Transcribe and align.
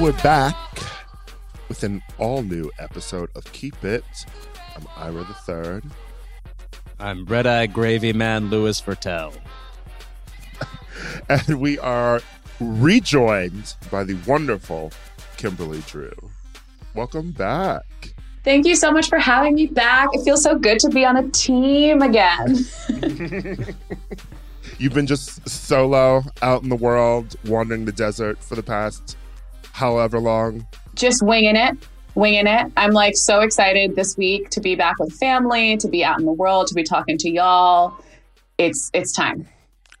And 0.00 0.06
we're 0.06 0.22
back 0.22 0.56
with 1.68 1.82
an 1.82 2.00
all 2.16 2.42
new 2.42 2.72
episode 2.78 3.28
of 3.34 3.44
Keep 3.52 3.84
It. 3.84 4.02
I'm 4.74 4.86
Ira 4.96 5.24
the 5.24 5.34
Third. 5.34 5.84
I'm 6.98 7.26
Red 7.26 7.46
Eye 7.46 7.66
Gravy 7.66 8.14
Man 8.14 8.48
Louis 8.48 8.80
Virtel. 8.80 9.34
And 11.28 11.60
we 11.60 11.78
are 11.80 12.22
rejoined 12.60 13.74
by 13.90 14.04
the 14.04 14.16
wonderful 14.26 14.90
Kimberly 15.36 15.82
Drew. 15.86 16.30
Welcome 16.94 17.32
back. 17.32 18.14
Thank 18.42 18.64
you 18.64 18.76
so 18.76 18.90
much 18.90 19.06
for 19.06 19.18
having 19.18 19.54
me 19.54 19.66
back. 19.66 20.08
It 20.14 20.24
feels 20.24 20.42
so 20.42 20.58
good 20.58 20.78
to 20.78 20.88
be 20.88 21.04
on 21.04 21.18
a 21.18 21.28
team 21.28 22.00
again. 22.00 22.64
You've 24.78 24.94
been 24.94 25.06
just 25.06 25.46
solo 25.46 26.22
out 26.40 26.62
in 26.62 26.70
the 26.70 26.76
world, 26.76 27.36
wandering 27.44 27.84
the 27.84 27.92
desert 27.92 28.42
for 28.42 28.54
the 28.54 28.62
past 28.62 29.18
however 29.80 30.20
long. 30.20 30.66
Just 30.94 31.24
winging 31.24 31.56
it, 31.56 31.76
winging 32.14 32.46
it. 32.46 32.70
I'm 32.76 32.92
like 32.92 33.16
so 33.16 33.40
excited 33.40 33.96
this 33.96 34.16
week 34.16 34.50
to 34.50 34.60
be 34.60 34.74
back 34.76 34.98
with 35.00 35.12
family, 35.14 35.78
to 35.78 35.88
be 35.88 36.04
out 36.04 36.20
in 36.20 36.26
the 36.26 36.32
world, 36.32 36.66
to 36.68 36.74
be 36.74 36.82
talking 36.84 37.16
to 37.18 37.30
y'all. 37.30 37.94
It's 38.58 38.90
it's 38.92 39.12
time. 39.12 39.48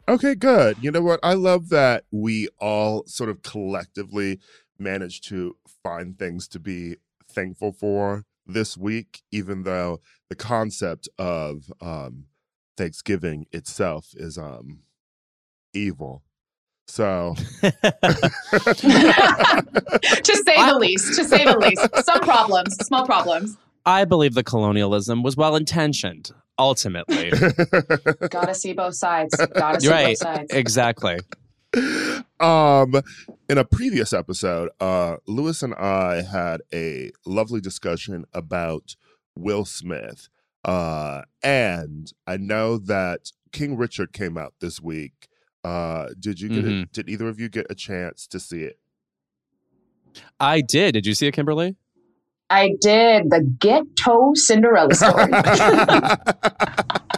Okay, 0.06 0.34
good. 0.34 0.76
You 0.80 0.90
know 0.90 1.00
what? 1.00 1.18
I 1.22 1.32
love 1.32 1.70
that 1.70 2.04
we 2.12 2.48
all 2.58 3.04
sort 3.06 3.30
of 3.30 3.42
collectively 3.42 4.38
managed 4.78 5.26
to 5.28 5.56
find 5.82 6.18
things 6.18 6.46
to 6.48 6.58
be 6.58 6.96
thankful 7.26 7.72
for 7.72 8.24
this 8.46 8.76
week, 8.76 9.22
even 9.30 9.62
though 9.62 10.00
the 10.28 10.34
concept 10.34 11.08
of 11.18 11.72
um, 11.80 12.26
Thanksgiving 12.76 13.46
itself 13.52 14.08
is 14.14 14.36
um, 14.36 14.80
evil. 15.72 16.22
So, 16.90 17.36
to 17.60 17.72
say 20.22 20.56
the 20.56 20.76
least, 20.76 21.14
to 21.14 21.24
say 21.24 21.44
the 21.44 21.56
least. 21.56 22.04
Some 22.04 22.18
problems, 22.20 22.74
small 22.84 23.06
problems. 23.06 23.56
I 23.86 24.04
believe 24.04 24.34
the 24.34 24.42
colonialism 24.42 25.22
was 25.22 25.36
well 25.36 25.54
intentioned, 25.54 26.32
ultimately. 26.58 27.30
Gotta 28.30 28.54
see 28.54 28.72
both 28.72 28.96
sides. 28.96 29.36
Gotta 29.54 29.80
see 29.80 29.88
right. 29.88 30.06
both 30.08 30.18
sides. 30.18 30.52
Exactly. 30.52 31.20
um, 32.40 32.94
in 33.48 33.56
a 33.56 33.64
previous 33.64 34.12
episode, 34.12 34.70
uh, 34.80 35.18
Lewis 35.28 35.62
and 35.62 35.74
I 35.76 36.22
had 36.22 36.60
a 36.74 37.12
lovely 37.24 37.60
discussion 37.60 38.24
about 38.34 38.96
Will 39.36 39.64
Smith. 39.64 40.28
Uh, 40.64 41.22
and 41.40 42.12
I 42.26 42.36
know 42.36 42.78
that 42.78 43.30
King 43.52 43.76
Richard 43.76 44.12
came 44.12 44.36
out 44.36 44.54
this 44.60 44.80
week. 44.80 45.28
Uh, 45.62 46.08
did 46.18 46.40
you 46.40 46.48
get 46.48 46.64
Mhm. 46.64 46.82
it? 46.84 46.92
Did 46.92 47.08
either 47.08 47.28
of 47.28 47.38
you 47.38 47.48
get 47.48 47.66
a 47.70 47.74
chance 47.74 48.26
to 48.28 48.40
see 48.40 48.62
it? 48.62 48.78
I 50.40 50.60
did. 50.60 50.92
Did 50.92 51.06
you 51.06 51.14
see 51.14 51.26
it, 51.26 51.32
Kimberly? 51.32 51.76
I 52.48 52.70
did 52.80 53.30
the 53.30 53.42
ghetto 53.60 54.32
Cinderella 54.34 54.94
story. 54.94 55.30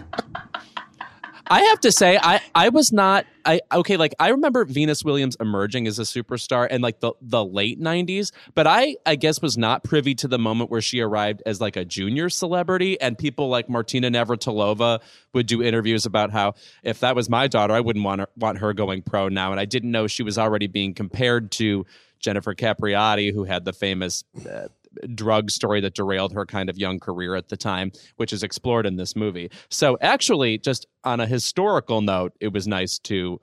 I 1.53 1.61
have 1.65 1.81
to 1.81 1.93
say, 1.93 2.19
I 2.21 2.41
I 2.55 2.71
was 2.71 2.93
not. 2.93 3.27
I 3.45 3.61
okay, 3.71 3.99
like 3.99 4.15
I 4.19 4.31
remember 4.31 4.65
Venus 4.65 5.05
Williams 5.05 5.37
emerging 5.39 5.87
as 5.87 5.99
a 5.99 6.03
superstar 6.03 6.67
in 6.67 6.81
like 6.81 7.01
the 7.01 7.13
the 7.21 7.45
late 7.45 7.79
'90s, 7.79 8.33
but 8.55 8.67
I 8.67 8.97
I 9.05 9.17
guess 9.17 9.43
was 9.43 9.59
not 9.59 9.85
privy 9.85 10.15
to 10.15 10.29
the 10.29 10.39
moment 10.39 10.71
where 10.71 10.81
she 10.81 11.01
arrived 11.01 11.43
as 11.45 11.61
like 11.61 11.77
a 11.77 11.85
junior 11.85 12.31
celebrity, 12.31 12.99
and 13.03 13.19
people 13.19 13.51
like 13.51 13.69
Martina 13.69 14.11
Navratilova 14.11 15.01
would 15.35 15.47
do 15.47 15.63
interviews 15.63 16.07
about 16.07 16.31
how 16.31 16.55
if 16.83 17.01
that 17.01 17.15
was 17.15 17.29
my 17.29 17.49
daughter, 17.49 17.75
I 17.75 17.81
wouldn't 17.81 18.05
want 18.05 18.23
her, 18.23 18.29
want 18.39 18.57
her 18.57 18.73
going 18.73 19.03
pro 19.03 19.29
now, 19.29 19.51
and 19.51 19.61
I 19.61 19.67
didn't 19.67 19.91
know 19.91 20.07
she 20.07 20.23
was 20.23 20.39
already 20.39 20.69
being 20.69 20.95
compared 20.95 21.53
to 21.53 21.85
Jennifer 22.19 22.55
Capriati, 22.55 23.31
who 23.31 23.45
had 23.45 23.67
the 23.67 23.75
famous. 23.75 24.25
Uh, 24.51 24.69
drug 25.15 25.51
story 25.51 25.81
that 25.81 25.95
derailed 25.95 26.33
her 26.33 26.47
kind 26.47 26.69
of 26.69 26.79
young 26.79 26.99
career 26.99 27.35
at 27.35 27.49
the 27.49 27.57
time, 27.57 27.93
which 28.17 28.33
is 28.33 28.43
explored 28.43 28.87
in 28.87 28.97
this 28.97 29.17
movie. 29.17 29.51
So, 29.71 29.99
actually, 30.01 30.59
just 30.59 30.87
on 31.05 31.21
a 31.21 31.27
historical 31.27 32.01
note, 32.01 32.33
it 32.41 32.53
was 32.53 32.67
nice 32.67 32.99
to 33.01 33.41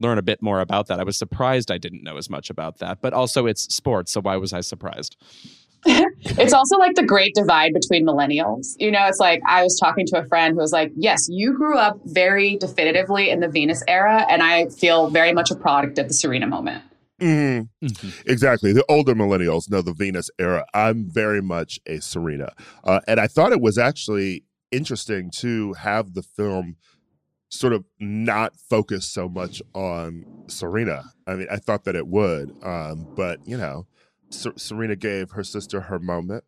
learn 0.00 0.18
a 0.18 0.22
bit 0.22 0.42
more 0.42 0.60
about 0.60 0.88
that. 0.88 1.00
I 1.00 1.04
was 1.04 1.16
surprised 1.16 1.70
I 1.70 1.78
didn't 1.78 2.02
know 2.02 2.16
as 2.16 2.28
much 2.28 2.50
about 2.50 2.78
that, 2.78 3.00
but 3.00 3.12
also 3.12 3.46
it's 3.46 3.74
sports, 3.74 4.12
so 4.12 4.20
why 4.20 4.36
was 4.36 4.52
I 4.52 4.60
surprised? 4.60 5.16
it's 5.86 6.52
also 6.52 6.78
like 6.78 6.96
the 6.96 7.04
great 7.04 7.32
divide 7.34 7.72
between 7.72 8.04
millennials. 8.04 8.74
You 8.78 8.90
know, 8.90 9.06
it's 9.06 9.20
like 9.20 9.40
I 9.46 9.62
was 9.62 9.78
talking 9.78 10.04
to 10.06 10.18
a 10.18 10.24
friend 10.24 10.54
who 10.54 10.60
was 10.60 10.72
like, 10.72 10.90
Yes, 10.96 11.28
you 11.30 11.54
grew 11.56 11.78
up 11.78 11.98
very 12.04 12.56
definitively 12.56 13.30
in 13.30 13.40
the 13.40 13.48
Venus 13.48 13.84
era, 13.86 14.26
and 14.28 14.42
I 14.42 14.66
feel 14.68 15.10
very 15.10 15.32
much 15.32 15.50
a 15.50 15.54
product 15.54 15.98
of 15.98 16.08
the 16.08 16.14
Serena 16.14 16.46
moment. 16.46 16.82
Mhm. 17.20 17.68
Exactly. 18.26 18.72
The 18.72 18.84
older 18.88 19.14
millennials 19.14 19.70
know 19.70 19.80
the 19.82 19.92
Venus 19.94 20.30
era. 20.38 20.66
I'm 20.74 21.08
very 21.10 21.40
much 21.40 21.78
a 21.86 22.00
Serena. 22.00 22.52
Uh, 22.84 23.00
and 23.08 23.18
I 23.18 23.26
thought 23.26 23.52
it 23.52 23.60
was 23.60 23.78
actually 23.78 24.44
interesting 24.70 25.30
to 25.36 25.72
have 25.74 26.14
the 26.14 26.22
film 26.22 26.76
sort 27.48 27.72
of 27.72 27.84
not 28.00 28.56
focus 28.56 29.06
so 29.06 29.28
much 29.28 29.62
on 29.74 30.24
Serena. 30.48 31.04
I 31.26 31.36
mean, 31.36 31.46
I 31.50 31.56
thought 31.56 31.84
that 31.84 31.94
it 31.96 32.06
would. 32.08 32.54
Um, 32.62 33.06
but, 33.16 33.40
you 33.46 33.56
know, 33.56 33.86
Ser- 34.30 34.52
Serena 34.56 34.96
gave 34.96 35.30
her 35.30 35.44
sister 35.44 35.82
her 35.82 35.98
moment. 35.98 36.44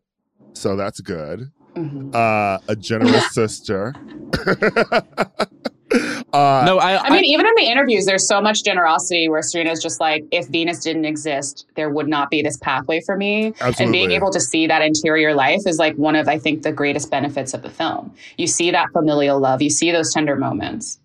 So 0.53 0.75
that's 0.75 0.99
good. 1.01 1.51
Mhm. 1.75 2.13
Uh, 2.13 2.59
a 2.67 2.75
generous 2.75 3.31
sister. 3.33 3.95
uh, 5.91 6.63
no, 6.65 6.77
I, 6.77 6.97
I 7.01 7.09
mean, 7.09 7.25
even 7.25 7.45
in 7.45 7.53
the 7.55 7.63
interviews, 7.63 8.05
there's 8.05 8.27
so 8.27 8.41
much 8.41 8.63
generosity 8.63 9.29
where 9.29 9.41
Serena's 9.41 9.81
just 9.81 9.99
like, 9.99 10.25
if 10.31 10.47
Venus 10.47 10.79
didn't 10.79 11.05
exist, 11.05 11.65
there 11.75 11.89
would 11.89 12.07
not 12.07 12.29
be 12.29 12.41
this 12.41 12.57
pathway 12.57 13.01
for 13.01 13.17
me. 13.17 13.53
And 13.61 13.91
being 13.91 14.11
able 14.11 14.31
to 14.31 14.39
see 14.39 14.67
that 14.67 14.81
interior 14.81 15.33
life 15.33 15.61
is 15.65 15.77
like 15.77 15.95
one 15.95 16.15
of, 16.15 16.27
I 16.27 16.37
think, 16.37 16.63
the 16.63 16.71
greatest 16.71 17.09
benefits 17.09 17.53
of 17.53 17.61
the 17.61 17.69
film. 17.69 18.13
You 18.37 18.47
see 18.47 18.71
that 18.71 18.87
familial 18.93 19.39
love, 19.39 19.61
you 19.61 19.69
see 19.69 19.91
those 19.91 20.13
tender 20.13 20.35
moments. 20.35 20.99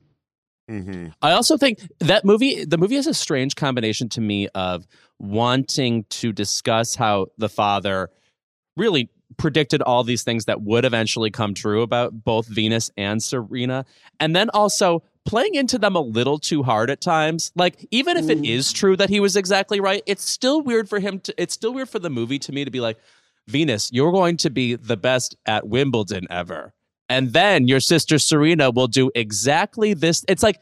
mhm. 0.70 1.12
I 1.22 1.32
also 1.32 1.56
think 1.56 1.78
that 2.00 2.24
movie, 2.24 2.64
the 2.64 2.78
movie 2.78 2.96
has 2.96 3.06
a 3.06 3.14
strange 3.14 3.56
combination 3.56 4.08
to 4.10 4.20
me 4.20 4.48
of 4.54 4.86
wanting 5.18 6.04
to 6.10 6.32
discuss 6.32 6.94
how 6.94 7.26
the 7.38 7.48
father 7.48 8.10
really 8.76 9.08
predicted 9.36 9.82
all 9.82 10.04
these 10.04 10.22
things 10.22 10.44
that 10.46 10.62
would 10.62 10.84
eventually 10.84 11.30
come 11.30 11.54
true 11.54 11.82
about 11.82 12.24
both 12.24 12.46
Venus 12.46 12.90
and 12.96 13.22
Serena, 13.22 13.84
and 14.20 14.34
then 14.34 14.50
also 14.50 15.02
playing 15.24 15.54
into 15.54 15.78
them 15.78 15.96
a 15.96 16.00
little 16.00 16.38
too 16.38 16.62
hard 16.62 16.90
at 16.90 17.00
times. 17.00 17.50
Like, 17.56 17.86
even 17.90 18.16
if 18.16 18.28
it 18.28 18.38
mm. 18.38 18.48
is 18.48 18.72
true 18.72 18.96
that 18.96 19.08
he 19.08 19.20
was 19.20 19.36
exactly 19.36 19.80
right, 19.80 20.02
it's 20.06 20.24
still 20.24 20.60
weird 20.60 20.88
for 20.88 20.98
him 21.00 21.20
to, 21.20 21.34
it's 21.38 21.54
still 21.54 21.72
weird 21.72 21.88
for 21.88 21.98
the 21.98 22.10
movie 22.10 22.38
to 22.40 22.52
me 22.52 22.64
to 22.64 22.70
be 22.70 22.80
like, 22.80 22.98
Venus, 23.46 23.90
you're 23.92 24.12
going 24.12 24.36
to 24.38 24.50
be 24.50 24.74
the 24.74 24.96
best 24.96 25.36
at 25.46 25.66
Wimbledon 25.66 26.26
ever. 26.30 26.72
And 27.08 27.32
then 27.32 27.68
your 27.68 27.80
sister 27.80 28.18
Serena 28.18 28.70
will 28.70 28.86
do 28.86 29.10
exactly 29.14 29.92
this. 29.94 30.24
It's 30.28 30.42
like 30.42 30.60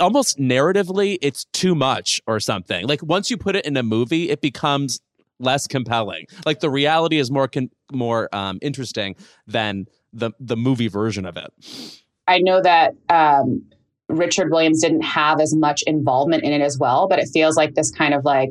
almost 0.00 0.38
narratively, 0.38 1.18
it's 1.20 1.44
too 1.46 1.74
much 1.74 2.20
or 2.26 2.40
something. 2.40 2.86
Like 2.86 3.02
once 3.02 3.30
you 3.30 3.36
put 3.36 3.56
it 3.56 3.66
in 3.66 3.76
a 3.76 3.82
movie, 3.82 4.30
it 4.30 4.40
becomes 4.40 5.00
less 5.38 5.66
compelling. 5.66 6.26
Like 6.46 6.60
the 6.60 6.70
reality 6.70 7.18
is 7.18 7.30
more 7.30 7.48
con- 7.48 7.70
more 7.92 8.28
um, 8.34 8.58
interesting 8.62 9.16
than 9.46 9.86
the 10.12 10.32
the 10.40 10.56
movie 10.56 10.88
version 10.88 11.26
of 11.26 11.36
it. 11.36 11.52
I 12.26 12.38
know 12.38 12.60
that 12.62 12.94
um, 13.08 13.64
Richard 14.08 14.50
Williams 14.50 14.80
didn't 14.80 15.02
have 15.02 15.40
as 15.40 15.54
much 15.54 15.82
involvement 15.86 16.44
in 16.44 16.52
it 16.52 16.60
as 16.60 16.78
well, 16.78 17.08
but 17.08 17.18
it 17.18 17.28
feels 17.32 17.56
like 17.56 17.74
this 17.74 17.90
kind 17.90 18.14
of 18.14 18.24
like 18.24 18.50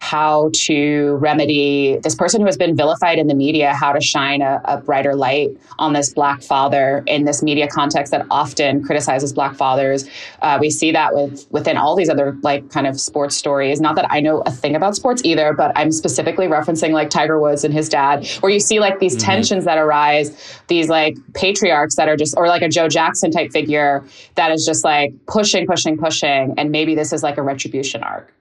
how 0.00 0.50
to 0.52 1.16
remedy 1.16 1.98
this 2.02 2.14
person 2.14 2.40
who 2.40 2.46
has 2.46 2.56
been 2.56 2.76
vilified 2.76 3.18
in 3.18 3.26
the 3.26 3.34
media, 3.34 3.72
how 3.74 3.92
to 3.92 4.00
shine 4.00 4.42
a, 4.42 4.60
a, 4.64 4.76
brighter 4.76 5.14
light 5.14 5.56
on 5.78 5.94
this 5.94 6.12
black 6.12 6.42
father 6.42 7.02
in 7.06 7.24
this 7.24 7.42
media 7.42 7.66
context 7.66 8.12
that 8.12 8.26
often 8.30 8.84
criticizes 8.84 9.32
black 9.32 9.56
fathers. 9.56 10.08
Uh, 10.42 10.58
we 10.60 10.70
see 10.70 10.92
that 10.92 11.14
with 11.14 11.46
within 11.50 11.76
all 11.76 11.96
these 11.96 12.10
other 12.10 12.36
like 12.42 12.70
kind 12.70 12.86
of 12.86 13.00
sports 13.00 13.36
stories. 13.36 13.80
Not 13.80 13.96
that 13.96 14.06
I 14.10 14.20
know 14.20 14.42
a 14.44 14.50
thing 14.50 14.76
about 14.76 14.94
sports 14.94 15.22
either, 15.24 15.54
but 15.54 15.72
I'm 15.74 15.90
specifically 15.90 16.46
referencing 16.46 16.92
like 16.92 17.10
Tiger 17.10 17.40
Woods 17.40 17.64
and 17.64 17.72
his 17.72 17.88
dad, 17.88 18.26
where 18.40 18.52
you 18.52 18.60
see 18.60 18.80
like 18.80 19.00
these 19.00 19.16
mm-hmm. 19.16 19.26
tensions 19.26 19.64
that 19.64 19.78
arise, 19.78 20.60
these 20.68 20.88
like 20.88 21.16
patriarchs 21.34 21.96
that 21.96 22.08
are 22.08 22.16
just, 22.16 22.36
or 22.36 22.48
like 22.48 22.62
a 22.62 22.68
Joe 22.68 22.88
Jackson 22.88 23.30
type 23.30 23.50
figure 23.50 24.04
that 24.34 24.52
is 24.52 24.64
just 24.66 24.84
like 24.84 25.14
pushing, 25.26 25.66
pushing, 25.66 25.96
pushing, 25.96 26.54
and 26.58 26.70
maybe 26.70 26.94
this 26.94 27.12
is 27.12 27.22
like 27.22 27.38
a 27.38 27.42
retribution 27.42 28.02
arc. 28.02 28.32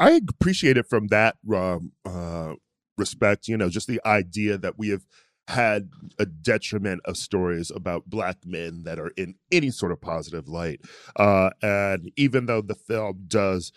I 0.00 0.20
appreciate 0.28 0.78
it 0.78 0.86
from 0.86 1.08
that 1.08 1.36
um, 1.54 1.92
uh, 2.06 2.54
respect. 2.96 3.46
You 3.46 3.56
know, 3.58 3.68
just 3.68 3.86
the 3.86 4.00
idea 4.04 4.58
that 4.58 4.78
we 4.78 4.88
have 4.88 5.02
had 5.46 5.90
a 6.18 6.24
detriment 6.26 7.02
of 7.04 7.16
stories 7.16 7.70
about 7.70 8.08
black 8.08 8.38
men 8.46 8.84
that 8.84 8.98
are 8.98 9.12
in 9.16 9.34
any 9.52 9.70
sort 9.70 9.92
of 9.92 10.00
positive 10.00 10.48
light. 10.48 10.80
Uh, 11.16 11.50
and 11.60 12.10
even 12.16 12.46
though 12.46 12.62
the 12.62 12.74
film 12.74 13.24
does 13.26 13.72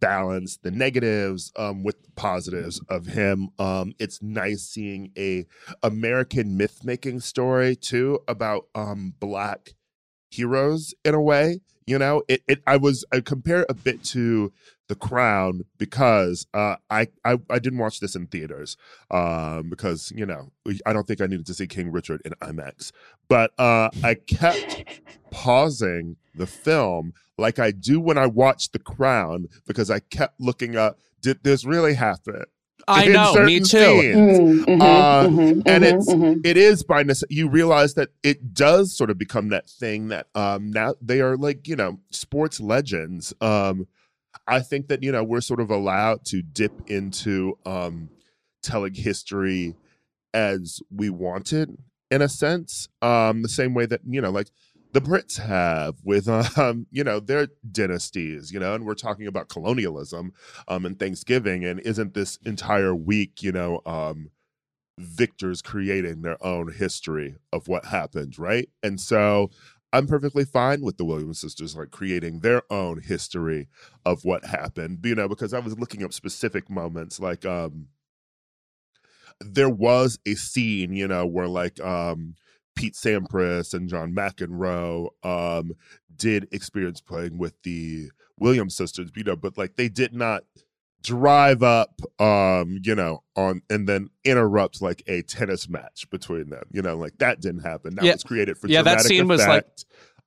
balance 0.00 0.58
the 0.62 0.70
negatives 0.70 1.52
um, 1.56 1.82
with 1.84 2.02
the 2.02 2.10
positives 2.12 2.80
of 2.88 3.06
him, 3.06 3.50
um, 3.58 3.92
it's 4.00 4.22
nice 4.22 4.62
seeing 4.62 5.12
a 5.16 5.44
American 5.82 6.56
myth 6.56 6.80
making 6.82 7.20
story 7.20 7.76
too 7.76 8.18
about 8.26 8.64
um, 8.74 9.14
black 9.20 9.74
heroes 10.30 10.94
in 11.04 11.14
a 11.14 11.20
way. 11.20 11.60
You 11.86 11.98
know, 11.98 12.22
it, 12.28 12.42
it 12.48 12.62
I 12.66 12.76
was 12.76 13.04
I 13.12 13.20
compare 13.20 13.66
a 13.68 13.74
bit 13.74 14.02
to 14.04 14.52
the 14.88 14.94
Crown 14.94 15.62
because 15.78 16.46
uh, 16.52 16.76
I, 16.90 17.08
I, 17.24 17.38
I 17.48 17.58
didn't 17.58 17.78
watch 17.78 18.00
this 18.00 18.14
in 18.14 18.26
theaters 18.26 18.76
um, 19.10 19.70
because 19.70 20.12
you 20.14 20.26
know 20.26 20.52
I 20.84 20.92
don't 20.92 21.06
think 21.06 21.20
I 21.20 21.26
needed 21.26 21.46
to 21.46 21.54
see 21.54 21.66
King 21.66 21.90
Richard 21.90 22.20
in 22.24 22.32
IMAX, 22.42 22.92
but 23.28 23.52
uh, 23.58 23.88
I 24.04 24.14
kept 24.14 24.84
pausing 25.30 26.16
the 26.34 26.46
film 26.46 27.14
like 27.38 27.58
I 27.58 27.70
do 27.70 28.00
when 28.00 28.18
I 28.18 28.26
watch 28.26 28.72
The 28.72 28.78
Crown 28.78 29.48
because 29.66 29.90
I 29.90 30.00
kept 30.00 30.40
looking 30.40 30.76
up. 30.76 30.98
Did 31.20 31.42
this 31.42 31.64
really 31.64 31.94
happen? 31.94 32.44
I 32.88 33.06
know, 33.06 33.44
me 33.44 33.60
too. 33.60 33.76
Mm, 33.76 34.64
mm-hmm, 34.64 34.82
uh, 34.82 35.24
mm-hmm, 35.24 35.40
and 35.40 35.64
mm-hmm, 35.64 35.84
it's 35.84 36.12
mm-hmm. 36.12 36.40
it 36.44 36.56
is 36.56 36.82
by 36.82 37.02
necessity. 37.02 37.34
You 37.34 37.48
realize 37.48 37.94
that 37.94 38.10
it 38.22 38.54
does 38.54 38.96
sort 38.96 39.10
of 39.10 39.18
become 39.18 39.48
that 39.48 39.68
thing 39.68 40.08
that 40.08 40.26
um 40.34 40.70
now 40.70 40.94
they 41.00 41.20
are 41.20 41.36
like 41.36 41.68
you 41.68 41.76
know 41.76 42.00
sports 42.10 42.60
legends. 42.60 43.32
Um, 43.40 43.86
I 44.46 44.60
think 44.60 44.88
that 44.88 45.02
you 45.02 45.12
know 45.12 45.24
we're 45.24 45.40
sort 45.40 45.60
of 45.60 45.70
allowed 45.70 46.24
to 46.26 46.42
dip 46.42 46.72
into 46.88 47.58
um, 47.66 48.10
telling 48.62 48.94
history 48.94 49.76
as 50.34 50.80
we 50.90 51.10
wanted 51.10 51.76
in 52.12 52.20
a 52.20 52.28
sense, 52.28 52.88
um, 53.00 53.40
the 53.40 53.48
same 53.48 53.72
way 53.72 53.86
that 53.86 54.02
you 54.06 54.20
know, 54.20 54.30
like 54.30 54.48
the 54.92 55.00
Brits 55.00 55.38
have 55.38 55.96
with 56.04 56.28
um, 56.58 56.86
you 56.90 57.04
know 57.04 57.20
their 57.20 57.48
dynasties, 57.70 58.52
you 58.52 58.60
know, 58.60 58.74
and 58.74 58.84
we're 58.86 58.94
talking 58.94 59.26
about 59.26 59.48
colonialism 59.48 60.32
um, 60.68 60.86
and 60.86 60.98
Thanksgiving, 60.98 61.64
and 61.64 61.80
isn't 61.80 62.14
this 62.14 62.38
entire 62.44 62.94
week, 62.94 63.42
you 63.42 63.52
know, 63.52 63.80
um, 63.86 64.30
victors 64.98 65.62
creating 65.62 66.22
their 66.22 66.42
own 66.44 66.72
history 66.72 67.36
of 67.52 67.68
what 67.68 67.86
happened, 67.86 68.38
right? 68.38 68.68
And 68.82 69.00
so 69.00 69.50
I'm 69.92 70.06
perfectly 70.06 70.44
fine 70.44 70.82
with 70.82 70.96
the 70.98 71.04
Williams 71.04 71.40
sisters 71.40 71.76
like 71.76 71.90
creating 71.90 72.40
their 72.40 72.62
own 72.70 73.00
history 73.02 73.68
of 74.06 74.24
what 74.24 74.44
happened, 74.44 75.00
you 75.04 75.14
know, 75.14 75.28
because 75.28 75.54
I 75.54 75.58
was 75.60 75.78
looking 75.78 76.04
up 76.04 76.12
specific 76.12 76.70
moments 76.70 77.20
like 77.20 77.44
um 77.46 77.88
there 79.40 79.68
was 79.68 80.18
a 80.26 80.34
scene, 80.34 80.92
you 80.92 81.08
know, 81.08 81.26
where 81.26 81.48
like 81.48 81.80
um 81.80 82.36
Pete 82.74 82.94
Sampras 82.94 83.74
and 83.74 83.88
John 83.88 84.14
McEnroe 84.14 85.08
um 85.22 85.72
did 86.14 86.48
experience 86.52 87.00
playing 87.00 87.38
with 87.38 87.54
the 87.62 88.10
Williams 88.38 88.74
sisters, 88.74 89.10
you 89.16 89.24
know, 89.24 89.36
but 89.36 89.56
like 89.56 89.76
they 89.76 89.88
did 89.88 90.14
not 90.14 90.44
drive 91.02 91.62
up 91.64 92.00
um 92.20 92.78
you 92.84 92.94
know 92.94 93.22
on 93.34 93.60
and 93.68 93.88
then 93.88 94.08
interrupt 94.24 94.80
like 94.80 95.02
a 95.08 95.20
tennis 95.22 95.68
match 95.68 96.08
between 96.10 96.48
them 96.48 96.62
you 96.70 96.80
know 96.80 96.96
like 96.96 97.12
that 97.18 97.40
didn't 97.40 97.62
happen 97.62 97.94
that 97.96 98.04
yeah. 98.04 98.12
was 98.12 98.22
created 98.22 98.56
for 98.56 98.68
yeah 98.68 98.82
that 98.82 99.00
scene 99.00 99.28
effect. 99.28 99.28
was 99.28 99.46
like 99.46 99.66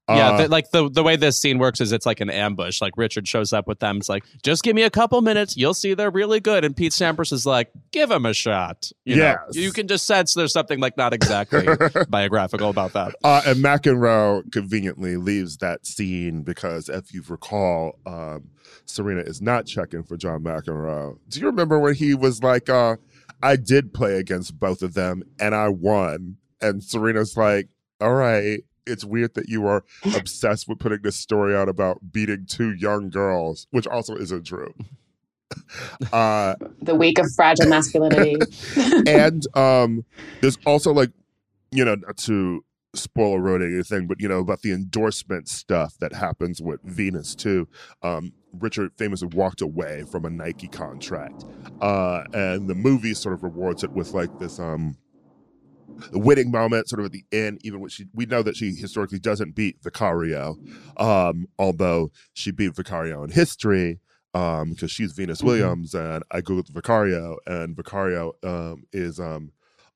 yeah, 0.07 0.31
uh, 0.31 0.38
the, 0.38 0.48
like 0.50 0.69
the 0.69 0.88
the 0.90 1.02
way 1.02 1.16
this 1.16 1.38
scene 1.38 1.57
works 1.57 1.81
is 1.81 1.92
it's 1.92 2.06
like 2.06 2.22
an 2.22 2.30
ambush. 2.30 2.80
Like 2.80 2.94
Richard 2.96 3.28
shows 3.28 3.52
up 3.54 3.68
with 3.68 3.80
them. 3.80 3.98
It's 3.98 4.10
like, 4.10 4.24
just 4.44 4.63
give 4.63 4.75
me 4.75 4.84
a 4.84 4.90
couple 4.92 5.19
minutes, 5.22 5.57
you'll 5.57 5.74
see 5.74 5.96
they're 5.96 6.12
really 6.12 6.40
good. 6.40 6.63
And 6.63 6.75
Pete 6.75 6.92
Sampras 6.92 7.34
is 7.34 7.46
like, 7.46 7.72
give 7.92 8.12
him 8.12 8.25
a 8.25 8.34
shot. 8.34 8.92
You 9.04 9.16
yes. 9.16 9.40
know, 9.56 9.62
you 9.62 9.72
can 9.72 9.88
just 9.88 10.06
sense 10.06 10.36
there's 10.36 10.54
something 10.54 10.80
like 10.80 10.96
not 10.96 11.13
exactly 11.13 11.68
biographical 12.10 12.69
about 12.69 12.94
that. 12.94 13.16
Uh, 13.24 13.42
and 13.48 13.63
McEnroe 13.63 14.52
conveniently 14.52 15.18
leaves 15.18 15.57
that 15.57 15.88
scene 15.88 16.44
because, 16.44 16.88
if 16.88 17.12
you 17.12 17.24
recall, 17.28 17.98
um, 18.06 18.50
Serena 18.86 19.22
is 19.22 19.42
not 19.42 19.66
checking 19.66 20.04
for 20.04 20.18
John 20.18 20.44
McEnroe. 20.44 21.18
Do 21.30 21.40
you 21.40 21.48
remember 21.48 21.80
when 21.80 21.96
he 21.96 22.13
was 22.13 22.44
like, 22.44 22.69
uh, 22.69 22.98
I 23.42 23.56
did 23.56 23.92
play 23.92 24.18
against 24.18 24.60
both 24.60 24.84
of 24.84 24.94
them 24.94 25.24
and 25.40 25.56
I 25.56 25.69
won? 25.69 26.38
And 26.62 26.84
Serena's 26.84 27.36
like, 27.36 27.69
all 28.00 28.13
right 28.13 28.62
it's 28.86 29.06
weird 29.06 29.34
that 29.36 29.50
you 29.50 29.66
are 29.68 29.84
obsessed 30.16 30.68
with 30.68 30.80
putting 30.80 31.02
this 31.02 31.16
story 31.16 31.56
out 31.56 31.70
about 31.70 32.12
beating 32.12 32.46
two 32.46 32.74
young 32.74 33.10
girls, 33.10 33.68
which 33.72 33.88
also 33.88 34.16
isn't 34.16 34.46
true. 34.46 34.74
Uh, 36.12 36.56
the 36.82 36.96
week 36.96 37.20
of 37.20 37.28
fragile 37.36 37.68
masculinity. 37.68 38.36
and 39.08 39.46
um, 39.56 40.04
there's 40.42 40.58
also 40.66 40.92
like, 40.92 41.12
you 41.72 41.86
know, 41.86 41.96
not 41.96 42.18
to 42.18 42.66
spoil 42.96 43.40
road 43.40 43.62
anything, 43.62 44.08
but 44.08 44.20
you 44.20 44.28
know, 44.28 44.40
about 44.40 44.62
the 44.62 44.72
endorsement 44.72 45.48
stuff 45.48 45.98
that 46.00 46.14
happens 46.14 46.62
with 46.62 46.82
Venus 46.84 47.36
too. 47.36 47.68
Um, 48.02 48.34
Richard 48.54 48.92
famously 48.98 49.28
walked 49.30 49.62
away 49.62 50.04
from 50.04 50.26
a 50.26 50.30
Nike 50.30 50.68
contract. 50.68 51.46
Uh, 51.80 52.24
and 52.34 52.68
the 52.68 52.76
movie 52.76 53.14
sort 53.14 53.34
of 53.36 53.44
rewards 53.44 53.84
it 53.84 53.92
with 53.92 54.14
like 54.14 54.40
this 54.40 54.60
um 54.60 54.98
the 56.12 56.20
winning 56.20 56.52
moment 56.52 56.90
sort 56.90 57.00
of 57.00 57.06
at 57.06 57.12
the 57.12 57.26
end, 57.32 57.60
even 57.64 57.80
when 57.80 57.90
she 57.90 58.06
we 58.14 58.26
know 58.26 58.44
that 58.44 58.56
she 58.56 58.72
historically 58.72 59.20
doesn't 59.20 59.56
beat 59.56 59.78
Vicario, 59.84 60.58
um, 60.98 61.48
although 61.58 62.12
she 62.34 62.52
beat 62.52 62.76
Vicario 62.76 63.24
in 63.24 63.30
history 63.30 64.00
um, 64.36 64.72
because 64.72 64.92
she's 64.92 65.14
Venus 65.14 65.40
mm-hmm. 65.40 65.48
Williams, 65.48 65.96
and 65.96 66.24
I 66.30 66.42
googled 66.42 66.70
Vicario, 66.70 67.38
and 67.48 67.76
Vicario 67.76 68.34
um, 68.44 68.84
is 68.92 69.20
um, 69.20 69.52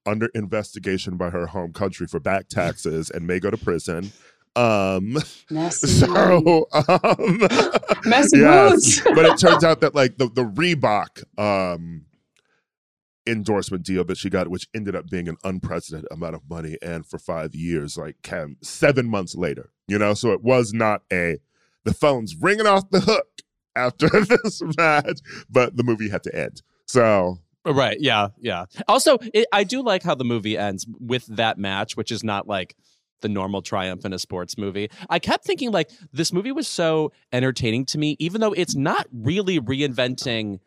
under 0.06 0.27
investigation 0.33 1.18
by 1.18 1.30
her 1.30 1.47
home 1.47 1.74
country 1.74 2.07
for 2.07 2.19
back 2.19 2.47
taxes 2.47 3.09
and 3.09 3.27
may 3.27 3.39
go 3.39 3.51
to 3.51 3.57
prison. 3.57 4.12
Um, 4.56 5.18
Messy. 5.50 5.88
so 5.88 6.68
um, 6.74 7.39
messy 8.06 8.38
yes, 8.39 9.01
but 9.01 9.25
it 9.25 9.38
turns 9.38 9.63
out 9.63 9.81
that 9.81 9.94
like 9.94 10.18
the 10.18 10.27
the 10.27 10.44
Reebok 10.44 11.24
um 11.38 12.06
endorsement 13.29 13.85
deal 13.85 14.03
that 14.05 14.17
she 14.17 14.29
got, 14.29 14.47
which 14.47 14.67
ended 14.73 14.95
up 14.95 15.09
being 15.09 15.27
an 15.27 15.37
unprecedented 15.43 16.07
amount 16.11 16.35
of 16.35 16.41
money, 16.49 16.77
and 16.81 17.05
for 17.05 17.19
five 17.19 17.55
years, 17.55 17.98
like 17.98 18.21
came 18.21 18.57
seven 18.62 19.07
months 19.07 19.36
later. 19.36 19.71
You 19.88 19.98
know, 19.98 20.13
so 20.13 20.31
it 20.31 20.43
was 20.43 20.74
not 20.74 21.01
a 21.12 21.39
the 21.83 21.93
phone's 21.93 22.36
ringing 22.36 22.67
off 22.67 22.89
the 22.89 23.00
hook 23.00 23.41
after 23.75 24.07
this 24.43 24.62
match, 24.77 25.19
but 25.50 25.75
the 25.77 25.83
movie 25.83 26.09
had 26.09 26.24
to 26.24 26.36
end. 26.36 26.62
So 26.86 27.39
right, 27.65 27.98
yeah, 28.00 28.29
yeah. 28.39 28.65
Also, 28.88 29.17
it, 29.33 29.48
I 29.51 29.63
do 29.63 29.81
like 29.81 30.03
how 30.03 30.15
the 30.15 30.25
movie 30.25 30.57
ends 30.57 30.86
with 31.00 31.25
that 31.27 31.57
match, 31.57 31.95
which 31.95 32.12
is 32.12 32.24
not 32.24 32.48
like 32.48 32.75
the 33.21 33.29
normal 33.29 33.62
triumph 33.62 34.05
in 34.05 34.13
a 34.13 34.19
sports 34.19 34.57
movie. 34.57 34.89
I 35.09 35.19
kept 35.19 35.45
thinking 35.45 35.71
like 35.71 35.89
this 36.13 36.31
movie 36.31 36.51
was 36.51 36.67
so 36.67 37.12
entertaining 37.31 37.86
to 37.88 37.98
me, 37.98 38.15
even 38.19 38.41
though 38.41 38.53
it's 38.53 38.75
not 38.75 39.07
really 39.12 39.59
reinventing 39.59 40.59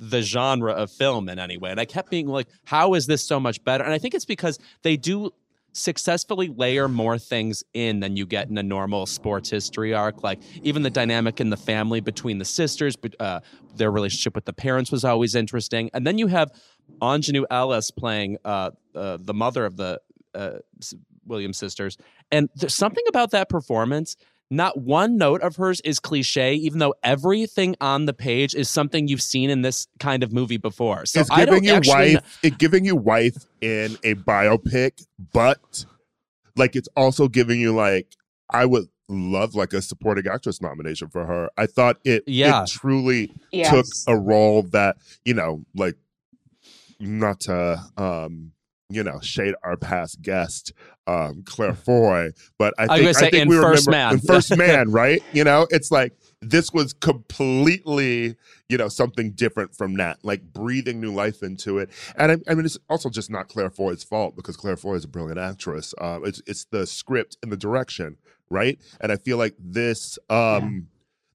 the 0.00 0.22
genre 0.22 0.72
of 0.72 0.90
film 0.90 1.28
in 1.28 1.38
any 1.38 1.58
way. 1.58 1.70
And 1.70 1.78
I 1.78 1.84
kept 1.84 2.10
being 2.10 2.26
like, 2.26 2.48
how 2.64 2.94
is 2.94 3.06
this 3.06 3.22
so 3.22 3.38
much 3.38 3.62
better? 3.62 3.84
And 3.84 3.92
I 3.92 3.98
think 3.98 4.14
it's 4.14 4.24
because 4.24 4.58
they 4.82 4.96
do 4.96 5.30
successfully 5.72 6.48
layer 6.48 6.88
more 6.88 7.18
things 7.18 7.62
in 7.74 8.00
than 8.00 8.16
you 8.16 8.26
get 8.26 8.48
in 8.48 8.58
a 8.58 8.62
normal 8.62 9.06
sports 9.06 9.50
history 9.50 9.94
arc. 9.94 10.22
Like 10.22 10.40
even 10.62 10.82
the 10.82 10.90
dynamic 10.90 11.40
in 11.40 11.50
the 11.50 11.56
family 11.56 12.00
between 12.00 12.38
the 12.38 12.44
sisters, 12.46 12.96
uh, 13.20 13.40
their 13.76 13.90
relationship 13.90 14.34
with 14.34 14.46
the 14.46 14.54
parents 14.54 14.90
was 14.90 15.04
always 15.04 15.34
interesting. 15.34 15.90
And 15.92 16.06
then 16.06 16.18
you 16.18 16.26
have 16.28 16.50
Aunjanue 17.00 17.44
Ellis 17.50 17.90
playing 17.90 18.38
uh, 18.44 18.70
uh, 18.94 19.18
the 19.20 19.34
mother 19.34 19.64
of 19.66 19.76
the 19.76 20.00
uh, 20.34 20.58
Williams 21.26 21.58
sisters. 21.58 21.98
And 22.32 22.48
there's 22.56 22.74
something 22.74 23.04
about 23.08 23.30
that 23.32 23.48
performance 23.48 24.16
not 24.50 24.78
one 24.78 25.16
note 25.16 25.42
of 25.42 25.56
hers 25.56 25.80
is 25.82 26.00
cliche, 26.00 26.54
even 26.54 26.80
though 26.80 26.94
everything 27.02 27.76
on 27.80 28.06
the 28.06 28.12
page 28.12 28.54
is 28.54 28.68
something 28.68 29.06
you've 29.06 29.22
seen 29.22 29.48
in 29.48 29.62
this 29.62 29.86
kind 29.98 30.22
of 30.22 30.32
movie 30.32 30.56
before. 30.56 31.06
So 31.06 31.20
it's 31.20 31.30
giving 31.30 31.64
you 31.64 31.80
wife, 31.84 32.38
it 32.42 32.58
giving 32.58 32.84
you 32.84 32.96
wife 32.96 33.46
in 33.60 33.96
a 34.02 34.14
biopic, 34.16 35.06
but 35.32 35.84
like 36.56 36.74
it's 36.74 36.88
also 36.96 37.28
giving 37.28 37.60
you 37.60 37.72
like 37.74 38.16
I 38.50 38.64
would 38.66 38.88
love 39.08 39.54
like 39.54 39.72
a 39.72 39.80
supporting 39.82 40.26
actress 40.26 40.60
nomination 40.60 41.08
for 41.08 41.24
her. 41.26 41.48
I 41.56 41.66
thought 41.66 41.98
it, 42.04 42.24
Yeah. 42.26 42.62
it 42.64 42.68
truly 42.68 43.30
Yes. 43.52 43.70
took 43.70 43.86
a 44.08 44.18
role 44.18 44.62
that 44.72 44.96
you 45.24 45.34
know, 45.34 45.64
like 45.74 45.96
not 46.98 47.40
to 47.40 47.80
um, 47.96 48.52
you 48.90 49.02
know 49.02 49.20
shade 49.20 49.54
our 49.62 49.76
past 49.76 50.20
guest 50.22 50.72
um, 51.06 51.42
Claire 51.44 51.74
Foy, 51.74 52.30
but 52.58 52.74
I 52.78 52.84
I 52.84 52.86
think 52.86 53.00
gonna 53.02 53.14
say 53.14 53.26
I 53.26 53.30
think 53.30 53.42
in 53.42 53.48
we 53.48 53.56
First 53.56 53.86
remember 53.86 54.14
Man. 54.14 54.14
in 54.14 54.20
First 54.20 54.56
Man, 54.56 54.90
right? 54.90 55.22
You 55.32 55.44
know, 55.44 55.66
it's 55.70 55.90
like 55.90 56.14
this 56.40 56.72
was 56.72 56.92
completely 56.92 58.36
you 58.68 58.76
know 58.76 58.88
something 58.88 59.32
different 59.32 59.74
from 59.74 59.96
that, 59.96 60.18
like 60.22 60.42
breathing 60.52 61.00
new 61.00 61.12
life 61.12 61.42
into 61.42 61.78
it. 61.78 61.90
And 62.16 62.32
I, 62.32 62.50
I 62.50 62.54
mean, 62.54 62.64
it's 62.64 62.78
also 62.88 63.10
just 63.10 63.30
not 63.30 63.48
Claire 63.48 63.70
Foy's 63.70 64.04
fault 64.04 64.36
because 64.36 64.56
Claire 64.56 64.76
Foy 64.76 64.94
is 64.94 65.04
a 65.04 65.08
brilliant 65.08 65.38
actress. 65.40 65.94
Uh, 65.98 66.20
it's 66.22 66.42
it's 66.46 66.64
the 66.66 66.86
script 66.86 67.36
and 67.42 67.50
the 67.50 67.56
direction, 67.56 68.16
right? 68.48 68.78
And 69.00 69.10
I 69.10 69.16
feel 69.16 69.38
like 69.38 69.54
this 69.58 70.18
um, 70.28 70.88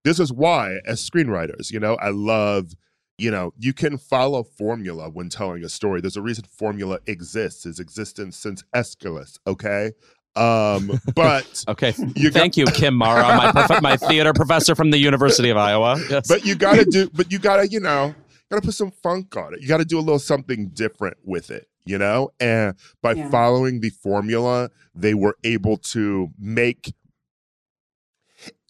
this 0.04 0.20
is 0.20 0.32
why, 0.32 0.80
as 0.86 1.08
screenwriters, 1.08 1.72
you 1.72 1.80
know, 1.80 1.96
I 1.96 2.10
love 2.10 2.76
you 3.18 3.32
know, 3.32 3.54
you 3.58 3.74
can 3.74 3.98
follow 3.98 4.44
formula 4.44 5.10
when 5.10 5.30
telling 5.30 5.64
a 5.64 5.70
story. 5.70 6.02
There's 6.02 6.18
a 6.18 6.22
reason 6.22 6.46
formula 6.46 7.00
exists, 7.08 7.66
is 7.66 7.80
existence 7.80 8.36
since 8.38 8.64
Aeschylus, 8.74 9.38
okay? 9.48 9.92
Um, 10.36 11.00
but 11.16 11.64
Okay. 11.70 11.94
You 12.16 12.30
got- 12.30 12.34
Thank 12.40 12.58
you, 12.58 12.66
Kim 12.66 12.94
Mara, 12.96 13.24
my 13.38 13.52
prof- 13.52 13.82
my 13.82 13.96
theater 14.10 14.34
professor 14.34 14.76
from 14.76 14.92
the 14.92 14.98
University 14.98 15.50
of 15.50 15.56
Iowa. 15.58 15.98
Yes. 16.10 16.28
but 16.28 16.46
you 16.46 16.56
gotta 16.56 16.84
do 16.86 17.10
but 17.14 17.32
you 17.32 17.40
gotta, 17.40 17.68
you 17.70 17.80
know, 17.80 18.14
gotta 18.52 18.62
put 18.62 18.74
some 18.74 18.92
funk 18.92 19.36
on 19.38 19.54
it. 19.54 19.62
You 19.62 19.68
gotta 19.70 19.86
do 19.86 19.98
a 19.98 20.02
little 20.02 20.20
something 20.20 20.68
different 20.74 21.16
with 21.24 21.52
it, 21.52 21.70
you 21.86 21.98
know? 21.98 22.32
And 22.42 22.76
by 23.02 23.14
Yeah. 23.14 23.30
following 23.30 23.80
the 23.80 23.92
formula, 23.92 24.72
they 24.94 25.14
were 25.14 25.38
able 25.46 25.78
to 25.78 26.32
make 26.38 26.94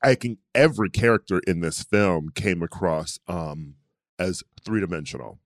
I 0.04 0.14
think 0.14 0.38
every 0.54 0.92
character 0.92 1.42
in 1.48 1.62
this 1.62 1.82
film 1.82 2.30
came 2.36 2.62
across 2.62 3.18
um 3.28 3.74
as 4.20 4.44
three 4.64 4.82
dimensional. 4.82 5.40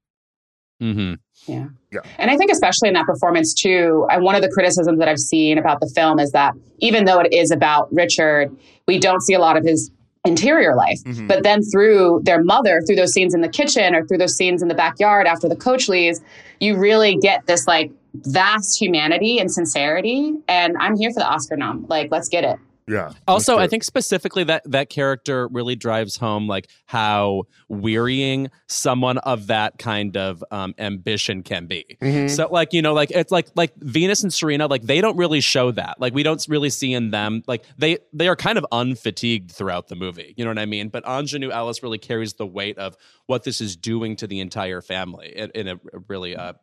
Mm-hmm. 0.81 1.15
Yeah. 1.51 1.67
Yeah. 1.91 1.99
And 2.17 2.31
I 2.31 2.38
think 2.38 2.51
especially 2.51 2.88
in 2.88 2.93
that 2.93 3.05
performance 3.05 3.53
too, 3.53 4.07
and 4.09 4.23
one 4.23 4.35
of 4.35 4.41
the 4.41 4.49
criticisms 4.49 4.97
that 4.99 5.09
I've 5.09 5.19
seen 5.19 5.57
about 5.57 5.81
the 5.81 5.91
film 5.93 6.19
is 6.19 6.31
that 6.31 6.53
even 6.79 7.05
though 7.05 7.19
it 7.19 7.33
is 7.33 7.51
about 7.51 7.91
Richard, 7.93 8.55
we 8.88 8.97
don't 8.97 9.21
see 9.21 9.33
a 9.33 9.39
lot 9.39 9.57
of 9.57 9.65
his 9.65 9.91
interior 10.25 10.75
life. 10.75 10.99
Mhm. 11.05 11.27
But 11.27 11.43
then 11.43 11.61
through 11.63 12.21
their 12.23 12.43
mother, 12.43 12.81
through 12.85 12.95
those 12.97 13.11
scenes 13.11 13.33
in 13.33 13.41
the 13.41 13.49
kitchen 13.49 13.93
or 13.95 14.05
through 14.05 14.19
those 14.19 14.35
scenes 14.35 14.61
in 14.61 14.67
the 14.67 14.75
backyard 14.75 15.27
after 15.27 15.49
the 15.49 15.55
coach 15.55 15.89
leaves, 15.89 16.21
you 16.59 16.77
really 16.77 17.17
get 17.17 17.45
this 17.45 17.67
like 17.67 17.91
vast 18.13 18.79
humanity 18.79 19.39
and 19.39 19.51
sincerity. 19.51 20.33
And 20.47 20.75
I'm 20.79 20.95
here 20.97 21.11
for 21.11 21.19
the 21.19 21.27
Oscar 21.27 21.57
nom. 21.57 21.85
Like, 21.89 22.09
let's 22.11 22.29
get 22.29 22.43
it. 22.43 22.57
Yeah. 22.89 23.12
Also, 23.27 23.58
I 23.58 23.67
think 23.67 23.84
specifically 23.84 24.43
that 24.46 24.63
that 24.65 24.89
character 24.89 25.48
really 25.48 25.75
drives 25.75 26.17
home 26.17 26.48
like 26.48 26.69
how 26.86 27.43
wearying 27.67 28.50
someone 28.67 29.19
of 29.19 29.48
that 29.48 29.77
kind 29.77 30.17
of 30.17 30.43
um, 30.50 30.74
ambition 30.79 31.43
can 31.43 31.67
be. 31.67 31.98
Mhm. 32.01 32.29
So, 32.29 32.48
like 32.51 32.74
you 32.74 32.81
know, 32.81 32.93
like 32.93 33.12
it's 33.12 33.31
like 33.31 33.48
like 33.55 33.75
Venus 33.77 34.24
and 34.24 34.34
Serena, 34.34 34.65
like 34.67 34.81
they 34.81 35.01
don't 35.01 35.17
really 35.17 35.39
show 35.39 35.72
that. 35.72 36.01
Like 36.01 36.13
we 36.13 36.24
don't 36.24 36.43
really 36.50 36.72
see 36.72 36.93
in 36.93 37.12
them 37.12 37.43
like 37.48 37.63
they 37.77 38.00
they 38.12 38.27
are 38.27 38.36
kind 38.36 38.58
of 38.58 38.65
unfatigued 38.72 39.51
throughout 39.51 39.88
the 39.88 39.96
movie. 39.96 40.34
You 40.36 40.43
know 40.43 40.50
what 40.50 40.60
I 40.60 40.65
mean? 40.65 40.89
But 40.89 41.05
Aunjanue 41.05 41.51
Ellis 41.51 41.84
really 41.84 42.00
carries 42.00 42.34
the 42.34 42.48
weight 42.48 42.77
of 42.79 42.98
what 43.27 43.43
this 43.43 43.62
is 43.62 43.75
doing 43.75 44.15
to 44.15 44.25
the 44.27 44.39
entire 44.39 44.81
family 44.81 45.31
in, 45.36 45.51
in 45.53 45.67
a 45.67 45.79
really 46.08 46.36
uh, 46.36 46.53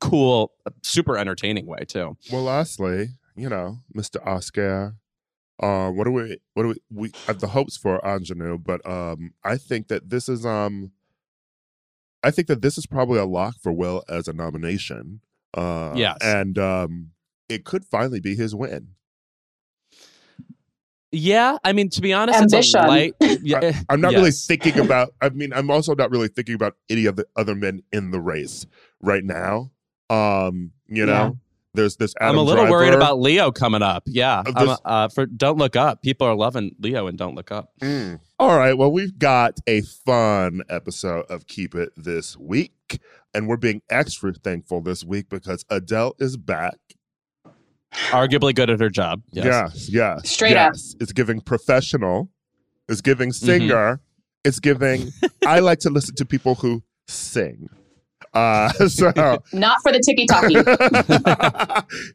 cool, 0.00 0.52
super 0.82 1.18
entertaining 1.18 1.66
way 1.66 1.84
too. 1.86 2.16
Well, 2.32 2.42
lastly, 2.44 3.08
you 3.36 3.48
know, 3.48 3.78
Mr. 3.94 4.24
Oscar, 4.26 4.94
uh, 5.60 5.90
what 5.90 6.04
do 6.04 6.10
we, 6.12 6.38
what 6.54 6.64
do 6.64 6.68
we, 6.68 6.76
we 6.90 7.12
have 7.26 7.40
the 7.40 7.48
hopes 7.48 7.76
for 7.76 8.00
Aunjanue, 8.00 8.62
but 8.64 8.84
um, 8.88 9.32
I 9.44 9.56
think 9.56 9.88
that 9.88 10.10
this 10.10 10.28
is, 10.28 10.44
um, 10.44 10.92
I 12.22 12.30
think 12.30 12.48
that 12.48 12.62
this 12.62 12.78
is 12.78 12.86
probably 12.86 13.18
a 13.18 13.24
lock 13.26 13.56
for 13.62 13.72
Will 13.72 14.02
as 14.08 14.28
a 14.28 14.32
nomination. 14.32 15.20
Uh, 15.56 15.92
Yes. 15.94 16.16
and 16.20 16.58
um, 16.58 17.10
it 17.48 17.64
could 17.64 17.84
finally 17.84 18.18
be 18.20 18.34
his 18.34 18.54
win. 18.54 18.88
Yeah, 21.12 21.58
I 21.62 21.72
mean, 21.72 21.90
to 21.90 22.00
be 22.00 22.12
honest, 22.12 22.42
it's 22.42 22.52
Ambition. 22.52 22.80
a 22.80 22.88
light. 22.88 23.14
Yeah, 23.20 23.72
I'm 23.88 24.00
not 24.00 24.14
really 24.14 24.32
thinking 24.32 24.80
about. 24.80 25.14
I 25.20 25.28
mean, 25.28 25.52
I'm 25.52 25.70
also 25.70 25.94
not 25.94 26.10
really 26.10 26.26
thinking 26.26 26.56
about 26.56 26.74
any 26.90 27.06
of 27.06 27.14
the 27.14 27.24
other 27.36 27.54
men 27.54 27.82
in 27.92 28.10
the 28.10 28.20
race 28.20 28.66
right 29.00 29.22
now. 29.22 29.70
Um, 30.10 30.72
you 30.88 31.06
know, 31.06 31.12
Yeah. 31.12 31.30
There's 31.74 31.96
this. 31.96 32.14
Adam 32.20 32.36
I'm 32.36 32.38
a 32.38 32.42
little 32.42 32.68
worried 32.70 32.94
about 32.94 33.20
Leo 33.20 33.50
coming 33.52 33.82
up. 33.82 34.04
Yeah, 34.06 34.42
Uh, 34.46 34.64
this- 34.64 34.78
uh, 34.84 35.08
for 35.08 35.26
Don't 35.26 35.58
Look 35.58 35.76
Up. 35.76 36.00
People 36.02 36.26
are 36.26 36.34
loving 36.34 36.74
Leo 36.80 37.06
and 37.06 37.18
Don't 37.18 37.34
Look 37.34 37.52
Up. 37.52 37.70
Mm. 37.82 38.20
All 38.38 38.56
right. 38.56 38.74
Well, 38.78 38.90
we've 38.92 39.18
got 39.18 39.58
a 39.66 39.82
fun 39.82 40.62
episode 40.68 41.26
of 41.28 41.46
Keep 41.46 41.74
It 41.74 41.90
this 41.96 42.36
week. 42.36 43.00
And 43.34 43.48
we're 43.48 43.56
being 43.56 43.82
extra 43.90 44.32
thankful 44.32 44.80
this 44.80 45.04
week 45.04 45.28
because 45.28 45.64
Adele 45.68 46.14
is 46.20 46.36
back. 46.36 46.76
Arguably 48.10 48.54
good 48.54 48.70
at 48.70 48.80
her 48.80 48.90
job. 48.90 49.22
Yes. 49.32 49.44
Yes. 49.44 49.88
Yes. 49.90 50.30
Straight 50.30 50.56
up. 50.56 50.72
yes. 50.74 50.96
It's 51.00 51.12
giving 51.12 51.40
professional, 51.40 52.30
it's 52.88 53.00
giving 53.00 53.30
Mm-hmm. 53.30 53.46
singer, 53.46 54.00
it's 54.44 54.58
giving. 54.60 55.10
I 55.46 55.60
like 55.60 55.78
to 55.80 55.90
listen 55.90 56.14
to 56.16 56.24
people 56.24 56.56
who 56.56 56.82
sing. 57.08 57.68
Uh, 58.32 58.68
so, 58.88 59.12
Not 59.52 59.78
for 59.82 59.92
the 59.92 60.00
ticky 60.04 60.26
talkie. 60.26 60.54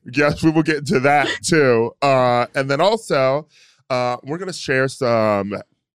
yes, 0.13 0.43
we 0.43 0.51
will 0.51 0.63
get 0.63 0.77
into 0.77 0.99
that 1.01 1.27
too. 1.43 1.91
Uh, 2.01 2.47
and 2.55 2.69
then 2.69 2.81
also, 2.81 3.47
uh, 3.89 4.17
we're 4.23 4.37
going 4.37 4.51
to 4.51 4.57
share 4.57 4.87
some 4.87 5.53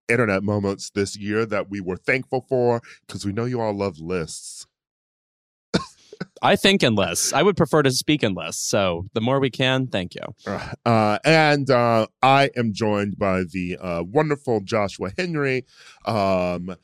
internet 0.09 0.43
moments 0.43 0.91
this 0.91 1.17
year 1.17 1.47
that 1.47 1.71
we 1.71 1.81
were 1.81 1.97
thankful 1.97 2.45
for 2.49 2.81
because 3.07 3.25
we 3.25 3.33
know 3.33 3.45
you 3.45 3.61
all 3.61 3.73
love 3.73 3.99
lists. 3.99 4.67
I 6.43 6.57
think 6.57 6.83
in 6.83 6.95
lists. 6.95 7.33
I 7.33 7.43
would 7.43 7.57
prefer 7.57 7.83
to 7.83 7.91
speak 7.91 8.23
in 8.23 8.35
lists. 8.35 8.69
So 8.69 9.07
the 9.15 9.21
more 9.21 9.41
we 9.41 9.51
can, 9.51 9.87
thank 9.87 10.15
you. 10.15 10.23
Uh, 10.85 11.19
and 11.25 11.71
uh, 11.71 12.07
I 12.23 12.51
am 12.57 12.73
joined 12.73 13.19
by 13.19 13.45
the 13.51 13.79
uh, 13.79 14.03
wonderful 14.03 14.61
Joshua 14.61 15.13
Henry, 15.17 15.65
um, 16.05 16.77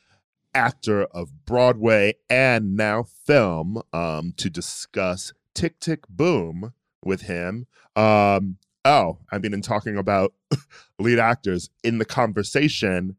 actor 0.55 1.05
of 1.05 1.45
Broadway 1.45 2.15
and 2.29 2.77
now 2.77 3.03
film, 3.03 3.83
um, 3.93 4.33
to 4.37 4.51
discuss 4.51 5.33
Tick 5.55 5.81
Tick 5.81 6.09
Boom 6.09 6.73
with 7.05 7.23
him. 7.23 7.67
Um, 7.97 8.59
oh, 8.85 9.19
I 9.31 9.39
mean, 9.39 9.55
in 9.55 9.63
talking 9.63 9.97
about 9.97 10.33
lead 10.99 11.19
actors 11.19 11.71
in 11.83 11.99
the 11.99 12.05
conversation, 12.05 13.17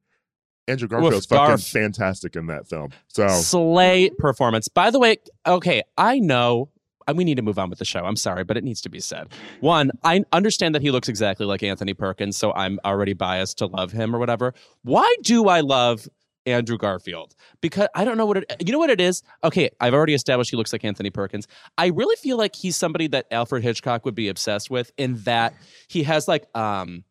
Andrew 0.68 0.88
Garfield's 0.88 1.26
fucking 1.26 1.58
fantastic 1.58 2.36
in 2.36 2.48
that 2.48 2.68
film. 2.68 2.92
So 3.08 3.28
Slay 3.28 4.10
performance. 4.18 4.68
By 4.68 4.92
the 4.92 5.00
way, 5.00 5.18
okay, 5.46 5.84
I 5.98 6.20
know 6.20 6.70
uh, 7.08 7.14
we 7.16 7.24
need 7.24 7.36
to 7.36 7.42
move 7.42 7.60
on 7.60 7.70
with 7.70 7.80
the 7.80 7.86
show. 7.86 8.06
I'm 8.06 8.16
sorry, 8.16 8.44
but 8.44 8.58
it 8.58 8.64
needs 8.64 8.82
to 8.82 8.90
be 8.90 9.00
said. 9.00 9.28
One, 9.60 9.92
I 10.04 10.24
understand 10.32 10.76
that 10.76 10.82
he 10.82 10.92
looks 10.92 11.10
exactly 11.10 11.46
like 11.46 11.64
Anthony 11.64 11.94
Perkins, 11.94 12.38
so 12.38 12.54
I'm 12.54 12.80
already 12.86 13.14
biased 13.14 13.58
to 13.60 13.66
love 13.66 13.92
him 13.92 14.16
or 14.16 14.20
whatever. 14.20 14.54
Why 14.84 15.16
do 15.24 15.48
I 15.48 15.62
love 15.62 16.08
Andrew 16.45 16.77
Garfield? 16.77 17.36
Because 17.62 17.88
I 17.95 18.05
don't 18.05 18.17
know 18.17 18.25
what 18.25 18.38
it 18.38 18.55
you 18.65 18.71
know 18.71 18.79
what 18.79 18.89
it 18.89 19.01
is? 19.01 19.24
Okay, 19.43 19.69
I've 19.79 19.93
already 19.93 20.13
established 20.13 20.51
he 20.51 20.57
looks 20.57 20.74
like 20.74 20.83
Anthony 20.83 21.10
Perkins. 21.10 21.48
I 21.77 21.88
really 21.88 22.15
feel 22.15 22.38
like 22.38 22.55
he's 22.55 22.75
somebody 22.75 23.07
that 23.07 23.27
Alfred 23.31 23.63
Hitchcock 23.63 24.05
would 24.05 24.15
be 24.15 24.27
obsessed 24.27 24.69
with 24.69 24.91
in 24.98 25.17
that 25.24 25.53
he 25.88 26.03
has 26.03 26.27
like 26.27 26.45
um 26.55 27.03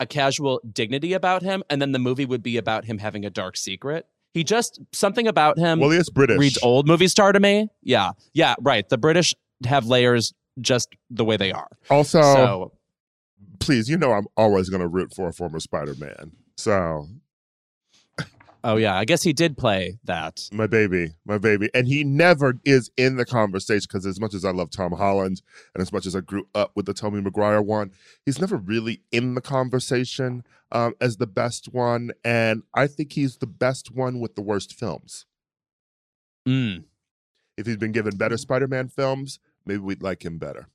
a 0.00 0.06
casual 0.06 0.60
dignity 0.72 1.12
about 1.12 1.42
him, 1.42 1.62
and 1.70 1.80
then 1.80 1.92
the 1.92 1.98
movie 1.98 2.26
would 2.26 2.42
be 2.42 2.56
about 2.56 2.84
him 2.84 2.98
having 2.98 3.24
a 3.24 3.30
dark 3.30 3.56
secret. 3.56 4.06
He 4.32 4.42
just 4.42 4.80
something 4.92 5.28
about 5.28 5.58
him 5.58 5.78
well, 5.78 5.90
he 5.90 5.98
is 5.98 6.10
British. 6.10 6.38
reads 6.38 6.58
old 6.62 6.88
movie 6.88 7.08
star 7.08 7.32
to 7.32 7.40
me. 7.40 7.68
Yeah, 7.82 8.10
yeah, 8.32 8.54
right. 8.60 8.88
The 8.88 8.98
British 8.98 9.34
have 9.64 9.86
layers 9.86 10.34
just 10.60 10.94
the 11.10 11.24
way 11.24 11.36
they 11.36 11.52
are. 11.52 11.68
Also, 11.88 12.20
so 12.20 12.72
please, 13.60 13.88
you 13.88 13.96
know 13.96 14.12
I'm 14.12 14.26
always 14.36 14.68
going 14.68 14.82
to 14.82 14.88
root 14.88 15.12
for 15.14 15.28
a 15.28 15.32
former 15.32 15.60
Spider-Man. 15.60 16.32
So 16.56 17.08
Oh 18.66 18.76
yeah, 18.76 18.96
I 18.96 19.04
guess 19.04 19.22
he 19.22 19.34
did 19.34 19.58
play 19.58 19.98
that. 20.04 20.48
my 20.50 20.66
baby, 20.66 21.14
my 21.26 21.36
baby. 21.36 21.68
And 21.74 21.86
he 21.86 22.02
never 22.02 22.58
is 22.64 22.90
in 22.96 23.16
the 23.16 23.26
conversation 23.26 23.86
because 23.86 24.06
as 24.06 24.18
much 24.18 24.32
as 24.32 24.42
I 24.42 24.52
love 24.52 24.70
Tom 24.70 24.92
Holland 24.92 25.42
and 25.74 25.82
as 25.82 25.92
much 25.92 26.06
as 26.06 26.16
I 26.16 26.20
grew 26.20 26.48
up 26.54 26.72
with 26.74 26.86
the 26.86 26.94
Tommy 26.94 27.20
Maguire 27.20 27.60
one, 27.60 27.92
he's 28.24 28.40
never 28.40 28.56
really 28.56 29.02
in 29.12 29.34
the 29.34 29.42
conversation 29.42 30.44
um, 30.72 30.94
as 30.98 31.18
the 31.18 31.26
best 31.26 31.74
one. 31.74 32.12
And 32.24 32.62
I 32.72 32.86
think 32.86 33.12
he's 33.12 33.36
the 33.36 33.46
best 33.46 33.94
one 33.94 34.18
with 34.18 34.34
the 34.34 34.42
worst 34.42 34.72
films. 34.72 35.26
Mm. 36.48 36.84
If 37.58 37.66
he's 37.66 37.76
been 37.76 37.92
given 37.92 38.16
better 38.16 38.38
Spider-Man 38.38 38.88
films, 38.88 39.40
maybe 39.66 39.80
we'd 39.80 40.02
like 40.02 40.24
him 40.24 40.38
better. 40.38 40.68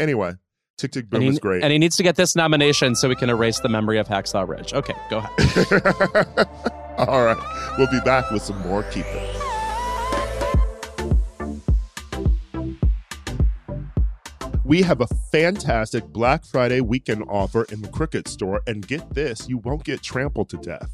Anyway, 0.00 0.34
Tick 0.78 0.90
Tick 0.90 1.08
Boom 1.08 1.22
he, 1.22 1.28
is 1.28 1.38
great. 1.38 1.62
and 1.62 1.70
he 1.70 1.78
needs 1.78 1.96
to 1.96 2.02
get 2.02 2.16
this 2.16 2.34
nomination 2.34 2.96
so 2.96 3.08
we 3.08 3.14
can 3.14 3.30
erase 3.30 3.60
the 3.60 3.68
memory 3.68 3.98
of 3.98 4.08
Hacksaw 4.08 4.48
Ridge. 4.48 4.74
Okay, 4.74 4.94
go 5.08 5.18
ahead. 5.18 6.48
All 7.08 7.24
right. 7.24 7.76
We'll 7.78 7.90
be 7.90 8.00
back 8.00 8.30
with 8.30 8.42
some 8.42 8.60
more 8.60 8.82
Keep 8.84 9.06
we 14.70 14.82
have 14.82 15.00
a 15.00 15.06
fantastic 15.32 16.06
Black 16.06 16.44
Friday 16.44 16.80
weekend 16.80 17.24
offer 17.28 17.64
in 17.72 17.82
the 17.82 17.88
Crooked 17.88 18.28
store. 18.28 18.60
And 18.68 18.86
get 18.86 19.14
this, 19.14 19.48
you 19.48 19.58
won't 19.58 19.82
get 19.82 20.00
trampled 20.00 20.48
to 20.50 20.58
death 20.58 20.92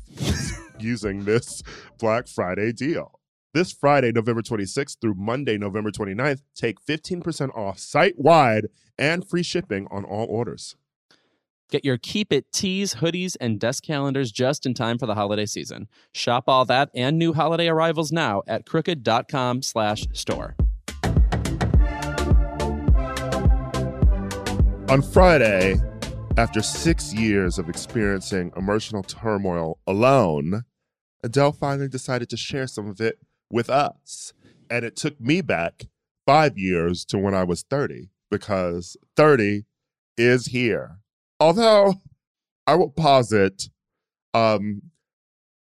using 0.80 1.26
this 1.26 1.62
Black 1.98 2.26
Friday 2.26 2.72
deal. 2.72 3.20
This 3.52 3.72
Friday, 3.72 4.12
November 4.12 4.40
26th 4.40 4.96
through 4.98 5.16
Monday, 5.18 5.58
November 5.58 5.90
29th, 5.90 6.40
take 6.54 6.82
15% 6.86 7.54
off 7.54 7.78
site 7.78 8.18
wide 8.18 8.68
and 8.96 9.28
free 9.28 9.42
shipping 9.42 9.86
on 9.90 10.06
all 10.06 10.24
orders. 10.24 10.74
Get 11.70 11.84
your 11.84 11.98
Keep 11.98 12.32
It 12.32 12.52
tees, 12.52 12.94
hoodies, 12.94 13.36
and 13.40 13.58
desk 13.58 13.82
calendars 13.82 14.30
just 14.30 14.66
in 14.66 14.74
time 14.74 14.98
for 14.98 15.06
the 15.06 15.16
holiday 15.16 15.46
season. 15.46 15.88
Shop 16.12 16.44
all 16.46 16.64
that 16.66 16.90
and 16.94 17.18
new 17.18 17.32
holiday 17.32 17.66
arrivals 17.68 18.12
now 18.12 18.42
at 18.46 18.66
crooked.com 18.66 19.62
slash 19.62 20.06
store. 20.12 20.54
On 24.88 25.02
Friday, 25.02 25.76
after 26.36 26.62
six 26.62 27.12
years 27.12 27.58
of 27.58 27.68
experiencing 27.68 28.52
emotional 28.56 29.02
turmoil 29.02 29.80
alone, 29.88 30.62
Adele 31.24 31.50
finally 31.50 31.88
decided 31.88 32.30
to 32.30 32.36
share 32.36 32.68
some 32.68 32.86
of 32.88 33.00
it 33.00 33.18
with 33.50 33.68
us. 33.68 34.32
And 34.70 34.84
it 34.84 34.94
took 34.94 35.20
me 35.20 35.40
back 35.40 35.86
five 36.26 36.56
years 36.56 37.04
to 37.06 37.18
when 37.18 37.34
I 37.34 37.42
was 37.42 37.62
30 37.62 38.10
because 38.30 38.96
30 39.16 39.64
is 40.16 40.46
here. 40.46 40.98
Although 41.38 41.94
I 42.66 42.74
will 42.74 42.90
posit, 42.90 43.64
um, 44.34 44.82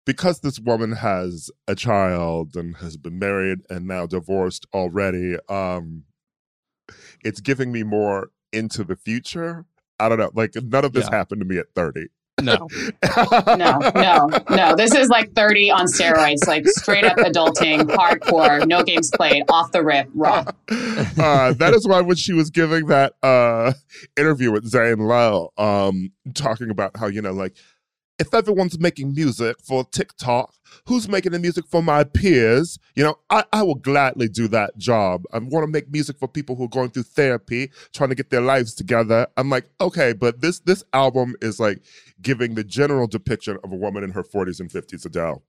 because 0.06 0.40
this 0.42 0.60
woman 0.60 0.94
has 0.94 1.50
a 1.68 1.76
child 1.76 2.56
and 2.56 2.78
has 2.78 2.96
been 2.98 3.18
married 3.18 3.60
and 3.70 3.88
now 3.88 4.06
divorced 4.06 4.66
already, 4.74 5.38
um, 5.50 6.04
it's 7.24 7.42
giving 7.42 7.72
me 7.72 7.84
more 7.84 8.30
into 8.54 8.84
the 8.84 8.96
future. 8.96 9.66
I 10.00 10.10
don't 10.10 10.20
know. 10.20 10.32
Like 10.34 10.54
none 10.56 10.86
of 10.86 10.94
this 10.94 11.08
Yeah. 11.10 11.16
happened 11.18 11.42
to 11.42 11.46
me 11.46 11.58
at 11.58 11.74
30. 11.74 12.08
No. 12.42 12.68
No, 13.58 13.80
no, 13.96 14.30
no. 14.50 14.76
This 14.76 14.94
is 14.94 15.08
like 15.08 15.34
30 15.34 15.72
on 15.72 15.86
steroids, 15.86 16.46
like 16.48 16.68
straight 16.68 17.06
up 17.06 17.18
adulting, 17.18 17.84
hardcore, 17.84 18.68
no 18.68 18.84
games 18.84 19.10
played, 19.16 19.44
off 19.50 19.72
the 19.72 19.84
rip, 19.84 20.10
raw. 20.14 20.44
uh, 20.70 21.54
that 21.54 21.74
is 21.74 21.88
why 21.88 22.02
when 22.02 22.18
she 22.18 22.34
was 22.34 22.50
giving 22.50 22.88
that 22.88 23.14
uh, 23.24 23.72
interview 24.18 24.52
with 24.52 24.66
Zane 24.68 25.00
Lowe, 25.00 25.54
um, 25.58 26.12
talking 26.34 26.70
about 26.70 26.98
how, 26.98 27.08
you 27.08 27.22
know, 27.22 27.32
like, 27.32 27.56
if 28.20 28.34
everyone's 28.34 28.80
making 28.80 29.14
music 29.14 29.58
for 29.62 29.86
TikTok, 29.86 30.54
who's 30.88 31.08
making 31.08 31.32
the 31.32 31.40
music 31.40 31.66
for 31.68 31.82
my 31.82 32.04
peers? 32.04 32.78
You 32.96 33.04
know, 33.04 33.16
I, 33.30 33.44
I 33.52 33.64
will 33.64 33.76
gladly 33.76 34.28
do 34.30 34.48
that 34.50 34.78
job. 34.78 35.24
I 35.34 35.40
want 35.40 35.64
to 35.64 35.68
make 35.72 35.92
music 35.92 36.18
for 36.20 36.28
people 36.28 36.56
who 36.56 36.66
are 36.66 36.70
going 36.70 36.90
through 36.90 37.04
therapy, 37.04 37.72
trying 37.94 38.10
to 38.10 38.16
get 38.16 38.30
their 38.30 38.42
lives 38.42 38.74
together. 38.74 39.28
I'm 39.38 39.50
like, 39.50 39.66
okay, 39.82 40.14
but 40.14 40.42
this 40.42 40.60
this 40.60 40.84
album 40.94 41.36
is 41.42 41.60
like 41.60 41.82
giving 42.22 42.56
the 42.56 42.64
general 42.64 43.08
depiction 43.08 43.58
of 43.64 43.72
a 43.72 43.76
woman 43.76 44.04
in 44.04 44.12
her 44.12 44.24
40s 44.24 44.60
and 44.60 44.70
50s, 44.70 45.06
Adele. 45.06 45.44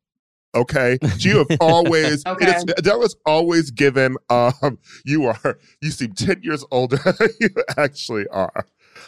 Okay, 0.54 0.98
you 1.18 1.38
have 1.38 1.58
always 1.60 2.24
Okay. 2.26 2.44
it 2.48 2.56
is, 2.56 2.64
Adele 2.78 3.02
has 3.02 3.14
always 3.26 3.70
given. 3.70 4.16
Um, 4.30 4.78
you 5.04 5.26
are 5.26 5.58
you 5.82 5.90
seem 5.90 6.12
ten 6.14 6.40
years 6.42 6.64
older 6.70 6.96
than 6.96 7.28
you 7.40 7.50
actually 7.76 8.26
are. 8.28 8.66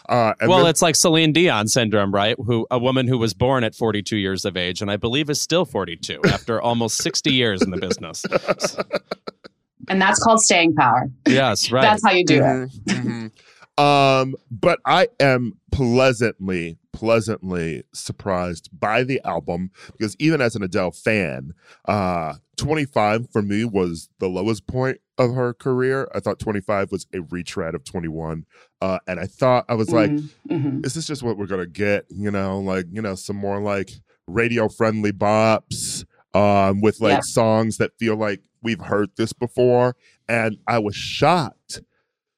Uh, 0.09 0.33
and 0.41 0.49
well, 0.49 0.61
then- 0.61 0.71
it's 0.71 0.81
like 0.83 0.97
Celine 0.97 1.33
Dion 1.33 1.69
syndrome, 1.69 2.13
right? 2.15 2.37
Who 2.45 2.67
a 2.71 2.79
woman 2.79 3.07
who 3.09 3.19
was 3.19 3.35
born 3.35 3.63
at 3.65 3.75
42 3.75 4.17
years 4.17 4.45
of 4.45 4.57
age 4.57 4.81
and 4.81 4.91
I 4.91 4.97
believe 4.97 5.29
is 5.29 5.41
still 5.41 5.65
42 5.65 6.21
after 6.27 6.61
almost 6.61 6.97
60 6.99 7.33
years 7.33 7.61
in 7.63 7.71
the 7.71 7.77
business. 7.79 8.25
And 9.91 10.03
that's 10.03 10.23
called 10.23 10.41
staying 10.41 10.75
power. 10.75 11.09
Yes, 11.27 11.71
right. 11.73 11.81
That's 11.81 12.05
how 12.05 12.11
you 12.13 12.23
do 12.25 12.37
it. 12.37 12.43
Mhm, 12.43 12.71
mhm. 12.87 13.31
Um, 13.79 14.35
but 14.51 14.81
I 14.85 15.07
am 15.21 15.53
pleasantly, 15.71 16.79
pleasantly 16.93 17.85
surprised 17.95 18.69
by 18.73 19.05
the 19.05 19.21
album 19.25 19.71
because 19.93 20.17
even 20.19 20.41
as 20.41 20.57
an 20.57 20.65
Adele 20.65 20.91
fan, 20.91 21.53
uh, 21.87 22.35
25 22.57 23.31
for 23.31 23.41
me 23.41 23.65
was 23.65 24.09
the 24.19 24.27
lowest 24.29 24.67
point 24.67 25.01
of 25.19 25.35
her 25.35 25.53
career. 25.53 26.09
I 26.15 26.21
thought 26.21 26.39
25 26.39 26.93
was 26.93 27.07
a 27.13 27.21
retread 27.21 27.75
of 27.75 27.85
21. 27.85 28.47
Uh, 28.81 28.99
and 29.07 29.19
I 29.19 29.27
thought, 29.27 29.65
I 29.69 29.75
was 29.75 29.91
like, 29.91 30.11
Mhm, 30.11 30.31
mhm. 30.49 30.87
is 30.87 30.95
this 30.95 31.07
just 31.07 31.23
what 31.23 31.37
we're 31.37 31.47
gonna 31.47 31.67
get? 31.67 32.07
You 32.09 32.31
know, 32.31 32.61
like 32.61 32.87
you 32.93 33.03
know, 33.03 33.15
some 33.17 33.37
more 33.37 33.61
like 33.61 33.91
radio 34.27 34.69
friendly 34.69 35.13
bops, 35.13 36.05
um, 36.35 36.81
with 36.81 37.01
like 37.01 37.15
Yeah. 37.15 37.21
songs 37.21 37.79
that 37.79 37.93
feel 37.99 38.17
like 38.17 38.41
we've 38.63 38.81
heard 38.81 39.11
this 39.17 39.33
before. 39.33 39.97
And 40.29 40.59
I 40.67 40.79
was 40.79 40.95
shocked. 40.95 41.83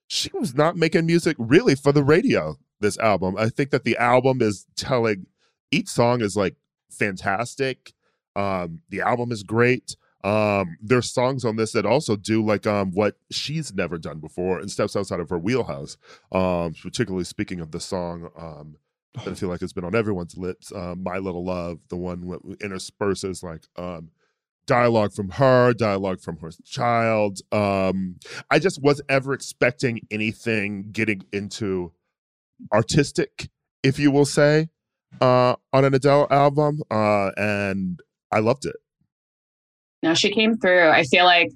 She 0.07 0.31
was 0.33 0.55
not 0.55 0.77
making 0.77 1.07
music 1.07 1.37
really 1.39 1.75
for 1.75 1.93
the 1.93 2.03
radio. 2.03 2.57
This 2.81 2.99
album, 2.99 3.37
I 3.37 3.49
think 3.51 3.71
that 3.71 3.85
the 3.85 3.97
album 3.99 4.41
is 4.41 4.67
telling. 4.77 5.27
Each 5.71 5.89
song 5.89 6.21
is 6.23 6.35
like 6.37 6.57
fantastic. 6.91 7.93
Um, 8.37 8.81
the 8.89 9.01
album 9.03 9.33
is 9.33 9.43
great. 9.43 9.97
Um, 10.23 10.77
there's 10.83 11.11
songs 11.11 11.45
on 11.45 11.57
this 11.57 11.73
that 11.73 11.87
also 11.87 12.15
do 12.17 12.45
like 12.45 12.67
um 12.67 12.91
what 12.93 13.17
she's 13.31 13.75
never 13.75 13.97
done 13.97 14.19
before 14.19 14.59
and 14.59 14.71
steps 14.71 14.95
outside 14.95 15.21
of 15.21 15.31
her 15.31 15.39
wheelhouse 15.39 15.97
um, 16.33 16.75
particularly 16.83 17.25
speaking 17.25 17.61
of 17.61 17.71
the 17.71 17.81
song 17.81 18.29
um, 18.39 18.77
I 19.17 19.35
feel 19.35 19.49
like 19.49 19.63
it's 19.63 19.73
been 19.73 19.85
on 19.85 19.95
everyone's 19.95 20.37
lips, 20.37 20.73
uh, 20.73 20.95
"My 20.97 21.19
Little 21.19 21.45
Love," 21.45 21.81
the 21.89 21.97
one 21.97 22.29
that 22.29 22.59
intersperses 22.61 23.43
like 23.43 23.63
um, 23.77 24.11
dialogue 24.67 25.13
from 25.13 25.31
her, 25.31 25.73
dialogue 25.73 26.21
from 26.21 26.39
her 26.39 26.51
child. 26.65 27.41
Um, 27.51 28.17
I 28.51 28.59
just 28.59 28.81
wasn't 28.81 29.11
ever 29.11 29.33
expecting 29.33 30.07
anything 30.11 30.91
getting 30.93 31.25
into 31.33 31.93
artistic, 32.73 33.51
if 33.83 33.99
you 33.99 34.11
will 34.11 34.25
say, 34.25 34.69
uh, 35.21 35.57
on 35.73 35.85
an 35.85 35.95
Adele 35.95 36.29
album, 36.31 36.81
uh, 36.91 37.31
and 37.37 38.01
I 38.31 38.39
loved 38.39 38.65
it. 38.65 38.77
No, 40.03 40.15
she 40.15 40.31
came 40.31 40.57
through. 40.57 40.89
I 40.89 41.05
feel 41.05 41.25
like, 41.25 41.51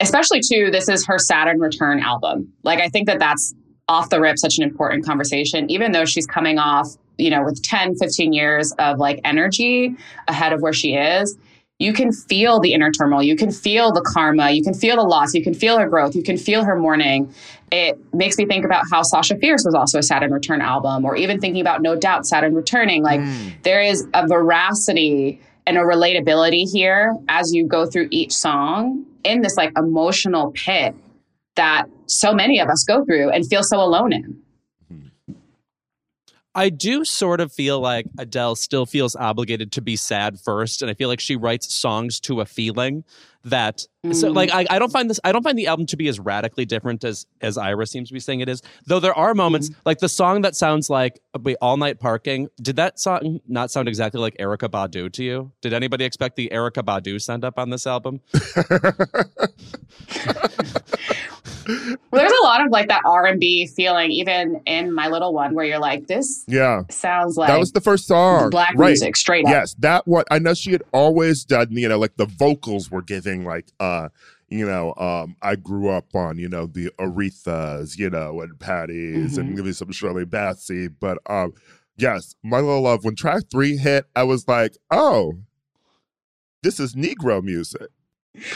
especially 0.00 0.40
too, 0.40 0.70
this 0.70 0.88
is 0.88 1.06
her 1.06 1.18
Saturn 1.18 1.60
Return 1.60 2.00
album. 2.00 2.52
Like, 2.62 2.80
I 2.80 2.88
think 2.88 3.06
that 3.06 3.18
that's 3.18 3.54
off 3.88 4.10
the 4.10 4.20
rip 4.20 4.38
such 4.38 4.58
an 4.58 4.64
important 4.64 5.04
conversation, 5.04 5.70
even 5.70 5.92
though 5.92 6.04
she's 6.04 6.26
coming 6.26 6.58
off, 6.58 6.88
you 7.18 7.30
know, 7.30 7.44
with 7.44 7.62
10, 7.62 7.96
15 7.96 8.32
years 8.32 8.72
of 8.78 8.98
like 8.98 9.20
energy 9.24 9.94
ahead 10.28 10.52
of 10.52 10.60
where 10.60 10.72
she 10.72 10.94
is. 10.94 11.36
You 11.78 11.92
can 11.92 12.10
feel 12.10 12.58
the 12.58 12.72
inner 12.72 12.90
turmoil. 12.90 13.22
You 13.22 13.36
can 13.36 13.50
feel 13.50 13.92
the 13.92 14.00
karma. 14.00 14.50
You 14.50 14.62
can 14.62 14.72
feel 14.72 14.96
the 14.96 15.02
loss. 15.02 15.34
You 15.34 15.42
can 15.42 15.52
feel 15.52 15.78
her 15.78 15.86
growth. 15.86 16.16
You 16.16 16.22
can 16.22 16.38
feel 16.38 16.64
her 16.64 16.74
mourning. 16.74 17.32
It 17.70 17.98
makes 18.14 18.38
me 18.38 18.46
think 18.46 18.64
about 18.64 18.84
how 18.90 19.02
Sasha 19.02 19.36
Fierce 19.36 19.62
was 19.64 19.74
also 19.74 19.98
a 19.98 20.02
Saturn 20.02 20.32
Return 20.32 20.62
album, 20.62 21.04
or 21.04 21.16
even 21.16 21.38
thinking 21.38 21.60
about 21.60 21.82
No 21.82 21.94
Doubt 21.94 22.26
Saturn 22.26 22.54
Returning. 22.54 23.02
Like, 23.02 23.20
mm. 23.20 23.62
there 23.62 23.82
is 23.82 24.06
a 24.14 24.26
veracity 24.26 25.38
and 25.66 25.76
a 25.76 25.80
relatability 25.80 26.64
here 26.70 27.16
as 27.28 27.52
you 27.52 27.66
go 27.66 27.86
through 27.86 28.08
each 28.10 28.32
song 28.32 29.04
in 29.24 29.40
this 29.40 29.56
like 29.56 29.72
emotional 29.76 30.52
pit 30.52 30.94
that 31.56 31.86
so 32.06 32.32
many 32.32 32.60
of 32.60 32.68
us 32.68 32.84
go 32.86 33.04
through 33.04 33.30
and 33.30 33.46
feel 33.46 33.62
so 33.62 33.80
alone 33.80 34.12
in. 34.12 34.42
Mm-hmm. 34.92 35.32
I 36.54 36.70
do 36.70 37.04
sort 37.04 37.40
of 37.40 37.52
feel 37.52 37.80
like 37.80 38.06
Adele 38.18 38.54
still 38.56 38.86
feels 38.86 39.16
obligated 39.16 39.72
to 39.72 39.82
be 39.82 39.96
sad 39.96 40.38
first, 40.38 40.82
and 40.82 40.90
I 40.90 40.94
feel 40.94 41.08
like 41.08 41.20
she 41.20 41.36
writes 41.36 41.74
songs 41.74 42.20
to 42.20 42.40
a 42.40 42.46
feeling 42.46 43.04
that. 43.44 43.86
So, 44.12 44.30
Mm. 44.30 44.34
like, 44.36 44.50
I, 44.52 44.66
I 44.70 44.78
don't 44.78 44.92
find 44.92 45.08
this. 45.10 45.18
I 45.24 45.32
don't 45.32 45.42
find 45.42 45.58
the 45.58 45.66
album 45.66 45.86
to 45.86 45.96
be 45.96 46.08
as 46.08 46.18
radically 46.20 46.64
different 46.64 47.02
as 47.04 47.26
as 47.40 47.56
Ira 47.58 47.86
seems 47.86 48.08
to 48.08 48.14
be 48.14 48.20
saying 48.20 48.40
it 48.40 48.48
is. 48.48 48.62
Though 48.86 49.00
there 49.00 49.14
are 49.14 49.34
moments 49.34 49.70
like 49.84 49.98
the 49.98 50.08
song 50.08 50.42
that 50.42 50.54
sounds 50.56 50.88
like 50.90 51.20
wait, 51.42 51.56
all 51.60 51.76
night 51.76 51.98
parking. 52.00 52.48
Did 52.60 52.76
that 52.76 52.98
song 53.00 53.40
not 53.48 53.70
sound 53.70 53.88
exactly 53.88 54.20
like 54.20 54.36
Erykah 54.38 54.68
Badu 54.70 55.12
to 55.12 55.24
you? 55.24 55.52
Did 55.60 55.72
anybody 55.72 56.04
expect 56.04 56.36
the 56.36 56.48
Erykah 56.52 56.84
Badu 56.84 57.20
send 57.20 57.44
up 57.44 57.58
on 57.58 57.70
this 57.70 57.86
album? 57.86 58.20
Well, 61.68 62.20
there's 62.22 62.30
a 62.40 62.44
lot 62.44 62.64
of 62.64 62.70
like 62.70 62.86
that 62.88 63.02
R&B 63.04 63.66
feeling 63.66 64.12
even 64.12 64.60
in 64.66 64.94
My 64.94 65.08
Little 65.08 65.32
One 65.34 65.52
where 65.52 65.64
you're 65.64 65.80
like 65.80 66.06
this 66.06 66.44
Yeah, 66.46 66.82
sounds 66.90 67.36
like 67.36 67.48
that 67.48 67.58
was 67.58 67.72
the 67.72 67.80
first 67.80 68.06
song. 68.06 68.50
black 68.50 68.74
right. 68.76 68.90
music 68.90 69.16
straight 69.16 69.44
up. 69.44 69.50
Yes, 69.50 69.74
that 69.80 70.06
one. 70.06 70.22
I 70.30 70.38
know 70.38 70.54
she 70.54 70.70
had 70.70 70.84
always 70.92 71.44
done. 71.44 71.68
You 71.72 71.88
know, 71.88 71.98
like 71.98 72.16
the 72.18 72.26
vocals 72.26 72.88
were 72.88 73.02
giving 73.02 73.44
like 73.44 73.66
uh 73.80 73.95
you 74.48 74.66
know, 74.66 74.94
um, 74.96 75.36
I 75.42 75.56
grew 75.56 75.88
up 75.88 76.14
on, 76.14 76.38
you 76.38 76.48
know, 76.48 76.66
the 76.66 76.90
Arethas, 76.98 77.98
you 77.98 78.08
know, 78.10 78.40
and 78.40 78.58
Patties 78.58 79.36
and 79.38 79.50
Mhm. 79.50 79.56
maybe 79.56 79.72
some 79.72 79.90
Shirley 79.92 80.24
Bassey. 80.24 80.88
But 81.00 81.18
um, 81.26 81.52
yes, 81.96 82.34
My 82.42 82.60
Little 82.60 82.82
Love, 82.82 83.04
when 83.04 83.16
track 83.16 83.44
three 83.50 83.76
hit, 83.76 84.06
I 84.14 84.22
was 84.22 84.46
like, 84.46 84.76
oh, 84.90 85.34
this 86.62 86.80
is 86.80 86.94
Negro 86.94 87.42
music. 87.42 87.88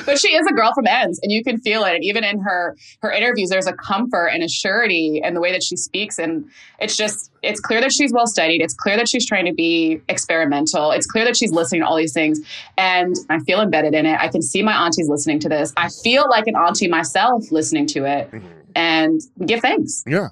But 0.07 0.19
she 0.19 0.35
is 0.35 0.47
a 0.47 0.53
girl 0.53 0.73
from 0.75 0.87
ends 0.87 1.21
and 1.23 1.33
you 1.33 1.43
can 1.43 1.59
feel 1.59 1.85
it. 1.85 1.95
And 1.95 2.05
even 2.05 2.25
in 2.25 2.41
her 2.41 2.77
her 3.03 3.11
interviews, 3.11 3.51
there's 3.51 3.67
a 3.67 3.73
comfort 3.73 4.29
and 4.29 4.43
a 4.43 4.49
surety 4.49 5.21
in 5.23 5.35
the 5.35 5.41
way 5.41 5.53
that 5.53 5.63
she 5.63 5.77
speaks. 5.77 6.19
And 6.19 6.45
it's 6.79 6.97
just 6.97 7.31
it's 7.43 7.61
clear 7.61 7.81
that 7.81 7.93
she's 7.93 8.13
well 8.13 8.27
studied. 8.27 8.63
It's 8.63 8.75
clear 8.75 8.97
that 8.97 9.09
she's 9.09 9.27
trying 9.27 9.47
to 9.47 9.55
be 9.55 10.01
experimental. 10.09 10.91
It's 10.93 11.07
clear 11.07 11.25
that 11.25 11.37
she's 11.37 11.53
listening 11.53 11.83
to 11.83 11.87
all 11.87 11.97
these 11.97 12.13
things. 12.13 12.41
And 12.77 13.17
I 13.29 13.39
feel 13.41 13.61
embedded 13.61 13.95
in 13.95 14.07
it. 14.07 14.19
I 14.21 14.29
can 14.29 14.43
see 14.43 14.63
my 14.63 14.73
aunties 14.73 15.09
listening 15.09 15.41
to 15.41 15.49
this. 15.49 15.73
I 15.77 15.89
feel 15.89 16.29
like 16.29 16.47
an 16.47 16.57
auntie 16.57 16.89
myself 16.89 17.51
listening 17.51 17.87
to 17.89 18.05
it. 18.05 18.31
and 18.75 19.21
give 19.45 19.61
thanks. 19.61 20.05
Yeah. 20.07 20.29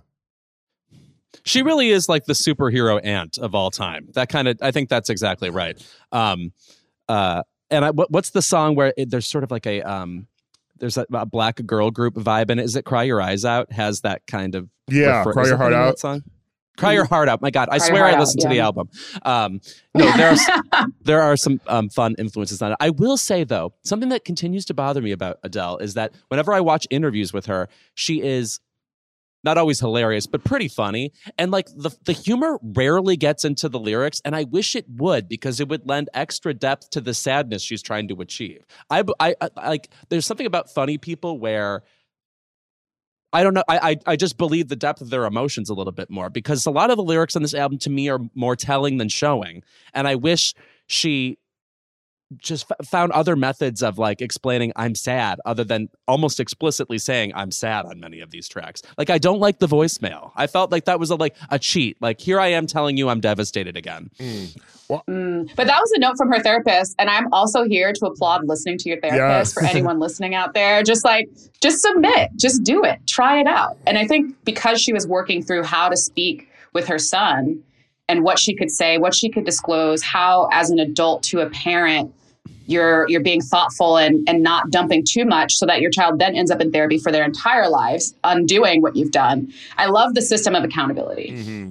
She 1.45 1.63
really 1.63 1.91
is 1.91 2.09
like 2.09 2.25
the 2.25 2.35
superhero 2.35 3.01
aunt 3.03 3.39
of 3.39 3.55
all 3.55 3.71
time. 3.71 4.09
That 4.15 4.29
kind 4.29 4.49
of, 4.49 4.59
I 4.61 4.71
think 4.71 4.89
that's 4.89 5.09
exactly 5.09 5.51
right. 5.51 5.81
Um, 6.13 6.53
uh, 7.09 7.43
and 7.71 7.85
I, 7.85 7.91
what, 7.91 8.11
what's 8.11 8.31
the 8.31 8.43
song 8.43 8.75
where 8.75 8.93
it, 8.97 9.11
there's 9.11 9.27
sort 9.27 9.45
of 9.45 9.51
like 9.51 9.67
a, 9.67 9.83
um, 9.83 10.27
there's 10.79 10.97
a, 10.97 11.07
a 11.13 11.27
black 11.27 11.65
girl 11.67 11.91
group 11.91 12.15
vibe 12.15 12.51
in 12.51 12.59
it. 12.59 12.65
Is 12.65 12.77
it 12.77 12.85
"Cry 12.85 13.03
Your 13.05 13.21
Eyes 13.21 13.45
Out"? 13.45 13.73
Has 13.73 14.03
that 14.03 14.27
kind 14.27 14.55
of 14.55 14.69
Yeah. 14.89 15.19
refer- 15.21 15.33
Cry 15.33 15.47
your 15.47 15.57
heart 15.57 15.73
out. 15.73 15.99
song. 15.99 16.23
Cry 16.77 16.93
your 16.93 17.07
heart 17.07 17.29
out. 17.29 17.43
My 17.43 17.51
God, 17.51 17.69
I 17.73 17.79
Cry 17.79 17.89
swear 17.89 18.03
Heart 18.03 18.13
I 18.13 18.15
Out, 18.15 18.21
listened 18.21 18.43
to 18.43 18.49
the 18.49 18.61
album. 18.61 18.89
Um, 19.25 19.61
no, 19.97 20.13
there's 20.17 20.41
there 21.03 21.21
are 21.21 21.37
some 21.37 21.61
um, 21.67 21.89
fun 21.89 22.15
influences 22.19 22.63
on 22.63 22.71
it. 22.71 22.77
I 22.79 22.91
will 22.91 23.17
say 23.17 23.43
though, 23.43 23.75
something 23.83 24.11
that 24.11 24.25
continues 24.25 24.65
to 24.67 24.75
bother 24.75 25.03
me 25.03 25.11
about 25.11 25.41
Adele 25.43 25.79
is 25.79 25.95
that 25.95 26.15
whenever 26.29 26.53
I 26.53 26.61
watch 26.61 26.87
interviews 26.91 27.33
with 27.33 27.47
her, 27.47 27.69
she 27.95 28.23
is 28.23 28.61
not 29.45 29.59
always 29.59 29.81
hilarious, 29.81 30.27
but 30.27 30.45
pretty 30.45 30.69
funny. 30.69 31.13
And 31.37 31.51
like 31.51 31.67
the 31.69 31.91
the 32.05 32.13
humor 32.13 32.59
rarely 32.63 33.17
gets 33.17 33.45
into 33.45 33.69
the 33.69 33.79
lyrics, 33.79 34.21
and 34.25 34.35
I 34.35 34.45
wish 34.45 34.75
it 34.75 34.87
would 34.89 35.29
because 35.29 35.61
it 35.61 35.69
would 35.69 35.89
lend 35.89 36.09
extra 36.15 36.55
depth 36.55 36.91
to 36.91 37.01
the 37.01 37.15
sadness 37.15 37.63
she's 37.63 37.83
trying 37.83 38.09
to 38.09 38.21
achieve. 38.21 38.65
I 38.91 39.05
I, 39.21 39.35
I 39.41 39.69
like 39.69 39.91
there's 40.09 40.27
something 40.27 40.47
about 40.47 40.71
funny 40.71 40.99
people 40.99 41.39
where. 41.39 41.83
I 43.31 43.43
don't 43.43 43.53
know. 43.53 43.65
I, 43.69 43.91
I 43.91 44.13
I 44.13 44.17
just 44.17 44.39
believe 44.39 44.69
the 44.69 44.77
depth 44.77 45.03
of 45.03 45.11
their 45.11 45.27
emotions 45.27 45.69
a 45.69 45.75
little 45.75 45.93
bit 45.93 46.09
more 46.09 46.31
because 46.31 46.65
a 46.65 46.71
lot 46.71 46.91
of 46.91 46.97
the 46.97 47.03
lyrics 47.03 47.37
on 47.37 47.43
this 47.43 47.53
album 47.53 47.79
to 47.81 47.91
me 47.91 48.09
are 48.09 48.21
more 48.35 48.57
telling 48.57 48.97
than 48.97 49.11
showing, 49.11 49.63
and 49.93 50.09
I 50.09 50.15
wish 50.15 50.55
she 50.87 51.37
just 52.37 52.71
f- 52.71 52.87
found 52.87 53.11
other 53.13 53.37
methods 53.37 53.83
of 53.83 53.97
like 53.99 54.21
explaining 54.21 54.73
I'm 54.77 54.95
sad 54.95 55.41
other 55.47 55.65
than 55.65 55.89
almost 56.07 56.41
explicitly 56.41 56.99
saying 56.99 57.33
I'm 57.35 57.51
sad 57.51 57.87
on 57.87 58.01
many 58.01 58.21
of 58.21 58.31
these 58.31 58.49
tracks. 58.49 58.83
Like 58.99 59.09
I 59.09 59.17
don't 59.19 59.41
like 59.41 59.59
the 59.61 59.67
voicemail. 59.67 60.33
I 60.37 60.47
felt 60.47 60.71
like 60.71 60.85
that 60.85 61.01
was 61.01 61.11
a 61.11 61.17
like 61.17 61.35
a 61.51 61.59
cheat. 61.59 61.97
Like 62.03 62.21
here 62.21 62.39
I 62.39 62.49
am 62.49 62.67
telling 62.67 62.97
you 62.99 63.09
I'm 63.09 63.21
devastated 63.21 63.77
again. 63.77 64.11
Mm. 64.19 64.61
But 64.89 65.67
that 65.67 65.81
was 65.81 65.93
a 65.93 65.99
note 66.01 66.17
from 66.17 66.31
her 66.33 66.41
therapist. 66.41 66.95
And 66.99 67.11
I'm 67.11 67.33
also 67.33 67.65
here 67.65 67.93
to 67.93 68.07
applaud 68.07 68.47
listening 68.47 68.79
to 68.79 68.89
your 68.89 69.01
therapist 69.01 69.19
Yes. 69.19 69.53
for 69.55 69.65
anyone 69.65 69.99
listening 69.99 70.35
out 70.35 70.55
there. 70.55 70.83
Just 70.83 71.05
like, 71.05 71.29
just 71.61 71.83
submit, 71.83 72.31
just 72.37 72.63
do 72.63 72.83
it, 72.85 72.99
try 73.07 73.41
it 73.41 73.47
out. 73.47 73.77
And 73.87 73.99
I 73.99 74.07
think 74.07 74.35
because 74.45 74.81
she 74.81 74.93
was 74.93 75.07
working 75.07 75.43
through 75.43 75.65
how 75.65 75.89
to 75.91 75.97
speak 75.97 76.49
with 76.73 76.87
her 76.89 76.99
son 76.99 77.63
and 78.09 78.23
what 78.23 78.39
she 78.39 78.55
could 78.55 78.71
say, 78.71 78.97
what 78.97 79.15
she 79.15 79.29
could 79.29 79.45
disclose, 79.45 80.03
how 80.03 80.49
as 80.53 80.71
an 80.71 80.79
adult 80.79 81.23
to 81.25 81.41
a 81.41 81.51
parent, 81.51 82.15
you're 82.69 83.09
you're 83.09 83.23
being 83.23 83.41
thoughtful 83.41 83.97
and 83.97 84.29
and 84.29 84.43
not 84.43 84.71
dumping 84.71 85.05
too 85.07 85.25
much 85.25 85.55
so 85.55 85.67
that 85.67 85.81
your 85.81 85.91
child 85.91 86.19
then 86.21 86.37
ends 86.37 86.51
up 86.51 86.61
in 86.61 86.71
therapy 86.71 86.99
for 86.99 87.11
their 87.11 87.25
entire 87.25 87.69
lives 87.69 88.15
undoing 88.25 88.83
what 88.83 88.95
you've 88.95 89.11
done 89.11 89.53
i 89.77 89.87
love 89.87 90.15
the 90.15 90.23
system 90.23 90.55
of 90.55 90.63
accountability 90.63 91.31
hmm 91.31 91.71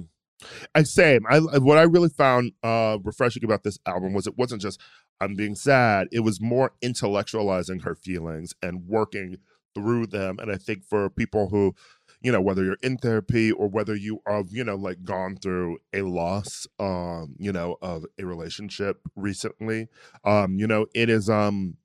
I 0.72 0.84
same. 0.84 1.26
I 1.28 1.40
what 1.40 1.78
I 1.78 1.82
really 1.82 2.08
found 2.08 2.52
uh 2.62 2.98
refreshing 3.02 3.42
about 3.42 3.64
this 3.64 3.76
album 3.86 4.12
was 4.12 4.28
it 4.28 4.38
wasn't 4.38 4.62
just 4.62 4.80
I'm 5.20 5.34
being 5.34 5.54
sad. 5.54 6.08
It 6.12 6.20
was 6.20 6.40
more 6.40 6.72
intellectualizing 6.82 7.82
her 7.82 7.94
feelings 7.94 8.54
and 8.62 8.86
working 8.86 9.38
through 9.74 10.06
them. 10.08 10.38
And 10.38 10.50
I 10.50 10.56
think 10.56 10.84
for 10.84 11.10
people 11.10 11.48
who, 11.48 11.74
you 12.20 12.32
know, 12.32 12.40
whether 12.40 12.64
you're 12.64 12.78
in 12.82 12.98
therapy 12.98 13.52
or 13.52 13.68
whether 13.68 13.94
you 13.94 14.20
are, 14.26 14.44
you 14.48 14.64
know, 14.64 14.76
like 14.76 15.04
gone 15.04 15.36
through 15.36 15.78
a 15.92 16.02
loss, 16.02 16.66
um, 16.78 17.34
you 17.38 17.52
know, 17.52 17.76
of 17.80 18.04
a 18.18 18.24
relationship 18.24 19.00
recently, 19.14 19.88
um, 20.24 20.58
you 20.58 20.66
know, 20.66 20.86
it 20.94 21.08
is 21.08 21.30
um 21.30 21.76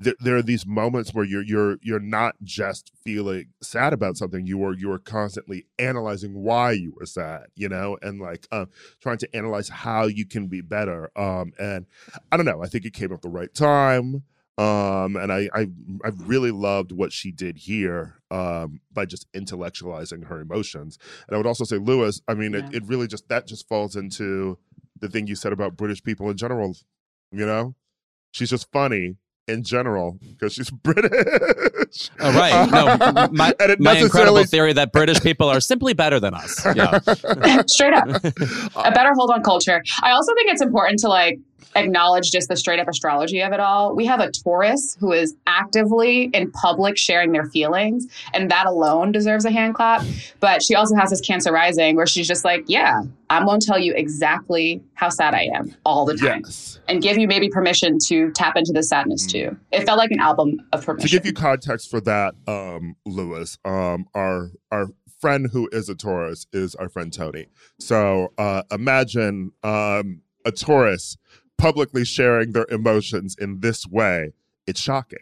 there, 0.00 0.14
there 0.20 0.36
are 0.36 0.42
these 0.42 0.66
moments 0.66 1.12
where 1.12 1.24
you're 1.24 1.42
you're 1.42 1.76
you're 1.82 2.00
not 2.00 2.34
just 2.42 2.90
feeling 3.04 3.48
sad 3.62 3.92
about 3.92 4.16
something 4.16 4.46
you 4.46 4.64
are 4.64 4.72
you 4.74 4.90
are 4.90 4.98
constantly 4.98 5.66
analyzing 5.78 6.34
why 6.34 6.72
you 6.72 6.92
were 6.98 7.06
sad 7.06 7.46
you 7.54 7.68
know 7.68 7.98
and 8.00 8.20
like 8.20 8.48
um 8.50 8.66
trying 9.00 9.18
to 9.18 9.36
analyze 9.36 9.68
how 9.68 10.06
you 10.06 10.26
can 10.26 10.48
be 10.48 10.60
better 10.62 11.10
um 11.16 11.52
and 11.58 11.86
i 12.32 12.36
don't 12.36 12.46
know 12.46 12.62
i 12.62 12.66
think 12.66 12.84
it 12.84 12.94
came 12.94 13.12
at 13.12 13.20
the 13.20 13.28
right 13.28 13.54
time 13.54 14.22
um 14.60 15.16
and 15.16 15.32
i 15.32 15.48
i 15.54 15.66
i 16.04 16.10
really 16.26 16.50
loved 16.50 16.92
what 16.92 17.12
she 17.12 17.30
did 17.32 17.56
here 17.56 18.16
um 18.30 18.80
by 18.92 19.04
just 19.06 19.26
intellectualizing 19.32 20.26
her 20.26 20.40
emotions 20.40 20.98
and 21.26 21.34
i 21.34 21.36
would 21.38 21.46
also 21.46 21.64
say 21.64 21.76
lewis 21.78 22.20
i 22.28 22.34
mean 22.34 22.52
Yeah. 22.52 22.66
it, 22.66 22.74
it 22.74 22.82
really 22.86 23.06
just 23.06 23.28
that 23.28 23.46
just 23.46 23.66
falls 23.68 23.96
into 23.96 24.58
the 24.98 25.08
thing 25.08 25.26
you 25.26 25.34
said 25.36 25.52
about 25.52 25.76
british 25.76 26.02
people 26.02 26.28
in 26.30 26.36
general 26.36 26.76
you 27.32 27.46
know 27.46 27.74
she's 28.32 28.50
just 28.50 28.70
funny 28.72 29.16
in 29.48 29.64
general 29.64 30.18
because 30.20 30.52
she's 30.52 30.70
British. 30.88 32.10
Oh, 32.20 32.32
right. 32.32 32.70
No, 32.70 32.86
m- 33.24 33.30
my, 33.34 33.52
and 33.58 33.80
my 33.80 33.96
incredible 33.98 34.44
theory 34.44 34.72
that 34.74 34.92
British 34.92 35.20
people 35.20 35.48
are 35.48 35.60
simply 35.60 35.92
better 35.92 36.20
than 36.20 36.34
us. 36.34 36.64
Yeah. 36.76 37.00
straight 37.66 37.92
up 37.94 38.06
a 38.06 38.92
better 38.92 39.10
hold 39.14 39.30
on 39.34 39.42
culture 39.42 39.82
i 40.04 40.12
also 40.12 40.32
think 40.34 40.50
it's 40.52 40.62
important 40.62 41.00
to 41.00 41.08
like 41.08 41.38
acknowledge 41.74 42.30
just 42.30 42.48
the 42.48 42.56
straight 42.56 42.80
up 42.80 42.88
astrology 42.88 43.40
of 43.40 43.52
it 43.52 43.60
all 43.60 43.94
we 43.94 44.06
have 44.06 44.20
a 44.20 44.30
taurus 44.30 44.96
who 45.00 45.12
is 45.12 45.34
actively 45.46 46.24
in 46.32 46.50
public 46.52 46.96
sharing 46.96 47.32
their 47.32 47.46
feelings 47.46 48.06
and 48.34 48.50
that 48.50 48.66
alone 48.66 49.12
deserves 49.12 49.44
a 49.44 49.50
hand 49.50 49.74
clap 49.74 50.04
but 50.40 50.62
she 50.62 50.74
also 50.74 50.94
has 50.94 51.10
this 51.10 51.20
cancer 51.20 51.52
rising 51.52 51.96
where 51.96 52.06
she's 52.06 52.26
just 52.26 52.44
like 52.44 52.64
yeah 52.66 53.02
i'm 53.30 53.44
going 53.44 53.60
to 53.60 53.66
tell 53.66 53.78
you 53.78 53.92
exactly 53.94 54.82
how 54.94 55.08
sad 55.08 55.34
i 55.34 55.48
am 55.54 55.74
all 55.84 56.04
the 56.04 56.16
time 56.16 56.42
yes. 56.44 56.80
and 56.88 57.02
give 57.02 57.18
you 57.18 57.28
maybe 57.28 57.48
permission 57.48 57.98
to 57.98 58.30
tap 58.32 58.56
into 58.56 58.72
the 58.72 58.82
sadness 58.82 59.26
too 59.26 59.56
it 59.72 59.84
felt 59.84 59.98
like 59.98 60.10
an 60.10 60.20
album 60.20 60.60
of 60.72 60.84
permission. 60.84 61.08
To 61.08 61.12
give 61.12 61.26
you 61.26 61.32
context 61.32 61.90
for 61.90 62.00
that, 62.02 62.34
um, 62.46 62.96
Lewis, 63.06 63.58
um, 63.64 64.06
our 64.14 64.50
our 64.70 64.88
friend 65.20 65.48
who 65.52 65.68
is 65.72 65.88
a 65.88 65.94
Taurus 65.94 66.46
is 66.52 66.74
our 66.74 66.88
friend 66.88 67.12
Tony. 67.12 67.46
So 67.78 68.32
uh, 68.38 68.62
imagine 68.70 69.52
um, 69.62 70.22
a 70.44 70.52
Taurus 70.52 71.16
publicly 71.60 72.04
sharing 72.04 72.52
their 72.52 72.66
emotions 72.70 73.36
in 73.38 73.60
this 73.60 73.86
way. 73.86 74.32
It's 74.66 74.80
shocking. 74.80 75.18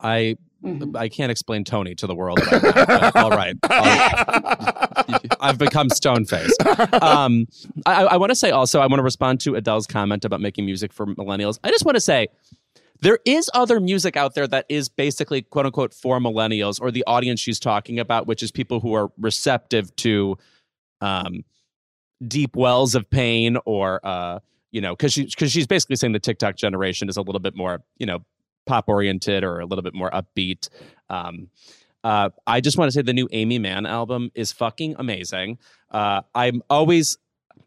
I 0.00 0.36
Mhm. 0.64 0.96
I 0.96 1.08
can't 1.08 1.30
explain 1.30 1.62
Tony 1.62 1.94
to 1.94 2.06
the 2.08 2.16
world. 2.16 2.40
Right 2.50 2.62
now, 2.88 3.10
all 3.14 3.30
right. 3.30 3.54
I'll- 3.70 5.20
I've 5.40 5.58
become 5.58 5.88
stone 5.88 6.24
faced. 6.24 6.60
Um, 7.00 7.46
I, 7.86 8.04
I 8.04 8.16
want 8.16 8.30
to 8.30 8.34
say 8.34 8.50
also, 8.50 8.80
I 8.80 8.86
want 8.86 8.98
to 8.98 9.02
respond 9.04 9.40
to 9.42 9.54
Adele's 9.54 9.86
comment 9.86 10.24
about 10.24 10.40
making 10.40 10.66
music 10.66 10.92
for 10.92 11.06
millennials. 11.06 11.58
I 11.62 11.70
just 11.70 11.84
want 11.84 11.94
to 11.94 12.00
say 12.00 12.26
there 13.00 13.20
is 13.24 13.48
other 13.54 13.78
music 13.78 14.16
out 14.16 14.34
there 14.34 14.48
that 14.48 14.66
is 14.68 14.88
basically 14.88 15.42
quote 15.42 15.66
unquote 15.66 15.94
for 15.94 16.18
millennials 16.18 16.80
or 16.80 16.90
the 16.90 17.04
audience 17.06 17.38
she's 17.38 17.60
talking 17.60 18.00
about, 18.00 18.26
which 18.26 18.42
is 18.42 18.50
people 18.50 18.80
who 18.80 18.94
are 18.94 19.10
receptive 19.18 19.94
to 19.96 20.36
um, 21.00 21.44
deep 22.26 22.56
wells 22.56 22.96
of 22.96 23.08
pain 23.08 23.56
or, 23.64 24.00
uh, 24.04 24.40
you 24.70 24.80
know, 24.80 24.94
because 24.94 25.12
she, 25.12 25.28
cause 25.30 25.50
she's 25.50 25.66
basically 25.66 25.96
saying 25.96 26.12
the 26.12 26.18
TikTok 26.18 26.56
generation 26.56 27.08
is 27.08 27.16
a 27.16 27.22
little 27.22 27.40
bit 27.40 27.56
more, 27.56 27.82
you 27.98 28.06
know, 28.06 28.24
pop 28.66 28.88
oriented 28.88 29.44
or 29.44 29.60
a 29.60 29.66
little 29.66 29.82
bit 29.82 29.94
more 29.94 30.10
upbeat. 30.10 30.68
Um, 31.08 31.48
uh, 32.04 32.30
I 32.46 32.60
just 32.60 32.76
want 32.78 32.88
to 32.88 32.92
say 32.92 33.02
the 33.02 33.12
new 33.12 33.28
Aimee 33.32 33.58
Mann 33.58 33.86
album 33.86 34.30
is 34.34 34.52
fucking 34.52 34.96
amazing. 34.98 35.58
Uh, 35.90 36.22
I'm 36.34 36.62
always, 36.70 37.16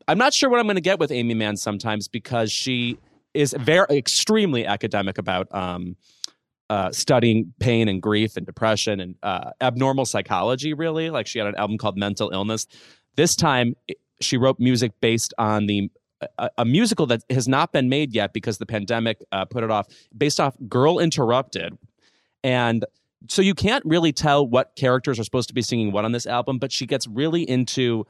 I'm 0.07 0.17
not 0.17 0.33
sure 0.33 0.49
what 0.49 0.59
I'm 0.59 0.65
going 0.65 0.75
to 0.75 0.81
get 0.81 0.99
with 0.99 1.11
Aimee 1.11 1.33
Mann 1.33 1.57
sometimes 1.57 2.07
because 2.07 2.51
she 2.51 2.97
is 3.33 3.55
very 3.59 3.97
extremely 3.97 4.65
academic 4.65 5.17
about 5.17 5.53
um, 5.53 5.95
uh, 6.69 6.91
studying 6.91 7.53
pain 7.59 7.87
and 7.87 8.01
grief 8.01 8.37
and 8.37 8.45
depression 8.45 8.99
and 8.99 9.15
uh, 9.23 9.51
abnormal 9.59 10.05
psychology. 10.05 10.73
Really, 10.73 11.09
like 11.09 11.27
she 11.27 11.39
had 11.39 11.47
an 11.47 11.55
album 11.55 11.77
called 11.77 11.97
Mental 11.97 12.29
Illness. 12.31 12.67
This 13.15 13.35
time, 13.35 13.75
it- 13.87 13.97
she 14.21 14.37
wrote 14.37 14.59
music 14.59 14.91
based 15.01 15.33
on 15.39 15.65
the 15.65 15.89
a, 16.57 16.65
musical 16.65 17.05
that 17.07 17.23
has 17.29 17.47
not 17.47 17.71
been 17.71 17.89
made 17.89 18.13
yet 18.13 18.33
because 18.33 18.57
the 18.57 18.65
pandemic 18.65 19.23
uh, 19.31 19.45
put 19.45 19.63
it 19.63 19.71
off, 19.71 19.87
based 20.15 20.39
off 20.39 20.55
Girl 20.67 20.99
Interrupted, 20.99 21.77
and 22.43 22.85
so 23.27 23.41
you 23.41 23.53
can't 23.53 23.83
really 23.85 24.11
tell 24.11 24.47
what 24.47 24.75
characters 24.75 25.19
are 25.19 25.23
supposed 25.23 25.47
to 25.49 25.53
be 25.53 25.61
singing 25.61 25.91
what 25.91 26.05
on 26.05 26.11
this 26.11 26.25
album. 26.25 26.57
But 26.57 26.71
she 26.71 26.85
gets 26.85 27.07
really 27.07 27.43
into 27.43 28.05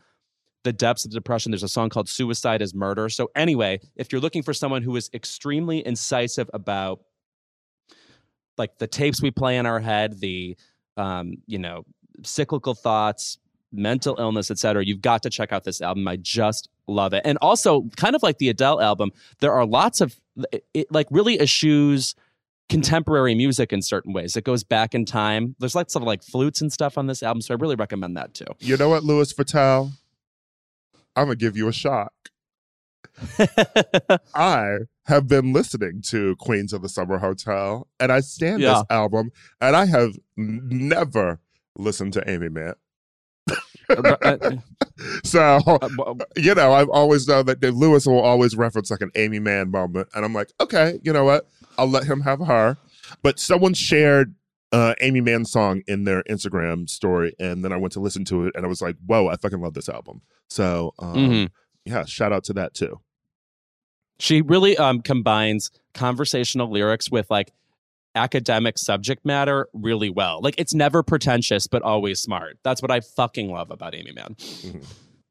the 0.63 0.71
depths 0.71 1.05
of 1.05 1.11
depression. 1.11 1.51
There's 1.51 1.63
a 1.63 1.67
song 1.67 1.89
called 1.89 2.07
Suicide 2.07 2.61
is 2.61 2.73
Murder. 2.73 3.09
So, 3.09 3.29
anyway, 3.35 3.79
if 3.95 4.11
you're 4.11 4.21
looking 4.21 4.43
for 4.43 4.53
someone 4.53 4.83
who 4.83 4.95
is 4.95 5.09
extremely 5.13 5.85
incisive 5.85 6.49
about 6.53 7.01
like 8.57 8.77
the 8.77 8.87
tapes 8.87 9.21
we 9.21 9.31
play 9.31 9.57
in 9.57 9.65
our 9.65 9.79
head, 9.79 10.19
the, 10.19 10.55
um, 10.97 11.35
you 11.47 11.57
know, 11.57 11.83
cyclical 12.23 12.75
thoughts, 12.75 13.39
mental 13.71 14.15
illness, 14.19 14.51
etc., 14.51 14.85
you've 14.85 15.01
got 15.01 15.23
to 15.23 15.29
check 15.29 15.51
out 15.51 15.63
this 15.63 15.81
album. 15.81 16.07
I 16.07 16.17
just 16.17 16.69
love 16.93 17.13
it. 17.13 17.21
And 17.25 17.37
also, 17.41 17.83
kind 17.97 18.15
of 18.15 18.23
like 18.23 18.37
the 18.37 18.49
Adele 18.49 18.81
album, 18.81 19.11
there 19.39 19.53
are 19.53 19.65
lots 19.65 20.01
of, 20.01 20.19
it, 20.73 20.91
like 20.91 21.07
really 21.11 21.39
eschews 21.39 22.15
contemporary 22.69 23.35
music 23.35 23.73
in 23.73 23.81
certain 23.81 24.13
ways. 24.13 24.37
It 24.37 24.43
goes 24.43 24.63
back 24.63 24.93
in 24.95 25.03
time. 25.05 25.55
There's 25.59 25.75
lots 25.75 25.95
of 25.95 26.03
like 26.03 26.23
flutes 26.23 26.61
and 26.61 26.71
stuff 26.71 26.97
on 26.97 27.07
this 27.07 27.21
album. 27.23 27.41
So, 27.41 27.53
I 27.53 27.57
really 27.57 27.75
recommend 27.75 28.15
that 28.17 28.33
too. 28.33 28.45
You 28.59 28.77
know 28.77 28.89
what, 28.89 29.03
Louis 29.03 29.31
Fatale? 29.31 29.91
I'm 31.15 31.25
gonna 31.25 31.35
give 31.35 31.57
you 31.57 31.67
a 31.67 31.73
shock. 31.73 32.13
I 34.35 34.77
have 35.05 35.27
been 35.27 35.53
listening 35.53 36.01
to 36.03 36.35
Queens 36.37 36.73
of 36.73 36.81
the 36.81 36.89
Summer 36.89 37.17
Hotel, 37.17 37.87
and 37.99 38.11
I 38.11 38.21
stand 38.21 38.61
Yeah. 38.61 38.75
this 38.75 38.83
album, 38.89 39.31
and 39.59 39.75
I 39.75 39.85
have 39.85 40.13
never 40.37 41.39
listened 41.77 42.13
to 42.13 42.29
Aimee 42.29 42.49
Mann. 42.49 42.75
Uh, 43.91 44.17
uh, 44.21 44.51
So 45.23 45.59
uh, 45.65 46.15
you 46.37 46.53
know, 46.53 46.73
I've 46.73 46.89
always 46.89 47.27
known 47.27 47.45
that 47.47 47.59
Dave 47.59 47.75
Lewis 47.75 48.05
will 48.05 48.19
always 48.19 48.55
reference 48.55 48.91
like 48.91 49.01
an 49.01 49.11
Aimee 49.15 49.39
Mann 49.39 49.71
moment, 49.71 50.09
and 50.13 50.23
I'm 50.23 50.33
like, 50.33 50.51
okay, 50.59 50.99
you 51.03 51.11
know 51.13 51.23
what? 51.23 51.47
I'll 51.77 51.89
let 51.89 52.05
him 52.05 52.21
have 52.21 52.39
her. 52.39 52.77
But 53.23 53.39
someone 53.39 53.73
shared 53.73 54.35
uh, 54.71 54.95
Aimee 55.01 55.21
Mann's 55.21 55.51
song 55.51 55.81
in 55.87 56.03
their 56.03 56.23
Instagram 56.23 56.89
story, 56.89 57.33
and 57.39 57.63
then 57.63 57.73
I 57.73 57.77
went 57.77 57.93
to 57.93 57.99
listen 57.99 58.25
to 58.25 58.45
it, 58.45 58.55
and 58.55 58.65
I 58.65 58.69
was 58.69 58.81
like, 58.81 58.95
whoa, 59.05 59.27
I 59.27 59.35
fucking 59.35 59.61
love 59.61 59.73
this 59.73 59.89
album. 59.89 60.21
So 60.49 60.93
um, 60.99 61.15
mhm. 61.15 61.49
yeah, 61.85 62.05
shout 62.05 62.31
out 62.31 62.43
to 62.45 62.53
that 62.53 62.73
too. 62.73 62.99
She 64.19 64.41
really 64.41 64.77
um, 64.77 65.01
combines 65.01 65.71
conversational 65.93 66.69
lyrics 66.71 67.09
with 67.09 67.29
like 67.31 67.51
academic 68.15 68.77
subject 68.77 69.25
matter 69.25 69.67
really 69.73 70.09
well. 70.09 70.39
Like 70.41 70.55
it's 70.57 70.73
never 70.73 71.03
pretentious, 71.03 71.67
but 71.67 71.81
always 71.81 72.19
smart. 72.19 72.57
That's 72.63 72.81
what 72.81 72.91
I 72.91 72.99
fucking 73.01 73.49
love 73.51 73.71
about 73.71 73.95
Aimee 73.95 74.11
Mann. 74.13 74.35
Mhm. 74.35 74.85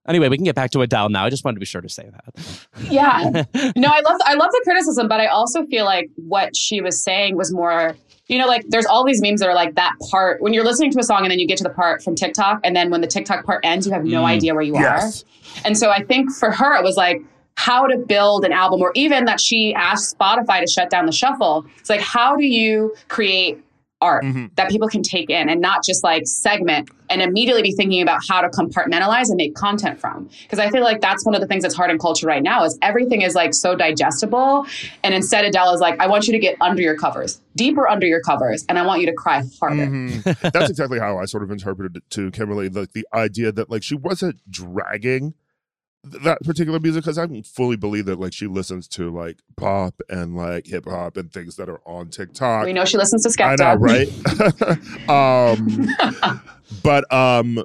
Anyway, 0.08 0.28
we 0.28 0.36
can 0.38 0.44
get 0.44 0.54
back 0.54 0.70
to 0.70 0.80
Adele 0.80 1.10
now. 1.10 1.24
I 1.26 1.30
just 1.30 1.44
wanted 1.44 1.56
to 1.56 1.60
be 1.60 1.66
sure 1.66 1.82
to 1.82 1.88
say 1.88 2.08
that. 2.10 2.66
Yeah. 2.90 3.44
No, 3.76 3.88
I 3.88 4.00
love 4.00 4.20
I 4.24 4.34
love 4.34 4.50
the 4.50 4.60
criticism, 4.64 5.08
but 5.08 5.20
I 5.20 5.26
also 5.26 5.64
feel 5.66 5.84
like 5.84 6.08
what 6.16 6.56
she 6.56 6.80
was 6.80 7.02
saying 7.02 7.36
was 7.36 7.52
more, 7.52 7.94
you 8.26 8.38
know, 8.38 8.46
like 8.46 8.64
there's 8.68 8.86
all 8.86 9.04
these 9.04 9.20
memes 9.20 9.40
that 9.40 9.48
are 9.48 9.54
like 9.54 9.74
that 9.74 9.92
part 10.10 10.40
when 10.40 10.52
you're 10.54 10.64
listening 10.64 10.90
to 10.92 10.98
a 10.98 11.02
song 11.02 11.22
and 11.22 11.30
then 11.30 11.38
you 11.38 11.46
get 11.46 11.58
to 11.58 11.64
the 11.64 11.70
part 11.70 12.02
from 12.02 12.14
TikTok, 12.14 12.60
and 12.64 12.74
then 12.74 12.90
when 12.90 13.02
the 13.02 13.06
TikTok 13.06 13.44
part 13.44 13.60
ends, 13.64 13.86
you 13.86 13.92
have 13.92 14.04
no 14.04 14.22
Mm. 14.22 14.26
idea 14.26 14.54
where 14.54 14.62
you 14.62 14.74
Yes. 14.74 15.22
are. 15.22 15.26
And 15.66 15.76
so 15.78 15.90
I 15.90 16.02
think 16.02 16.32
for 16.32 16.50
her, 16.50 16.76
it 16.76 16.82
was 16.82 16.96
like 16.96 17.22
how 17.66 17.86
to 17.86 17.96
build 17.98 18.44
an 18.44 18.52
album, 18.52 18.80
or 18.80 18.90
even 18.94 19.24
that 19.26 19.40
she 19.40 19.74
asked 19.74 20.16
Spotify 20.18 20.60
to 20.64 20.66
shut 20.76 20.88
down 20.90 21.04
the 21.06 21.12
shuffle. 21.12 21.66
It's 21.78 21.90
like 21.90 22.00
how 22.00 22.36
do 22.36 22.46
you 22.46 22.94
create 23.08 23.58
art 24.02 24.24
Mhm. 24.24 24.48
that 24.56 24.70
people 24.70 24.88
can 24.88 25.02
take 25.02 25.28
in 25.28 25.50
and 25.50 25.60
not 25.60 25.84
just 25.84 26.02
like 26.02 26.22
segment 26.24 26.88
and 27.10 27.20
immediately 27.20 27.60
be 27.60 27.72
thinking 27.72 28.00
about 28.00 28.20
how 28.26 28.40
to 28.40 28.48
compartmentalize 28.48 29.28
and 29.28 29.36
make 29.36 29.54
content 29.54 30.00
from 30.00 30.26
because 30.44 30.58
i 30.58 30.70
feel 30.70 30.82
like 30.82 31.02
that's 31.02 31.22
one 31.26 31.34
of 31.34 31.42
the 31.42 31.46
things 31.46 31.62
that's 31.64 31.74
hard 31.74 31.90
in 31.90 31.98
culture 31.98 32.26
right 32.26 32.42
now 32.42 32.64
is 32.64 32.78
everything 32.80 33.20
is 33.20 33.34
like 33.34 33.52
so 33.52 33.74
digestible 33.76 34.64
and 35.04 35.12
instead 35.12 35.44
adele 35.44 35.74
is 35.74 35.82
like 35.82 36.00
i 36.00 36.06
want 36.06 36.26
you 36.26 36.32
to 36.32 36.38
get 36.38 36.56
under 36.62 36.80
your 36.80 36.96
covers 36.96 37.42
deeper 37.56 37.86
under 37.86 38.06
your 38.06 38.22
covers 38.22 38.64
and 38.70 38.78
i 38.78 38.82
want 38.86 39.02
you 39.02 39.06
to 39.06 39.12
cry 39.12 39.42
harder 39.60 39.86
Mhm. 39.86 40.50
That's 40.54 40.70
exactly 40.70 40.98
how 40.98 41.18
I 41.18 41.26
sort 41.26 41.42
of 41.42 41.50
interpreted 41.50 41.94
it 41.98 42.02
too, 42.08 42.30
Kimberly. 42.30 42.70
Like 42.70 42.92
the 42.94 43.06
idea 43.12 43.52
that 43.52 43.68
like 43.68 43.82
she 43.82 43.96
wasn't 43.96 44.36
dragging 44.50 45.22
th- 45.22 45.34
that 46.02 46.40
particular 46.42 46.80
music 46.80 47.04
because 47.04 47.18
I 47.18 47.26
fully 47.42 47.76
believe 47.76 48.06
that 48.06 48.18
like 48.18 48.32
she 48.32 48.46
listens 48.46 48.88
to 48.88 49.10
like 49.10 49.38
pop 49.56 50.00
and 50.08 50.34
like 50.34 50.66
hip 50.66 50.86
hop 50.86 51.16
and 51.16 51.30
things 51.30 51.56
that 51.56 51.68
are 51.68 51.80
on 51.84 52.08
TikTok. 52.08 52.64
we 52.64 52.72
know 52.72 52.84
she 52.84 52.96
listens 52.96 53.22
to 53.22 53.44
I 53.44 53.56
know, 53.56 53.74
right? 53.74 54.08
um, 55.08 56.38
but 56.82 57.12
um, 57.12 57.62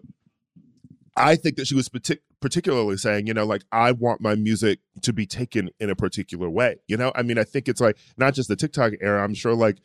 I 1.16 1.36
think 1.36 1.56
that 1.56 1.68
she 1.68 1.76
was 1.76 1.88
partic- 1.88 2.20
particularly 2.42 2.98
saying, 2.98 3.28
you 3.28 3.34
know, 3.34 3.46
like 3.46 3.64
I 3.72 3.94
want 3.94 4.20
my 4.20 4.36
music 4.36 4.80
to 5.02 5.14
be 5.14 5.26
taken 5.26 5.70
in 5.80 5.90
a 5.90 5.96
particular 5.96 6.50
way. 6.50 6.78
You 6.88 6.98
know, 6.98 7.12
I 7.16 7.22
mean, 7.22 7.38
I 7.38 7.44
think 7.44 7.70
it's 7.70 7.82
like 7.82 7.98
not 8.18 8.34
just 8.34 8.50
the 8.50 8.56
TikTok 8.56 8.94
era. 9.02 9.24
I'm 9.24 9.34
sure 9.34 9.56
like 9.56 9.78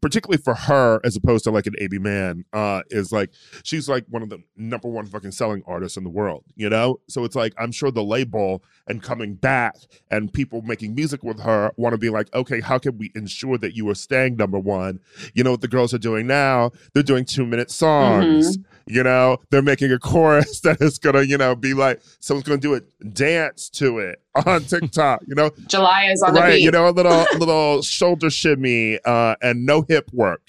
Particularly 0.00 0.42
for 0.42 0.54
her, 0.54 1.00
as 1.04 1.16
opposed 1.16 1.44
to 1.44 1.50
like 1.50 1.66
an 1.66 1.74
Aimee 1.78 1.98
Mann, 1.98 2.44
uh, 2.52 2.82
is 2.90 3.12
like 3.12 3.30
she's 3.62 3.88
like 3.88 4.04
one 4.08 4.22
of 4.22 4.30
the 4.30 4.42
number 4.56 4.88
one 4.88 5.06
fucking 5.06 5.32
selling 5.32 5.62
artists 5.66 5.96
in 5.96 6.04
the 6.04 6.10
world, 6.10 6.44
you 6.56 6.68
know. 6.70 7.00
So 7.08 7.24
it's 7.24 7.36
like 7.36 7.52
I'm 7.58 7.72
sure 7.72 7.90
the 7.90 8.02
label 8.02 8.62
and 8.86 9.02
coming 9.02 9.34
back 9.34 9.76
and 10.10 10.32
people 10.32 10.62
making 10.62 10.94
music 10.94 11.22
with 11.22 11.40
her 11.40 11.72
want 11.76 11.92
to 11.92 11.98
be 11.98 12.08
like, 12.10 12.32
okay, 12.34 12.60
how 12.60 12.78
can 12.78 12.96
we 12.98 13.12
ensure 13.14 13.58
that 13.58 13.74
you 13.76 13.88
are 13.90 13.94
staying 13.94 14.36
number 14.36 14.58
one? 14.58 15.00
You 15.34 15.44
know 15.44 15.52
what 15.52 15.60
the 15.60 15.68
girls 15.68 15.92
are 15.92 15.98
doing 15.98 16.26
now? 16.26 16.70
They're 16.94 17.02
doing 17.02 17.24
two 17.24 17.44
minute 17.46 17.70
songs. 17.70 18.58
You 18.90 19.02
know, 19.02 19.38
they're 19.50 19.62
making 19.62 19.92
a 19.92 19.98
chorus 19.98 20.60
that 20.64 20.80
is 20.80 20.98
gonna, 20.98 21.22
you 21.22 21.38
know, 21.38 21.54
be 21.54 21.74
like 21.74 22.00
someone's 22.20 22.46
gonna 22.48 22.60
do 22.60 22.74
a 22.74 22.80
dance 23.06 23.68
to 23.70 23.98
it 23.98 24.20
on 24.46 24.62
TikTok. 24.64 25.22
You 25.26 25.34
know, 25.34 25.50
july 25.66 26.06
is 26.06 26.22
on 26.22 26.34
the 26.34 26.40
right? 26.40 26.54
beat 26.56 26.62
You 26.64 26.70
know, 26.70 26.88
a 26.88 26.90
little 26.90 27.24
little 27.38 27.82
shoulder 27.82 28.30
shimmy 28.30 28.98
uh, 29.04 29.36
and 29.42 29.64
no 29.64 29.82
hip 29.82 30.10
work. 30.12 30.42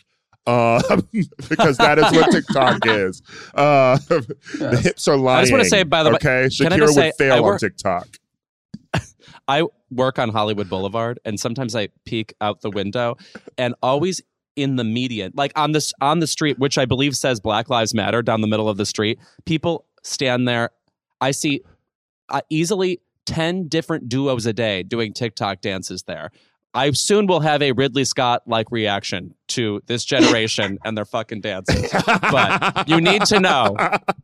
Uh, 0.47 0.82
because 1.49 1.77
that 1.77 1.99
is 1.99 2.12
what 2.12 2.32
TikTok 2.32 2.86
is. 2.88 3.21
Uh, 3.54 3.97
the 4.08 4.80
hips 4.82 5.08
are 5.08 5.15
lying. 5.15 5.38
I 5.38 5.41
just 5.43 5.51
wanna 5.51 5.65
say, 5.65 5.84
by 5.84 6.01
the 6.04 6.10
way- 6.10 6.15
okay, 6.15 6.49
can 6.49 6.73
I 6.73 6.77
Shakira 6.77 6.80
just 6.80 6.95
would 6.97 7.04
say, 7.04 7.12
fail 7.17 7.45
I 7.45 7.47
on 7.47 7.60
TikTok. 7.60 8.08
I 9.47 9.63
work 9.89 10.17
on 10.19 10.30
Hollywood 10.30 10.69
Boulevard, 10.69 11.19
and 11.25 11.39
sometimes 11.39 11.75
I 11.75 11.89
peek 12.06 12.34
out 12.41 12.62
the 12.62 12.69
window, 12.69 13.17
and 13.58 13.75
always 13.84 14.21
in 14.56 14.76
the 14.76 14.84
median, 14.84 15.32
like 15.36 15.52
on 15.56 15.72
this 15.72 15.94
on 16.02 16.20
the 16.20 16.28
street, 16.28 16.60
which 16.60 16.78
I 16.78 16.86
believe 16.86 17.16
says 17.16 17.40
Black 17.40 17.70
Lives 17.70 17.94
Matter 17.94 18.22
down 18.22 18.42
the 18.42 18.48
middle 18.48 18.70
of 18.70 18.78
the 18.78 18.86
street, 18.86 19.20
people 19.46 19.86
stand 20.04 20.48
there. 20.48 20.72
I 21.20 21.32
see 21.32 21.62
uh, 22.30 22.42
easily 22.50 23.02
ten 23.26 23.68
different 23.68 24.10
duos 24.10 24.46
a 24.46 24.54
day 24.54 24.84
doing 24.84 25.14
TikTok 25.14 25.62
dances 25.62 26.04
there. 26.04 26.32
I 26.74 26.92
soon 26.92 27.28
will 27.28 27.42
have 27.42 27.62
a 27.62 27.74
Ridley 27.74 28.06
Scott 28.06 28.44
like 28.46 28.68
reaction 28.72 29.36
to 29.50 29.82
this 29.88 30.06
generation 30.06 30.80
and 30.86 30.96
their 30.96 31.04
fucking 31.04 31.42
dances. 31.42 31.92
But 32.06 32.88
you 32.88 33.02
need 33.02 33.26
to 33.26 33.42
know 33.42 33.76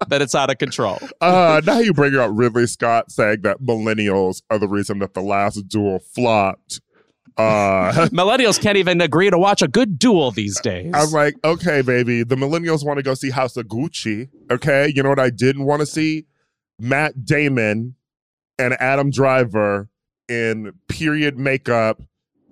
that 0.07 0.21
it's 0.21 0.33
out 0.33 0.49
of 0.49 0.57
control. 0.57 0.97
Uh, 1.19 1.61
now 1.65 1.79
you 1.79 1.91
bring 1.91 2.15
up 2.15 2.31
Ridley 2.33 2.67
Scott 2.67 3.11
saying 3.11 3.41
that 3.41 3.61
millennials 3.61 4.43
are 4.49 4.57
the 4.57 4.67
reason 4.69 4.99
that 4.99 5.13
the 5.13 5.21
last 5.21 5.67
duel 5.67 5.99
flopped. 5.99 6.79
Uh, 7.37 7.91
Millennials 8.11 8.59
can't 8.59 8.77
even 8.77 8.99
agree 8.99 9.29
to 9.29 9.37
watch 9.37 9.61
a 9.61 9.67
good 9.67 9.99
duel 9.99 10.31
these 10.31 10.59
days. 10.59 10.91
I'm 10.95 11.11
like, 11.11 11.35
okay, 11.43 11.81
baby, 11.81 12.23
the 12.23 12.35
millennials 12.35 12.83
want 12.85 12.97
to 12.97 13.03
go 13.03 13.13
see 13.13 13.29
House 13.29 13.55
of 13.57 13.67
Gucci. 13.67 14.29
Okay, 14.49 14.91
you 14.95 15.03
know 15.03 15.09
what 15.09 15.19
I 15.19 15.29
didn't 15.29 15.65
want 15.65 15.81
to 15.81 15.85
see? 15.85 16.25
Matt 16.79 17.25
Damon 17.25 17.95
and 18.57 18.73
Adam 18.81 19.11
Driver 19.11 19.87
in 20.27 20.73
period 20.87 21.37
makeup 21.37 22.01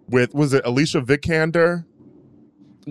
with 0.07 0.33
was 0.33 0.53
it 0.53 0.63
Alicia 0.65 1.01
Vikander? 1.01 1.85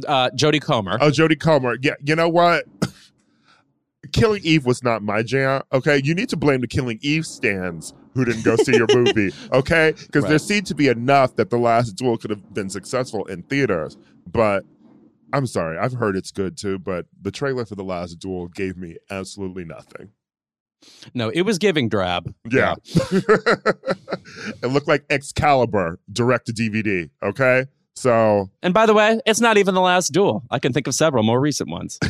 uh, 0.09 0.31
Jodie 0.35 0.61
Comer. 0.61 0.99
Oh, 1.01 1.11
Jodie 1.11 1.39
Comer. 1.39 1.77
Yeah, 1.81 1.95
you 2.05 2.17
know 2.17 2.29
what? 2.29 2.65
Killing 4.13 4.43
Eve 4.45 4.67
was 4.67 4.83
not 4.83 5.03
my 5.03 5.23
jam. 5.23 5.63
Okay, 5.73 6.01
you 6.03 6.15
need 6.15 6.29
to 6.31 6.37
blame 6.37 6.61
the 6.61 6.67
Killing 6.67 6.99
Eve 7.03 7.27
stands 7.27 7.95
who 8.15 8.25
didn't 8.25 8.45
go 8.45 8.57
see 8.57 8.77
your 8.77 8.87
movie. 8.93 9.33
Okay, 9.53 9.93
because 9.97 10.25
there 10.25 10.39
seemed 10.39 10.67
to 10.67 10.75
be 10.75 10.89
enough 10.89 11.37
that 11.37 11.51
the 11.51 11.59
last 11.59 11.93
duel 11.97 12.17
could 12.17 12.31
have 12.31 12.55
been 12.55 12.71
successful 12.71 13.25
in 13.27 13.43
theaters. 13.43 13.97
But 14.27 14.65
I'm 15.33 15.47
sorry, 15.47 15.79
I've 15.79 15.93
heard 15.93 16.17
it's 16.17 16.31
good 16.31 16.57
too. 16.57 16.79
But 16.79 17.07
the 17.21 17.31
trailer 17.31 17.65
for 17.65 17.75
the 17.75 17.85
last 17.85 18.19
duel 18.19 18.49
gave 18.49 18.77
me 18.77 18.97
absolutely 19.11 19.65
nothing. 19.65 20.11
No, 21.15 21.29
it 21.31 21.43
was 21.43 21.59
giving 21.59 21.89
drab. 21.89 22.35
Yeah, 22.51 22.75
it 22.95 24.71
looked 24.71 24.89
like 24.89 25.05
Excalibur 25.11 25.99
direct 26.13 26.47
to 26.47 26.53
DVD. 26.53 27.11
Okay, 27.23 27.67
so 27.95 28.51
And 28.63 28.75
by 28.75 28.87
the 28.87 28.95
way, 28.95 29.21
it's 29.25 29.41
not 29.41 29.57
even 29.57 29.75
the 29.75 29.81
last 29.81 30.13
duel. 30.13 30.43
I 30.51 30.59
can 30.59 30.73
think 30.73 30.87
of 30.87 30.95
several 30.95 31.23
more 31.23 31.41
recent 31.41 31.71
ones. 31.71 31.99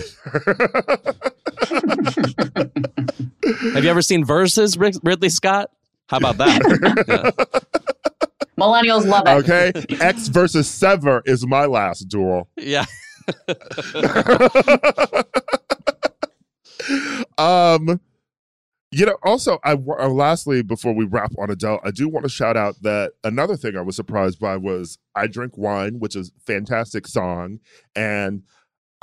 Have 3.75 3.85
you 3.85 3.91
ever 3.91 4.03
seen 4.03 4.25
Versus 4.25 4.77
Rid- 4.77 4.99
Ridley 5.03 5.29
Scott? 5.29 5.71
How 6.09 6.19
about 6.19 6.37
that? 6.39 7.05
Yeah. 7.09 7.31
millennials 8.59 9.07
love 9.07 9.25
it 9.27 9.31
okay, 9.31 9.73
Ecks 10.01 10.29
versus 10.29 10.69
Sever 10.69 11.23
is 11.25 11.47
my 11.47 11.67
last 11.67 12.09
duel. 12.09 12.49
Yeah. 12.57 12.85
um 17.39 17.99
you 18.91 19.07
know 19.07 19.17
also 19.25 19.59
i 19.65 19.73
uh, 19.73 20.09
lastly 20.09 20.63
before 20.63 20.93
we 20.93 21.07
wrap 21.07 21.33
on 21.39 21.51
adele 21.51 21.81
i 21.85 21.91
do 21.91 22.07
want 22.09 22.23
to 22.25 22.29
shout 22.29 22.57
out 22.57 22.77
that 22.83 23.13
another 23.25 23.57
thing 23.57 23.77
i 23.77 23.81
was 23.81 23.97
surprised 23.97 24.39
by 24.39 24.57
was 24.59 24.99
i 25.15 25.27
drink 25.27 25.57
wine 25.57 25.99
which 25.99 26.15
is 26.15 26.29
a 26.29 26.41
fantastic 26.41 27.07
song 27.07 27.59
and 27.97 28.43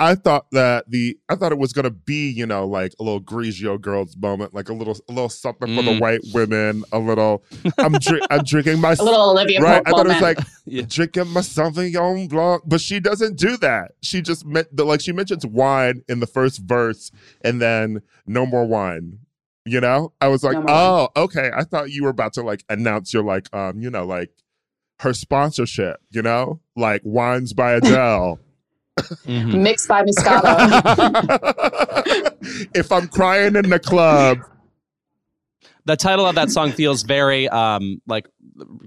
i 0.02 0.16
thought 0.16 0.46
that 0.52 0.84
the 0.90 1.16
i 1.30 1.36
thought 1.36 1.52
it 1.52 1.58
was 1.58 1.72
going 1.74 1.84
to 1.84 1.92
be 1.92 2.30
you 2.30 2.46
know 2.46 2.66
like 2.68 2.92
a 3.00 3.04
little 3.04 3.22
grigio 3.22 3.80
girls 3.80 4.18
moment 4.18 4.54
like 4.54 4.68
a 4.70 4.74
little 4.74 4.98
a 5.08 5.12
little 5.14 5.30
something 5.30 5.76
for 5.76 5.82
the 5.84 5.92
Mm. 5.92 6.00
white 6.02 6.22
women 6.34 6.84
a 6.92 7.00
little 7.00 7.44
i'm, 7.78 7.94
dri- 7.94 8.22
I'm 8.30 8.44
drinking 8.44 8.80
my 8.82 8.94
a 8.94 9.04
little 9.04 9.30
olivia 9.32 9.62
right 9.62 9.84
Pope 9.86 9.88
i 9.88 9.98
thought 9.98 10.06
it 10.08 10.10
was 10.14 10.22
like 10.22 10.40
Yeah. 10.66 10.84
drinking 10.88 11.28
my 11.30 11.42
Sauvignon 11.42 12.30
Blanc, 12.30 12.64
but 12.66 12.80
she 12.80 13.00
doesn't 13.02 13.38
do 13.38 13.58
that. 13.58 13.92
She 14.02 14.22
just 14.22 14.46
meant 14.46 14.68
the, 14.76 14.86
like 14.86 15.02
she 15.02 15.12
mentions 15.12 15.46
wine 15.46 16.04
in 16.08 16.20
the 16.22 16.28
first 16.28 16.62
verse, 16.62 17.12
and 17.42 17.60
then 17.62 18.02
no 18.26 18.46
more 18.46 18.66
wine. 18.66 19.20
You 19.66 19.82
know, 19.82 20.14
I 20.22 20.28
was 20.30 20.44
like, 20.44 20.54
No 20.54 20.62
more 20.62 20.70
oh, 20.72 21.10
okay. 21.24 21.52
I 21.54 21.64
thought 21.66 21.90
you 21.92 22.04
were 22.04 22.10
about 22.10 22.34
to 22.34 22.42
like 22.44 22.64
announce 22.70 23.14
your 23.14 23.24
like, 23.24 23.54
um, 23.54 23.82
you 23.82 23.90
know, 23.90 24.06
like 24.06 24.30
her 25.00 25.14
sponsorship. 25.14 25.98
You 26.12 26.22
know, 26.22 26.62
like 26.78 27.02
wines 27.04 27.52
by 27.54 27.74
Adele. 27.82 28.40
Mhm. 29.00 29.62
mixed 29.62 29.88
by 29.88 30.04
Moscato. 30.04 30.52
if 32.76 32.92
I'm 32.92 33.08
crying 33.08 33.56
in 33.56 33.70
the 33.70 33.80
club, 33.80 34.40
the 35.86 35.96
title 35.96 36.26
of 36.28 36.36
that 36.36 36.50
song 36.52 36.72
feels 36.72 37.04
very 37.04 37.48
um 37.50 38.02
like 38.08 38.28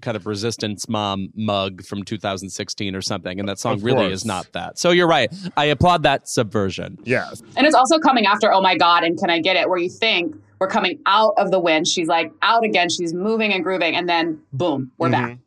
kind 0.03 0.17
of 0.17 0.27
resistance 0.27 0.89
mom 0.89 1.31
mug 1.35 1.83
from 1.85 2.05
2016 2.05 2.95
or 2.95 3.01
something 3.03 3.41
and 3.41 3.49
that 3.49 3.59
song 3.59 3.81
really 3.81 4.13
is 4.13 4.25
not 4.25 4.47
that 4.53 4.79
so 4.79 4.91
you're 4.93 5.09
right 5.09 5.33
i 5.57 5.65
applaud 5.65 6.05
that 6.05 6.29
subversion 6.29 6.97
Yes. 7.05 7.43
And 7.57 7.67
it's 7.67 7.75
also 7.75 7.99
coming 7.99 8.27
after 8.27 8.53
Oh 8.53 8.61
My 8.61 8.77
God 8.77 9.03
and 9.03 9.19
Can 9.19 9.31
I 9.31 9.41
Get 9.41 9.57
It, 9.57 9.69
where 9.69 9.79
you 9.79 9.89
think 9.91 10.37
we're 10.61 10.69
coming 10.69 11.01
out 11.07 11.35
of 11.37 11.51
the 11.51 11.59
wind. 11.59 11.89
She's 11.89 12.07
like 12.07 12.31
out 12.43 12.65
again. 12.65 12.89
She's 12.89 13.13
moving 13.13 13.53
and 13.53 13.65
grooving. 13.65 13.97
And 13.97 14.09
then 14.09 14.41
boom, 14.53 14.93
we're 14.99 15.11
back. 15.11 15.33
Mhm. 15.33 15.39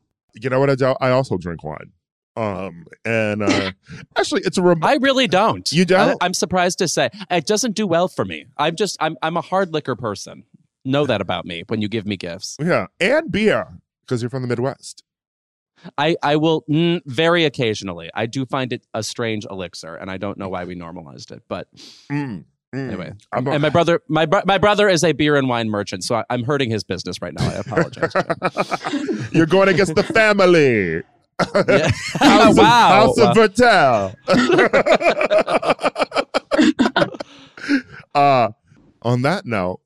You 0.43 0.49
know 0.49 0.59
what, 0.59 0.69
Adele? 0.69 0.97
I 0.99 1.11
also 1.11 1.37
drink 1.37 1.63
wine. 1.63 1.91
Um, 2.38 2.86
and 3.04 3.41
uh, 3.41 3.71
actually, 4.15 4.41
it's 4.45 4.58
a 4.60 4.62
rem- 4.62 4.84
i 4.84 4.95
really 5.02 5.28
don't 5.28 5.71
You 5.71 5.86
don't? 5.86 6.21
I, 6.21 6.26
am 6.28 6.34
surprised 6.36 6.78
to 6.80 6.88
say 6.88 7.10
it 7.32 7.47
doesn't 7.47 7.73
do 7.76 7.88
well 7.88 8.08
for 8.08 8.23
me 8.26 8.45
i'm 8.58 8.76
just 8.76 8.95
i'm, 9.00 9.17
I'm 9.23 9.36
a 9.38 9.41
hard 9.41 9.73
liquor 9.73 9.95
person 9.95 10.43
know 10.86 11.06
that 11.08 11.19
about 11.19 11.45
me 11.45 11.63
when 11.67 11.82
you 11.82 11.88
give 11.89 12.06
me 12.06 12.15
gifts 12.15 12.56
yeah, 12.62 12.86
and 13.00 13.32
beer 13.32 13.80
because 14.06 14.21
you're 14.21 14.30
from 14.30 14.43
the 14.43 14.47
Midwest. 14.47 15.04
i 15.97 16.15
i 16.21 16.36
will 16.36 16.63
mm, 16.69 17.02
very 17.08 17.43
occasionally 17.43 18.10
i 18.13 18.26
do 18.28 18.45
find 18.45 18.71
it 18.71 18.86
a 18.93 19.02
strange 19.02 19.45
elixir 19.50 19.95
and 19.95 20.12
i 20.12 20.17
don't 20.17 20.38
know 20.38 20.47
why 20.50 20.63
we 20.63 20.76
normalized 20.76 21.32
it 21.32 21.41
but 21.47 21.67
Mm, 22.12 22.45
mm. 22.76 22.88
anyway 22.88 23.13
I'm 23.34 23.47
a- 23.47 23.52
and 23.52 23.62
my 23.63 23.69
brother 23.69 24.02
my, 24.08 24.26
bro- 24.28 24.43
my 24.45 24.60
brother 24.60 24.88
is 24.89 25.04
a 25.04 25.12
beer 25.13 25.36
and 25.38 25.50
wine 25.50 25.69
merchant 25.69 26.04
so 26.04 26.15
I, 26.17 26.23
i'm 26.30 26.43
hurting 26.43 26.69
his 26.69 26.84
business 26.84 27.19
right 27.21 27.34
now 27.34 27.47
i 27.50 27.54
apologize 27.56 28.13
you're 29.32 29.45
going 29.47 29.69
against 29.69 29.95
the 29.95 30.04
family. 30.04 31.02
Yeah. 31.39 31.91
House 32.19 32.52
of, 32.52 32.58
wow 32.58 32.89
House 32.89 33.17
of 33.19 33.36
Virtel. 33.36 34.15
uh, 38.15 38.50
on 39.02 39.21
that 39.21 39.45
note, 39.45 39.82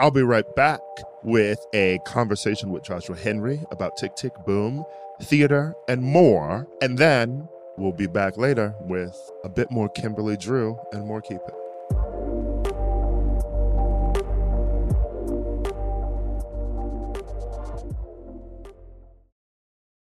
I'll 0.00 0.10
be 0.10 0.22
right 0.22 0.44
back 0.54 0.80
with 1.22 1.58
a 1.74 1.98
conversation 2.06 2.70
with 2.70 2.84
Joshua 2.84 3.16
Henry 3.16 3.60
about 3.70 3.96
Tick 3.96 4.14
Tick 4.16 4.32
Boom, 4.46 4.84
theater, 5.22 5.74
and 5.88 6.02
more. 6.02 6.66
And 6.80 6.96
then 6.96 7.48
we'll 7.76 7.92
be 7.92 8.06
back 8.06 8.36
later 8.36 8.74
with 8.80 9.16
a 9.44 9.48
bit 9.48 9.70
more 9.70 9.88
Kimberly 9.88 10.36
Drew 10.36 10.78
and 10.92 11.06
more 11.06 11.20
Keep 11.20 11.40
It. 11.46 11.54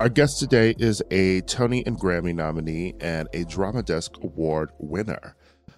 Our 0.00 0.08
guest 0.08 0.40
today 0.40 0.74
is 0.76 1.02
a 1.12 1.40
Tony 1.42 1.86
and 1.86 1.98
Grammy 1.98 2.34
nominee 2.34 2.94
and 3.00 3.28
a 3.32 3.44
Drama 3.44 3.82
Desk 3.82 4.12
Award 4.22 4.70
winner. 4.78 5.36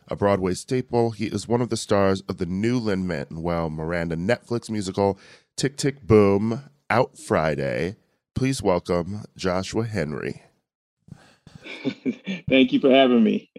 A 0.08 0.16
Broadway 0.16 0.54
staple, 0.54 1.10
he 1.10 1.26
is 1.26 1.46
one 1.46 1.60
of 1.60 1.68
the 1.68 1.76
stars 1.76 2.22
of 2.22 2.38
the 2.38 2.46
new 2.46 2.78
Lin 2.78 3.06
Manuel 3.06 3.68
Miranda 3.68 4.16
Netflix 4.16 4.70
musical 4.70 5.18
Tick 5.56 5.76
Tick 5.76 6.00
Boom, 6.00 6.62
out 6.88 7.18
Friday. 7.18 7.96
Please 8.34 8.62
welcome 8.62 9.22
Joshua 9.36 9.84
Henry. 9.84 10.42
Thank 12.48 12.72
you 12.72 12.80
for 12.80 12.90
having 12.90 13.22
me. 13.22 13.50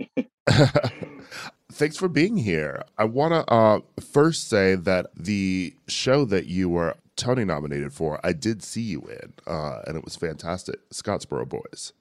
Thanks 1.71 1.97
for 1.97 2.07
being 2.07 2.35
here. 2.35 2.81
I 2.97 3.03
want 3.05 3.33
to 3.33 3.53
uh, 3.53 3.79
first 4.11 4.49
say 4.49 4.73
that 4.73 5.07
the 5.15 5.75
show 5.87 6.25
that 6.25 6.47
you 6.47 6.69
were 6.69 6.95
Tony 7.17 7.43
nominated 7.43 7.91
for, 7.91 8.19
I 8.23 8.33
did 8.33 8.63
see 8.63 8.81
you 8.81 9.01
in, 9.01 9.33
uh, 9.45 9.81
and 9.87 9.97
it 9.97 10.05
was 10.05 10.15
fantastic. 10.15 10.89
Scottsboro 10.91 11.47
Boys. 11.47 11.93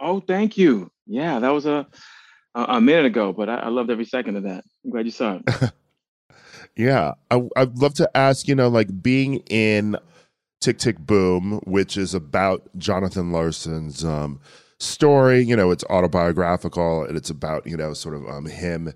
Oh, 0.00 0.20
thank 0.20 0.58
you. 0.58 0.90
Yeah, 1.06 1.38
that 1.38 1.50
was 1.50 1.66
a 1.66 1.86
a, 2.54 2.62
a 2.62 2.80
minute 2.80 3.06
ago, 3.06 3.32
but 3.32 3.48
I, 3.48 3.56
I 3.56 3.68
loved 3.68 3.90
every 3.90 4.04
second 4.04 4.36
of 4.36 4.42
that. 4.42 4.64
I'm 4.84 4.90
glad 4.90 5.06
you 5.06 5.12
saw 5.12 5.38
it. 5.44 5.72
Yeah, 6.76 7.12
I, 7.30 7.48
I'd 7.56 7.76
love 7.78 7.94
to 7.94 8.10
ask, 8.16 8.48
you 8.48 8.54
know, 8.54 8.68
like 8.68 9.02
being 9.02 9.36
in 9.50 9.96
Tick 10.60 10.78
Tick 10.78 10.98
Boom, 10.98 11.60
which 11.64 11.96
is 11.96 12.14
about 12.14 12.68
Jonathan 12.78 13.32
Larson's 13.32 14.04
um, 14.04 14.40
story. 14.78 15.42
You 15.42 15.56
know, 15.56 15.70
it's 15.70 15.84
autobiographical 15.90 17.04
and 17.04 17.16
it's 17.16 17.30
about, 17.30 17.66
you 17.66 17.76
know, 17.76 17.92
sort 17.92 18.14
of 18.14 18.26
um, 18.28 18.46
him 18.46 18.92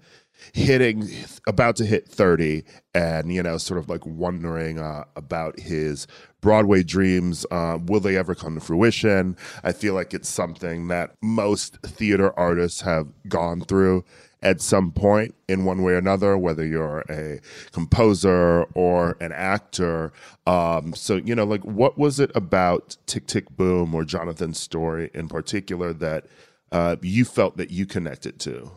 hitting, 0.53 1.09
about 1.47 1.77
to 1.77 1.87
hit 1.87 2.09
30 2.09 2.65
and, 2.95 3.33
you 3.33 3.43
know, 3.43 3.59
sort 3.59 3.79
of 3.79 3.89
like 3.89 4.05
wondering 4.07 4.79
uh, 4.79 5.05
about 5.17 5.59
his 5.59 6.07
Broadway 6.41 6.83
dreams. 6.83 7.47
Uh, 7.51 7.79
will 7.87 8.01
they 8.01 8.17
ever 8.17 8.35
come 8.35 8.55
to 8.55 8.61
fruition? 8.61 9.37
I 9.63 9.73
feel 9.73 9.95
like 9.95 10.13
it's 10.13 10.29
something 10.29 10.89
that 10.89 11.15
most 11.23 11.79
theater 11.83 12.39
artists 12.39 12.83
have 12.83 13.09
gone 13.29 13.63
through 13.63 14.05
at 14.45 14.61
some 14.61 14.93
point 14.93 15.35
in 15.49 15.65
one 15.65 15.83
way 15.83 15.95
or 15.95 15.97
another, 15.97 16.37
whether 16.37 16.65
you're 16.65 17.03
a 17.09 17.41
composer 17.73 18.65
or 18.75 19.17
an 19.21 19.33
actor. 19.33 20.13
Um, 20.47 20.95
so, 20.95 21.17
you 21.17 21.35
know, 21.35 21.45
like 21.45 21.65
what 21.65 21.97
was 21.97 22.21
it 22.21 22.31
about 22.35 22.99
Tick 23.07 23.27
Tick 23.27 23.49
Boom 23.57 23.95
or 23.95 24.05
Jonathan's 24.05 24.61
story 24.61 25.11
in 25.15 25.29
particular 25.29 25.95
that 25.95 26.27
uh, 26.71 26.97
you 27.01 27.25
felt 27.25 27.57
that 27.57 27.71
you 27.71 27.87
connected 27.87 28.39
to? 28.41 28.71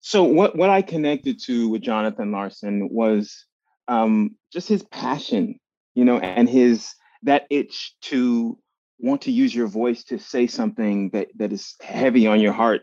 So 0.00 0.24
what 0.24 0.56
what 0.56 0.70
I 0.70 0.82
connected 0.82 1.40
to 1.44 1.68
with 1.68 1.82
Jonathan 1.82 2.32
Larson 2.32 2.88
was 2.90 3.44
um, 3.88 4.36
just 4.52 4.68
his 4.68 4.82
passion, 4.84 5.58
you 5.94 6.04
know, 6.04 6.18
and 6.18 6.48
his 6.48 6.94
that 7.24 7.46
itch 7.50 7.94
to 8.02 8.58
want 8.98 9.22
to 9.22 9.32
use 9.32 9.54
your 9.54 9.66
voice 9.66 10.04
to 10.04 10.18
say 10.18 10.46
something 10.46 11.10
that 11.10 11.28
that 11.36 11.52
is 11.52 11.74
heavy 11.82 12.26
on 12.26 12.40
your 12.40 12.52
heart. 12.52 12.82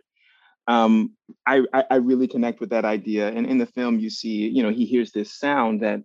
Um, 0.67 1.13
I, 1.45 1.63
I 1.73 1.83
I 1.91 1.95
really 1.95 2.27
connect 2.27 2.59
with 2.59 2.69
that 2.69 2.85
idea, 2.85 3.29
and 3.29 3.47
in 3.47 3.57
the 3.57 3.65
film 3.65 3.99
you 3.99 4.09
see, 4.09 4.47
you 4.49 4.61
know, 4.61 4.71
he 4.71 4.85
hears 4.85 5.11
this 5.11 5.33
sound 5.33 5.81
that 5.81 6.01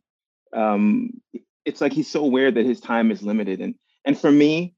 um, 0.54 1.10
it's 1.64 1.80
like 1.80 1.92
he's 1.92 2.10
so 2.10 2.24
aware 2.24 2.50
that 2.50 2.64
his 2.64 2.80
time 2.80 3.10
is 3.10 3.22
limited, 3.22 3.60
and 3.60 3.74
and 4.04 4.18
for 4.18 4.30
me, 4.30 4.74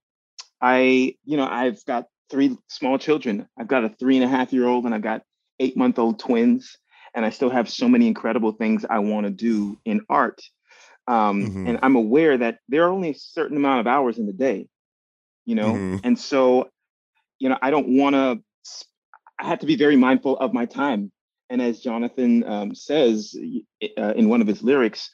I 0.61 1.15
you 1.25 1.37
know 1.37 1.47
I've 1.47 1.85
got 1.85 2.07
three 2.31 2.57
small 2.69 2.99
children. 2.99 3.47
I've 3.59 3.69
got 3.69 3.85
a 3.85 3.89
three 3.89 4.17
and 4.17 4.25
a 4.25 4.29
half 4.29 4.53
year 4.53 4.67
old, 4.67 4.85
and 4.85 4.95
I've 4.95 5.03
got 5.03 5.23
eight 5.61 5.77
month 5.77 5.99
old 5.99 6.19
twins. 6.19 6.77
and 7.15 7.25
I 7.25 7.31
still 7.31 7.51
have 7.51 7.71
so 7.71 7.89
many 7.89 8.09
incredible 8.09 8.53
things 8.53 8.85
I 8.85 8.99
want 8.99 9.25
to 9.27 9.31
do 9.31 9.79
in 9.85 10.01
art. 10.09 10.43
Um, 11.07 11.45
Mhm. 11.45 11.69
And 11.69 11.79
I'm 11.83 11.97
aware 11.97 12.37
that 12.39 12.59
there 12.69 12.85
are 12.85 12.89
only 12.93 13.11
a 13.11 13.15
certain 13.15 13.57
amount 13.57 13.81
of 13.81 13.87
hours 13.87 14.19
in 14.19 14.27
the 14.27 14.33
day, 14.33 14.67
you 15.45 15.55
know, 15.55 15.75
Mhm. 15.75 16.01
and 16.03 16.19
so, 16.19 16.71
you 17.39 17.49
know, 17.49 17.59
I 17.63 17.71
don't 17.71 17.97
want 17.97 18.15
to. 18.15 18.43
I 19.39 19.47
have 19.49 19.61
to 19.61 19.67
be 19.67 19.77
very 19.77 19.97
mindful 19.97 20.37
of 20.39 20.53
my 20.53 20.65
time. 20.67 21.13
And 21.51 21.61
as 21.61 21.81
Jonathan 21.81 22.45
um, 22.45 22.75
says 22.75 23.37
uh, 23.99 24.15
in 24.15 24.29
one 24.29 24.41
of 24.41 24.47
his 24.47 24.63
lyrics, 24.63 25.11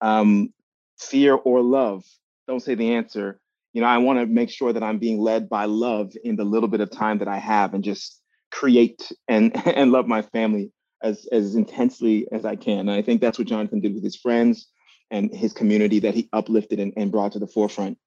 um, 0.00 0.52
fear 0.98 1.34
or 1.34 1.62
love, 1.62 2.04
don't 2.46 2.60
say 2.60 2.74
the 2.74 2.94
answer. 2.94 3.40
You 3.72 3.80
know, 3.80 3.86
I 3.86 3.98
want 3.98 4.18
to 4.18 4.26
make 4.26 4.50
sure 4.50 4.72
that 4.72 4.82
I'm 4.82 4.98
being 4.98 5.20
led 5.20 5.48
by 5.48 5.64
love 5.66 6.12
in 6.24 6.36
the 6.36 6.44
little 6.44 6.68
bit 6.68 6.80
of 6.80 6.90
time 6.90 7.18
that 7.18 7.28
I 7.28 7.38
have 7.38 7.74
and 7.74 7.84
just 7.84 8.19
create 8.60 9.10
and 9.26 9.56
and 9.66 9.90
love 9.90 10.06
my 10.06 10.22
family 10.22 10.70
as 11.02 11.26
as 11.32 11.54
intensely 11.54 12.26
as 12.30 12.44
I 12.44 12.56
can. 12.56 12.80
And 12.80 12.90
I 12.90 13.02
think 13.02 13.20
that's 13.20 13.38
what 13.38 13.48
Jonathan 13.48 13.80
did 13.80 13.94
with 13.94 14.04
his 14.04 14.16
friends 14.16 14.68
and 15.10 15.34
his 15.34 15.52
community 15.52 15.98
that 16.00 16.14
he 16.14 16.28
uplifted 16.32 16.78
and, 16.78 16.92
and 16.96 17.10
brought 17.10 17.32
to 17.32 17.38
the 17.38 17.46
forefront. 17.46 17.98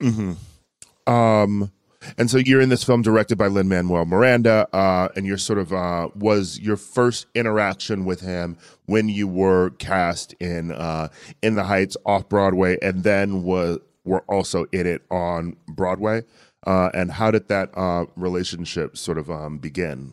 hmm 0.00 0.32
Um, 1.06 1.70
and 2.18 2.30
so 2.30 2.38
you're 2.38 2.60
in 2.60 2.68
this 2.68 2.84
film 2.84 3.02
directed 3.02 3.38
by 3.38 3.46
Lin 3.46 3.68
Manuel 3.68 4.04
Miranda, 4.04 4.68
uh, 4.72 5.08
and 5.16 5.26
you're 5.26 5.38
sort 5.38 5.58
of 5.58 5.72
uh, 5.72 6.08
was 6.14 6.58
your 6.60 6.76
first 6.76 7.26
interaction 7.34 8.04
with 8.04 8.20
him 8.20 8.58
when 8.86 9.08
you 9.08 9.28
were 9.28 9.70
cast 9.78 10.34
in 10.40 10.72
uh, 10.72 11.08
in 11.40 11.54
the 11.54 11.64
Heights 11.64 11.96
off 12.04 12.28
Broadway, 12.28 12.78
and 12.82 13.04
then 13.04 13.44
was 13.44 13.78
were 14.04 14.24
also 14.28 14.66
in 14.72 14.86
it 14.86 15.02
on 15.10 15.56
Broadway. 15.68 16.22
Uh, 16.66 16.90
and 16.92 17.12
how 17.12 17.30
did 17.30 17.48
that 17.48 17.70
uh, 17.76 18.06
relationship 18.16 18.96
sort 18.96 19.18
of 19.18 19.30
um, 19.30 19.58
begin? 19.58 20.12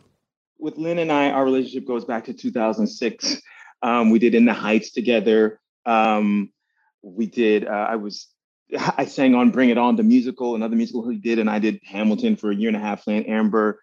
with 0.64 0.78
Lin 0.78 0.98
and 0.98 1.12
I, 1.12 1.30
our 1.30 1.44
relationship 1.44 1.86
goes 1.86 2.06
back 2.06 2.24
to 2.24 2.32
2006. 2.32 3.42
Um, 3.82 4.10
we 4.10 4.18
did 4.18 4.34
In 4.34 4.46
the 4.46 4.54
Heights 4.54 4.92
together. 4.92 5.60
Um, 5.84 6.50
we 7.02 7.26
did. 7.26 7.66
Uh, 7.66 7.86
I 7.90 7.96
was. 7.96 8.28
I 8.96 9.04
sang 9.04 9.34
on 9.34 9.50
Bring 9.50 9.68
It 9.68 9.76
On, 9.76 9.94
the 9.94 10.02
musical, 10.02 10.54
another 10.54 10.74
musical 10.74 11.06
he 11.08 11.18
did, 11.18 11.38
and 11.38 11.50
I 11.50 11.58
did 11.58 11.80
Hamilton 11.84 12.34
for 12.34 12.50
a 12.50 12.56
year 12.56 12.68
and 12.68 12.76
a 12.76 12.80
half, 12.80 13.04
playing 13.04 13.26
Amber. 13.26 13.78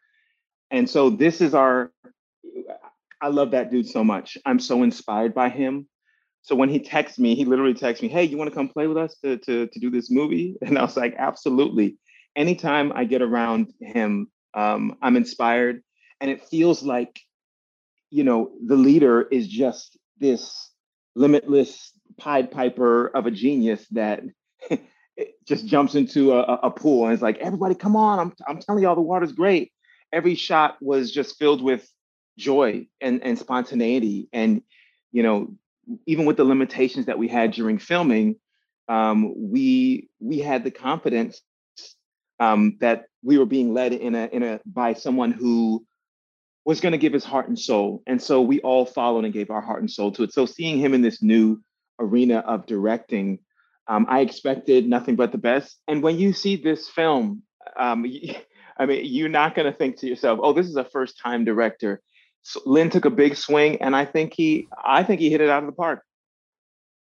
And 0.71 0.89
so 0.89 1.11
this 1.11 1.39
is 1.39 1.53
our. 1.53 1.91
I 3.21 3.27
love 3.27 3.51
that 3.51 3.69
dude 3.69 3.87
so 3.87 4.03
much. 4.03 4.39
I'm 4.43 4.59
so 4.59 4.81
inspired 4.81 5.35
by 5.35 5.49
him. 5.49 5.87
So 6.41 6.55
when 6.55 6.69
he 6.69 6.79
texts 6.79 7.19
me, 7.19 7.35
he 7.35 7.45
literally 7.45 7.75
texts 7.75 8.01
me, 8.01 8.09
"Hey, 8.09 8.23
you 8.23 8.37
want 8.37 8.49
to 8.49 8.55
come 8.55 8.69
play 8.69 8.87
with 8.87 8.97
us 8.97 9.15
to 9.23 9.37
to 9.37 9.67
to 9.67 9.79
do 9.79 9.91
this 9.91 10.09
movie?" 10.09 10.57
And 10.63 10.79
I 10.79 10.81
was 10.81 10.97
like, 10.97 11.13
"Absolutely." 11.15 11.97
Anytime 12.35 12.91
I 12.95 13.05
get 13.05 13.21
around 13.21 13.73
him, 13.79 14.27
um, 14.53 14.97
I'm 15.01 15.17
inspired 15.17 15.81
and 16.21 16.29
it 16.29 16.45
feels 16.45 16.83
like 16.83 17.19
you 18.09 18.23
know 18.23 18.51
the 18.65 18.75
leader 18.75 19.21
is 19.23 19.47
just 19.47 19.97
this 20.19 20.71
limitless 21.15 21.91
pied 22.17 22.51
piper 22.51 23.07
of 23.07 23.25
a 23.25 23.31
genius 23.31 23.85
that 23.91 24.21
just 25.47 25.65
jumps 25.65 25.95
into 25.95 26.33
a, 26.33 26.41
a 26.63 26.71
pool 26.71 27.05
and 27.05 27.13
it's 27.13 27.23
like 27.23 27.37
everybody 27.39 27.75
come 27.75 27.95
on 27.95 28.19
I'm, 28.19 28.33
I'm 28.47 28.59
telling 28.59 28.83
y'all 28.83 28.95
the 28.95 29.01
water's 29.01 29.33
great. 29.33 29.71
Every 30.13 30.35
shot 30.35 30.77
was 30.81 31.11
just 31.11 31.39
filled 31.39 31.61
with 31.61 31.89
joy 32.37 32.87
and, 32.99 33.23
and 33.23 33.37
spontaneity 33.39 34.29
and 34.31 34.61
you 35.11 35.23
know 35.23 35.53
even 36.05 36.25
with 36.25 36.37
the 36.37 36.43
limitations 36.43 37.07
that 37.07 37.17
we 37.17 37.27
had 37.27 37.51
during 37.51 37.77
filming 37.77 38.35
um, 38.87 39.33
we 39.37 40.09
we 40.19 40.39
had 40.39 40.63
the 40.63 40.71
confidence 40.71 41.41
um, 42.41 42.75
that 42.81 43.05
we 43.23 43.37
were 43.37 43.45
being 43.45 43.73
led 43.73 43.93
in 43.93 44.15
a 44.15 44.25
in 44.25 44.43
a 44.43 44.59
by 44.65 44.93
someone 44.93 45.31
who 45.31 45.85
was 46.65 46.81
going 46.81 46.91
to 46.91 46.97
give 46.97 47.13
his 47.13 47.23
heart 47.23 47.47
and 47.47 47.57
soul. 47.57 48.03
And 48.07 48.21
so 48.21 48.41
we 48.41 48.59
all 48.61 48.85
followed 48.85 49.25
and 49.25 49.33
gave 49.33 49.49
our 49.49 49.61
heart 49.61 49.81
and 49.81 49.89
soul 49.89 50.11
to 50.13 50.23
it. 50.23 50.33
So 50.33 50.45
seeing 50.45 50.77
him 50.77 50.93
in 50.93 51.01
this 51.01 51.21
new 51.21 51.61
arena 51.99 52.39
of 52.39 52.65
directing, 52.65 53.39
um, 53.87 54.05
I 54.09 54.19
expected 54.21 54.87
nothing 54.87 55.15
but 55.15 55.31
the 55.31 55.37
best. 55.37 55.77
And 55.87 56.03
when 56.03 56.19
you 56.19 56.33
see 56.33 56.55
this 56.55 56.89
film, 56.89 57.43
um, 57.79 58.05
I 58.77 58.85
mean, 58.87 59.05
you're 59.05 59.29
not 59.29 59.53
going 59.53 59.71
to 59.71 59.77
think 59.77 59.97
to 59.97 60.07
yourself, 60.07 60.39
"Oh, 60.41 60.53
this 60.53 60.67
is 60.67 60.75
a 60.75 60.83
first-time 60.83 61.45
director." 61.45 62.01
So 62.41 62.61
Lin 62.65 62.89
took 62.89 63.05
a 63.05 63.11
big 63.11 63.35
swing, 63.35 63.79
and 63.83 63.95
I 63.95 64.05
think 64.05 64.33
he, 64.33 64.67
I 64.83 65.03
think 65.03 65.21
he 65.21 65.29
hit 65.29 65.41
it 65.41 65.49
out 65.49 65.61
of 65.61 65.67
the 65.67 65.75
park. 65.75 66.03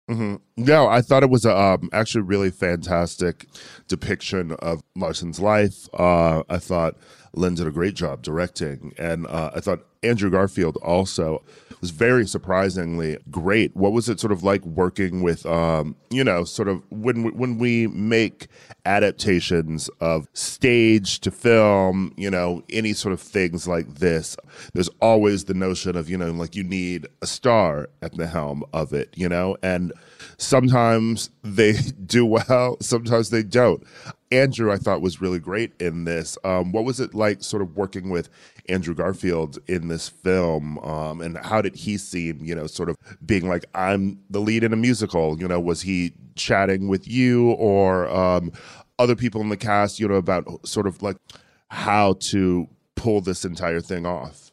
Hmm 0.09 0.37
No, 0.57 0.87
I 0.87 1.01
thought 1.01 1.23
it 1.23 1.31
was 1.31 1.47
a 1.47 1.57
um, 1.57 1.89
actually 1.93 2.23
really 2.23 2.51
fantastic 2.51 3.47
depiction 3.89 4.53
of 4.53 4.83
Larson's 4.95 5.41
life. 5.41 5.89
Uh, 5.95 6.43
I 6.49 6.59
thought 6.59 6.97
Lin 7.33 7.55
did 7.55 7.67
a 7.67 7.71
great 7.71 7.95
job 7.95 8.23
directing, 8.23 8.93
and 8.99 9.27
uh, 9.27 9.51
I 9.55 9.61
thought 9.61 9.81
Andrew 10.03 10.31
Garfield 10.31 10.77
also 10.83 11.43
was 11.85 11.91
very 11.91 12.26
surprisingly 12.26 13.18
great. 13.30 13.76
What 13.76 13.93
was 13.93 14.09
it 14.09 14.18
sort 14.18 14.32
of 14.32 14.43
like 14.43 14.64
working 14.64 15.20
with, 15.20 15.45
um, 15.45 15.97
you 16.09 16.24
know, 16.24 16.43
sort 16.45 16.66
of 16.66 16.82
when 16.91 17.24
we, 17.24 17.30
when 17.32 17.59
we 17.59 17.89
make 17.89 18.47
adaptations 18.87 19.91
of 20.01 20.26
stage 20.32 21.20
to 21.20 21.30
film, 21.30 22.14
you 22.16 22.30
know, 22.30 22.62
any 22.70 22.95
sort 22.95 23.12
of 23.12 23.20
things 23.20 23.68
like 23.68 23.97
this, 23.97 24.35
there's 24.72 24.89
always 25.03 25.45
the 25.45 25.53
notion 25.53 25.95
of, 25.95 26.09
you 26.09 26.16
know, 26.16 26.30
like 26.30 26.57
you 26.57 26.64
need 26.64 27.07
a 27.20 27.26
star 27.26 27.91
at 28.01 28.16
the 28.16 28.28
helm 28.28 28.64
of 28.72 28.95
it, 28.95 29.12
you 29.14 29.28
know, 29.28 29.55
and 29.62 29.93
sometimes 30.39 31.31
they 31.43 31.72
do 32.07 32.27
well, 32.27 32.77
sometimes 32.81 33.31
they 33.31 33.43
don't. 33.43 33.83
Andrew, 34.31 34.72
I 34.72 34.77
thought 34.77 35.01
was 35.01 35.20
really 35.20 35.39
great 35.39 35.72
in 35.81 36.05
this. 36.05 36.37
Um, 36.45 36.72
what 36.72 36.85
was 36.85 36.99
it 36.99 37.14
like, 37.14 37.43
sort 37.43 37.62
of 37.62 37.77
working 37.77 38.11
with 38.11 38.29
Andrew 38.68 38.95
Garfield 38.95 39.59
in 39.68 39.89
this 39.89 40.09
film, 40.09 40.79
um, 40.79 41.20
and 41.20 41.39
how 41.39 41.61
did 41.62 41.77
he 41.77 41.97
seem? 41.97 42.45
You 42.45 42.55
know, 42.55 42.66
sort 42.66 42.89
of 42.89 42.97
being 43.25 43.49
like, 43.49 43.64
"I'm 43.75 44.18
the 44.31 44.41
lead 44.41 44.64
in 44.64 44.72
a 44.72 44.77
musical." 44.77 45.39
You 45.39 45.47
know, 45.47 45.61
was 45.61 45.83
he 45.83 46.12
chatting 46.35 46.89
with 46.89 47.07
you 47.07 47.53
or 47.53 48.09
um, 48.09 48.53
other 48.99 49.14
people 49.14 49.41
in 49.41 49.51
the 49.51 49.57
cast? 49.57 50.01
You 50.01 50.09
know, 50.09 50.14
about 50.14 50.66
sort 50.66 50.87
of 50.87 51.03
like 51.03 51.16
how 51.68 52.14
to 52.14 52.68
pull 52.97 53.20
this 53.20 53.45
entire 53.45 53.81
thing 53.81 54.07
off. 54.07 54.51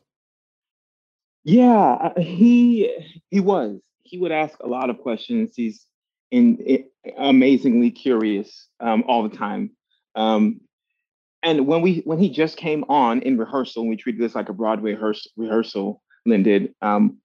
Yeah, 1.43 1.97
uh, 2.01 2.19
he 2.19 2.93
he 3.30 3.39
was. 3.39 3.80
He 4.12 4.18
would 4.18 4.34
ask 4.34 4.59
a 4.59 4.68
lot 4.68 4.89
of 4.89 4.99
questions. 4.99 5.53
He's 5.55 5.86
in, 6.32 6.57
i 6.68 7.12
amazingly 7.18 7.91
curious 7.91 8.68
um, 8.82 9.05
all 9.07 9.24
the 9.24 9.36
time. 9.36 9.72
Um, 10.16 10.59
and 11.41 11.66
when 11.66 11.82
we 11.82 12.01
when 12.03 12.20
he 12.20 12.30
just 12.30 12.57
came 12.57 12.84
on 12.89 13.22
in 13.22 13.38
rehearsal, 13.38 13.88
we 13.88 13.95
treated 13.95 14.22
this 14.22 14.36
like 14.36 14.49
a 14.49 14.53
Broadway 14.53 14.95
rehears- 14.95 15.28
rehearsal, 15.38 16.03
Lin 16.26 16.43
did. 16.43 16.76
Um, 16.82 17.20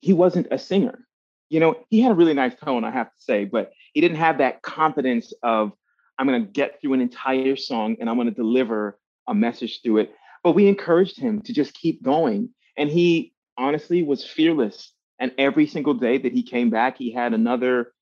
he 0.00 0.14
wasn't 0.14 0.48
a 0.50 0.58
singer. 0.58 1.06
You 1.50 1.60
know, 1.60 1.76
he 1.90 2.00
had 2.00 2.12
a 2.12 2.14
really 2.14 2.34
nice 2.34 2.54
tone, 2.54 2.82
I 2.82 2.90
have 2.90 3.08
to 3.08 3.20
say, 3.20 3.44
but 3.44 3.72
he 3.92 4.00
didn't 4.00 4.16
have 4.16 4.38
that 4.38 4.62
confidence 4.62 5.34
of 5.42 5.72
I'm 6.18 6.26
going 6.26 6.46
to 6.46 6.50
get 6.50 6.80
through 6.80 6.94
an 6.94 7.02
entire 7.02 7.56
song 7.56 7.96
and 8.00 8.08
I'm 8.08 8.16
going 8.16 8.28
to 8.28 8.34
deliver 8.34 8.98
a 9.28 9.34
message 9.34 9.82
through 9.82 9.98
it. 9.98 10.14
But 10.42 10.52
we 10.52 10.66
encouraged 10.66 11.20
him 11.20 11.42
to 11.42 11.52
just 11.52 11.74
keep 11.74 12.02
going, 12.02 12.48
and 12.78 12.88
he 12.88 13.34
honestly 13.58 14.02
was 14.02 14.24
fearless. 14.24 14.92
And 15.18 15.32
every 15.38 15.66
single 15.66 15.94
day 15.94 16.18
that 16.18 16.32
he 16.32 16.42
came 16.42 16.70
back, 16.70 16.98
he 16.98 17.12
had 17.12 17.32
another. 17.32 17.92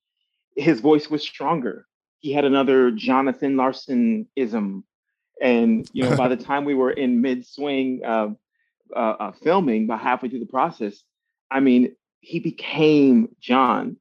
His 0.55 0.79
voice 0.79 1.09
was 1.09 1.21
stronger. 1.21 1.85
He 2.19 2.33
had 2.33 2.45
another 2.45 2.91
Jonathan 2.91 3.57
Larson 3.57 4.27
ism, 4.35 4.83
and 5.41 5.89
you 5.93 6.03
know, 6.03 6.15
by 6.15 6.27
the 6.27 6.37
time 6.49 6.65
we 6.65 6.73
were 6.73 6.91
in 6.91 7.21
mid 7.21 7.45
swing 7.45 8.01
uh, 8.05 8.29
uh, 8.95 9.15
uh, 9.19 9.31
filming, 9.43 9.87
by 9.87 9.97
halfway 9.97 10.29
through 10.29 10.39
the 10.39 10.45
process, 10.45 11.03
I 11.51 11.59
mean, 11.59 11.95
he 12.19 12.39
became 12.39 13.29
John. 13.39 13.97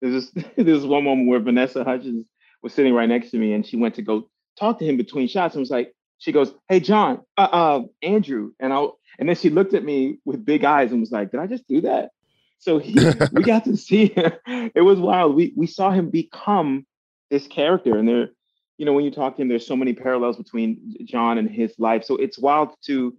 There's 0.00 0.30
this, 0.32 0.44
there's 0.56 0.86
one 0.86 1.04
moment 1.04 1.28
where 1.28 1.40
Vanessa 1.40 1.84
Hudgens 1.84 2.28
was 2.62 2.74
sitting 2.74 2.94
right 2.94 3.08
next 3.08 3.30
to 3.30 3.38
me, 3.38 3.52
and 3.52 3.66
she 3.66 3.76
went 3.76 3.94
to 3.94 4.02
go 4.02 4.28
talk 4.58 4.78
to 4.80 4.84
him 4.84 4.96
between 4.96 5.28
shots, 5.28 5.54
and 5.54 5.60
was 5.60 5.70
like, 5.70 5.94
she 6.18 6.32
goes, 6.32 6.52
"Hey, 6.68 6.80
John, 6.80 7.20
uh, 7.36 7.48
uh, 7.52 7.82
Andrew," 8.02 8.52
and 8.60 8.72
I, 8.72 8.86
and 9.18 9.28
then 9.28 9.36
she 9.36 9.50
looked 9.50 9.74
at 9.74 9.84
me 9.84 10.18
with 10.24 10.44
big 10.44 10.64
eyes 10.64 10.90
and 10.90 11.00
was 11.00 11.12
like, 11.12 11.30
"Did 11.30 11.40
I 11.40 11.46
just 11.46 11.66
do 11.68 11.80
that?" 11.82 12.10
So 12.58 12.78
he, 12.78 12.94
we 13.32 13.42
got 13.42 13.64
to 13.64 13.76
see 13.76 14.06
him. 14.14 14.32
It 14.74 14.84
was 14.84 14.98
wild. 14.98 15.34
We 15.34 15.52
we 15.56 15.66
saw 15.66 15.90
him 15.90 16.10
become 16.10 16.86
this 17.30 17.46
character, 17.46 17.96
and 17.96 18.08
there, 18.08 18.28
you 18.78 18.86
know, 18.86 18.92
when 18.92 19.04
you 19.04 19.10
talk 19.10 19.36
to 19.36 19.42
him, 19.42 19.48
there's 19.48 19.66
so 19.66 19.76
many 19.76 19.92
parallels 19.92 20.36
between 20.36 20.96
John 21.04 21.38
and 21.38 21.50
his 21.50 21.74
life. 21.78 22.04
So 22.04 22.16
it's 22.16 22.38
wild 22.38 22.74
to 22.86 23.16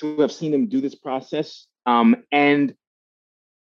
to 0.00 0.20
have 0.20 0.32
seen 0.32 0.52
him 0.54 0.68
do 0.68 0.80
this 0.80 0.94
process 0.94 1.66
um, 1.86 2.16
and 2.30 2.74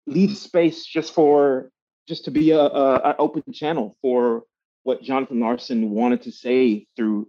leave 0.06 0.36
space 0.36 0.84
just 0.84 1.14
for 1.14 1.70
just 2.08 2.24
to 2.24 2.30
be 2.30 2.50
a, 2.50 2.60
a, 2.60 2.94
a 2.94 3.16
open 3.18 3.44
channel 3.52 3.96
for 4.02 4.42
what 4.82 5.02
Jonathan 5.02 5.40
Larson 5.40 5.90
wanted 5.90 6.22
to 6.22 6.32
say 6.32 6.86
through 6.96 7.28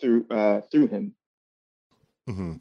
through 0.00 0.26
uh, 0.30 0.60
through 0.70 0.88
him. 0.88 1.14
hmm 2.26 2.54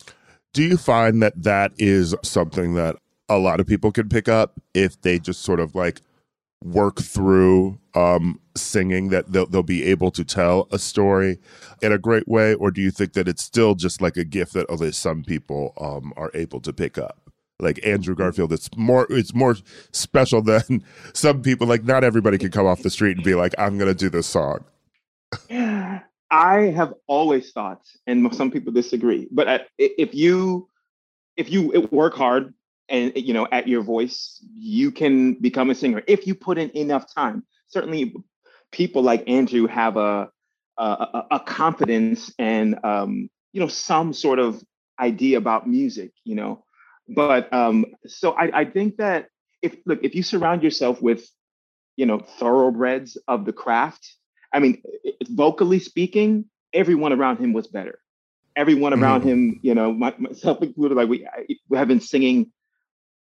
Do 0.54 0.64
you 0.64 0.78
find 0.78 1.22
that 1.22 1.44
that 1.44 1.74
is 1.78 2.16
something 2.24 2.76
that 2.76 2.96
a 3.32 3.40
lot 3.40 3.60
of 3.60 3.68
people 3.68 3.92
could 3.92 4.10
pick 4.10 4.28
up 4.28 4.60
if 4.74 5.02
they 5.02 5.18
just 5.18 5.42
sort 5.42 5.60
of 5.60 5.74
like 5.74 6.02
work 6.64 7.02
through 7.02 7.80
um, 7.96 8.40
singing 8.56 9.10
that 9.10 9.32
they'll, 9.32 9.48
they'll 9.48 9.64
be 9.64 9.84
able 9.84 10.12
to 10.12 10.24
tell 10.24 10.68
a 10.72 10.78
story 10.78 11.40
in 11.82 11.92
a 11.92 11.98
great 11.98 12.28
way 12.28 12.54
or 12.54 12.70
do 12.70 12.82
you 12.82 12.92
think 12.92 13.14
that 13.14 13.28
it's 13.28 13.44
still 13.44 13.74
just 13.74 14.02
like 14.02 14.18
a 14.18 14.24
gift 14.24 14.54
that 14.54 14.66
only 14.70 14.92
some 14.92 15.24
people 15.24 15.74
um, 15.80 16.14
are 16.18 16.30
able 16.34 16.60
to 16.60 16.72
pick 16.72 16.98
up 16.98 17.18
like 17.60 17.86
Andrew 17.86 18.16
Garfield. 18.16 18.52
It's 18.52 18.70
more 18.76 19.06
it's 19.12 19.36
more 19.36 19.56
special 19.92 20.42
than 20.42 20.84
some 21.14 21.44
people. 21.44 21.68
Like 21.68 21.84
not 21.84 22.04
everybody 22.04 22.40
can 22.40 22.50
come 22.50 22.66
off 22.66 22.82
the 22.82 22.90
street 22.90 23.18
and 23.18 23.24
be 23.24 23.36
like, 23.36 23.54
I'm 23.60 23.78
gonna 23.78 23.94
do 23.94 24.10
this 24.10 24.26
song. 24.26 24.66
I 26.32 26.58
have 26.76 26.96
always 27.06 27.52
thought, 27.52 27.84
and 28.08 28.34
some 28.34 28.50
people 28.50 28.74
disagree, 28.74 29.28
but 29.32 29.68
if 29.78 30.16
you 30.16 30.68
if 31.38 31.52
you 31.52 31.88
work 31.92 32.16
hard 32.16 32.54
and 32.92 33.14
you 33.16 33.34
know 33.34 33.48
at 33.52 33.68
your 33.68 33.82
voice, 33.82 34.44
you 34.54 34.92
can 34.92 35.34
become 35.36 35.70
a 35.70 35.76
singer 35.76 36.04
if 36.08 36.28
you 36.28 36.36
put 36.36 36.58
in 36.58 36.70
enough 36.72 37.14
time. 37.14 37.44
Certainly, 37.68 38.14
people 38.72 39.02
like 39.02 39.28
Andrew 39.28 39.68
have 39.68 39.98
a 39.98 40.30
a, 40.78 41.24
a 41.32 41.40
confidence 41.40 42.34
and 42.38 42.78
um, 42.84 43.30
you 43.54 43.62
know 43.62 43.68
some 43.68 44.14
sort 44.14 44.40
of 44.40 44.64
idea 45.00 45.38
about 45.38 45.68
music, 45.68 46.12
you 46.24 46.36
know. 46.36 46.64
But 47.08 47.52
um, 47.52 47.86
so 48.06 48.34
I, 48.34 48.62
I 48.62 48.66
think 48.66 48.98
that 48.98 49.28
if 49.62 49.76
look 49.86 50.00
if 50.04 50.14
you 50.14 50.24
surround 50.24 50.62
yourself 50.62 51.02
with 51.02 51.28
you 51.96 52.06
know 52.06 52.20
thoroughbreds 52.20 53.18
of 53.28 53.46
the 53.46 53.54
craft 53.54 54.16
I 54.54 54.60
mean, 54.60 54.82
vocally 55.30 55.80
speaking, 55.80 56.46
everyone 56.74 57.14
around 57.14 57.38
him 57.38 57.54
was 57.54 57.68
better. 57.68 58.00
Everyone 58.56 58.94
around 58.94 59.22
mm. 59.22 59.26
him, 59.26 59.60
you 59.64 59.74
know, 59.74 59.94
my, 59.94 60.14
myself 60.18 60.62
included, 60.62 60.96
like 60.96 61.08
we, 61.08 61.26
I, 61.26 61.46
we 61.70 61.78
have 61.78 61.88
been 61.88 62.02
singing 62.02 62.52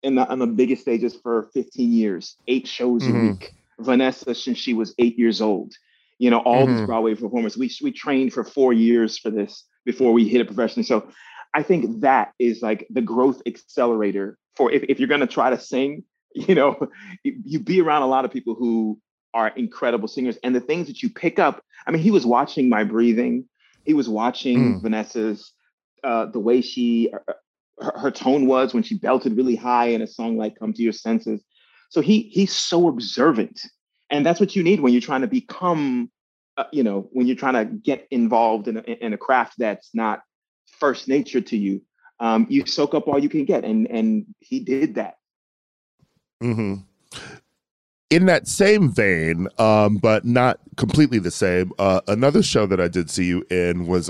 in 0.04 0.16
the, 0.16 0.28
on 0.28 0.40
the 0.40 0.48
biggest 0.48 0.82
stages 0.82 1.16
for 1.16 1.50
15 1.54 1.92
years, 1.92 2.38
eight 2.48 2.68
shows 2.68 3.04
mm. 3.04 3.10
a 3.10 3.12
mm-hmm. 3.12 3.28
week. 3.30 3.54
Vanessa 3.80 4.36
since 4.36 4.58
she 4.58 4.74
was 4.74 4.94
eight 5.00 5.18
years 5.18 5.42
old. 5.42 5.74
You 6.18 6.30
know, 6.30 6.40
all 6.40 6.66
mm. 6.66 6.68
these 6.68 6.78
mm-hmm. 6.78 6.86
Broadway 6.86 7.16
performers. 7.16 7.58
We 7.58 7.72
we 7.82 7.92
trained 7.92 8.34
for 8.34 8.44
four 8.44 8.74
years 8.74 9.18
for 9.18 9.30
this 9.30 9.64
before 9.86 10.12
we 10.12 10.28
hit 10.28 10.42
it 10.42 10.48
professionally. 10.48 10.84
So 10.84 11.10
I 11.54 11.64
think 11.64 12.02
that 12.02 12.34
is 12.40 12.62
like 12.62 12.86
the 12.90 13.02
growth 13.02 13.42
accelerator 13.46 14.38
for 14.56 14.72
if, 14.72 14.84
if 14.84 15.00
you're 15.00 15.08
going 15.08 15.22
to 15.22 15.28
try 15.28 15.50
to 15.50 15.60
sing, 15.60 16.04
you 16.36 16.56
know, 16.56 16.90
you 17.24 17.60
be 17.60 17.82
around 17.82 18.04
a 18.04 18.08
lot 18.08 18.26
of 18.26 18.32
people 18.32 18.56
who 18.56 19.00
are 19.34 19.50
incredible 19.50 20.08
singers. 20.08 20.38
And 20.44 20.56
the 20.56 20.60
things 20.60 20.88
that 20.88 21.02
you 21.02 21.10
pick 21.10 21.40
up, 21.40 21.64
I 21.88 21.92
mean, 21.92 22.02
he 22.02 22.12
was 22.12 22.26
watching 22.26 22.70
my 22.70 22.84
breathing. 22.84 23.46
He 23.86 23.94
was 23.94 24.10
watching 24.10 24.76
mm. 24.76 24.82
Vanessa's, 24.82 25.54
uh, 26.04 26.26
the 26.26 26.40
way 26.40 26.62
she, 26.62 27.12
uh, 27.14 27.34
her, 27.82 27.94
her, 27.98 28.12
tone 28.12 28.46
was 28.46 28.74
when 28.74 28.84
she 28.84 28.96
belted 28.96 29.36
really 29.36 29.56
high 29.56 29.88
in 29.88 30.02
a 30.02 30.08
song 30.08 30.38
like 30.38 30.58
Come 30.60 30.74
to 30.74 30.82
Your 30.82 30.94
Senses. 30.94 31.44
So 31.90 32.02
he 32.02 32.24
he's 32.24 32.54
so 32.54 32.88
observant. 32.88 33.62
And 34.10 34.26
that's 34.26 34.40
what 34.40 34.56
you 34.56 34.64
need 34.64 34.80
when 34.80 34.94
you're 34.94 35.02
trying 35.02 35.22
to 35.22 35.28
become, 35.28 36.12
uh, 36.58 36.66
you 36.72 36.84
know, 36.84 37.10
when 37.12 37.28
you're 37.28 37.36
trying 37.36 37.54
to 37.54 37.66
get 37.66 38.08
involved 38.12 38.68
in 38.68 38.78
a, 38.78 38.82
in 38.82 39.14
a 39.14 39.18
craft 39.18 39.56
that's 39.58 39.90
not 39.94 40.22
first 40.80 41.08
nature 41.08 41.42
to 41.42 41.58
you. 41.58 41.82
Um, 42.20 42.48
you 42.50 42.66
soak 42.66 42.96
up 42.96 43.08
all 43.08 43.20
you 43.20 43.30
can 43.30 43.46
get. 43.46 43.64
And, 43.64 43.88
and 43.88 44.26
he 44.40 44.60
did 44.60 44.96
that. 44.96 45.16
Mm-hmm 46.42 46.82
in 48.10 48.26
that 48.26 48.48
same 48.48 48.90
vein, 48.90 49.48
um, 49.60 49.98
but 49.98 50.26
not 50.26 50.60
completely 50.78 51.20
the 51.20 51.32
same, 51.32 51.72
uh, 51.78 52.02
another 52.08 52.42
show 52.42 52.66
that 52.66 52.80
I 52.80 52.88
did 52.88 53.10
see 53.10 53.26
you 53.26 53.46
in 53.52 53.86
was 53.86 54.10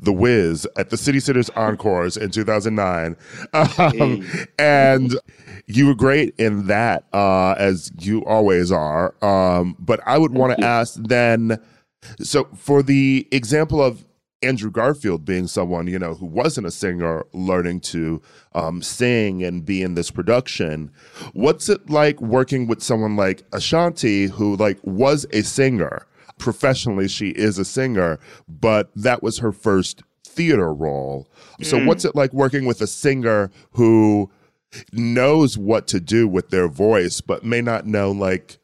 The 0.00 0.12
Wiz 0.12 0.66
at 0.76 0.90
the 0.90 0.96
City 0.96 1.20
Center 1.20 1.42
Encores 1.56 2.16
in 2.16 2.30
2009. 2.30 3.16
Um, 3.54 4.50
and 4.58 5.18
you 5.66 5.86
were 5.86 5.94
great 5.94 6.34
in 6.38 6.66
that, 6.66 7.04
uh, 7.12 7.54
as 7.58 7.90
you 7.98 8.24
always 8.24 8.70
are. 8.70 9.14
Um, 9.22 9.76
but 9.78 10.00
I 10.04 10.18
would 10.18 10.32
want 10.32 10.58
to 10.58 10.64
ask 10.64 10.94
then 10.94 11.58
so, 12.20 12.44
for 12.54 12.82
the 12.82 13.26
example 13.32 13.82
of 13.82 14.04
Andrew 14.42 14.70
Garfield 14.70 15.24
being 15.24 15.46
someone, 15.48 15.88
you 15.88 15.98
know, 15.98 16.14
who 16.14 16.26
wasn't 16.26 16.66
a 16.66 16.70
singer 16.70 17.24
learning 17.32 17.80
to 17.80 18.22
um, 18.54 18.82
sing 18.82 19.42
and 19.42 19.64
be 19.64 19.82
in 19.82 19.94
this 19.94 20.10
production. 20.10 20.90
What's 21.32 21.68
it 21.68 21.90
like 21.90 22.20
working 22.20 22.66
with 22.66 22.82
someone 22.82 23.16
like 23.16 23.42
Ashanti, 23.52 24.26
who 24.26 24.56
like 24.56 24.78
was 24.84 25.26
a 25.32 25.42
singer? 25.42 26.06
Professionally, 26.38 27.08
she 27.08 27.30
is 27.30 27.58
a 27.58 27.64
singer, 27.64 28.20
but 28.48 28.90
that 28.94 29.24
was 29.24 29.38
her 29.38 29.50
first 29.50 30.04
theater 30.24 30.72
role. 30.72 31.26
So, 31.62 31.78
mm. 31.78 31.86
what's 31.86 32.04
it 32.04 32.14
like 32.14 32.32
working 32.32 32.64
with 32.64 32.80
a 32.80 32.86
singer 32.86 33.50
who 33.72 34.30
knows 34.92 35.58
what 35.58 35.88
to 35.88 35.98
do 35.98 36.28
with 36.28 36.50
their 36.50 36.68
voice, 36.68 37.20
but 37.20 37.44
may 37.44 37.60
not 37.60 37.86
know 37.86 38.12
like 38.12 38.58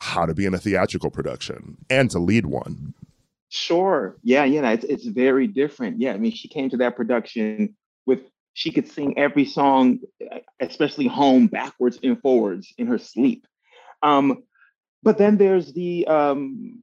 how 0.00 0.26
to 0.26 0.34
be 0.34 0.46
in 0.46 0.54
a 0.54 0.58
theatrical 0.58 1.10
production 1.10 1.76
and 1.88 2.10
to 2.10 2.18
lead 2.18 2.46
one? 2.46 2.94
Sure. 3.50 4.16
Yeah, 4.22 4.44
yeah. 4.44 4.70
It's 4.70 4.84
it's 4.84 5.04
very 5.06 5.48
different. 5.48 6.00
Yeah. 6.00 6.12
I 6.14 6.18
mean, 6.18 6.32
she 6.32 6.48
came 6.48 6.70
to 6.70 6.76
that 6.78 6.94
production 6.96 7.76
with 8.06 8.20
she 8.54 8.70
could 8.70 8.88
sing 8.88 9.18
every 9.18 9.44
song, 9.44 9.98
especially 10.60 11.08
home, 11.08 11.48
backwards 11.48 11.98
and 12.02 12.20
forwards 12.22 12.72
in 12.78 12.86
her 12.86 12.98
sleep. 12.98 13.46
Um, 14.02 14.44
but 15.02 15.18
then 15.18 15.36
there's 15.36 15.72
the 15.72 16.06
um 16.06 16.82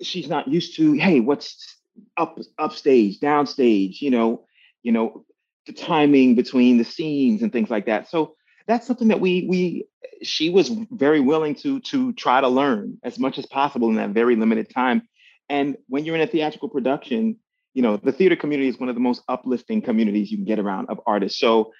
she's 0.00 0.28
not 0.28 0.46
used 0.46 0.76
to, 0.76 0.92
hey, 0.92 1.18
what's 1.18 1.78
up 2.16 2.38
upstage, 2.58 3.18
downstage, 3.18 4.00
you 4.00 4.10
know, 4.10 4.46
you 4.84 4.92
know, 4.92 5.24
the 5.66 5.72
timing 5.72 6.36
between 6.36 6.78
the 6.78 6.84
scenes 6.84 7.42
and 7.42 7.52
things 7.52 7.70
like 7.70 7.86
that. 7.86 8.08
So 8.08 8.36
that's 8.68 8.86
something 8.86 9.08
that 9.08 9.20
we 9.20 9.46
we 9.48 9.86
she 10.22 10.48
was 10.48 10.68
very 10.68 11.20
willing 11.20 11.56
to 11.56 11.80
to 11.80 12.12
try 12.12 12.40
to 12.40 12.48
learn 12.48 12.98
as 13.02 13.18
much 13.18 13.36
as 13.38 13.46
possible 13.46 13.88
in 13.88 13.96
that 13.96 14.10
very 14.10 14.36
limited 14.36 14.70
time 14.70 15.02
and 15.48 15.76
when 15.88 16.04
you're 16.04 16.16
in 16.16 16.22
a 16.22 16.26
theatrical 16.26 16.68
production, 16.68 17.36
you 17.74 17.82
know, 17.82 17.96
the 17.96 18.12
theater 18.12 18.36
community 18.36 18.68
is 18.68 18.78
one 18.78 18.88
of 18.88 18.94
the 18.94 19.00
most 19.00 19.22
uplifting 19.28 19.82
communities 19.82 20.30
you 20.30 20.38
can 20.38 20.46
get 20.46 20.58
around 20.58 20.88
of 20.88 21.00
artists. 21.06 21.38
So, 21.38 21.72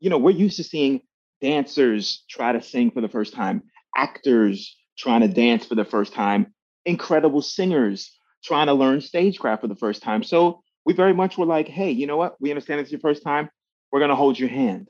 you 0.00 0.10
know, 0.10 0.18
we're 0.18 0.30
used 0.30 0.56
to 0.58 0.64
seeing 0.64 1.00
dancers 1.40 2.24
try 2.28 2.52
to 2.52 2.62
sing 2.62 2.90
for 2.90 3.00
the 3.00 3.08
first 3.08 3.32
time, 3.32 3.62
actors 3.96 4.76
trying 4.98 5.22
to 5.22 5.28
dance 5.28 5.64
for 5.64 5.74
the 5.74 5.84
first 5.84 6.12
time, 6.12 6.52
incredible 6.84 7.42
singers 7.42 8.14
trying 8.44 8.66
to 8.66 8.74
learn 8.74 9.00
stagecraft 9.00 9.62
for 9.62 9.68
the 9.68 9.76
first 9.76 10.02
time. 10.02 10.22
So 10.22 10.62
we 10.84 10.94
very 10.94 11.14
much 11.14 11.36
were 11.36 11.46
like, 11.46 11.68
hey, 11.68 11.90
you 11.90 12.06
know 12.06 12.16
what? 12.16 12.36
We 12.40 12.50
understand 12.50 12.80
it's 12.80 12.90
your 12.90 13.00
first 13.00 13.22
time. 13.22 13.50
We're 13.90 14.00
going 14.00 14.10
to 14.10 14.16
hold 14.16 14.38
your 14.38 14.48
hand. 14.48 14.88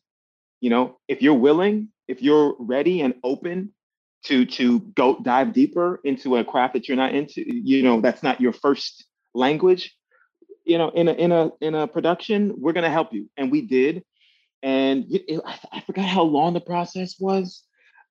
You 0.60 0.70
know, 0.70 0.98
if 1.08 1.22
you're 1.22 1.34
willing, 1.34 1.88
if 2.08 2.20
you're 2.20 2.56
ready 2.58 3.00
and 3.00 3.14
open 3.22 3.72
to 4.24 4.44
to 4.44 4.80
go 4.80 5.18
dive 5.22 5.52
deeper 5.52 6.00
into 6.04 6.36
a 6.36 6.44
craft 6.44 6.74
that 6.74 6.88
you're 6.88 6.96
not 6.96 7.14
into 7.14 7.42
you 7.46 7.82
know 7.82 8.00
that's 8.00 8.22
not 8.22 8.40
your 8.40 8.52
first 8.52 9.04
language 9.34 9.96
you 10.64 10.78
know 10.78 10.90
in 10.90 11.08
a 11.08 11.12
in 11.12 11.32
a 11.32 11.50
in 11.60 11.74
a 11.74 11.86
production 11.86 12.54
we're 12.58 12.72
going 12.72 12.84
to 12.84 12.90
help 12.90 13.12
you 13.12 13.28
and 13.36 13.50
we 13.50 13.62
did 13.62 14.04
and 14.62 15.04
it, 15.08 15.40
I, 15.72 15.80
forgot 15.80 16.06
how 16.06 16.22
long 16.22 16.54
the 16.54 16.60
process 16.60 17.16
was 17.18 17.62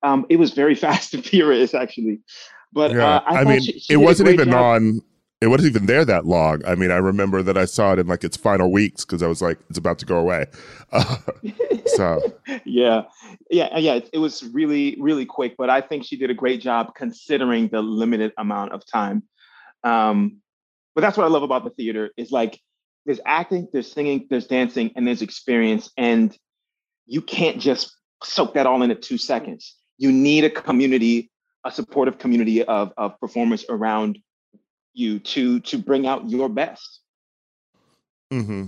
um 0.02 0.26
it 0.30 0.36
was 0.36 0.52
very 0.52 0.74
fast 0.86 1.14
and 1.14 1.24
furious 1.24 1.74
actually 1.74 2.20
but 2.72 2.92
yeah. 2.92 3.16
uh, 3.16 3.22
I, 3.26 3.40
I 3.40 3.44
mean 3.44 3.60
she, 3.60 3.78
she 3.78 3.92
it 3.92 3.96
wasn't 3.98 4.30
even 4.30 4.50
job. 4.50 4.82
on 4.82 5.00
it 5.40 5.46
wasn't 5.46 5.70
even 5.70 5.86
there 5.86 6.04
that 6.04 6.26
long. 6.26 6.64
I 6.66 6.74
mean, 6.74 6.90
I 6.90 6.96
remember 6.96 7.42
that 7.44 7.56
I 7.56 7.64
saw 7.64 7.92
it 7.92 8.00
in 8.00 8.08
like 8.08 8.24
its 8.24 8.36
final 8.36 8.72
weeks 8.72 9.04
because 9.04 9.22
I 9.22 9.28
was 9.28 9.40
like, 9.40 9.58
it's 9.70 9.78
about 9.78 9.98
to 10.00 10.06
go 10.06 10.16
away. 10.16 10.46
Uh, 10.90 11.16
so 11.86 12.20
yeah, 12.64 13.02
yeah, 13.48 13.78
yeah. 13.78 14.00
It, 14.12 14.18
was 14.18 14.42
really, 14.42 14.96
really 14.98 15.24
quick, 15.24 15.54
but 15.56 15.70
I 15.70 15.80
think 15.80 16.04
she 16.04 16.16
did 16.16 16.30
a 16.30 16.34
great 16.34 16.60
job 16.60 16.94
considering 16.96 17.68
the 17.68 17.82
limited 17.82 18.32
amount 18.36 18.72
of 18.72 18.84
time. 18.84 19.22
Um, 19.84 20.38
but 20.96 21.02
that's 21.02 21.16
what 21.16 21.24
I 21.24 21.28
love 21.28 21.44
about 21.44 21.62
the 21.62 21.70
theater 21.70 22.10
is 22.16 22.32
like 22.32 22.60
there's 23.06 23.20
acting, 23.24 23.68
there's 23.72 23.90
singing, 23.90 24.26
there's 24.30 24.48
dancing, 24.48 24.90
and 24.96 25.06
there's 25.06 25.22
experience, 25.22 25.92
and 25.96 26.36
you 27.06 27.22
can't 27.22 27.60
just 27.60 27.96
soak 28.24 28.54
that 28.54 28.66
all 28.66 28.82
in 28.82 28.90
into 28.90 29.00
two 29.00 29.18
seconds. 29.18 29.76
You 29.98 30.10
need 30.10 30.42
a 30.42 30.50
community, 30.50 31.30
a 31.64 31.70
supportive 31.70 32.18
community 32.18 32.64
of 32.64 32.92
of 32.96 33.18
performers 33.20 33.64
around 33.68 34.18
you 34.98 35.18
to 35.20 35.60
to 35.60 35.78
bring 35.78 36.06
out 36.06 36.28
your 36.28 36.48
best. 36.48 37.00
Mm-hmm. 38.32 38.66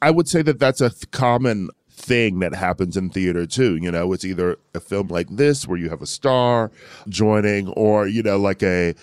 I 0.00 0.10
would 0.10 0.28
say 0.28 0.42
that 0.42 0.58
that's 0.58 0.80
a 0.80 0.90
th- 0.90 1.10
common 1.10 1.70
thing 1.96 2.40
that 2.40 2.54
happens 2.54 2.96
in 2.96 3.08
theater 3.08 3.46
too. 3.46 3.76
You 3.76 3.90
know, 3.90 4.12
it's 4.12 4.24
either 4.24 4.58
a 4.74 4.80
film 4.80 5.08
like 5.08 5.28
this 5.30 5.66
where 5.66 5.78
you 5.78 5.88
have 5.88 6.02
a 6.02 6.06
star 6.06 6.70
joining, 7.08 7.68
or, 7.68 8.06
you 8.06 8.22
know, 8.22 8.36
like 8.36 8.62
a 8.62 8.94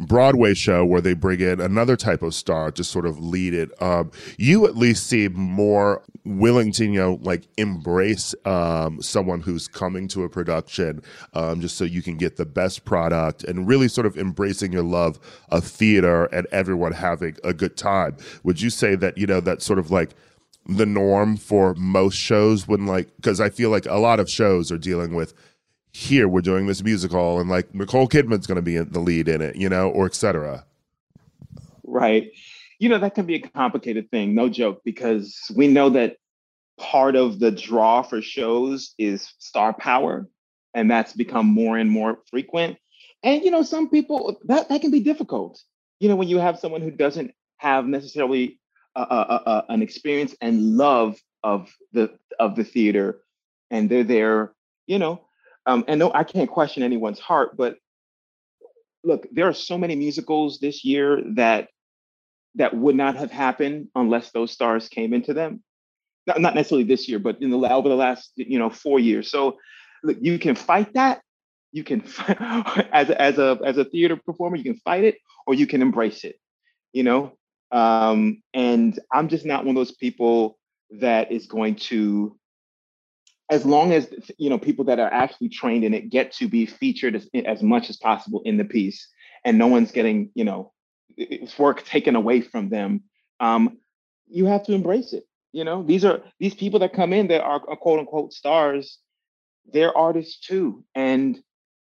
Broadway 0.00 0.54
show 0.54 0.84
where 0.84 1.00
they 1.00 1.14
bring 1.14 1.40
in 1.40 1.60
another 1.60 1.96
type 1.96 2.22
of 2.22 2.34
star 2.34 2.72
to 2.72 2.82
sort 2.82 3.06
of 3.06 3.20
lead 3.20 3.54
it. 3.54 3.70
Um, 3.80 4.10
you 4.36 4.66
at 4.66 4.76
least 4.76 5.06
seem 5.06 5.34
more 5.34 6.02
willing 6.24 6.72
to, 6.72 6.84
you 6.84 6.98
know, 6.98 7.20
like 7.22 7.46
embrace 7.56 8.34
um, 8.44 9.00
someone 9.00 9.40
who's 9.40 9.68
coming 9.68 10.08
to 10.08 10.24
a 10.24 10.28
production 10.28 11.02
um, 11.34 11.60
just 11.60 11.76
so 11.76 11.84
you 11.84 12.02
can 12.02 12.16
get 12.16 12.36
the 12.36 12.46
best 12.46 12.84
product 12.84 13.44
and 13.44 13.68
really 13.68 13.88
sort 13.88 14.06
of 14.06 14.18
embracing 14.18 14.72
your 14.72 14.82
love 14.82 15.20
of 15.50 15.64
theater 15.64 16.24
and 16.26 16.48
everyone 16.50 16.92
having 16.92 17.36
a 17.44 17.54
good 17.54 17.76
time. 17.76 18.16
Would 18.42 18.60
you 18.60 18.70
say 18.70 18.96
that, 18.96 19.16
you 19.16 19.26
know, 19.26 19.40
that 19.40 19.62
sort 19.62 19.78
of 19.78 19.92
like 19.92 20.10
the 20.66 20.86
norm 20.86 21.36
for 21.36 21.74
most 21.74 22.16
shows 22.16 22.68
when 22.68 22.86
like 22.86 23.14
because 23.16 23.40
I 23.40 23.50
feel 23.50 23.70
like 23.70 23.86
a 23.86 23.98
lot 23.98 24.20
of 24.20 24.30
shows 24.30 24.70
are 24.70 24.78
dealing 24.78 25.14
with 25.14 25.34
here 25.92 26.28
we're 26.28 26.40
doing 26.40 26.66
this 26.66 26.82
musical 26.82 27.40
and 27.40 27.50
like 27.50 27.74
Nicole 27.74 28.08
Kidman's 28.08 28.46
going 28.46 28.56
to 28.56 28.62
be 28.62 28.78
the 28.78 29.00
lead 29.00 29.28
in 29.28 29.42
it, 29.42 29.56
you 29.56 29.68
know, 29.68 29.90
or 29.90 30.06
etc. 30.06 30.64
Right. 31.84 32.30
You 32.78 32.88
know 32.88 32.98
that 32.98 33.14
can 33.14 33.26
be 33.26 33.34
a 33.34 33.40
complicated 33.40 34.10
thing, 34.10 34.34
no 34.34 34.48
joke, 34.48 34.82
because 34.84 35.50
we 35.54 35.68
know 35.68 35.90
that 35.90 36.16
part 36.78 37.16
of 37.16 37.38
the 37.40 37.50
draw 37.50 38.02
for 38.02 38.22
shows 38.22 38.94
is 38.96 39.34
star 39.38 39.74
power, 39.74 40.26
and 40.72 40.90
that's 40.90 41.12
become 41.12 41.46
more 41.46 41.76
and 41.76 41.90
more 41.90 42.20
frequent. 42.30 42.78
And 43.22 43.42
you 43.42 43.50
know, 43.50 43.62
some 43.62 43.90
people 43.90 44.40
that 44.44 44.68
that 44.68 44.80
can 44.80 44.90
be 44.90 45.00
difficult. 45.00 45.60
You 45.98 46.08
know, 46.08 46.16
when 46.16 46.28
you 46.28 46.38
have 46.38 46.58
someone 46.58 46.80
who 46.80 46.90
doesn't 46.90 47.34
have 47.58 47.86
necessarily 47.86 48.59
an 49.68 49.82
experience 49.82 50.34
and 50.40 50.76
love 50.76 51.18
of 51.42 51.72
the 51.92 52.10
of 52.38 52.56
the 52.56 52.64
theater, 52.64 53.20
and 53.70 53.90
they're 53.90 54.04
there, 54.04 54.52
you 54.86 54.98
know. 54.98 55.26
Um, 55.66 55.84
and 55.88 55.98
no, 55.98 56.10
I 56.12 56.24
can't 56.24 56.50
question 56.50 56.82
anyone's 56.82 57.20
heart, 57.20 57.56
but 57.56 57.76
look, 59.04 59.26
there 59.32 59.46
are 59.46 59.52
so 59.52 59.78
many 59.78 59.94
musicals 59.94 60.58
this 60.58 60.84
year 60.84 61.22
that 61.34 61.68
that 62.56 62.76
would 62.76 62.96
not 62.96 63.16
have 63.16 63.30
happened 63.30 63.88
unless 63.94 64.32
those 64.32 64.50
stars 64.50 64.88
came 64.88 65.14
into 65.14 65.32
them. 65.32 65.62
Not, 66.26 66.40
not 66.40 66.54
necessarily 66.54 66.84
this 66.84 67.08
year, 67.08 67.18
but 67.18 67.40
in 67.40 67.50
the 67.50 67.58
over 67.58 67.88
the 67.88 67.94
last 67.94 68.32
you 68.36 68.58
know 68.58 68.70
four 68.70 68.98
years. 68.98 69.30
So 69.30 69.58
look, 70.02 70.18
you 70.20 70.38
can 70.38 70.54
fight 70.54 70.92
that. 70.94 71.20
You 71.72 71.84
can 71.84 72.02
as 72.92 73.10
as 73.10 73.38
a 73.38 73.58
as 73.64 73.78
a 73.78 73.84
theater 73.84 74.16
performer, 74.16 74.56
you 74.56 74.64
can 74.64 74.76
fight 74.76 75.04
it 75.04 75.18
or 75.46 75.54
you 75.54 75.66
can 75.66 75.82
embrace 75.82 76.24
it. 76.24 76.36
You 76.92 77.04
know, 77.04 77.38
um, 77.72 78.42
and 78.54 78.98
I'm 79.12 79.28
just 79.28 79.44
not 79.44 79.64
one 79.64 79.76
of 79.76 79.80
those 79.80 79.94
people 79.94 80.58
that 81.00 81.30
is 81.30 81.46
going 81.46 81.76
to 81.76 82.36
as 83.50 83.64
long 83.64 83.92
as 83.92 84.08
you 84.38 84.50
know 84.50 84.58
people 84.58 84.84
that 84.86 84.98
are 84.98 85.12
actually 85.12 85.48
trained 85.48 85.84
in 85.84 85.94
it 85.94 86.10
get 86.10 86.32
to 86.32 86.48
be 86.48 86.66
featured 86.66 87.16
as, 87.16 87.28
as 87.44 87.62
much 87.62 87.90
as 87.90 87.96
possible 87.96 88.42
in 88.44 88.56
the 88.56 88.64
piece 88.64 89.08
and 89.44 89.56
no 89.56 89.68
one's 89.68 89.92
getting 89.92 90.30
you 90.34 90.44
know 90.44 90.72
work 91.58 91.84
taken 91.84 92.16
away 92.16 92.40
from 92.40 92.68
them 92.70 93.02
um, 93.38 93.78
you 94.28 94.46
have 94.46 94.64
to 94.64 94.72
embrace 94.72 95.12
it 95.12 95.24
you 95.52 95.64
know? 95.64 95.82
These 95.82 96.04
are 96.04 96.22
these 96.38 96.54
people 96.54 96.80
that 96.80 96.92
come 96.92 97.12
in 97.12 97.28
that 97.28 97.42
are, 97.42 97.62
are 97.68 97.76
quote 97.76 98.00
unquote 98.00 98.32
stars 98.32 98.98
they're 99.72 99.96
artists 99.96 100.40
too 100.40 100.84
and 100.94 101.38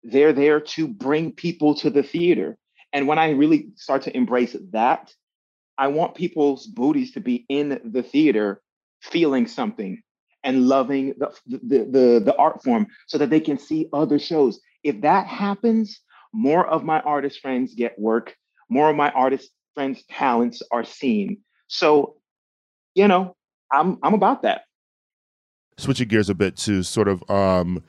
they're 0.03 0.33
there 0.33 0.61
to 0.61 0.87
bring 0.87 1.31
people 1.33 1.75
to 1.75 1.89
the 1.89 2.03
theater. 2.03 2.57
And 2.93 3.07
when 3.07 3.19
i 3.19 3.31
really 3.31 3.69
start 3.75 4.03
to 4.03 4.15
embrace 4.15 4.55
that 4.71 5.13
i 5.77 5.87
want 5.87 6.15
people's 6.15 6.67
booties 6.67 7.11
to 7.11 7.19
be 7.19 7.45
in 7.49 7.79
the 7.83 8.03
theater 8.03 8.61
feeling 9.01 9.47
something 9.47 10.01
and 10.43 10.67
loving 10.67 11.13
the, 11.17 11.31
the, 11.45 11.79
the, 11.91 12.21
the 12.25 12.35
art 12.37 12.63
form 12.63 12.87
so 13.07 13.17
that 13.17 13.29
they 13.29 13.39
can 13.39 13.57
see 13.57 13.87
other 13.93 14.19
shows 14.19 14.59
if 14.83 15.01
that 15.01 15.27
happens 15.27 16.01
more 16.33 16.65
of 16.67 16.83
my 16.83 16.99
artist 17.01 17.39
friends 17.41 17.73
get 17.73 17.97
work 17.99 18.35
more 18.69 18.89
of 18.89 18.95
my 18.95 19.09
artist 19.11 19.51
friends' 19.77 20.03
talents 20.09 20.63
are 20.71 20.83
seen. 20.83 21.37
So, 21.67 22.15
you 22.95 23.07
know, 23.07 23.35
I'm 23.71 23.99
I'm 24.01 24.15
about 24.15 24.41
that. 24.41 24.61
Switching 25.77 26.07
gears 26.07 26.29
a 26.29 26.35
bit 26.35 26.57
to 26.57 26.81
sort 26.81 27.07
of 27.07 27.29
um 27.29 27.83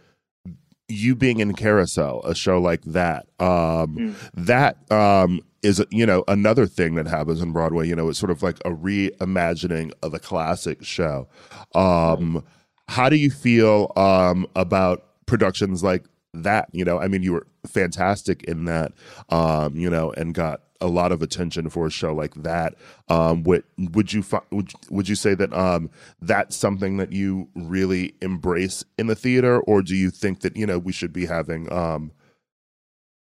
you 0.89 1.15
being 1.15 1.41
in 1.41 1.55
Carousel, 1.55 2.23
a 2.25 2.35
show 2.35 2.61
like 2.61 2.83
that, 2.83 3.27
um, 3.39 3.97
mm. 3.97 4.15
that 4.35 4.91
um, 4.91 5.41
is 5.63 5.85
you 5.91 6.07
know 6.07 6.25
another 6.29 6.67
thing 6.67 6.95
that 6.95 7.07
happens 7.07 7.41
in 7.41 7.53
Broadway. 7.53 7.87
You 7.87 7.97
know, 7.97 8.09
it's 8.09 8.19
sort 8.19 8.31
of 8.31 8.43
like 8.43 8.59
a 8.65 8.71
reimagining 8.71 9.93
of 10.03 10.15
a 10.15 10.19
classic 10.19 10.85
show. 10.85 11.29
Um, 11.75 12.45
how 12.89 13.09
do 13.09 13.17
you 13.17 13.31
feel 13.31 13.93
um, 13.97 14.47
about 14.57 15.05
productions 15.27 15.83
like 15.85 16.07
that? 16.33 16.69
You 16.73 16.85
know, 16.85 16.99
I 16.99 17.09
mean, 17.09 17.23
you 17.23 17.35
were 17.35 17.47
fantastic 17.67 18.43
in 18.45 18.65
that, 18.65 18.93
um, 19.29 19.77
you 19.77 19.91
know, 19.91 20.13
and 20.13 20.35
got 20.35 20.63
a 20.81 20.87
lot 20.87 21.13
of 21.13 21.23
attention 21.23 21.69
for 21.71 21.87
a 21.87 21.91
show 21.91 22.15
like 22.15 22.35
that. 22.35 22.75
Um, 23.09 23.43
would 23.45 23.65
would 23.79 24.13
you 24.13 24.25
would 24.51 24.73
would 24.91 25.09
you 25.09 25.15
say 25.15 25.35
that 25.35 25.53
um, 25.53 25.91
that's 26.21 26.57
something 26.57 26.97
that 26.99 27.13
you 27.13 27.49
really 27.55 28.15
embrace 28.23 28.85
in 28.97 29.07
the 29.07 29.17
theater, 29.17 29.61
or 29.61 29.83
do 29.83 29.95
you 29.95 30.11
think 30.11 30.41
that 30.41 30.57
you 30.57 30.67
know 30.67 30.79
we 30.79 30.93
should 30.93 31.13
be 31.13 31.27
having? 31.27 31.71
Um, 31.73 32.13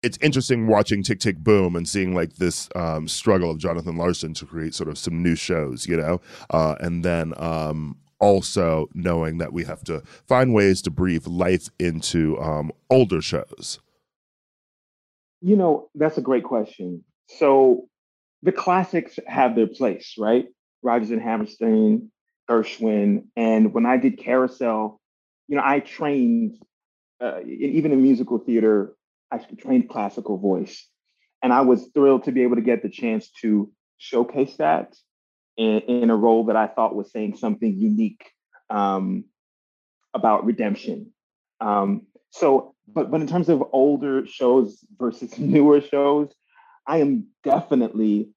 it's 0.02 0.18
interesting 0.20 0.66
watching 0.66 1.02
Tick 1.02 1.20
Tick 1.20 1.38
Boom 1.38 1.74
and 1.74 1.88
seeing 1.88 2.14
like 2.14 2.34
this 2.36 2.68
um, 2.76 3.08
struggle 3.08 3.50
of 3.50 3.58
Jonathan 3.58 3.96
Larson 3.96 4.32
to 4.34 4.46
create 4.46 4.74
sort 4.74 4.88
of 4.88 4.96
some 4.96 5.22
new 5.22 5.34
shows, 5.34 5.86
you 5.86 5.96
know, 5.96 6.20
uh, 6.50 6.76
and 6.80 7.04
then 7.04 7.34
um, 7.36 7.96
also 8.20 8.88
knowing 8.94 9.38
that 9.38 9.52
we 9.52 9.64
have 9.64 9.82
to 9.84 10.00
find 10.26 10.54
ways 10.54 10.82
to 10.82 10.90
breathe 10.90 11.26
life 11.26 11.68
into 11.78 12.38
um, 12.40 12.70
older 12.90 13.20
shows. 13.20 13.80
You 15.40 15.56
know, 15.56 15.88
that's 15.94 16.18
a 16.18 16.22
great 16.22 16.44
question. 16.44 17.04
So 17.28 17.88
the 18.42 18.52
classics 18.52 19.18
have 19.26 19.54
their 19.54 19.66
place, 19.66 20.14
right? 20.18 20.46
Rodgers 20.82 21.10
and 21.10 21.22
Hammerstein, 21.22 22.10
Gershwin, 22.48 23.24
and 23.36 23.74
when 23.74 23.84
I 23.84 23.96
did 23.96 24.18
Carousel, 24.18 25.00
you 25.48 25.56
know, 25.56 25.62
I 25.64 25.80
trained 25.80 26.58
uh, 27.20 27.40
even 27.44 27.92
in 27.92 28.02
musical 28.02 28.38
theater. 28.38 28.94
I 29.30 29.38
trained 29.38 29.90
classical 29.90 30.38
voice, 30.38 30.86
and 31.42 31.52
I 31.52 31.62
was 31.62 31.90
thrilled 31.92 32.24
to 32.24 32.32
be 32.32 32.42
able 32.42 32.56
to 32.56 32.62
get 32.62 32.82
the 32.82 32.88
chance 32.88 33.30
to 33.42 33.70
showcase 33.98 34.56
that 34.56 34.94
in, 35.56 35.80
in 35.80 36.10
a 36.10 36.16
role 36.16 36.44
that 36.44 36.56
I 36.56 36.68
thought 36.68 36.94
was 36.94 37.10
saying 37.10 37.36
something 37.36 37.74
unique 37.76 38.30
um, 38.70 39.24
about 40.14 40.46
redemption. 40.46 41.12
Um, 41.60 42.06
so, 42.30 42.74
but 42.86 43.10
but 43.10 43.20
in 43.20 43.26
terms 43.26 43.48
of 43.48 43.62
older 43.72 44.26
shows 44.26 44.78
versus 44.98 45.38
newer 45.38 45.80
shows, 45.80 46.32
I 46.88 46.98
am 46.98 47.26
definitely 47.44 48.30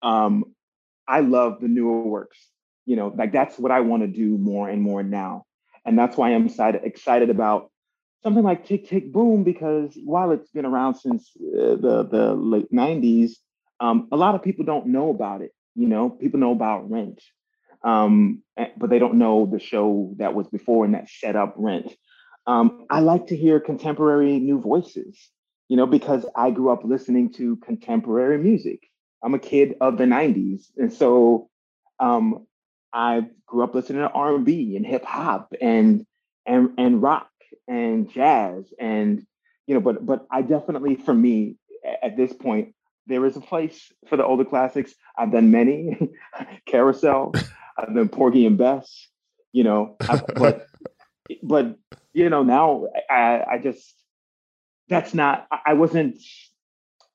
um 0.00 0.54
I 1.06 1.20
love 1.20 1.60
the 1.60 1.68
newer 1.68 2.02
works. 2.02 2.38
You 2.86 2.96
know, 2.96 3.12
like 3.14 3.32
that's 3.32 3.58
what 3.58 3.72
I 3.72 3.80
want 3.80 4.02
to 4.02 4.08
do 4.08 4.38
more 4.38 4.68
and 4.68 4.80
more 4.80 5.02
now. 5.02 5.44
And 5.84 5.98
that's 5.98 6.16
why 6.16 6.32
I'm 6.32 6.46
excited 6.46 6.82
excited 6.84 7.28
about 7.28 7.70
something 8.22 8.44
like 8.44 8.66
Tick 8.66 8.88
Tick 8.88 9.12
Boom 9.12 9.42
because 9.42 9.98
while 10.04 10.30
it's 10.30 10.50
been 10.50 10.64
around 10.64 10.94
since 10.94 11.30
uh, 11.36 11.76
the 11.76 12.08
the 12.10 12.34
late 12.34 12.72
90s, 12.72 13.32
um, 13.80 14.08
a 14.12 14.16
lot 14.16 14.36
of 14.36 14.42
people 14.42 14.64
don't 14.64 14.86
know 14.86 15.10
about 15.10 15.42
it. 15.42 15.52
You 15.74 15.88
know, 15.88 16.08
people 16.08 16.40
know 16.40 16.52
about 16.52 16.88
Rent, 16.88 17.20
um, 17.82 18.42
but 18.76 18.88
they 18.88 19.00
don't 19.00 19.18
know 19.18 19.46
the 19.46 19.58
show 19.58 20.14
that 20.18 20.34
was 20.34 20.48
before 20.48 20.84
and 20.84 20.94
that 20.94 21.08
set 21.10 21.36
up 21.36 21.54
Rent. 21.56 21.92
Um, 22.46 22.86
I 22.88 23.00
like 23.00 23.26
to 23.28 23.36
hear 23.36 23.58
contemporary 23.58 24.38
new 24.38 24.60
voices 24.60 25.30
you 25.68 25.76
know, 25.76 25.86
because 25.86 26.24
I 26.34 26.50
grew 26.50 26.70
up 26.70 26.84
listening 26.84 27.32
to 27.34 27.56
contemporary 27.56 28.38
music. 28.38 28.88
I'm 29.22 29.34
a 29.34 29.38
kid 29.38 29.74
of 29.80 29.98
the 29.98 30.04
90s. 30.04 30.66
And 30.76 30.92
so 30.92 31.48
um, 31.98 32.46
I 32.92 33.26
grew 33.46 33.64
up 33.64 33.74
listening 33.74 34.02
to 34.02 34.10
R&B 34.10 34.76
and 34.76 34.86
hip 34.86 35.04
hop 35.04 35.52
and 35.60 36.06
and 36.46 36.70
and 36.78 37.02
rock 37.02 37.28
and 37.66 38.10
jazz 38.10 38.72
and 38.78 39.26
you 39.66 39.74
know 39.74 39.80
but 39.80 40.04
but 40.04 40.26
I 40.30 40.42
definitely 40.42 40.94
for 40.94 41.12
me 41.12 41.56
at 42.02 42.16
this 42.16 42.32
point 42.32 42.74
there 43.06 43.24
is 43.26 43.36
a 43.36 43.40
place 43.40 43.92
for 44.08 44.16
the 44.16 44.24
older 44.24 44.44
classics. 44.44 44.94
I've 45.16 45.32
done 45.32 45.50
many 45.50 46.10
Carousel, 46.66 47.32
I've 47.78 47.94
done 47.94 48.08
Porgy 48.08 48.46
and 48.46 48.58
Bess, 48.58 49.08
you 49.52 49.64
know, 49.64 49.96
I, 50.00 50.20
but 50.34 50.66
but 51.42 51.76
you 52.12 52.30
know 52.30 52.42
now 52.42 52.86
I 53.10 53.44
I 53.52 53.58
just 53.58 53.94
that's 54.88 55.14
not 55.14 55.46
I 55.66 55.74
wasn't 55.74 56.16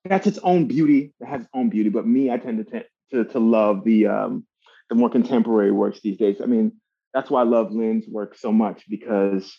that's 0.05 0.27
its 0.27 0.39
own 0.39 0.65
beauty. 0.67 1.13
It 1.19 1.25
has 1.25 1.41
its 1.41 1.49
own 1.53 1.69
beauty. 1.69 1.89
But 1.89 2.07
me, 2.07 2.31
I 2.31 2.37
tend 2.37 2.65
to 2.65 2.83
to 3.11 3.25
to 3.31 3.39
love 3.39 3.83
the 3.83 4.07
um 4.07 4.45
the 4.89 4.95
more 4.95 5.09
contemporary 5.09 5.71
works 5.71 6.01
these 6.01 6.17
days. 6.17 6.41
I 6.41 6.45
mean, 6.45 6.73
that's 7.13 7.29
why 7.29 7.41
I 7.41 7.45
love 7.45 7.71
Lin's 7.71 8.07
work 8.07 8.37
so 8.37 8.51
much 8.51 8.83
because 8.89 9.57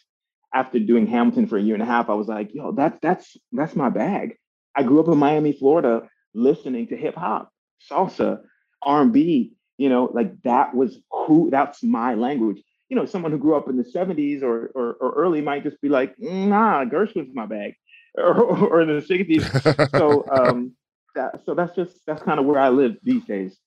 after 0.55 0.79
doing 0.79 1.07
Hamilton 1.07 1.47
for 1.47 1.57
a 1.57 1.63
year 1.63 1.75
and 1.75 1.83
a 1.83 1.87
half, 1.87 2.11
I 2.11 2.15
was 2.15 2.29
like, 2.29 2.51
yo, 2.55 2.73
that's 2.73 2.99
that's 3.01 3.37
that's 3.53 3.77
my 3.77 3.89
bag. 3.89 4.37
I 4.75 4.83
grew 4.83 5.01
up 5.01 5.09
in 5.09 5.19
Miami, 5.19 5.53
Florida, 5.53 6.09
listening 6.35 6.89
to 6.89 6.97
hip 6.97 7.15
hop, 7.15 7.51
salsa, 7.91 8.41
R&B, 8.83 9.53
you 9.79 9.89
know, 9.89 10.11
like 10.13 10.41
that 10.43 10.75
was 10.75 10.99
who 11.11 11.51
that's 11.51 11.83
my 11.83 12.15
language. 12.15 12.63
You 12.89 12.97
know, 12.97 13.07
someone 13.07 13.33
who 13.33 13.39
grew 13.39 13.57
up 13.57 13.69
in 13.69 13.77
the 13.77 13.85
70s 13.85 14.43
or 14.43 14.71
or, 14.75 14.93
or 15.01 15.13
early 15.15 15.41
might 15.41 15.63
just 15.63 15.81
be 15.81 15.89
like, 15.89 16.15
nah, 16.19 16.85
Gershwin's 16.85 17.35
my 17.35 17.47
bag. 17.47 17.75
Or, 18.17 18.43
or 18.43 18.83
in 18.83 18.89
the 18.89 19.03
60s. 19.03 19.91
so 19.99 20.25
um, 20.31 20.75
that, 21.15 21.43
so 21.45 21.55
that's 21.55 21.75
just 21.75 22.05
that's 22.07 22.23
kind 22.23 22.39
of 22.39 22.47
where 22.47 22.59
I 22.59 22.69
live 22.69 22.97
these 23.03 23.25
days. 23.25 23.59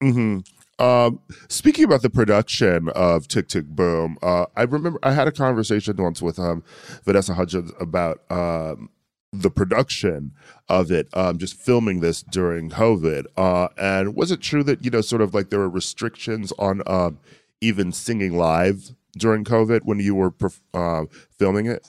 Hmm. 0.00 0.38
Um, 0.78 1.20
speaking 1.48 1.84
about 1.84 2.02
the 2.02 2.10
production 2.10 2.88
of 2.88 3.28
Tick 3.28 3.48
Tick 3.48 3.66
Boom, 3.66 4.18
uh, 4.22 4.46
I 4.56 4.62
remember 4.62 4.98
I 5.02 5.12
had 5.12 5.28
a 5.28 5.32
conversation 5.32 5.96
once 5.96 6.20
with 6.20 6.38
um, 6.38 6.64
Vanessa 7.04 7.34
Hudgens 7.34 7.70
about 7.78 8.22
um, 8.30 8.90
the 9.32 9.50
production 9.50 10.32
of 10.68 10.90
it, 10.90 11.08
um, 11.14 11.38
just 11.38 11.54
filming 11.54 12.00
this 12.00 12.22
during 12.22 12.68
COVID. 12.68 13.26
Uh, 13.36 13.68
and 13.78 14.16
was 14.16 14.30
it 14.30 14.40
true 14.40 14.64
that 14.64 14.84
you 14.84 14.90
know, 14.90 15.00
sort 15.00 15.22
of 15.22 15.34
like 15.34 15.50
there 15.50 15.60
were 15.60 15.68
restrictions 15.68 16.52
on 16.58 16.82
um, 16.86 17.18
even 17.60 17.92
singing 17.92 18.36
live 18.36 18.90
during 19.16 19.44
COVID 19.44 19.82
when 19.84 20.00
you 20.00 20.14
were 20.14 20.34
uh, 20.74 21.04
filming 21.30 21.66
it? 21.66 21.86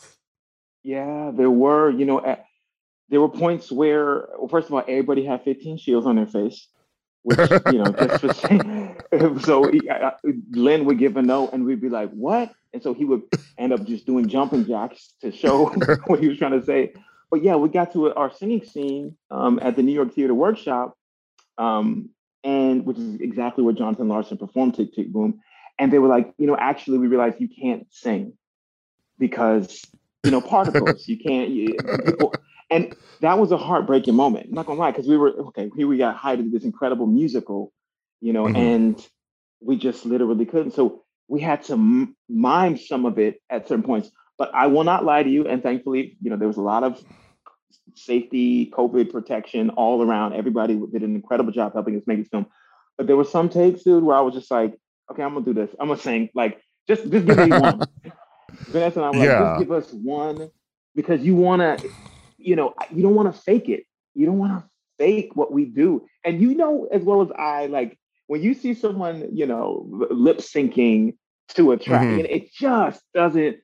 Yeah, 0.83 1.31
there 1.33 1.49
were, 1.49 1.89
you 1.89 2.05
know, 2.05 2.23
at, 2.23 2.45
there 3.09 3.21
were 3.21 3.29
points 3.29 3.71
where, 3.71 4.27
well, 4.37 4.47
first 4.47 4.67
of 4.67 4.73
all, 4.73 4.83
everybody 4.87 5.25
had 5.25 5.43
15 5.43 5.77
shields 5.77 6.05
on 6.05 6.15
their 6.15 6.27
face. 6.27 6.67
which 7.23 7.39
you 7.71 7.79
know 7.79 7.91
just 7.91 8.21
for 8.21 8.33
saying, 8.33 8.99
so 9.41 9.71
he, 9.71 9.81
Lin 10.51 10.85
would 10.85 10.99
give 10.99 11.15
a 11.15 11.21
note 11.21 11.51
and 11.53 11.63
we'd 11.65 11.79
be 11.79 11.89
like, 11.89 12.11
"What?" 12.11 12.53
And 12.73 12.83
so 12.83 12.93
he 12.93 13.05
would 13.05 13.21
end 13.57 13.71
up 13.71 13.85
just 13.85 14.05
doing 14.05 14.27
jumping 14.27 14.65
jacks 14.65 15.13
to 15.21 15.31
show 15.31 15.67
what 16.07 16.19
he 16.19 16.27
was 16.27 16.37
trying 16.37 16.59
to 16.59 16.65
say. 16.65 16.93
But 17.31 17.41
yeah, 17.41 17.55
we 17.55 17.69
got 17.69 17.93
to 17.93 18.13
our 18.13 18.31
singing 18.33 18.65
scene 18.65 19.15
um, 19.31 19.59
at 19.61 19.75
the 19.77 19.83
New 19.83 19.93
York 19.93 20.13
Theater 20.13 20.33
Workshop, 20.33 20.97
um, 21.57 22.09
and 22.43 22.85
which 22.85 22.97
is 22.97 23.21
exactly 23.21 23.63
where 23.63 23.73
Jonathan 23.73 24.09
Larson 24.09 24.37
performed 24.37 24.75
"Tick 24.75 24.93
Tick 24.93 25.07
Boom." 25.07 25.39
And 25.79 25.93
they 25.93 25.99
were 25.99 26.09
like, 26.09 26.33
you 26.37 26.45
know, 26.45 26.57
actually, 26.57 26.97
we 26.97 27.07
realized 27.07 27.39
you 27.39 27.47
can't 27.47 27.87
sing 27.89 28.33
because 29.17 29.81
you 30.23 30.31
know 30.31 30.41
particles. 30.41 31.07
you 31.07 31.17
can't. 31.17 31.49
You, 31.49 31.75
people, 32.05 32.33
and 32.69 32.95
that 33.21 33.37
was 33.37 33.51
a 33.51 33.57
heartbreaking 33.57 34.15
moment. 34.15 34.47
I'm 34.47 34.55
not 34.55 34.65
gonna 34.65 34.79
lie, 34.79 34.91
because 34.91 35.07
we 35.07 35.17
were 35.17 35.31
okay. 35.47 35.69
Here 35.75 35.87
we 35.87 35.97
got 35.97 36.15
hired 36.15 36.39
to 36.39 36.49
this 36.49 36.63
incredible 36.63 37.07
musical, 37.07 37.71
you 38.21 38.33
know, 38.33 38.45
mm-hmm. 38.45 38.55
and 38.55 39.07
we 39.61 39.77
just 39.77 40.05
literally 40.05 40.45
couldn't. 40.45 40.71
So 40.71 41.03
we 41.27 41.41
had 41.41 41.63
to 41.63 41.73
m- 41.73 42.15
mime 42.29 42.77
some 42.77 43.05
of 43.05 43.19
it 43.19 43.41
at 43.49 43.67
certain 43.67 43.83
points. 43.83 44.09
But 44.37 44.53
I 44.53 44.67
will 44.67 44.83
not 44.83 45.05
lie 45.05 45.23
to 45.23 45.29
you, 45.29 45.47
and 45.47 45.61
thankfully, 45.61 46.17
you 46.21 46.29
know, 46.29 46.37
there 46.37 46.47
was 46.47 46.57
a 46.57 46.61
lot 46.61 46.83
of 46.83 47.03
safety, 47.95 48.71
COVID 48.71 49.11
protection 49.11 49.69
all 49.71 50.01
around. 50.01 50.33
Everybody 50.33 50.81
did 50.91 51.03
an 51.03 51.15
incredible 51.15 51.51
job 51.51 51.73
helping 51.73 51.95
us 51.97 52.03
make 52.07 52.19
this 52.19 52.29
film. 52.29 52.47
But 52.97 53.07
there 53.07 53.15
were 53.15 53.25
some 53.25 53.49
takes, 53.49 53.83
dude, 53.83 54.03
where 54.03 54.17
I 54.17 54.21
was 54.21 54.33
just 54.33 54.49
like, 54.49 54.77
okay, 55.11 55.23
I'm 55.23 55.33
gonna 55.33 55.45
do 55.45 55.53
this. 55.53 55.69
I'm 55.79 55.87
gonna 55.87 55.99
sing. 55.99 56.29
Like, 56.33 56.61
just 56.87 57.03
just 57.09 57.25
give 57.25 57.37
me 57.37 57.49
one. 57.49 57.81
Vanessa 58.53 59.01
and 59.01 59.05
I 59.05 59.17
were 59.17 59.25
yeah. 59.25 59.39
like, 59.39 59.51
just 59.53 59.59
give 59.59 59.71
us 59.71 59.93
one 59.93 60.49
because 60.95 61.21
you 61.21 61.35
wanna, 61.35 61.77
you 62.37 62.55
know, 62.55 62.73
you 62.91 63.01
don't 63.01 63.15
want 63.15 63.33
to 63.33 63.41
fake 63.41 63.69
it. 63.69 63.85
You 64.13 64.25
don't 64.25 64.37
want 64.37 64.59
to 64.59 64.69
fake 64.97 65.31
what 65.35 65.51
we 65.51 65.65
do. 65.65 66.05
And 66.23 66.41
you 66.41 66.55
know 66.55 66.87
as 66.91 67.01
well 67.01 67.21
as 67.21 67.29
I, 67.37 67.65
like 67.67 67.97
when 68.27 68.41
you 68.41 68.53
see 68.53 68.73
someone, 68.73 69.29
you 69.35 69.45
know, 69.45 69.87
lip 70.09 70.37
syncing 70.37 71.15
to 71.49 71.71
a 71.71 71.77
track, 71.77 72.01
mm-hmm. 72.01 72.19
and 72.19 72.27
it 72.27 72.51
just 72.53 73.01
doesn't. 73.13 73.57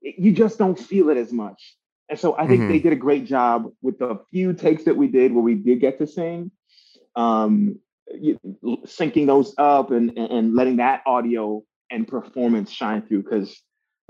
You 0.00 0.32
just 0.32 0.58
don't 0.58 0.78
feel 0.78 1.10
it 1.10 1.16
as 1.16 1.32
much. 1.32 1.76
And 2.08 2.18
so 2.18 2.36
I 2.36 2.46
think 2.46 2.60
mm-hmm. 2.60 2.72
they 2.72 2.78
did 2.80 2.92
a 2.92 2.96
great 2.96 3.24
job 3.24 3.70
with 3.80 3.98
the 3.98 4.20
few 4.30 4.52
takes 4.52 4.84
that 4.84 4.96
we 4.96 5.06
did 5.06 5.32
where 5.32 5.44
we 5.44 5.54
did 5.54 5.80
get 5.80 5.98
to 5.98 6.06
sing. 6.06 6.50
Um, 7.14 7.78
syncing 8.84 9.26
those 9.26 9.54
up 9.58 9.90
and, 9.92 10.18
and 10.18 10.54
letting 10.54 10.76
that 10.76 11.02
audio 11.06 11.62
and 11.90 12.06
performance 12.06 12.70
shine 12.70 13.02
through. 13.02 13.22
Because 13.22 13.60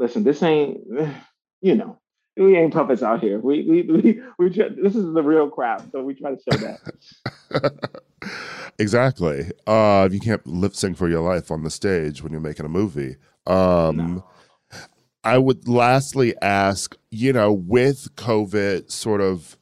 listen, 0.02 0.24
this 0.24 0.42
ain't 0.42 0.80
you 1.62 1.74
know 1.74 1.98
we 2.36 2.56
ain't 2.56 2.72
puppets 2.72 3.02
out 3.02 3.20
here. 3.20 3.38
We 3.38 3.62
we 3.68 3.82
we, 4.02 4.22
we 4.38 4.50
try, 4.50 4.68
this 4.68 4.96
is 4.96 5.12
the 5.14 5.22
real 5.22 5.48
crap, 5.48 5.82
so 5.92 6.02
we 6.02 6.14
try 6.14 6.34
to 6.34 6.40
show 6.50 6.76
that. 7.50 8.30
exactly. 8.78 9.50
Uh, 9.66 10.08
you 10.10 10.20
can't 10.20 10.46
lip 10.46 10.74
sync 10.74 10.96
for 10.96 11.08
your 11.08 11.20
life 11.20 11.50
on 11.50 11.62
the 11.62 11.70
stage 11.70 12.22
when 12.22 12.32
you're 12.32 12.40
making 12.40 12.66
a 12.66 12.70
movie. 12.70 13.16
Um, 13.46 13.96
no. 13.96 14.26
I 15.24 15.38
would 15.38 15.68
lastly 15.68 16.34
ask, 16.42 16.96
you 17.10 17.32
know, 17.32 17.52
with 17.52 18.14
COVID 18.16 18.90
sort 18.90 19.20
of 19.20 19.56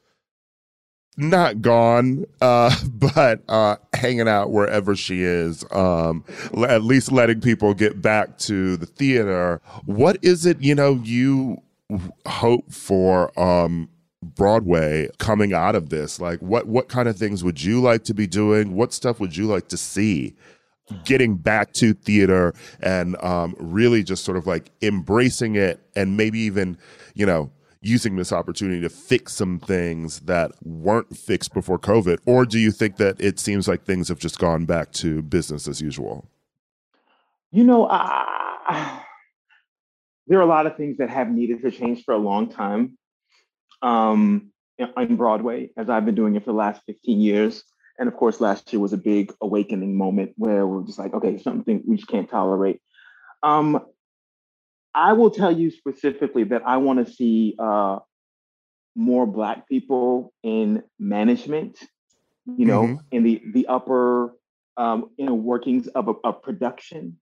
not 1.21 1.61
gone, 1.61 2.25
uh, 2.41 2.75
but 2.93 3.43
uh, 3.49 3.77
hanging 3.95 4.29
out 4.29 4.51
wherever 4.51 4.97
she 4.97 5.23
is, 5.23 5.64
um, 5.73 6.25
at 6.66 6.83
least 6.83 7.12
letting 7.12 7.41
people 7.41 7.75
get 7.75 8.03
back 8.03 8.39
to 8.39 8.77
the 8.77 8.87
theater. 8.87 9.61
What 9.85 10.18
is 10.23 10.47
it, 10.47 10.61
you 10.61 10.75
know, 10.75 10.95
you 11.05 11.59
hope 12.27 12.73
for 12.73 13.39
um, 13.39 13.89
Broadway 14.23 15.09
coming 15.18 15.53
out 15.53 15.75
of 15.75 15.91
this? 15.91 16.21
Like, 16.21 16.41
what 16.41 16.66
what 16.66 16.89
kind 16.89 17.09
of 17.09 17.16
things 17.16 17.45
would 17.45 17.62
you 17.62 17.81
like 17.81 18.05
to 18.05 18.14
be 18.14 18.27
doing? 18.27 18.75
What 18.75 18.93
stuff 18.93 19.21
would 19.21 19.37
you 19.37 19.47
like 19.47 19.68
to 19.68 19.77
see? 19.77 20.35
Getting 21.05 21.37
back 21.37 21.73
to 21.75 21.95
theater 21.95 22.53
and 22.81 23.14
um, 23.23 23.55
really 23.59 24.03
just 24.03 24.25
sort 24.25 24.37
of 24.37 24.49
like 24.49 24.73
embracing 24.83 25.55
it, 25.55 25.79
and 25.95 26.16
maybe 26.16 26.41
even, 26.41 26.79
you 27.14 27.27
know, 27.27 27.53
using 27.83 28.16
this 28.16 28.33
opportunity 28.33 28.81
to 28.81 28.89
fix 28.89 29.33
some 29.33 29.59
things 29.59 30.20
that 30.20 30.53
weren't 30.62 31.16
fixed 31.16 31.55
before 31.55 31.78
COVID? 31.78 32.18
Or 32.26 32.45
do 32.45 32.59
you 32.59 32.70
think 32.70 32.97
that 32.97 33.20
it 33.20 33.39
seems 33.39 33.66
like 33.66 33.85
things 33.85 34.09
have 34.09 34.18
just 34.18 34.39
gone 34.39 34.66
back 34.66 34.93
to 34.93 35.22
business 35.22 35.66
as 35.66 35.81
usual? 35.81 36.28
You 37.53 37.64
know, 37.64 37.89
there 40.26 40.39
are 40.39 40.43
a 40.43 40.47
lot 40.47 40.66
of 40.66 40.76
things 40.76 40.99
that 40.99 41.11
have 41.11 41.31
needed 41.31 41.62
to 41.62 41.70
change 41.70 42.05
for 42.05 42.12
a 42.14 42.18
long 42.18 42.51
time 42.51 42.99
um, 43.83 44.53
on 44.97 45.16
Broadway, 45.16 45.70
as 45.76 45.89
I've 45.89 46.05
been 46.05 46.14
doing 46.14 46.37
it 46.37 46.45
for 46.45 46.53
the 46.53 46.59
last 46.59 46.83
15 46.87 47.20
years. 47.20 47.64
And 47.99 48.09
of 48.09 48.16
course, 48.16 48.41
last 48.41 48.72
year 48.72 48.81
was 48.81 48.93
a 48.93 48.99
big 48.99 49.33
awakening 49.41 49.97
moment 49.97 50.33
where 50.37 50.66
we're 50.66 50.85
just 50.85 50.99
like, 50.99 51.12
okay, 51.14 51.39
something 51.39 51.83
we 51.87 51.97
just 51.97 52.09
can't 52.09 52.31
tolerate. 52.31 52.81
Um, 53.43 53.85
I 55.01 55.14
will 55.14 55.30
tell 55.30 55.51
you 55.51 55.70
specifically 55.70 56.44
that 56.44 56.61
I 56.66 56.76
want 56.76 57.05
to 57.05 57.11
see 57.11 57.57
uh, 57.59 58.01
more 58.94 59.26
Black 59.26 59.66
people 59.66 60.34
in 60.42 60.82
management. 60.98 61.78
You 62.44 62.66
know, 62.66 62.82
mm-hmm. 62.82 62.96
in 63.11 63.22
the 63.22 63.42
the 63.53 63.66
upper 63.66 64.34
um, 64.76 65.11
you 65.16 65.24
know 65.24 65.34
workings 65.34 65.86
of 65.88 66.09
a, 66.09 66.14
a 66.28 66.32
production. 66.34 67.18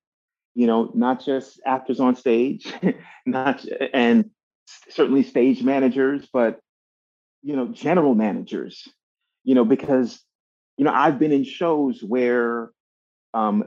You 0.57 0.67
know, 0.67 0.91
not 0.93 1.25
just 1.25 1.61
actors 1.65 2.01
on 2.01 2.17
stage, 2.17 2.73
not 3.27 3.65
and 3.95 4.31
certainly 4.89 5.23
stage 5.23 5.63
managers, 5.63 6.29
but 6.33 6.59
you 7.43 7.55
know, 7.55 7.69
general 7.69 8.17
managers. 8.17 8.89
You 9.45 9.55
know, 9.55 9.65
because 9.65 10.21
you 10.79 10.85
know 10.85 10.93
I've 10.93 11.21
been 11.21 11.33
in 11.33 11.45
shows 11.45 12.03
where 12.03 12.71
um, 13.35 13.65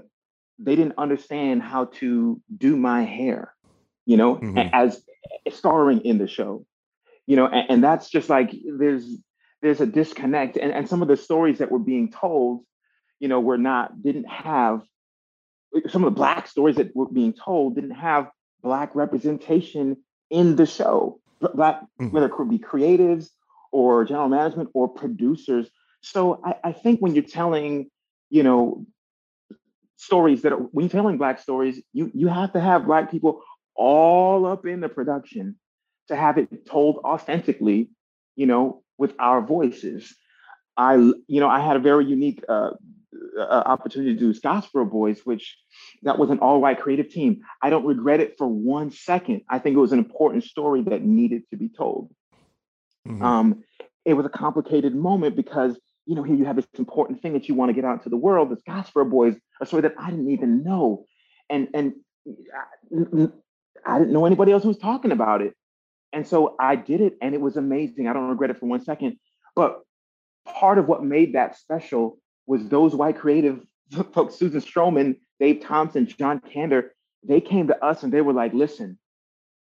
they 0.60 0.76
didn't 0.76 0.98
understand 0.98 1.62
how 1.62 1.86
to 2.00 2.42
do 2.58 2.76
my 2.76 3.04
hair 3.04 3.54
you 4.06 4.18
know, 4.18 4.36
mm-hmm. 4.36 4.70
as 4.74 5.02
starring 5.50 6.02
in 6.02 6.18
the 6.18 6.28
show, 6.28 6.66
you 7.28 7.36
know, 7.36 7.48
and, 7.48 7.70
and, 7.70 7.84
that's 7.84 8.10
just 8.10 8.30
like 8.30 8.54
there's 8.78 9.06
there's 9.62 9.82
a 9.82 9.86
disconnect, 9.86 10.58
and, 10.58 10.72
and 10.72 10.90
some 10.90 11.02
of 11.02 11.08
the 11.08 11.18
stories 11.18 11.60
that 11.60 11.72
were 11.72 11.80
being 11.80 12.12
told, 12.12 12.64
you 13.20 13.28
know, 13.28 13.40
were 13.40 13.58
not 13.58 14.02
didn't 14.02 14.28
have 14.30 14.82
some 15.90 16.04
of 16.04 16.14
the 16.14 16.16
black 16.16 16.48
stories 16.48 16.76
that 16.76 16.96
were 16.96 17.08
being 17.08 17.34
told 17.34 17.76
didn't 17.76 17.92
have 17.92 18.30
black 18.62 18.96
representation 18.96 19.98
in 20.30 20.56
the 20.56 20.66
show, 20.66 21.20
black 21.54 21.82
mm-hmm. 21.82 22.08
whether 22.08 22.28
it 22.28 22.34
could 22.34 22.50
be 22.50 22.60
creatives 22.60 23.30
or 23.72 24.04
general 24.06 24.30
management 24.30 24.70
or 24.74 24.88
producers. 24.88 25.70
So 26.02 26.42
I, 26.44 26.56
I 26.66 26.72
think 26.74 27.00
when 27.00 27.14
you're 27.14 27.24
telling, 27.24 27.90
you 28.30 28.44
know, 28.44 28.86
stories 29.98 30.42
that 30.42 30.52
are 30.52 30.58
when 30.58 30.86
you're 30.86 30.90
telling 30.90 31.18
black 31.18 31.40
stories, 31.40 31.82
you 31.94 32.12
you 32.14 32.28
have 32.28 32.54
to 32.54 32.60
have 32.60 32.86
black 32.86 33.12
people 33.12 33.44
all 33.76 34.46
up 34.46 34.66
in 34.66 34.82
the 34.82 34.90
production 34.90 35.56
to 36.08 36.16
have 36.16 36.38
it 36.38 36.66
told 36.66 36.98
authentically, 36.98 37.90
you 38.36 38.46
know, 38.46 38.84
with 38.98 39.14
our 39.20 39.42
voices. 39.42 40.16
I, 40.78 40.96
you 40.96 41.40
know, 41.40 41.50
I 41.50 41.60
had 41.60 41.76
a 41.76 41.80
very 41.80 42.06
unique 42.06 42.44
uh, 42.48 42.72
uh, 43.38 43.64
opportunity 43.66 44.14
to 44.14 44.20
do 44.20 44.34
Scottsboro 44.34 44.90
Boys, 44.90 45.22
which 45.26 45.58
that 46.04 46.18
was 46.18 46.30
an 46.30 46.40
all-white 46.40 46.80
creative 46.80 47.10
team. 47.10 47.42
I 47.62 47.70
don't 47.70 47.86
regret 47.86 48.20
it 48.20 48.36
for 48.38 48.48
one 48.48 48.92
second. 48.92 49.42
I 49.50 49.60
think 49.60 49.76
it 49.76 49.80
was 49.80 49.92
an 49.92 50.00
important 50.00 50.44
story 50.44 50.82
that 50.84 51.04
needed 51.04 51.44
to 51.52 51.58
be 51.58 51.70
told. 51.70 52.14
Mm-hmm. 53.08 53.24
Um, 53.24 53.64
it 54.06 54.14
was 54.14 54.26
a 54.26 54.30
complicated 54.30 54.96
moment 54.96 55.36
because 55.36 55.80
you 56.06 56.16
know 56.16 56.24
here 56.24 56.36
you 56.36 56.46
have 56.46 56.56
this 56.56 56.68
important 56.78 57.22
thing 57.22 57.34
that 57.34 57.48
you 57.48 57.56
want 57.56 57.70
to 57.70 57.74
get 57.74 57.86
out 57.86 58.04
to 58.04 58.10
the 58.10 58.18
world. 58.18 58.50
The 58.50 58.58
Scottsboro 58.58 59.10
Boys, 59.10 59.36
a 59.60 59.66
story 59.66 59.84
that 59.84 59.96
I 59.98 60.10
didn't 60.10 60.32
even 60.32 60.64
know, 60.64 61.06
and 61.50 61.68
and 61.74 61.94
uh, 62.28 63.28
I 63.86 64.00
didn't 64.00 64.14
know 64.14 64.26
anybody 64.26 64.52
else 64.52 64.64
who 64.64 64.70
was 64.70 64.78
talking 64.78 65.12
about 65.12 65.42
it. 65.42 65.54
And 66.14 66.28
so 66.28 66.56
I 66.60 66.76
did 66.76 67.02
it 67.02 67.18
and 67.22 67.34
it 67.34 67.42
was 67.42 67.58
amazing. 67.58 68.08
I 68.08 68.14
don't 68.14 68.30
regret 68.30 68.50
it 68.50 68.60
for 68.60 68.66
one 68.66 68.84
second. 68.84 69.18
But 69.56 69.82
part 70.46 70.78
of 70.78 70.88
what 70.88 71.04
made 71.04 71.34
that 71.34 71.58
special 71.58 72.20
was 72.48 72.68
those 72.68 72.96
white 72.96 73.18
creative 73.18 73.62
folks, 74.14 74.36
Susan 74.36 74.62
Stroman, 74.62 75.16
Dave 75.40 75.62
Thompson, 75.62 76.06
John 76.06 76.40
Kander, 76.42 76.90
they 77.24 77.42
came 77.42 77.68
to 77.68 77.84
us 77.84 78.04
and 78.04 78.12
they 78.12 78.22
were 78.22 78.34
like, 78.34 78.54
listen, 78.54 78.98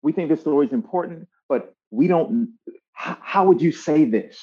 we 0.03 0.13
think 0.13 0.29
this 0.29 0.41
story 0.41 0.67
is 0.67 0.73
important, 0.73 1.29
but 1.49 1.75
we 1.91 2.07
don't, 2.07 2.55
how, 2.93 3.19
how 3.21 3.45
would 3.47 3.61
you 3.61 3.73
say 3.73 4.05
this? 4.05 4.41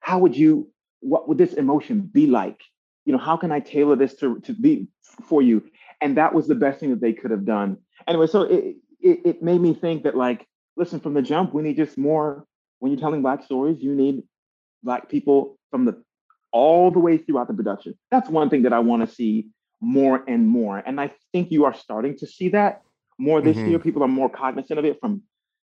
How 0.00 0.18
would 0.18 0.36
you, 0.36 0.70
what 1.00 1.28
would 1.28 1.38
this 1.38 1.54
emotion 1.54 2.00
be 2.00 2.26
like? 2.26 2.60
You 3.04 3.12
know, 3.12 3.18
how 3.18 3.36
can 3.36 3.52
I 3.52 3.60
tailor 3.60 3.96
this 3.96 4.14
to, 4.16 4.40
to 4.40 4.52
be 4.52 4.88
for 5.24 5.42
you? 5.42 5.62
And 6.00 6.16
that 6.16 6.34
was 6.34 6.46
the 6.46 6.54
best 6.54 6.80
thing 6.80 6.90
that 6.90 7.00
they 7.00 7.12
could 7.12 7.30
have 7.30 7.44
done 7.44 7.78
anyway, 8.06 8.26
so 8.26 8.42
it, 8.42 8.76
it, 9.00 9.20
it 9.24 9.42
made 9.42 9.60
me 9.60 9.74
think 9.74 10.04
that 10.04 10.16
like, 10.16 10.46
listen, 10.76 11.00
from 11.00 11.14
the 11.14 11.22
jump, 11.22 11.52
we 11.52 11.62
need 11.62 11.76
just 11.76 11.98
more. 11.98 12.44
When 12.78 12.90
you're 12.90 13.00
telling 13.00 13.22
black 13.22 13.44
stories, 13.44 13.80
you 13.80 13.94
need 13.94 14.22
black 14.82 15.08
people 15.08 15.58
from 15.70 15.84
the 15.84 16.02
all 16.52 16.90
the 16.90 16.98
way 16.98 17.16
throughout 17.16 17.48
the 17.48 17.54
production. 17.54 17.94
That's 18.10 18.28
one 18.28 18.50
thing 18.50 18.62
that 18.62 18.72
I 18.72 18.80
want 18.80 19.08
to 19.08 19.14
see 19.14 19.46
more 19.80 20.22
and 20.28 20.46
more. 20.46 20.78
And 20.78 21.00
I 21.00 21.12
think 21.32 21.50
you 21.50 21.64
are 21.64 21.74
starting 21.74 22.16
to 22.18 22.26
see 22.26 22.50
that 22.50 22.82
more 23.18 23.40
this 23.40 23.56
mm-hmm. 23.56 23.70
year. 23.70 23.78
People 23.78 24.02
are 24.02 24.08
more 24.08 24.28
cognizant 24.28 24.78
of 24.78 24.84
it 24.84 24.98
from, 25.00 25.22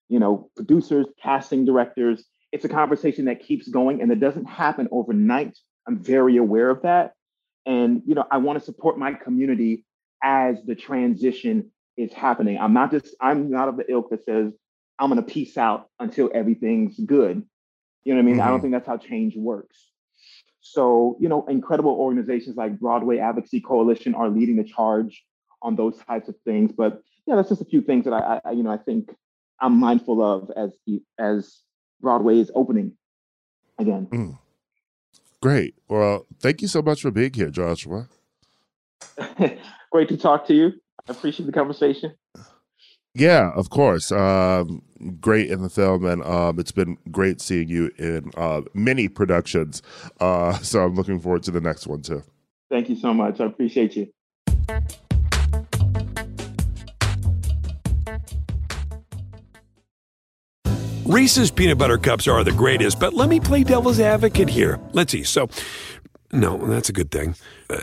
you 0.09 0.19
know, 0.19 0.51
producers, 0.57 1.07
casting 1.23 1.65
directors. 1.65 2.25
It's 2.53 2.65
a 2.65 2.69
conversation 2.69 3.27
that 3.27 3.41
keeps 3.41 3.69
going 3.69 4.01
and 4.01 4.11
it 4.11 4.21
doesn't 4.21 4.47
happen 4.47 4.89
overnight. 4.91 5.59
I'm 5.87 6.03
very 6.03 6.37
aware 6.37 6.71
of 6.71 6.83
that. 6.83 7.13
And 7.67 8.03
you 8.07 8.15
know, 8.15 8.25
I 8.31 8.39
want 8.39 8.59
to 8.59 8.65
support 8.65 8.99
my 8.99 9.13
community 9.13 9.85
as 10.23 10.57
the 10.65 10.75
transition 10.75 11.71
is 11.99 12.13
happening. 12.13 12.59
I'm 12.59 12.73
not 12.73 12.91
just 12.91 13.15
I'm 13.21 13.51
not 13.51 13.69
of 13.69 13.77
the 13.77 13.91
ilk 13.91 14.11
that 14.11 14.25
says 14.25 14.53
I'm 14.99 15.11
going 15.11 15.23
to 15.23 15.31
peace 15.31 15.59
out 15.59 15.89
until 16.01 16.31
everything's 16.35 16.99
good. 16.99 17.43
You 18.05 18.15
know 18.15 18.19
what 18.19 18.23
I 18.23 18.27
mean? 18.27 18.35
Mm-hmm. 18.37 18.41
I 18.41 18.45
don't 18.47 18.55
mm-hmm. 18.55 18.63
think 18.63 18.73
that's 18.75 18.87
how 18.87 18.97
change 18.97 19.37
works. 19.37 19.89
So, 20.61 21.17
you 21.21 21.29
know, 21.29 21.47
incredible 21.47 21.93
organizations 21.93 22.57
like 22.57 22.79
Broadway 22.79 23.19
Advocacy 23.19 23.61
Coalition 23.61 24.15
are 24.15 24.29
leading 24.29 24.57
the 24.57 24.65
charge 24.65 25.25
on 25.63 25.77
those 25.77 25.97
types 25.99 26.29
of 26.29 26.35
things. 26.45 26.73
But 26.73 27.03
yeah, 27.27 27.37
that's 27.37 27.49
just 27.49 27.63
a 27.63 27.65
few 27.65 27.81
things 27.81 28.05
that 28.05 28.13
I, 28.13 28.41
I 28.45 28.51
you 28.53 28.63
know, 28.63 28.71
I 28.71 28.77
think 28.77 29.15
I'm 29.61 29.75
mindful 29.79 30.23
of 30.23 30.51
as 30.57 30.73
as 31.19 31.61
Broadway 32.01 32.39
is 32.39 32.51
opening 32.55 32.93
again. 33.79 34.07
Mm. 34.07 34.39
Great. 35.41 35.75
Well, 35.89 36.27
thank 36.41 36.63
you 36.63 36.69
so 36.69 36.83
much 36.83 37.03
for 37.03 37.11
being 37.11 37.33
here, 37.33 37.51
Joshua. 37.51 38.09
Great 39.93 40.09
to 40.09 40.17
talk 40.17 40.47
to 40.49 40.55
you. 40.55 40.73
I 41.09 41.13
appreciate 41.13 41.47
the 41.47 41.53
conversation. 41.53 42.15
Yeah, 43.15 43.51
of 43.55 43.71
course. 43.71 44.13
Um, 44.13 44.83
great 45.21 45.51
in 45.51 45.63
the 45.63 45.71
film, 45.71 46.05
and 46.05 46.23
um, 46.25 46.59
it's 46.59 46.73
been 46.73 46.99
great 47.11 47.41
seeing 47.41 47.69
you 47.69 47.91
in 47.99 48.31
uh, 48.37 48.63
many 48.75 49.09
productions. 49.09 49.83
Uh, 50.21 50.53
so 50.59 50.85
I'm 50.85 50.95
looking 50.95 51.19
forward 51.19 51.43
to 51.45 51.51
the 51.51 51.61
next 51.61 51.87
one 51.87 52.03
too. 52.03 52.23
Thank 52.71 52.91
you 52.91 52.97
so 52.97 53.15
much. 53.15 53.41
I 53.41 53.47
appreciate 53.47 53.97
you. 53.97 54.09
Reese's 61.07 61.51
peanut 61.51 61.79
butter 61.79 61.97
cups 61.97 62.29
are 62.29 62.45
the 62.45 62.53
greatest, 62.53 63.01
but 63.01 63.15
let 63.15 63.31
me 63.31 63.41
play 63.41 63.65
devil's 63.65 63.99
advocate 63.99 64.51
here. 64.51 64.79
Let's 64.93 65.11
see. 65.11 65.23
So, 65.23 65.49
no, 66.33 66.59
that's 66.59 66.91
a 66.91 66.93
good 66.93 67.11
thing. 67.11 67.35
Uh, 67.71 67.79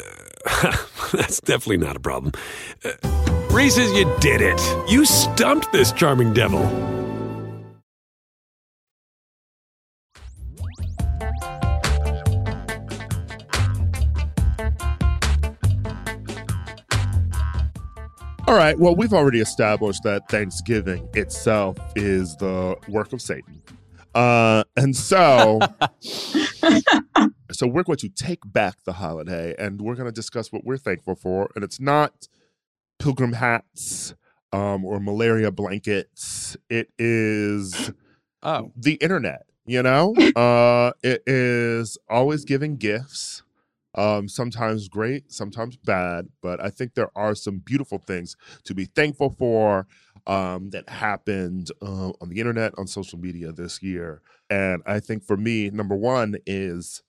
that's 1.11 1.39
definitely 1.41 1.77
not 1.77 1.95
a 1.95 1.99
problem. 1.99 2.31
Uh, 2.83 2.91
Reese's, 3.51 3.91
you 3.93 4.11
did 4.19 4.41
it. 4.41 4.61
You 4.89 5.05
stumped 5.05 5.71
this 5.71 5.91
charming 5.91 6.33
devil. 6.33 6.63
All 18.47 18.53
right. 18.53 18.77
Well, 18.77 18.95
we've 18.95 19.13
already 19.13 19.41
established 19.41 20.03
that 20.03 20.29
Thanksgiving 20.29 21.09
itself 21.15 21.77
is 21.95 22.35
the 22.35 22.75
work 22.87 23.11
of 23.11 23.19
Satan. 23.19 23.59
Uh, 24.13 24.63
and 24.77 24.95
so, 24.95 25.59
so 27.55 27.67
we're 27.67 27.83
going 27.83 27.97
to 27.97 28.09
take 28.09 28.41
back 28.45 28.83
the 28.83 28.93
holiday 28.93 29.55
and 29.57 29.81
we're 29.81 29.95
going 29.95 30.07
to 30.07 30.11
discuss 30.11 30.51
what 30.51 30.65
we're 30.65 30.77
thankful 30.77 31.15
for. 31.15 31.49
And 31.55 31.63
it's 31.63 31.79
not 31.79 32.27
pilgrim 32.99 33.33
hats 33.33 34.13
um, 34.51 34.85
or 34.85 34.99
malaria 34.99 35.51
blankets. 35.51 36.57
It 36.69 36.89
is 36.97 37.91
oh. 38.43 38.71
the 38.75 38.95
internet, 38.95 39.45
you 39.65 39.81
know? 39.81 40.13
uh, 40.35 40.91
it 41.03 41.23
is 41.25 41.97
always 42.09 42.45
giving 42.45 42.75
gifts. 42.77 43.43
Um, 43.97 44.27
sometimes 44.27 44.89
great, 44.89 45.31
sometimes 45.31 45.77
bad, 45.77 46.27
but 46.41 46.59
I 46.59 46.69
think 46.69 46.95
there 46.95 47.11
are 47.15 47.33
some 47.33 47.59
beautiful 47.59 47.97
things 47.97 48.35
to 48.65 48.75
be 48.75 48.83
thankful 48.83 49.29
for 49.29 49.87
um, 50.27 50.71
that 50.71 50.89
happened 50.89 51.71
uh, 51.81 52.11
on 52.19 52.27
the 52.27 52.39
internet, 52.39 52.73
on 52.77 52.87
social 52.87 53.17
media 53.17 53.53
this 53.53 53.81
year. 53.81 54.21
And 54.49 54.83
I 54.85 54.99
think 54.99 55.23
for 55.23 55.37
me, 55.37 55.69
number 55.69 55.95
one 55.95 56.35
is 56.45 57.03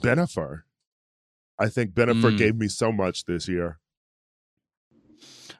Bennifer. 0.00 0.62
I 1.58 1.68
think 1.68 1.92
Bennifer 1.92 2.32
mm. 2.32 2.38
gave 2.38 2.56
me 2.56 2.68
so 2.68 2.90
much 2.90 3.24
this 3.24 3.48
year. 3.48 3.78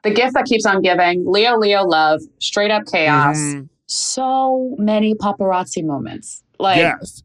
The 0.03 0.11
gift 0.11 0.33
that 0.35 0.45
keeps 0.45 0.65
on 0.65 0.81
giving, 0.81 1.23
Leo 1.25 1.57
Leo 1.57 1.83
love, 1.83 2.21
straight 2.39 2.69
up 2.69 2.83
chaos. 2.85 3.37
Mm. 3.37 3.69
So 3.87 4.75
many 4.77 5.15
paparazzi 5.15 5.83
moments. 5.83 6.43
Like 6.59 6.77
Yes. 6.77 7.23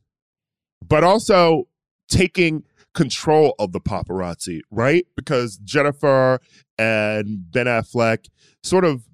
But 0.87 1.05
also 1.05 1.69
taking 2.09 2.65
control 2.95 3.55
of 3.59 3.73
the 3.73 3.81
paparazzi, 3.81 4.61
right? 4.71 5.07
Because 5.15 5.59
Jennifer 5.59 6.41
and 6.79 7.51
Ben 7.51 7.67
Affleck 7.67 8.29
sort 8.63 8.85
of 8.85 9.05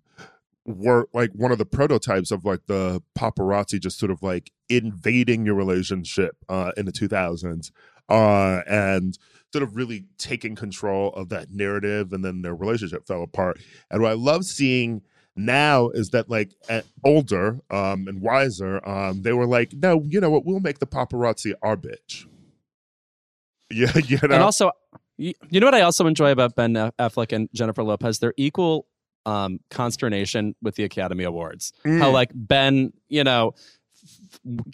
were 0.67 1.09
like 1.13 1.31
one 1.33 1.53
of 1.53 1.59
the 1.59 1.65
prototypes 1.65 2.31
of 2.31 2.45
like 2.45 2.67
the 2.67 3.03
paparazzi 3.17 3.81
just 3.81 3.99
sort 3.99 4.11
of 4.11 4.23
like 4.23 4.51
invading 4.69 5.47
your 5.47 5.55
relationship 5.55 6.37
uh, 6.49 6.73
in 6.77 6.87
the 6.87 6.93
2000s 6.93 7.71
uh, 8.09 8.63
and 8.69 9.19
sort 9.53 9.63
of 9.63 9.77
really 9.77 10.05
taking 10.19 10.55
control 10.55 11.13
of 11.13 11.29
that 11.29 11.51
narrative 11.51 12.13
and 12.13 12.25
then 12.25 12.43
their 12.43 12.55
relationship 12.55 13.07
fell 13.07 13.23
apart. 13.23 13.59
And 13.91 14.03
what 14.03 14.11
i 14.11 14.15
love 14.15 14.45
seeing 14.45 15.03
now 15.37 15.91
is 15.91 16.11
that 16.11 16.29
like 16.29 16.53
older 17.05 17.61
um, 17.71 18.09
and 18.09 18.21
wiser 18.21 18.87
um, 18.89 19.23
they 19.23 19.33
were 19.33 19.47
like 19.47 19.73
no 19.75 20.03
you 20.03 20.21
know 20.21 20.31
what? 20.31 20.45
We'll 20.45 20.61
make 20.61 20.79
the 20.79 20.87
paparazzi 20.87 21.55
our 21.63 21.77
bitch. 21.77 22.27
Yeah 23.71 23.91
you 23.97 24.19
know? 24.23 24.35
and 24.35 24.43
also 24.45 24.71
you 25.19 25.35
know 25.51 25.67
what 25.67 25.75
i 25.75 25.81
also 25.81 26.07
enjoy 26.07 26.31
about 26.31 26.55
ben 26.55 26.75
affleck 26.75 27.33
and 27.33 27.49
jennifer 27.55 27.83
lopez? 27.83 28.19
They're 28.19 28.35
equal 28.37 28.87
um, 29.27 29.59
consternation 29.71 30.55
with 30.63 30.77
the 30.77 30.85
Academy 30.85 31.25
Awards. 31.25 31.73
Mm. 31.85 32.01
How 32.01 32.11
like 32.11 32.31
Ben, 32.33 32.93
you 33.09 33.25
know, 33.25 33.55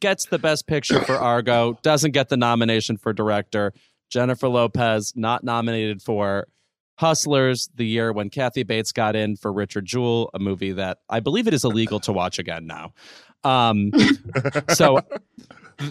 gets 0.00 0.26
the 0.26 0.38
best 0.38 0.66
picture 0.66 1.00
for 1.00 1.16
Argo, 1.18 1.78
doesn't 1.82 2.12
get 2.12 2.28
the 2.28 2.36
nomination 2.36 2.96
for 2.96 3.12
director. 3.12 3.72
Jennifer 4.11 4.48
Lopez 4.48 5.14
not 5.16 5.42
nominated 5.42 6.03
for 6.03 6.46
Hustlers 6.96 7.70
the 7.74 7.86
year 7.86 8.12
when 8.12 8.28
Kathy 8.28 8.62
Bates 8.62 8.92
got 8.92 9.16
in 9.16 9.36
for 9.36 9.50
Richard 9.53 9.86
Jewell, 9.86 10.30
a 10.34 10.38
movie 10.38 10.72
that 10.72 10.98
I 11.09 11.20
believe 11.20 11.48
it 11.48 11.55
is 11.55 11.64
illegal 11.64 11.98
to 12.00 12.12
watch 12.12 12.38
again 12.38 12.66
now. 12.66 12.92
Um, 13.42 13.90
so 14.74 15.00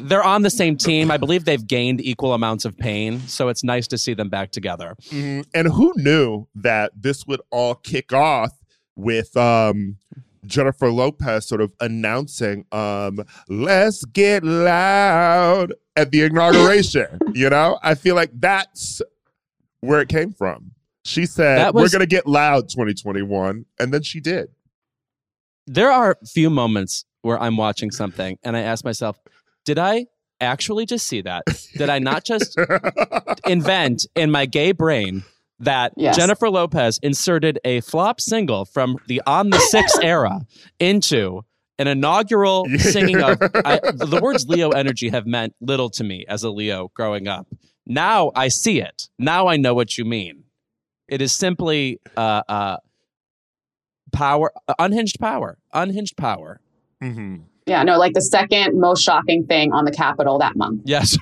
they're 0.01 0.23
on 0.23 0.41
the 0.41 0.49
same 0.49 0.77
team. 0.77 1.11
I 1.11 1.17
believe 1.17 1.45
they've 1.45 1.65
gained 1.65 2.01
equal 2.01 2.33
amounts 2.33 2.65
of 2.65 2.77
pain. 2.77 3.19
So 3.21 3.49
it's 3.49 3.63
nice 3.63 3.87
to 3.87 3.97
see 3.97 4.13
them 4.13 4.29
back 4.29 4.51
together. 4.51 4.95
Mm-hmm. 5.09 5.41
And 5.53 5.67
who 5.67 5.93
knew 5.95 6.47
that 6.55 6.91
this 6.95 7.25
would 7.27 7.41
all 7.49 7.75
kick 7.75 8.13
off 8.13 8.51
with 8.95 9.35
um, 9.37 9.97
Jennifer 10.45 10.91
Lopez 10.91 11.47
sort 11.47 11.61
of 11.61 11.73
announcing, 11.79 12.65
um, 12.71 13.23
let's 13.47 14.05
get 14.05 14.43
loud 14.43 15.73
at 15.95 16.11
the 16.11 16.23
inauguration. 16.23 17.19
you 17.33 17.49
know, 17.49 17.79
I 17.83 17.95
feel 17.95 18.15
like 18.15 18.31
that's 18.33 19.01
where 19.81 20.01
it 20.01 20.09
came 20.09 20.31
from. 20.33 20.71
She 21.03 21.25
said, 21.25 21.73
was, 21.73 21.83
We're 21.83 21.97
going 21.97 22.07
to 22.07 22.15
get 22.15 22.27
loud 22.27 22.69
2021. 22.69 23.65
And 23.79 23.93
then 23.93 24.03
she 24.03 24.19
did. 24.19 24.49
There 25.67 25.91
are 25.91 26.17
few 26.25 26.49
moments 26.49 27.05
where 27.21 27.39
I'm 27.39 27.57
watching 27.57 27.91
something 27.91 28.37
and 28.43 28.57
I 28.57 28.61
ask 28.61 28.83
myself, 28.83 29.19
did 29.65 29.79
I 29.79 30.07
actually 30.39 30.85
just 30.85 31.07
see 31.07 31.21
that? 31.21 31.43
Did 31.75 31.89
I 31.89 31.99
not 31.99 32.23
just 32.23 32.57
invent 33.47 34.07
in 34.15 34.31
my 34.31 34.45
gay 34.45 34.71
brain 34.71 35.23
that 35.59 35.93
yes. 35.95 36.17
Jennifer 36.17 36.49
Lopez 36.49 36.99
inserted 37.03 37.59
a 37.63 37.81
flop 37.81 38.19
single 38.19 38.65
from 38.65 38.97
the 39.07 39.21
On 39.25 39.49
the 39.49 39.59
Six 39.59 39.97
era 40.01 40.41
into 40.79 41.45
an 41.77 41.87
inaugural 41.87 42.65
singing 42.77 43.21
of 43.21 43.37
I, 43.41 43.79
the 43.93 44.19
words 44.21 44.47
Leo 44.47 44.69
energy 44.69 45.09
have 45.09 45.25
meant 45.25 45.55
little 45.61 45.89
to 45.91 46.03
me 46.03 46.25
as 46.27 46.43
a 46.43 46.49
Leo 46.49 46.91
growing 46.93 47.27
up. 47.27 47.47
Now 47.85 48.31
I 48.35 48.49
see 48.49 48.81
it. 48.81 49.09
Now 49.17 49.47
I 49.47 49.57
know 49.57 49.73
what 49.73 49.97
you 49.97 50.05
mean. 50.05 50.43
It 51.07 51.21
is 51.21 51.33
simply 51.33 51.99
uh, 52.15 52.43
uh, 52.47 52.77
power, 54.11 54.51
unhinged 54.79 55.19
power, 55.19 55.57
unhinged 55.73 56.17
power. 56.17 56.61
Mm-hmm. 57.03 57.43
Yeah, 57.71 57.83
no, 57.83 57.97
like 57.97 58.13
the 58.13 58.21
second 58.21 58.77
most 58.77 59.01
shocking 59.01 59.45
thing 59.45 59.71
on 59.71 59.85
the 59.85 59.93
Capitol 59.93 60.37
that 60.39 60.57
month. 60.57 60.81
Yes. 60.83 61.17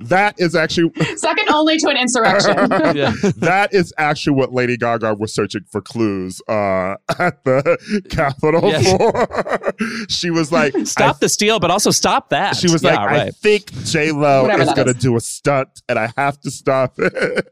that 0.00 0.34
is 0.36 0.54
actually 0.54 0.92
second 1.16 1.48
only 1.48 1.78
to 1.78 1.88
an 1.88 1.96
insurrection. 1.96 2.54
yeah. 2.94 3.14
That 3.36 3.72
is 3.72 3.94
actually 3.96 4.34
what 4.34 4.52
Lady 4.52 4.76
Gaga 4.76 5.14
was 5.14 5.32
searching 5.32 5.62
for 5.70 5.80
clues 5.80 6.42
uh, 6.46 6.96
at 7.18 7.42
the 7.44 8.04
Capitol 8.10 8.68
yes. 8.68 8.90
for. 8.90 10.06
she 10.10 10.30
was 10.30 10.52
like, 10.52 10.74
"Stop 10.84 11.20
the 11.20 11.28
steal, 11.30 11.58
but 11.58 11.70
also 11.70 11.90
stop 11.90 12.28
that." 12.28 12.54
She 12.54 12.70
was 12.70 12.82
yeah, 12.82 12.96
like, 12.96 13.06
right. 13.06 13.20
"I 13.28 13.30
think 13.30 13.72
J 13.84 14.12
Lo 14.12 14.46
is 14.46 14.74
going 14.74 14.88
to 14.88 14.94
do 14.94 15.16
a 15.16 15.20
stunt, 15.20 15.80
and 15.88 15.98
I 15.98 16.12
have 16.18 16.38
to 16.42 16.50
stop 16.50 16.96
it." 16.98 17.48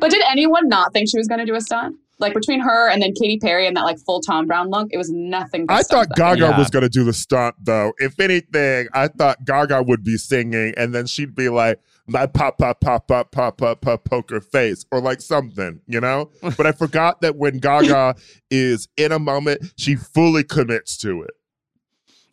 but 0.00 0.10
did 0.10 0.24
anyone 0.28 0.68
not 0.68 0.92
think 0.92 1.08
she 1.08 1.16
was 1.16 1.28
going 1.28 1.38
to 1.38 1.46
do 1.46 1.54
a 1.54 1.60
stunt? 1.60 1.94
Like 2.20 2.34
between 2.34 2.60
her 2.60 2.88
and 2.90 3.02
then 3.02 3.12
Katy 3.12 3.38
Perry 3.38 3.66
and 3.66 3.76
that 3.76 3.84
like 3.84 3.98
full 3.98 4.20
Thom 4.20 4.46
Browne 4.46 4.70
look, 4.70 4.88
it 4.92 4.98
was 4.98 5.10
nothing. 5.10 5.66
I 5.68 5.82
thought 5.82 6.08
Gaga 6.14 6.40
yeah. 6.40 6.58
was 6.58 6.70
going 6.70 6.82
to 6.82 6.88
do 6.88 7.04
the 7.04 7.12
stunt 7.12 7.56
though. 7.58 7.92
If 7.98 8.20
anything, 8.20 8.88
I 8.92 9.08
thought 9.08 9.44
Gaga 9.44 9.82
would 9.84 10.04
be 10.04 10.16
singing 10.16 10.74
and 10.76 10.94
then 10.94 11.06
she'd 11.06 11.34
be 11.34 11.48
like, 11.48 11.80
my 12.06 12.26
pop, 12.26 12.58
pop, 12.58 12.80
pop, 12.80 13.06
pop, 13.06 13.30
pop, 13.30 13.58
pop, 13.58 13.80
pop, 13.80 14.04
poker 14.04 14.40
face 14.40 14.84
or 14.90 15.00
like 15.00 15.20
something, 15.20 15.80
you 15.86 16.00
know? 16.00 16.30
but 16.56 16.66
I 16.66 16.72
forgot 16.72 17.20
that 17.20 17.36
when 17.36 17.58
Gaga 17.58 18.16
is 18.50 18.88
in 18.96 19.12
a 19.12 19.18
moment, 19.18 19.72
she 19.76 19.94
fully 19.94 20.42
commits 20.42 20.96
to 20.98 21.22
it. 21.22 21.30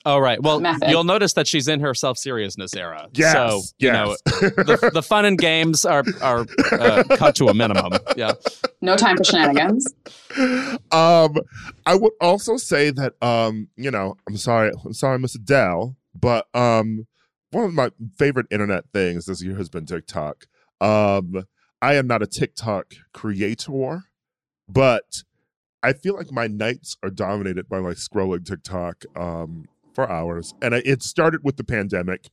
Oh 0.07 0.19
right. 0.19 0.41
Well, 0.41 0.61
Method. 0.61 0.89
you'll 0.89 1.03
notice 1.03 1.33
that 1.33 1.47
she's 1.47 1.67
in 1.67 1.81
her 1.81 1.93
self 1.93 2.17
seriousness 2.17 2.73
era. 2.73 3.09
Yes, 3.13 3.33
So 3.33 3.61
you 3.77 3.91
know 3.91 4.15
the, 4.25 4.91
the 4.93 5.03
fun 5.03 5.25
and 5.25 5.37
games 5.37 5.83
are 5.83 6.05
are 6.21 6.45
uh, 6.71 7.03
cut 7.17 7.35
to 7.35 7.47
a 7.47 7.53
minimum. 7.53 7.91
Yeah. 8.15 8.31
No 8.81 8.95
time 8.95 9.17
for 9.17 9.25
shenanigans. 9.25 9.85
um, 10.91 11.35
I 11.85 11.95
would 11.95 12.13
also 12.21 12.55
say 12.55 12.89
that 12.91 13.21
um, 13.21 13.67
you 13.75 13.91
know, 13.91 14.15
I'm 14.29 14.37
sorry, 14.37 14.71
I'm 14.85 14.93
sorry, 14.93 15.19
Miss 15.19 15.35
Adele, 15.35 15.97
but 16.17 16.47
um, 16.53 17.05
one 17.51 17.65
of 17.65 17.73
my 17.73 17.91
favorite 18.17 18.45
internet 18.49 18.85
things 18.93 19.25
this 19.25 19.43
year 19.43 19.57
has 19.57 19.67
been 19.67 19.85
TikTok. 19.85 20.45
Um, 20.79 21.43
I 21.81 21.95
am 21.95 22.07
not 22.07 22.21
a 22.21 22.27
TikTok 22.27 22.93
creator, 23.13 24.03
but 24.69 25.23
I 25.83 25.91
feel 25.91 26.15
like 26.15 26.31
my 26.31 26.47
nights 26.47 26.95
are 27.03 27.09
dominated 27.09 27.67
by 27.67 27.79
like 27.79 27.97
scrolling 27.97 28.45
TikTok 28.45 29.03
um 29.17 29.65
for 29.97 30.11
hours, 30.11 30.53
and 30.61 30.75
it 30.75 31.01
started 31.01 31.43
with 31.43 31.57
the 31.57 31.63
pandemic. 31.63 32.29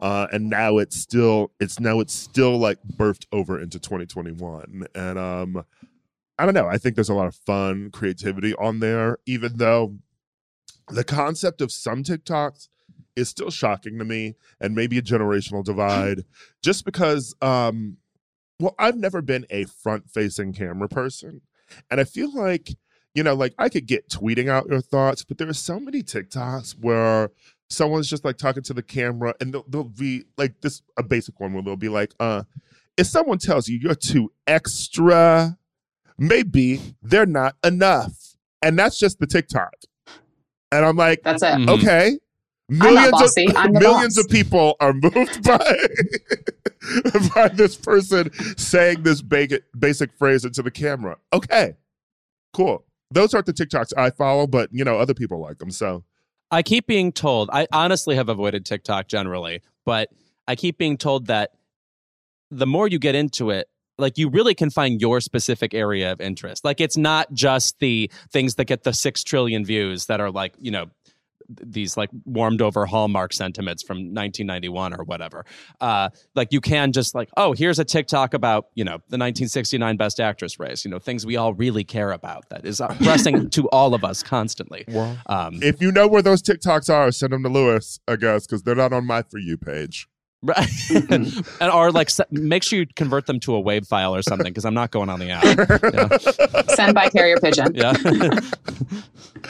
Uh, 0.00 0.26
and 0.32 0.48
now 0.48 0.78
it's 0.78 0.96
still 0.96 1.52
it's 1.60 1.78
now 1.78 2.00
it's 2.00 2.14
still 2.14 2.56
like 2.56 2.78
birthed 2.96 3.26
over 3.32 3.60
into 3.60 3.78
2021 3.78 4.86
and 4.94 5.18
um 5.18 5.62
I 6.38 6.46
don't 6.46 6.54
know. 6.54 6.68
I 6.68 6.78
think 6.78 6.94
there's 6.94 7.10
a 7.10 7.14
lot 7.14 7.26
of 7.26 7.34
fun, 7.34 7.90
creativity 7.90 8.54
on 8.54 8.80
there, 8.80 9.18
even 9.26 9.58
though 9.58 9.98
the 10.88 11.04
concept 11.04 11.60
of 11.60 11.70
some 11.70 12.02
TikToks 12.02 12.68
is 13.14 13.28
still 13.28 13.50
shocking 13.50 13.98
to 13.98 14.06
me 14.06 14.36
and 14.58 14.74
maybe 14.74 14.96
a 14.96 15.02
generational 15.02 15.62
divide 15.62 16.24
just 16.62 16.86
because 16.86 17.34
um 17.42 17.98
well, 18.58 18.74
I've 18.78 18.96
never 18.96 19.20
been 19.20 19.44
a 19.50 19.64
front-facing 19.64 20.54
camera 20.54 20.88
person. 20.88 21.42
And 21.90 22.00
I 22.00 22.04
feel 22.04 22.34
like, 22.34 22.70
you 23.14 23.22
know, 23.22 23.34
like 23.34 23.54
I 23.58 23.68
could 23.68 23.86
get 23.86 24.08
tweeting 24.08 24.48
out 24.48 24.68
your 24.68 24.80
thoughts, 24.80 25.24
but 25.24 25.38
there 25.38 25.48
are 25.48 25.52
so 25.54 25.80
many 25.80 26.02
TikToks 26.02 26.76
where 26.80 27.30
someone's 27.68 28.08
just 28.08 28.24
like 28.24 28.36
talking 28.36 28.62
to 28.64 28.74
the 28.74 28.82
camera 28.82 29.34
and 29.40 29.52
they'll, 29.54 29.64
they'll 29.68 29.84
be 29.84 30.24
like 30.36 30.60
this 30.60 30.82
a 30.96 31.02
basic 31.02 31.38
one 31.40 31.52
where 31.52 31.62
they'll 31.62 31.76
be 31.76 31.88
like, 31.88 32.12
uh, 32.20 32.42
if 32.96 33.06
someone 33.06 33.38
tells 33.38 33.68
you 33.68 33.78
you're 33.78 33.94
too 33.94 34.30
extra, 34.46 35.56
maybe 36.18 36.80
they're 37.02 37.26
not 37.26 37.56
enough. 37.64 38.36
And 38.62 38.78
that's 38.78 38.98
just 38.98 39.18
the 39.20 39.26
TikTok. 39.26 39.72
And 40.72 40.84
I'm 40.84 40.96
like, 40.96 41.22
That's 41.22 41.42
it. 41.42 41.46
Mhm. 41.46 41.68
okay. 41.70 42.18
not 42.68 42.92
Millions 42.92 43.22
of 43.22 43.72
millions 43.72 44.14
boss. 44.16 44.24
of 44.24 44.30
people 44.30 44.76
are 44.80 44.92
moved 44.92 45.42
by 45.44 45.58
by 47.34 47.48
this 47.48 47.74
person 47.76 48.30
saying 48.56 49.02
this 49.02 49.22
basic 49.22 49.64
basic 49.78 50.12
phrase 50.16 50.44
into 50.44 50.62
the 50.62 50.70
camera. 50.70 51.16
Okay, 51.32 51.74
cool. 52.52 52.84
Those 53.10 53.34
aren't 53.34 53.46
the 53.46 53.52
TikToks 53.52 53.92
I 53.96 54.10
follow, 54.10 54.46
but 54.46 54.68
you 54.72 54.84
know 54.84 54.98
other 54.98 55.14
people 55.14 55.40
like 55.40 55.58
them. 55.58 55.70
So 55.70 56.04
I 56.50 56.62
keep 56.62 56.86
being 56.86 57.12
told, 57.12 57.50
I 57.52 57.66
honestly 57.72 58.16
have 58.16 58.28
avoided 58.28 58.64
TikTok 58.64 59.08
generally, 59.08 59.62
but 59.84 60.10
I 60.48 60.56
keep 60.56 60.78
being 60.78 60.96
told 60.96 61.26
that 61.26 61.52
the 62.50 62.66
more 62.66 62.88
you 62.88 62.98
get 62.98 63.14
into 63.14 63.50
it, 63.50 63.68
like 63.98 64.18
you 64.18 64.28
really 64.28 64.54
can 64.54 64.70
find 64.70 65.00
your 65.00 65.20
specific 65.20 65.74
area 65.74 66.10
of 66.10 66.20
interest. 66.20 66.64
Like 66.64 66.80
it's 66.80 66.96
not 66.96 67.32
just 67.32 67.78
the 67.78 68.10
things 68.32 68.54
that 68.56 68.64
get 68.64 68.82
the 68.82 68.92
6 68.92 69.24
trillion 69.24 69.64
views 69.64 70.06
that 70.06 70.20
are 70.20 70.30
like, 70.30 70.54
you 70.58 70.70
know, 70.70 70.86
these 71.62 71.96
like 71.96 72.10
warmed 72.24 72.60
over 72.60 72.86
hallmark 72.86 73.32
sentiments 73.32 73.82
from 73.82 73.96
1991 73.96 74.94
or 74.94 75.04
whatever 75.04 75.44
uh 75.80 76.08
like 76.34 76.52
you 76.52 76.60
can 76.60 76.92
just 76.92 77.14
like 77.14 77.28
oh 77.36 77.52
here's 77.52 77.78
a 77.78 77.84
tiktok 77.84 78.34
about 78.34 78.66
you 78.74 78.84
know 78.84 78.98
the 79.08 79.18
1969 79.18 79.96
best 79.96 80.20
actress 80.20 80.58
race 80.58 80.84
you 80.84 80.90
know 80.90 80.98
things 80.98 81.24
we 81.24 81.36
all 81.36 81.54
really 81.54 81.84
care 81.84 82.12
about 82.12 82.48
that 82.50 82.64
is 82.64 82.82
pressing 83.02 83.48
to 83.50 83.68
all 83.70 83.94
of 83.94 84.04
us 84.04 84.22
constantly 84.22 84.84
um 85.26 85.58
if 85.62 85.80
you 85.80 85.92
know 85.92 86.06
where 86.06 86.22
those 86.22 86.42
TikToks 86.42 86.92
are, 86.92 87.10
send 87.12 87.32
them 87.32 87.42
to 87.42 87.48
Louis, 87.48 88.00
I 88.08 88.16
guess, 88.16 88.46
because 88.46 88.62
they're 88.62 88.74
not 88.74 88.92
on 88.92 89.06
my 89.06 89.22
for 89.22 89.38
you 89.38 89.56
page. 89.56 90.08
Right. 90.42 90.68
and 91.10 91.44
or 91.60 91.90
like 91.92 92.08
se- 92.08 92.24
make 92.30 92.62
sure 92.62 92.78
you 92.78 92.86
convert 92.96 93.26
them 93.26 93.40
to 93.40 93.54
a 93.54 93.60
wave 93.60 93.86
file 93.86 94.14
or 94.14 94.22
something 94.22 94.46
because 94.46 94.64
I'm 94.64 94.72
not 94.74 94.90
going 94.90 95.10
on 95.10 95.18
the 95.20 95.30
app. 95.30 95.44
Yeah. 95.44 96.74
Send 96.74 96.94
by 96.94 97.08
carrier 97.10 97.36
pigeon. 97.36 97.74
Yeah. 97.80 97.92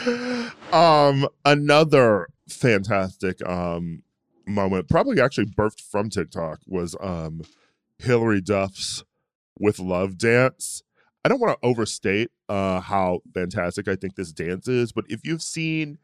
um 0.73 1.29
another 1.45 2.29
fantastic 2.49 3.45
um 3.49 4.03
moment 4.47 4.89
probably 4.89 5.21
actually 5.21 5.47
birthed 5.47 5.81
from 5.81 6.11
tiktok 6.11 6.61
was 6.67 6.97
um 7.01 7.43
Hilary 7.99 8.41
Duff's 8.41 9.05
with 9.59 9.79
love 9.79 10.17
dance 10.19 10.83
i 11.25 11.29
don't 11.29 11.41
want 11.41 11.61
to 11.61 11.67
overstate 11.67 12.31
uh 12.49 12.81
how 12.81 13.21
fantastic 13.35 13.89
i 13.89 13.97
think 13.97 14.17
this 14.17 14.33
dance 14.33 14.69
is 14.69 14.93
but 14.93 15.05
if 15.09 15.21
you've 15.25 15.43
seen 15.43 15.99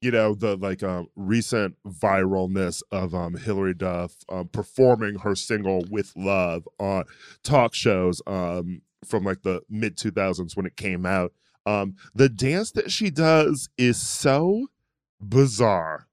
you 0.00 0.10
know 0.10 0.34
the 0.34 0.56
like 0.56 0.82
um 0.82 1.08
recent 1.16 1.76
viralness 1.86 2.82
of 2.90 3.14
um 3.14 3.34
Hilary 3.36 3.74
Duff 3.74 4.16
um 4.28 4.48
performing 4.48 5.16
her 5.20 5.34
single 5.34 5.84
with 5.90 6.12
love 6.16 6.68
on 6.78 7.04
talk 7.42 7.74
shows 7.74 8.22
um 8.26 8.82
from 9.04 9.24
like 9.24 9.42
the 9.42 9.62
mid 9.68 9.96
2000s 9.96 10.56
when 10.56 10.66
it 10.66 10.76
came 10.76 11.06
out. 11.06 11.32
Um 11.66 11.96
the 12.14 12.28
dance 12.28 12.70
that 12.72 12.90
she 12.90 13.10
does 13.10 13.68
is 13.76 13.96
so 14.00 14.68
bizarre 15.20 16.06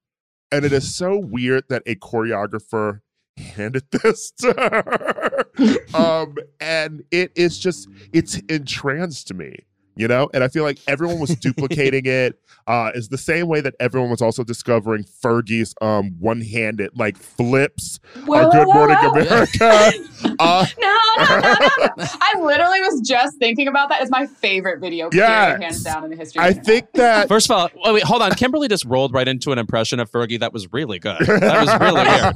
and 0.51 0.65
it 0.65 0.73
is 0.73 0.95
so 0.95 1.17
weird 1.17 1.65
that 1.69 1.83
a 1.85 1.95
choreographer 1.95 3.01
handed 3.37 3.83
this 3.91 4.31
to 4.31 4.53
her. 4.53 5.31
Um 5.93 6.35
and 6.59 7.03
it 7.11 7.31
is 7.35 7.57
just 7.57 7.87
it's 8.11 8.35
entranced 8.49 9.33
me 9.33 9.59
you 9.95 10.07
know 10.07 10.29
and 10.33 10.43
i 10.43 10.47
feel 10.47 10.63
like 10.63 10.77
everyone 10.87 11.19
was 11.19 11.35
duplicating 11.35 12.05
it 12.05 12.39
uh 12.67 12.91
it's 12.95 13.07
the 13.09 13.17
same 13.17 13.47
way 13.47 13.61
that 13.61 13.73
everyone 13.79 14.09
was 14.09 14.21
also 14.21 14.43
discovering 14.43 15.03
fergie's 15.03 15.73
um 15.81 16.11
one-handed 16.19 16.89
like 16.97 17.17
flips 17.17 17.99
on 18.27 18.49
good 18.51 18.67
morning 18.67 18.97
america 19.11 19.91
uh 20.39 20.65
No, 20.79 20.97
no, 21.17 21.39
no, 21.39 21.53
no, 21.53 21.69
no. 21.79 21.93
I 22.21 22.33
literally 22.41 22.81
was 22.81 22.99
just 23.07 23.37
thinking 23.39 23.67
about 23.69 23.87
that. 23.89 24.01
It's 24.01 24.11
my 24.11 24.25
favorite 24.25 24.81
video, 24.81 25.09
period, 25.09 25.27
Yes. 25.29 25.61
hands 25.61 25.83
down 25.83 26.03
in 26.03 26.09
the 26.09 26.17
history. 26.17 26.39
of 26.39 26.45
i 26.45 26.47
internet. 26.49 26.65
think 26.65 26.91
that 26.93 27.27
First 27.29 27.49
of 27.49 27.57
all, 27.57 27.69
wait, 27.85 27.93
wait, 27.93 28.03
hold 28.03 28.21
on. 28.21 28.31
Kimberly 28.31 28.67
just 28.67 28.83
rolled 28.85 29.13
right 29.13 29.27
into 29.27 29.51
an 29.53 29.57
impression 29.59 29.99
of 30.01 30.11
Fergie 30.11 30.39
that 30.41 30.51
was 30.51 30.71
really 30.73 30.99
good. 30.99 31.17
That 31.25 31.61
was 31.61 31.71
really 31.79 32.01
weird. 32.03 32.33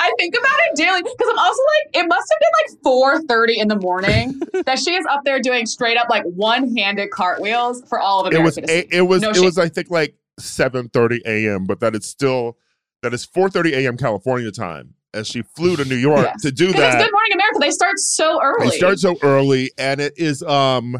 I 0.00 0.12
think 0.18 0.34
about 0.38 0.58
it 0.70 0.76
daily 0.76 1.02
because 1.02 1.28
I'm 1.30 1.38
also 1.38 1.62
like, 1.62 1.96
it 2.04 2.08
must 2.08 2.32
have 2.32 2.40
been 2.40 3.20
like 3.20 3.26
4:30 3.28 3.56
in 3.58 3.68
the 3.68 3.76
morning 3.78 4.40
that 4.64 4.78
she 4.78 4.94
is 4.94 5.04
up 5.10 5.20
there 5.24 5.40
doing 5.40 5.66
straight 5.66 5.98
up 5.98 6.08
like 6.08 6.24
one-handed 6.46 7.10
cartwheels 7.10 7.82
for 7.88 7.98
all 7.98 8.24
of 8.26 8.32
it 8.32 8.38
was 8.40 8.56
a, 8.58 8.96
it 8.96 9.02
was 9.02 9.20
No 9.22 9.30
it 9.30 9.34
shame. 9.36 9.44
was 9.44 9.58
i 9.58 9.68
think 9.68 9.90
like 9.90 10.14
7:30 10.40 11.20
a.m 11.26 11.64
but 11.64 11.80
that 11.80 11.94
it's 11.94 12.06
still 12.08 12.56
that 13.02 13.12
is 13.12 13.26
4:30 13.26 13.72
a.m 13.74 13.96
california 13.96 14.50
time 14.52 14.94
as 15.14 15.26
she 15.26 15.42
flew 15.42 15.76
to 15.76 15.84
new 15.84 15.96
york 15.96 16.24
Yes. 16.26 16.42
to 16.42 16.52
do 16.52 16.72
that 16.72 16.98
Good 17.02 17.12
Morning 17.12 17.32
America. 17.34 17.58
They 17.60 17.70
start 17.70 17.98
so 17.98 18.40
early. 18.42 18.68
They 18.70 18.76
start 18.76 18.98
so 18.98 19.16
early, 19.22 19.70
and 19.78 20.00
it 20.00 20.12
is 20.18 20.42
um, 20.42 20.96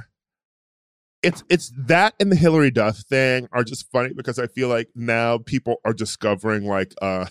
it's 1.23 1.43
it's 1.51 1.73
that 1.77 2.15
and 2.21 2.31
the 2.33 2.37
Hilary 2.37 2.71
Duff 2.71 2.99
thing 2.99 3.49
are 3.53 3.65
just 3.65 3.91
funny 3.91 4.13
because 4.15 4.39
I 4.39 4.47
feel 4.47 4.69
like 4.69 4.89
now 4.95 5.39
people 5.39 5.77
are 5.85 5.93
discovering 5.93 6.65
like 6.65 6.95
uh 7.03 7.27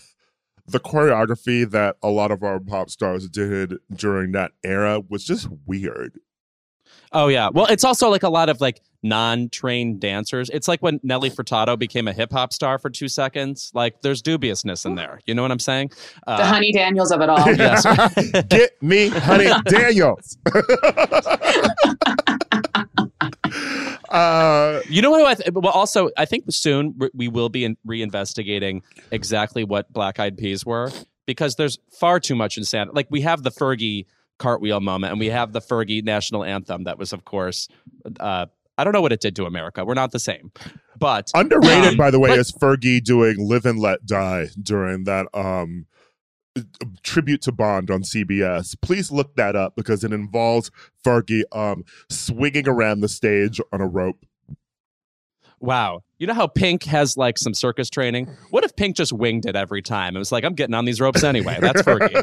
the 0.67 0.79
choreography 0.79 1.69
that 1.69 1.95
a 2.03 2.09
lot 2.09 2.31
of 2.31 2.43
our 2.43 2.59
pop 2.59 2.89
stars 2.89 3.29
did 3.29 3.75
during 3.93 4.31
that 4.33 4.51
era 4.63 4.99
was 4.99 5.23
just 5.23 5.47
weird. 5.65 6.19
Oh 7.15 7.27
yeah. 7.29 7.49
Well, 7.51 7.65
it's 7.67 7.85
also 7.85 8.09
like 8.09 8.23
a 8.23 8.29
lot 8.29 8.49
of 8.49 8.59
like 8.59 8.81
non-trained 9.01 10.01
dancers. 10.01 10.49
It's 10.51 10.67
like 10.67 10.81
when 10.81 10.99
Nelly 11.01 11.29
Furtado 11.29 11.79
became 11.79 12.07
a 12.09 12.13
hip 12.13 12.31
hop 12.31 12.51
star 12.51 12.77
for 12.77 12.89
two 12.89 13.07
seconds. 13.07 13.71
Like 13.73 14.01
there's 14.01 14.21
dubiousness 14.21 14.83
in 14.85 14.95
there. 14.95 15.21
You 15.25 15.33
know 15.33 15.41
what 15.41 15.51
I'm 15.51 15.59
saying? 15.59 15.91
Uh, 16.27 16.37
the 16.37 16.45
Honey 16.45 16.73
Daniels 16.73 17.11
of 17.11 17.21
it 17.21 17.29
all. 17.29 17.37
Yes. 17.55 17.85
Get 18.49 18.71
me, 18.83 19.07
honey, 19.07 19.49
Daniels. 19.65 20.37
uh, 24.09 24.81
You 24.89 25.01
know 25.01 25.11
what? 25.11 25.25
I 25.25 25.33
th- 25.35 25.49
well, 25.53 25.71
also, 25.71 26.09
I 26.17 26.25
think 26.25 26.45
soon 26.49 26.95
we- 26.97 27.09
we 27.13 27.27
will 27.27 27.49
be 27.49 27.63
in- 27.63 27.77
reinvestigating 27.87 28.81
exactly 29.11 29.63
what 29.63 29.91
Black 29.93 30.19
Eyed 30.19 30.37
Peas 30.37 30.65
were 30.65 30.91
because 31.25 31.55
there's 31.55 31.79
far 31.97 32.19
too 32.19 32.35
much 32.35 32.57
insanity. 32.57 32.93
Like 32.95 33.07
we 33.09 33.21
have 33.21 33.43
the 33.43 33.51
Fergie 33.51 34.05
cartwheel 34.37 34.79
moment, 34.81 35.11
and 35.11 35.19
we 35.19 35.27
have 35.27 35.53
the 35.53 35.61
Fergie 35.61 36.03
national 36.03 36.43
anthem. 36.43 36.83
That 36.83 36.97
was, 36.97 37.13
of 37.13 37.25
course, 37.25 37.67
uh, 38.19 38.45
I 38.77 38.83
don't 38.83 38.93
know 38.93 39.01
what 39.01 39.11
it 39.13 39.21
did 39.21 39.35
to 39.37 39.45
America. 39.45 39.85
We're 39.85 39.93
not 39.93 40.11
the 40.11 40.19
same, 40.19 40.51
but 40.99 41.31
underrated, 41.33 41.91
um, 41.91 41.97
by 41.97 42.11
the 42.11 42.19
way, 42.19 42.29
but- 42.29 42.39
is 42.39 42.51
Fergie 42.51 43.03
doing 43.03 43.35
"Live 43.39 43.65
and 43.65 43.79
Let 43.79 44.05
Die" 44.05 44.47
during 44.61 45.05
that 45.05 45.27
um 45.33 45.85
tribute 47.03 47.41
to 47.41 47.51
Bond 47.51 47.91
on 47.91 48.01
CBS. 48.03 48.75
Please 48.81 49.11
look 49.11 49.35
that 49.35 49.57
up 49.57 49.75
because 49.75 50.05
it 50.05 50.13
involves 50.13 50.71
Fergie 51.05 51.43
um 51.51 51.83
swinging 52.09 52.67
around 52.67 53.01
the 53.01 53.09
stage 53.09 53.59
on 53.73 53.81
a 53.81 53.87
rope. 53.87 54.25
Wow. 55.59 56.04
You 56.17 56.27
know 56.27 56.33
how 56.33 56.47
Pink 56.47 56.83
has 56.85 57.17
like 57.17 57.37
some 57.37 57.53
circus 57.53 57.89
training? 57.89 58.29
What 58.49 58.63
if 58.63 58.75
Pink 58.75 58.95
just 58.95 59.11
winged 59.11 59.45
it 59.45 59.55
every 59.55 59.81
time? 59.81 60.15
It 60.15 60.19
was 60.19 60.31
like, 60.31 60.43
I'm 60.45 60.53
getting 60.53 60.73
on 60.73 60.85
these 60.85 61.01
ropes 61.01 61.23
anyway. 61.23 61.57
That's 61.59 61.81
Fergie. 61.81 62.15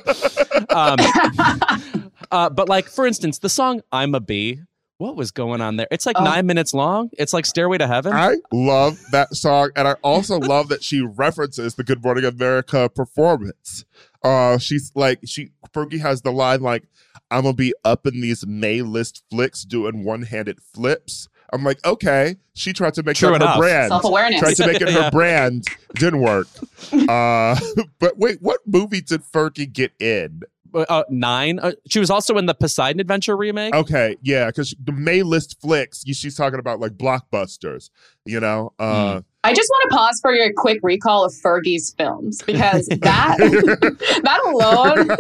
um, 0.74 2.12
uh, 2.30 2.48
but 2.50 2.68
like, 2.68 2.86
for 2.88 3.06
instance, 3.06 3.38
the 3.38 3.48
song 3.50 3.82
Imma 3.92 4.20
Be. 4.20 4.60
what 4.98 5.16
was 5.16 5.30
going 5.30 5.60
on 5.60 5.76
there? 5.76 5.88
It's 5.90 6.06
like 6.06 6.16
Oh. 6.18 6.24
nine 6.24 6.46
minutes 6.46 6.72
long. 6.72 7.10
It's 7.18 7.32
like 7.34 7.44
Stairway 7.44 7.76
to 7.78 7.86
Heaven. 7.86 8.12
I 8.14 8.36
love 8.52 8.98
that 9.10 9.34
song, 9.34 9.70
and 9.76 9.86
I 9.88 9.92
also 10.02 10.38
love 10.38 10.68
that 10.68 10.82
she 10.82 11.00
references 11.02 11.74
the 11.74 11.84
Good 11.84 12.02
Morning 12.02 12.24
America 12.24 12.88
performance. 12.88 13.84
Uh, 14.22 14.56
she's 14.58 14.92
like, 14.94 15.18
she 15.26 15.50
Fergie 15.74 16.00
has 16.00 16.22
the 16.22 16.30
line 16.32 16.60
like, 16.62 16.84
"I'm 17.30 17.42
gonna 17.42 17.54
be 17.54 17.74
up 17.84 18.06
in 18.06 18.20
these 18.20 18.46
May 18.46 18.80
list 18.82 19.22
flicks 19.30 19.64
doing 19.64 20.04
one-handed 20.04 20.60
flips." 20.62 21.28
I'm 21.52 21.62
like, 21.64 21.84
okay, 21.84 22.36
she 22.54 22.72
tried 22.72 22.94
to 22.94 23.02
make 23.02 23.16
True 23.16 23.32
that 23.38 23.42
her 23.46 23.58
brand. 23.58 23.88
Self-awareness. 23.90 24.40
Tried 24.40 24.56
to 24.56 24.66
make 24.66 24.80
it 24.80 24.88
her 24.90 25.10
brand, 25.12 25.66
didn't 25.94 26.20
work. 26.20 26.46
Uh, 26.92 27.58
but 27.98 28.16
wait, 28.18 28.38
what 28.40 28.60
movie 28.66 29.00
did 29.02 29.22
Fergie 29.22 29.70
get 29.70 29.92
in? 30.00 30.42
uh, 30.74 31.04
nine. 31.10 31.58
Uh, 31.58 31.72
she 31.86 31.98
was 31.98 32.08
also 32.08 32.38
in 32.38 32.46
the 32.46 32.54
Poseidon 32.54 32.98
Adventure 33.00 33.36
remake. 33.36 33.74
Okay, 33.74 34.16
yeah, 34.22 34.46
because 34.46 34.74
the 34.82 34.92
May 34.92 35.22
list 35.22 35.60
flicks, 35.60 36.02
you- 36.06 36.14
she's 36.14 36.34
talking 36.34 36.58
about 36.58 36.80
like 36.80 36.92
blockbusters, 36.92 37.90
you 38.24 38.40
know. 38.40 38.72
Uh, 38.78 39.20
I 39.44 39.52
just 39.52 39.68
want 39.68 39.90
to 39.90 39.96
pause 39.96 40.18
for 40.22 40.32
your 40.32 40.50
quick 40.56 40.78
recall 40.82 41.24
of 41.26 41.34
Fergie's 41.34 41.94
films 41.98 42.40
because 42.42 42.86
that 43.02 43.36
that 43.38 44.40
alone, 44.46 45.10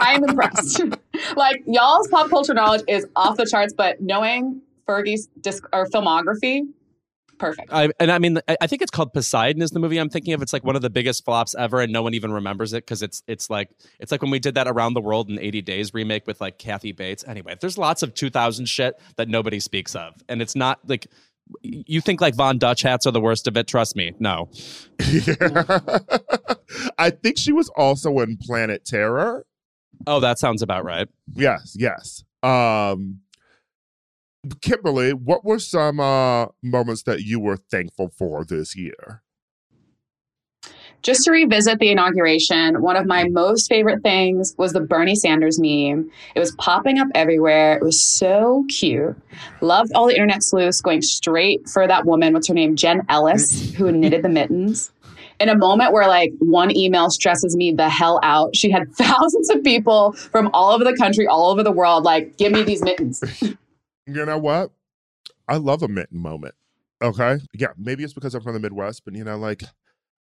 I 0.00 0.12
am 0.14 0.24
impressed. 0.24 0.82
like 1.36 1.62
y'all's 1.66 2.06
pop 2.08 2.28
culture 2.30 2.54
knowledge 2.54 2.82
is 2.86 3.06
off 3.16 3.36
the 3.36 3.46
charts, 3.46 3.72
but 3.72 4.00
knowing 4.00 4.60
Fergie's 4.92 5.28
disc 5.40 5.64
or 5.72 5.86
filmography, 5.88 6.62
perfect. 7.38 7.72
I, 7.72 7.90
and 7.98 8.10
I 8.12 8.18
mean, 8.18 8.38
I 8.48 8.56
I 8.60 8.66
think 8.66 8.82
it's 8.82 8.90
called 8.90 9.12
Poseidon. 9.12 9.62
Is 9.62 9.70
the 9.70 9.80
movie 9.80 9.98
I'm 9.98 10.08
thinking 10.08 10.32
of? 10.34 10.42
It's 10.42 10.52
like 10.52 10.64
one 10.64 10.76
of 10.76 10.82
the 10.82 10.90
biggest 10.90 11.24
flops 11.24 11.54
ever, 11.54 11.80
and 11.80 11.92
no 11.92 12.02
one 12.02 12.14
even 12.14 12.32
remembers 12.32 12.72
it 12.72 12.84
because 12.84 13.02
it's 13.02 13.22
it's 13.26 13.50
like 13.50 13.70
it's 13.98 14.12
like 14.12 14.22
when 14.22 14.30
we 14.30 14.38
did 14.38 14.54
that 14.54 14.68
Around 14.68 14.94
the 14.94 15.00
World 15.00 15.28
in 15.30 15.38
80 15.38 15.62
Days 15.62 15.94
remake 15.94 16.26
with 16.26 16.40
like 16.40 16.58
Kathy 16.58 16.92
Bates. 16.92 17.24
Anyway, 17.26 17.56
there's 17.60 17.78
lots 17.78 18.02
of 18.02 18.14
2000 18.14 18.66
shit 18.66 18.94
that 19.16 19.28
nobody 19.28 19.60
speaks 19.60 19.94
of, 19.94 20.14
and 20.28 20.40
it's 20.40 20.54
not 20.54 20.78
like 20.88 21.06
you 21.62 22.00
think 22.00 22.20
like 22.20 22.34
Von 22.34 22.58
Dutch 22.58 22.82
hats 22.82 23.06
are 23.06 23.10
the 23.10 23.20
worst 23.20 23.48
of 23.48 23.56
it. 23.56 23.66
Trust 23.66 23.96
me, 23.96 24.12
no. 24.18 24.48
I 26.98 27.10
think 27.10 27.38
she 27.38 27.52
was 27.52 27.68
also 27.70 28.20
in 28.20 28.38
Planet 28.38 28.84
Terror. 28.84 29.44
Oh, 30.06 30.20
that 30.20 30.38
sounds 30.38 30.62
about 30.62 30.84
right. 30.84 31.08
Yes, 31.34 31.76
yes. 31.78 32.24
Um 32.42 33.20
Kimberly, 34.60 35.12
what 35.12 35.44
were 35.44 35.58
some 35.58 36.00
uh 36.00 36.46
moments 36.62 37.02
that 37.04 37.22
you 37.22 37.38
were 37.38 37.56
thankful 37.56 38.10
for 38.16 38.44
this 38.44 38.76
year? 38.76 39.22
Just 41.02 41.24
to 41.24 41.32
revisit 41.32 41.80
the 41.80 41.90
inauguration, 41.90 42.80
one 42.80 42.94
of 42.94 43.06
my 43.06 43.28
most 43.28 43.68
favorite 43.68 44.02
things 44.04 44.54
was 44.56 44.72
the 44.72 44.80
Bernie 44.80 45.16
Sanders 45.16 45.58
meme. 45.58 46.08
It 46.36 46.38
was 46.38 46.52
popping 46.56 46.98
up 46.98 47.08
everywhere. 47.16 47.76
It 47.76 47.82
was 47.82 48.00
so 48.00 48.64
cute. 48.68 49.16
Loved 49.60 49.90
all 49.94 50.06
the 50.06 50.14
internet 50.14 50.44
sleuths 50.44 50.80
going 50.80 51.02
straight 51.02 51.68
for 51.68 51.88
that 51.88 52.06
woman. 52.06 52.32
What's 52.32 52.46
her 52.46 52.54
name? 52.54 52.76
Jen 52.76 53.02
Ellis, 53.08 53.74
who 53.74 53.90
knitted 53.90 54.22
the 54.22 54.28
mittens. 54.28 54.92
In 55.40 55.48
a 55.48 55.56
moment 55.56 55.92
where 55.92 56.06
like 56.06 56.32
one 56.38 56.76
email 56.76 57.10
stresses 57.10 57.56
me 57.56 57.72
the 57.72 57.88
hell 57.88 58.20
out, 58.22 58.54
she 58.54 58.70
had 58.70 58.92
thousands 58.94 59.50
of 59.50 59.64
people 59.64 60.12
from 60.12 60.50
all 60.52 60.70
over 60.72 60.84
the 60.84 60.96
country, 60.96 61.26
all 61.26 61.50
over 61.50 61.64
the 61.64 61.72
world, 61.72 62.04
like, 62.04 62.36
give 62.36 62.52
me 62.52 62.62
these 62.62 62.82
mittens. 62.82 63.24
You 64.06 64.24
know 64.26 64.38
what? 64.38 64.72
I 65.48 65.56
love 65.56 65.82
a 65.82 65.88
mitten 65.88 66.18
moment. 66.18 66.54
Okay. 67.02 67.38
Yeah, 67.52 67.72
maybe 67.76 68.04
it's 68.04 68.12
because 68.12 68.34
I'm 68.34 68.42
from 68.42 68.54
the 68.54 68.60
Midwest, 68.60 69.04
but 69.04 69.14
you 69.14 69.24
know, 69.24 69.36
like 69.36 69.62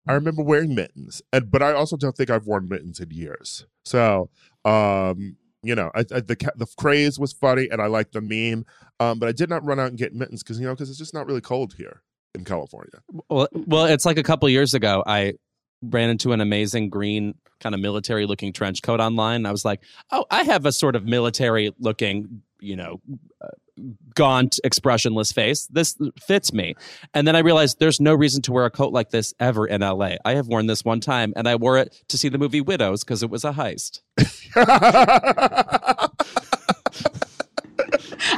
I 0.07 0.13
remember 0.13 0.43
wearing 0.43 0.75
mittens. 0.75 1.21
And 1.31 1.51
but 1.51 1.61
I 1.61 1.73
also 1.73 1.97
don't 1.97 2.15
think 2.15 2.29
I've 2.29 2.47
worn 2.47 2.67
mittens 2.67 2.99
in 2.99 3.11
years. 3.11 3.65
So 3.85 4.29
um 4.65 5.37
you 5.63 5.75
know, 5.75 5.91
I, 5.93 5.99
I, 5.99 6.19
the 6.21 6.51
the 6.55 6.67
craze 6.77 7.19
was 7.19 7.33
funny, 7.33 7.67
and 7.69 7.81
I 7.81 7.85
liked 7.85 8.13
the 8.13 8.21
meme. 8.21 8.65
Um, 8.99 9.19
but 9.19 9.29
I 9.29 9.31
did 9.31 9.49
not 9.49 9.63
run 9.63 9.79
out 9.79 9.89
and 9.89 9.97
get 9.97 10.13
mittens 10.13 10.43
because 10.43 10.59
you 10.59 10.65
know 10.65 10.73
because 10.73 10.89
it's 10.89 10.97
just 10.97 11.13
not 11.13 11.27
really 11.27 11.41
cold 11.41 11.75
here 11.77 12.01
in 12.33 12.45
California. 12.45 13.01
Well, 13.29 13.47
well, 13.53 13.85
it's 13.85 14.05
like 14.05 14.17
a 14.17 14.23
couple 14.23 14.49
years 14.49 14.73
ago. 14.73 15.03
I 15.05 15.33
ran 15.83 16.09
into 16.09 16.31
an 16.31 16.41
amazing 16.41 16.89
green 16.89 17.35
kind 17.59 17.75
of 17.75 17.81
military 17.81 18.25
looking 18.25 18.53
trench 18.53 18.81
coat 18.81 18.99
online. 18.99 19.45
I 19.45 19.51
was 19.51 19.65
like, 19.65 19.81
oh, 20.11 20.25
I 20.31 20.43
have 20.43 20.65
a 20.65 20.71
sort 20.71 20.95
of 20.95 21.05
military 21.05 21.73
looking, 21.79 22.41
you 22.61 22.75
know, 22.75 23.01
uh, 23.41 23.47
gaunt, 24.15 24.59
expressionless 24.63 25.31
face. 25.31 25.67
This 25.67 25.97
fits 26.19 26.53
me. 26.53 26.75
And 27.13 27.27
then 27.27 27.35
I 27.35 27.39
realized 27.39 27.79
there's 27.79 27.99
no 27.99 28.13
reason 28.13 28.41
to 28.43 28.51
wear 28.51 28.65
a 28.65 28.71
coat 28.71 28.93
like 28.93 29.09
this 29.09 29.33
ever 29.39 29.67
in 29.67 29.81
LA. 29.81 30.15
I 30.23 30.35
have 30.35 30.47
worn 30.47 30.67
this 30.67 30.85
one 30.85 30.99
time 30.99 31.33
and 31.35 31.47
I 31.47 31.55
wore 31.55 31.77
it 31.77 32.03
to 32.09 32.17
see 32.17 32.29
the 32.29 32.37
movie 32.37 32.61
Widows 32.61 33.03
because 33.03 33.23
it 33.23 33.29
was 33.29 33.43
a 33.43 33.51
heist. 33.51 34.01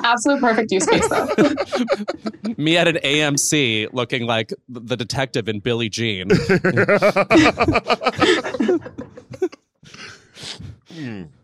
Absolute 0.05 0.41
perfect 0.41 0.71
use 0.71 0.85
case, 0.85 1.07
though. 1.09 1.27
Me 2.57 2.77
at 2.77 2.87
an 2.87 2.97
AMC 2.97 3.89
looking 3.93 4.25
like 4.25 4.53
the 4.67 4.95
detective 4.95 5.47
in 5.47 5.59
Billie 5.59 5.89
Jean. 5.89 6.29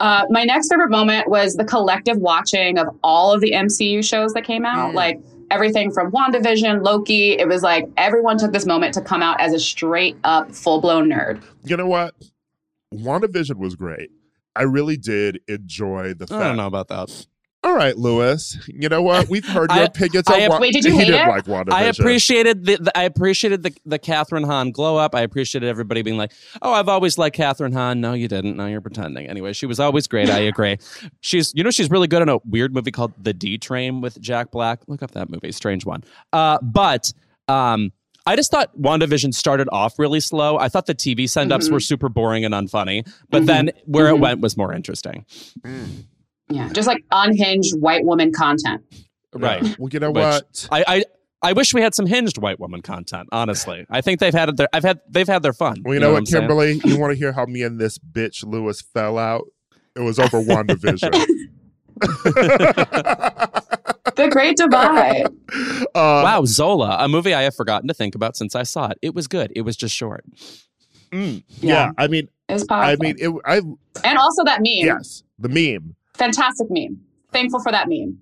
Uh, 0.00 0.24
my 0.30 0.44
next 0.44 0.68
favorite 0.68 0.90
moment 0.90 1.28
was 1.28 1.54
the 1.54 1.64
collective 1.64 2.16
watching 2.18 2.78
of 2.78 2.88
all 3.02 3.32
of 3.32 3.40
the 3.40 3.52
MCU 3.52 4.04
shows 4.04 4.32
that 4.34 4.44
came 4.44 4.64
out. 4.64 4.94
Like 4.94 5.20
everything 5.50 5.92
from 5.92 6.10
WandaVision, 6.10 6.82
Loki. 6.82 7.32
It 7.38 7.46
was 7.46 7.62
like 7.62 7.86
everyone 7.96 8.38
took 8.38 8.52
this 8.52 8.66
moment 8.66 8.94
to 8.94 9.00
come 9.00 9.22
out 9.22 9.40
as 9.40 9.52
a 9.52 9.58
straight 9.60 10.16
up, 10.24 10.52
full 10.52 10.80
blown 10.80 11.08
nerd. 11.08 11.42
you 11.64 11.76
know 11.76 11.86
what? 11.86 12.14
WandaVision 12.94 13.56
was 13.56 13.74
great. 13.74 14.10
I 14.54 14.62
really 14.62 14.96
did 14.96 15.40
enjoy 15.48 16.14
the 16.14 16.26
I 16.34 16.40
don't 16.40 16.56
know 16.56 16.66
about 16.66 16.88
that. 16.88 17.26
All 17.64 17.76
right, 17.76 17.96
Louis. 17.96 18.58
You 18.66 18.88
know 18.88 19.02
what? 19.02 19.28
We've 19.28 19.46
heard 19.46 19.70
your 19.70 19.80
I- 19.82 19.84
opinions 19.84 20.24
I 20.28 20.44
on 20.44 20.48
Wa- 20.50 20.58
Wait, 20.60 20.72
did 20.72 20.84
you 20.84 20.92
he 20.92 20.98
hate 20.98 21.04
didn't 21.12 21.28
it? 21.28 21.30
like 21.30 21.44
WandaVision. 21.44 21.72
I 21.72 21.82
appreciated 21.84 22.64
the, 22.66 22.76
the 22.78 22.98
I 22.98 23.04
appreciated 23.04 23.62
the 23.62 23.72
the 23.86 23.98
Kathryn 24.00 24.44
Hahn 24.44 24.72
glow 24.72 24.96
up. 24.96 25.14
I 25.14 25.20
appreciated 25.20 25.68
everybody 25.68 26.02
being 26.02 26.16
like, 26.16 26.32
"Oh, 26.60 26.72
I've 26.72 26.88
always 26.88 27.18
liked 27.18 27.36
Kathryn 27.36 27.72
Hahn." 27.72 28.00
No, 28.00 28.14
you 28.14 28.26
didn't. 28.26 28.56
No, 28.56 28.66
you're 28.66 28.80
pretending. 28.80 29.28
Anyway, 29.28 29.52
she 29.52 29.66
was 29.66 29.78
always 29.78 30.08
great. 30.08 30.28
I 30.28 30.38
agree. 30.52 30.78
She's 31.20 31.52
you 31.54 31.62
know 31.62 31.70
she's 31.70 31.88
really 31.88 32.08
good 32.08 32.22
in 32.22 32.28
a 32.28 32.38
weird 32.44 32.74
movie 32.74 32.90
called 32.90 33.12
The 33.22 33.32
D 33.32 33.58
Train 33.58 34.00
with 34.00 34.20
Jack 34.20 34.50
Black. 34.50 34.80
Look 34.88 35.02
up 35.02 35.12
that 35.12 35.30
movie, 35.30 35.52
strange 35.52 35.86
one. 35.86 36.02
Uh, 36.32 36.58
but 36.62 37.12
um. 37.48 37.92
I 38.24 38.36
just 38.36 38.52
thought 38.52 38.70
WandaVision 38.80 39.34
started 39.34 39.68
off 39.72 39.98
really 39.98 40.20
slow. 40.20 40.56
I 40.56 40.68
thought 40.68 40.86
the 40.86 40.94
TV 40.94 41.28
send 41.28 41.52
ups 41.52 41.68
Mhm. 41.68 41.72
were 41.72 41.80
super 41.80 42.08
boring 42.08 42.44
and 42.44 42.54
unfunny, 42.54 43.04
but 43.30 43.42
Mhm. 43.42 43.46
then 43.46 43.70
where 43.86 44.06
it 44.06 44.12
Mhm. 44.14 44.20
went 44.20 44.40
was 44.40 44.56
more 44.56 44.72
interesting. 44.72 45.26
Yeah, 46.54 46.68
just 46.72 46.86
like 46.88 47.04
unhinged 47.10 47.78
white 47.80 48.04
woman 48.04 48.32
content. 48.32 48.82
Right. 49.34 49.62
Well, 49.78 49.88
you 49.92 49.98
know 50.00 50.10
Which- 50.10 50.22
what? 50.22 50.68
I, 50.70 50.84
I 50.86 51.04
I 51.44 51.52
wish 51.54 51.74
we 51.74 51.80
had 51.82 51.94
some 51.94 52.06
hinged 52.06 52.38
white 52.38 52.60
woman 52.60 52.82
content. 52.82 53.28
Honestly, 53.32 53.84
I 53.90 54.00
think 54.00 54.20
they've 54.20 54.32
had 54.34 54.56
their 54.56 54.68
I've 54.72 54.84
had 54.84 55.00
they've 55.08 55.26
had 55.26 55.42
their 55.42 55.52
fun. 55.52 55.82
Well, 55.84 55.94
you 55.94 56.00
know, 56.00 56.12
what, 56.12 56.18
I'm 56.18 56.26
saying? 56.26 56.42
Kimberly? 56.42 56.80
You 56.84 56.98
want 56.98 57.12
to 57.12 57.18
hear 57.18 57.32
how 57.32 57.46
me 57.46 57.62
and 57.62 57.80
this 57.80 57.98
bitch 57.98 58.44
Louis 58.46 58.80
fell 58.80 59.18
out? 59.18 59.46
It 59.96 60.00
was 60.00 60.18
over 60.18 60.40
WandaVision. 60.40 61.12
The 64.14 64.28
Great 64.28 64.56
Divide. 64.58 65.26
Uh, 65.94 66.20
Wow, 66.24 66.44
Zola, 66.44 66.96
a 67.00 67.08
movie 67.08 67.32
I 67.32 67.42
have 67.42 67.54
forgotten 67.54 67.88
to 67.88 67.94
think 67.94 68.14
about 68.14 68.36
since 68.36 68.54
I 68.54 68.62
saw 68.62 68.88
it. 68.88 68.98
It 69.00 69.14
was 69.14 69.26
good. 69.26 69.50
It 69.56 69.62
was 69.62 69.74
just 69.76 69.94
short. 69.94 70.24
mm, 71.10 71.42
yeah. 71.60 71.86
Yeah. 71.86 71.92
I 71.96 72.08
mean, 72.08 72.28
It 72.48 72.52
was 72.54 72.64
powerful. 72.64 72.90
I 72.90 72.96
mean, 72.96 73.16
it. 73.18 73.32
I 73.46 73.56
and 74.04 74.18
also 74.18 74.44
that 74.44 74.58
meme. 74.60 74.84
yes, 74.84 75.22
the 75.38 75.48
meme. 75.48 75.96
Fantastic 76.14 76.68
meme. 76.70 77.00
Thankful 77.32 77.60
for 77.62 77.72
that 77.72 77.88
meme. 77.88 78.18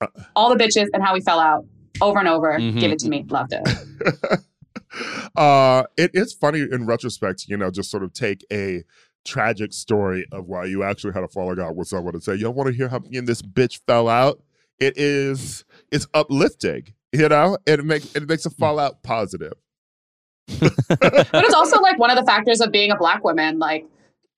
Uh, 0.00 0.06
All 0.36 0.54
the 0.54 0.62
bitches 0.62 0.88
and 0.92 1.02
how 1.02 1.14
we 1.14 1.20
fell 1.20 1.40
out 1.40 1.66
over 2.00 2.18
and 2.18 2.28
over. 2.28 2.58
Mhm. 2.58 2.78
Give 2.80 2.90
it 2.92 2.98
to 3.00 3.08
me. 3.08 3.24
Loved 3.28 3.52
it. 3.54 3.66
uh, 5.36 5.84
it 5.96 6.10
is 6.14 6.32
funny 6.32 6.60
in 6.60 6.86
retrospect, 6.86 7.46
you 7.48 7.56
know, 7.56 7.70
just 7.70 7.90
sort 7.90 8.02
of 8.02 8.12
take 8.12 8.44
a 8.52 8.82
tragic 9.24 9.72
story 9.72 10.26
of 10.32 10.46
why 10.46 10.64
you 10.66 10.82
actually 10.82 11.12
had 11.14 11.24
a 11.24 11.28
falling 11.28 11.58
out 11.58 11.74
with 11.76 11.88
someone 11.88 12.14
and 12.14 12.22
say, 12.22 12.34
"Y'all 12.34 12.52
want 12.52 12.68
to 12.68 12.74
hear 12.74 12.88
how 12.88 12.98
me 12.98 13.16
and 13.18 13.26
this 13.26 13.40
bitch 13.42 13.80
fell 13.86 14.08
out?" 14.08 14.42
It 14.78 14.98
is 14.98 15.64
it's 15.90 16.06
uplifting, 16.14 16.92
you 17.12 17.28
know, 17.28 17.56
it 17.66 17.84
makes 17.84 18.14
it 18.14 18.28
makes 18.28 18.44
a 18.44 18.50
fallout 18.50 19.02
positive. 19.02 19.54
but 20.60 20.74
it's 21.32 21.54
also 21.54 21.80
like 21.80 21.98
one 21.98 22.10
of 22.10 22.16
the 22.16 22.24
factors 22.24 22.60
of 22.60 22.70
being 22.70 22.90
a 22.90 22.96
black 22.96 23.24
woman. 23.24 23.58
Like, 23.58 23.86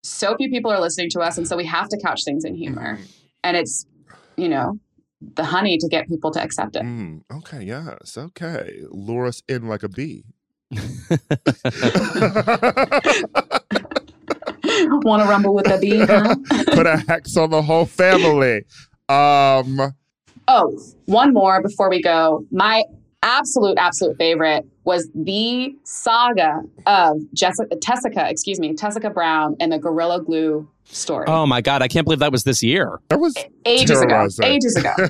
so 0.06 0.36
few 0.36 0.48
people 0.50 0.70
are 0.70 0.80
listening 0.80 1.10
to 1.10 1.20
us, 1.20 1.38
and 1.38 1.46
so 1.46 1.56
we 1.56 1.64
have 1.66 1.88
to 1.88 1.98
couch 1.98 2.24
things 2.24 2.44
in 2.44 2.54
humor. 2.54 2.98
And 3.44 3.56
it's, 3.56 3.86
you 4.36 4.48
know, 4.48 4.78
the 5.34 5.44
honey 5.44 5.78
to 5.78 5.88
get 5.88 6.08
people 6.08 6.30
to 6.32 6.42
accept 6.42 6.76
it. 6.76 6.82
Mm, 6.82 7.22
okay, 7.38 7.62
yes, 7.62 8.16
okay. 8.16 8.82
Lure 8.90 9.26
us 9.26 9.42
in 9.48 9.68
like 9.68 9.82
a 9.82 9.88
bee. 9.88 10.24
Want 15.02 15.22
to 15.22 15.28
rumble 15.28 15.54
with 15.54 15.70
a 15.70 15.78
bee? 15.78 16.00
Huh? 16.00 16.34
Put 16.74 16.86
a 16.86 16.96
hex 17.08 17.36
on 17.36 17.50
the 17.50 17.62
whole 17.62 17.86
family. 17.86 18.64
Um, 19.08 19.94
Oh, 20.48 20.78
one 21.06 21.32
more 21.32 21.60
before 21.60 21.90
we 21.90 22.00
go. 22.00 22.44
My 22.52 22.84
absolute, 23.26 23.76
absolute 23.76 24.16
favorite 24.16 24.64
was 24.84 25.10
the 25.14 25.76
saga 25.82 26.62
of 26.86 27.18
Jessica, 27.34 27.74
Tessica, 27.76 28.30
excuse 28.30 28.60
me, 28.60 28.74
Tessica 28.74 29.10
Brown 29.10 29.56
and 29.60 29.72
the 29.72 29.78
Gorilla 29.78 30.22
Glue 30.22 30.68
story. 30.84 31.26
Oh 31.28 31.44
my 31.44 31.60
god, 31.60 31.82
I 31.82 31.88
can't 31.88 32.04
believe 32.04 32.20
that 32.20 32.32
was 32.32 32.44
this 32.44 32.62
year. 32.62 33.00
That 33.08 33.18
was 33.18 33.34
ages 33.64 34.00
ago. 34.00 34.28
Ages 34.42 34.76
ago. 34.76 34.94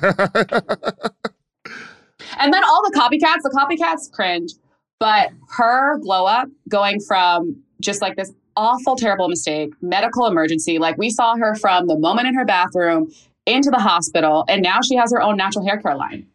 and 2.39 2.53
then 2.53 2.63
all 2.63 2.81
the 2.83 2.93
copycats, 2.95 3.43
the 3.43 3.51
copycats 3.55 4.11
cringe. 4.11 4.51
But 4.99 5.29
her 5.57 5.99
glow 5.99 6.25
up 6.25 6.49
going 6.67 6.99
from 7.07 7.55
just 7.79 8.01
like 8.01 8.15
this 8.15 8.33
awful, 8.55 8.95
terrible 8.95 9.29
mistake, 9.29 9.71
medical 9.79 10.25
emergency, 10.25 10.79
like 10.79 10.97
we 10.97 11.11
saw 11.11 11.35
her 11.35 11.53
from 11.53 11.85
the 11.85 11.97
moment 11.99 12.27
in 12.27 12.33
her 12.33 12.45
bathroom 12.45 13.11
into 13.45 13.69
the 13.69 13.77
hospital, 13.77 14.43
and 14.49 14.63
now 14.63 14.79
she 14.81 14.95
has 14.95 15.11
her 15.13 15.21
own 15.21 15.37
natural 15.37 15.63
hair 15.65 15.77
care 15.77 15.95
line. 15.95 16.25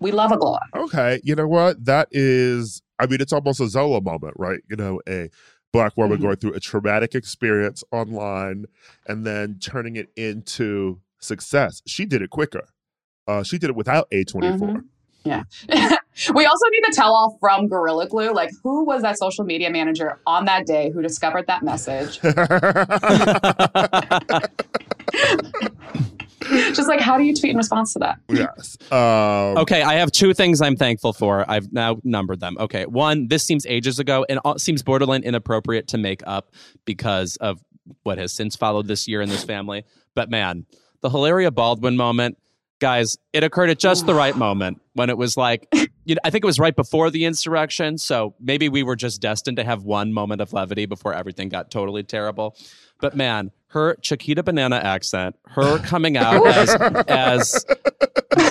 We 0.00 0.12
love 0.12 0.32
a 0.32 0.36
glow 0.36 0.54
up. 0.54 0.62
Okay, 0.76 1.20
you 1.24 1.34
know 1.34 1.48
what? 1.48 1.84
That 1.84 2.08
is, 2.12 2.82
I 2.98 3.06
mean, 3.06 3.20
it's 3.20 3.32
almost 3.32 3.60
a 3.60 3.68
Zola 3.68 4.00
moment, 4.00 4.34
right? 4.36 4.60
You 4.70 4.76
know, 4.76 5.00
a 5.08 5.28
black 5.72 5.96
woman 5.96 6.18
Mhm. 6.18 6.22
going 6.22 6.36
through 6.36 6.54
a 6.54 6.60
traumatic 6.60 7.14
experience 7.14 7.82
online 7.92 8.66
and 9.06 9.26
then 9.26 9.58
turning 9.60 9.96
it 9.96 10.10
into 10.16 11.00
success. 11.18 11.82
She 11.86 12.04
did 12.04 12.22
it 12.22 12.30
quicker. 12.30 12.68
Uh, 13.26 13.42
she 13.42 13.58
did 13.58 13.70
it 13.70 13.76
without 13.76 14.08
A24. 14.12 14.68
Mhm. 14.68 14.84
Yeah. 15.24 15.42
we 16.34 16.44
also 16.46 16.66
need 16.70 16.82
the 16.84 16.92
tell 16.94 17.14
all 17.14 17.36
from 17.40 17.68
Gorilla 17.68 18.08
Glue. 18.08 18.32
Like, 18.32 18.50
who 18.62 18.84
was 18.84 19.02
that 19.02 19.18
social 19.18 19.44
media 19.44 19.70
manager 19.70 20.18
on 20.26 20.44
that 20.46 20.66
day 20.66 20.90
who 20.92 21.00
discovered 21.00 21.46
that 21.46 21.62
message? 21.62 22.18
Just 26.74 26.88
like, 26.88 27.00
how 27.00 27.16
do 27.18 27.24
you 27.24 27.34
tweet 27.34 27.50
in 27.50 27.56
response 27.56 27.92
to 27.94 27.98
that? 28.00 28.18
yes. 28.28 28.76
Um, 28.90 29.56
Okay, 29.62 29.82
I 29.82 29.94
have 29.94 30.12
two 30.12 30.34
things 30.34 30.60
I'm 30.60 30.76
thankful 30.76 31.12
for. 31.12 31.48
I've 31.50 31.72
now 31.72 31.98
numbered 32.04 32.40
them. 32.40 32.56
Okay, 32.58 32.84
one, 32.86 33.28
this 33.28 33.44
seems 33.44 33.66
ages 33.66 33.98
ago 33.98 34.26
and 34.28 34.40
it 34.44 34.60
seems 34.60 34.82
borderline 34.82 35.22
inappropriate 35.22 35.88
to 35.88 35.98
make 35.98 36.22
up 36.26 36.52
because 36.84 37.36
of 37.36 37.62
what 38.02 38.18
has 38.18 38.32
since 38.32 38.56
followed 38.56 38.86
this 38.86 39.08
year 39.08 39.20
in 39.20 39.28
this 39.28 39.44
family. 39.44 39.84
But 40.14 40.30
man, 40.30 40.66
the 41.00 41.10
Hilaria 41.10 41.50
Baldwin 41.50 41.96
moment, 41.96 42.38
guys, 42.80 43.16
it 43.32 43.44
occurred 43.44 43.70
at 43.70 43.78
just 43.78 44.06
the 44.06 44.14
right 44.14 44.36
moment 44.36 44.80
when 44.94 45.10
it 45.10 45.18
was 45.18 45.36
like, 45.36 45.68
you 46.04 46.14
know, 46.14 46.20
I 46.24 46.30
think 46.30 46.44
it 46.44 46.46
was 46.46 46.58
right 46.58 46.74
before 46.74 47.10
the 47.10 47.24
insurrection. 47.24 47.98
So 47.98 48.34
maybe 48.40 48.68
we 48.68 48.82
were 48.82 48.96
just 48.96 49.20
destined 49.20 49.56
to 49.56 49.64
have 49.64 49.84
one 49.84 50.12
moment 50.12 50.40
of 50.40 50.52
levity 50.52 50.86
before 50.86 51.14
everything 51.14 51.48
got 51.48 51.70
totally 51.70 52.02
terrible. 52.02 52.56
But 53.00 53.16
man, 53.16 53.50
her 53.72 53.96
Chiquita 54.02 54.42
Banana 54.42 54.76
accent, 54.76 55.36
her 55.48 55.78
coming 55.84 56.16
out 56.16 56.46
as 56.46 56.74
as 57.08 57.66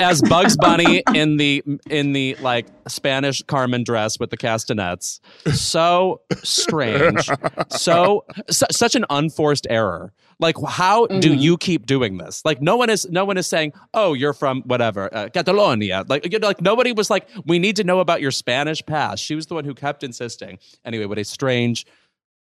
as 0.02 0.22
Bugs 0.24 0.58
Bunny 0.58 1.04
in 1.14 1.38
the 1.38 1.64
in 1.90 2.14
the 2.14 2.36
like 2.42 2.68
Spanish 2.88 3.42
Carmen 3.44 3.84
dress 3.84 4.20
with 4.20 4.30
the 4.32 4.38
castanets. 4.38 5.20
So 5.54 6.22
strange. 6.44 7.30
So, 7.70 8.26
su- 8.50 8.66
such 8.72 8.96
an 8.96 9.06
unforced 9.10 9.68
error. 9.70 10.14
Like 10.40 10.56
how 10.68 11.06
do 11.06 11.34
Mhm. 11.36 11.40
you 11.40 11.58
keep 11.58 11.86
doing 11.86 12.18
this? 12.18 12.44
Like 12.44 12.64
no 12.64 12.76
one 12.76 12.90
is 12.90 13.08
no 13.12 13.26
one 13.26 13.38
is 13.38 13.46
saying, 13.46 13.74
"Oh, 13.94 14.14
you're 14.14 14.34
from 14.34 14.64
whatever, 14.64 15.14
uh, 15.16 15.30
Catalonia." 15.30 16.04
Like 16.08 16.32
you 16.34 16.40
know, 16.40 16.48
like 16.48 16.62
nobody 16.62 16.94
was 16.94 17.12
like, 17.12 17.28
"We 17.46 17.60
need 17.60 17.76
to 17.76 17.84
know 17.84 18.00
about 18.00 18.22
your 18.22 18.32
Spanish 18.32 18.84
past." 18.84 19.24
She 19.24 19.36
was 19.36 19.46
the 19.46 19.54
one 19.54 19.66
who 19.66 19.76
kept 19.76 20.04
insisting. 20.04 20.58
Anyway, 20.84 21.06
what 21.06 21.20
a 21.20 21.24
strange 21.24 21.86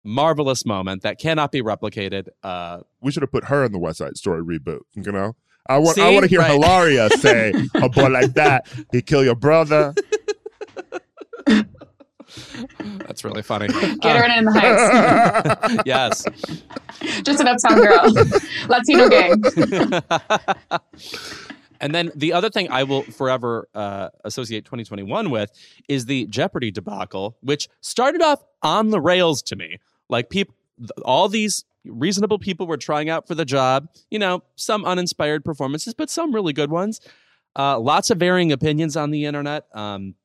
marvelous 0.03 0.65
moment 0.65 1.01
that 1.03 1.19
cannot 1.19 1.51
be 1.51 1.61
replicated. 1.61 2.27
Uh 2.43 2.79
we 3.01 3.11
should 3.11 3.23
have 3.23 3.31
put 3.31 3.45
her 3.45 3.63
in 3.63 3.71
the 3.71 3.79
West 3.79 3.97
Side 3.99 4.17
Story 4.17 4.41
reboot. 4.43 4.81
You 4.95 5.11
know, 5.11 5.35
I 5.67 5.77
want 5.77 5.97
I 5.99 6.11
want 6.11 6.23
to 6.23 6.29
hear 6.29 6.39
Right. 6.39 6.51
Hilaria 6.51 7.09
say 7.17 7.53
a 7.75 7.89
boy 7.89 8.07
like 8.09 8.33
that 8.33 8.67
he 8.91 9.01
kill 9.01 9.23
your 9.23 9.35
brother. 9.35 9.93
that's 13.07 13.23
really 13.23 13.41
funny. 13.41 13.67
Get 13.67 14.15
her 14.15 14.37
in 14.37 14.45
the 14.45 14.51
heights. 14.51 15.81
yes. 15.85 16.25
Just 17.23 17.39
an 17.39 17.47
uptown 17.47 17.79
girl. 17.79 18.13
Latino 18.67 19.09
gang. 19.09 19.41
And 21.81 21.95
then 21.95 22.11
the 22.13 22.33
other 22.33 22.49
thing 22.49 22.69
I 22.69 22.83
will 22.83 23.03
forever 23.03 23.67
uh, 23.73 24.09
associate 24.25 24.65
2021 24.65 25.29
with 25.29 25.49
is 25.87 26.05
the 26.07 26.25
Jeopardy 26.27 26.71
debacle, 26.71 27.37
which 27.41 27.69
started 27.81 28.21
off 28.21 28.43
on 28.61 28.89
the 28.89 28.99
rails 28.99 29.41
to 29.43 29.55
me. 29.55 29.77
Like 30.09 30.29
people, 30.29 30.55
all 31.03 31.29
these 31.29 31.65
reasonable 31.85 32.39
people 32.39 32.67
were 32.67 32.77
trying 32.77 33.09
out 33.09 33.27
for 33.27 33.35
the 33.35 33.45
job. 33.45 33.89
You 34.09 34.19
know, 34.19 34.43
some 34.55 34.85
uninspired 34.85 35.45
performances, 35.45 35.93
but 35.93 36.09
some 36.09 36.33
really 36.33 36.53
good 36.53 36.71
ones. 36.71 37.01
Uh, 37.55 37.79
lots 37.79 38.09
of 38.09 38.17
varying 38.17 38.51
opinions 38.51 38.95
on 38.95 39.11
the 39.11 39.25
internet. 39.25 39.65
Um, 39.73 40.15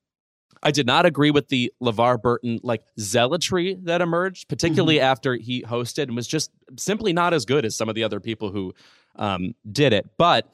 I 0.62 0.70
did 0.70 0.86
not 0.86 1.04
agree 1.04 1.30
with 1.30 1.48
the 1.48 1.72
LeVar 1.82 2.22
Burton 2.22 2.58
like 2.62 2.82
zealotry 2.98 3.76
that 3.82 4.00
emerged, 4.00 4.48
particularly 4.48 4.98
after 4.98 5.34
he 5.34 5.62
hosted 5.62 6.04
and 6.04 6.16
was 6.16 6.26
just 6.26 6.50
simply 6.78 7.12
not 7.12 7.34
as 7.34 7.44
good 7.44 7.66
as 7.66 7.76
some 7.76 7.88
of 7.90 7.94
the 7.94 8.02
other 8.02 8.18
people 8.18 8.50
who 8.50 8.74
um, 9.16 9.54
did 9.70 9.92
it. 9.92 10.08
But 10.16 10.48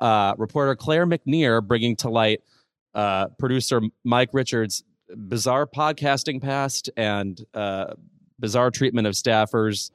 uh, 0.00 0.34
reporter 0.36 0.76
Claire 0.76 1.06
McNear 1.06 1.66
bringing 1.66 1.96
to 1.96 2.10
light 2.10 2.42
uh, 2.94 3.28
producer 3.38 3.80
Mike 4.04 4.30
Richards' 4.32 4.84
bizarre 5.08 5.66
podcasting 5.66 6.42
past 6.42 6.90
and 6.96 7.42
uh, 7.54 7.94
bizarre 8.38 8.70
treatment 8.70 9.06
of 9.06 9.14
staffers, 9.14 9.90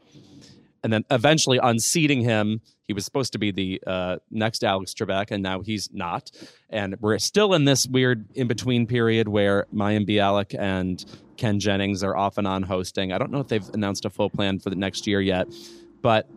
and 0.84 0.91
then 0.94 1.03
eventually 1.11 1.60
unseating 1.61 2.22
him. 2.22 2.61
He 2.88 2.94
was 2.94 3.06
supposed 3.06 3.34
to 3.34 3.40
be 3.40 3.52
the 3.52 3.82
uh, 3.86 4.18
next 4.32 4.64
Alex 4.64 4.94
Trebek, 4.95 5.30
and 5.30 5.44
now 5.44 5.61
he's 5.61 5.90
not. 5.94 6.32
And 6.70 6.95
we're 6.99 7.20
still 7.20 7.53
in 7.53 7.66
this 7.66 7.86
weird 7.86 8.26
in 8.34 8.48
between 8.48 8.88
period 8.88 9.28
where 9.28 9.68
Mayim 9.74 10.10
Bialik 10.10 10.57
and 10.57 11.03
Ken 11.38 11.60
Jennings 11.60 12.03
are 12.03 12.18
off 12.18 12.38
and 12.40 12.48
on 12.48 12.64
hosting. 12.64 13.14
I 13.14 13.20
don't 13.20 13.32
know 13.32 13.40
if 13.40 13.48
they've 13.48 13.70
announced 13.74 14.06
a 14.06 14.10
full 14.10 14.30
plan 14.30 14.60
for 14.60 14.72
the 14.72 14.76
next 14.76 15.06
year 15.06 15.22
yet, 15.22 15.48
but 16.02 16.28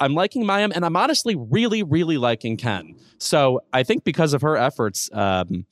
I'm 0.00 0.14
liking 0.14 0.44
Mayim, 0.44 0.72
and 0.74 0.84
I'm 0.84 0.96
honestly 0.96 1.36
really, 1.36 1.82
really 1.82 2.18
liking 2.18 2.56
Ken. 2.56 2.96
So 3.18 3.62
I 3.72 3.82
think 3.82 4.04
because 4.04 4.32
of 4.32 4.42
her 4.42 4.56
efforts, 4.56 5.08
um, 5.12 5.66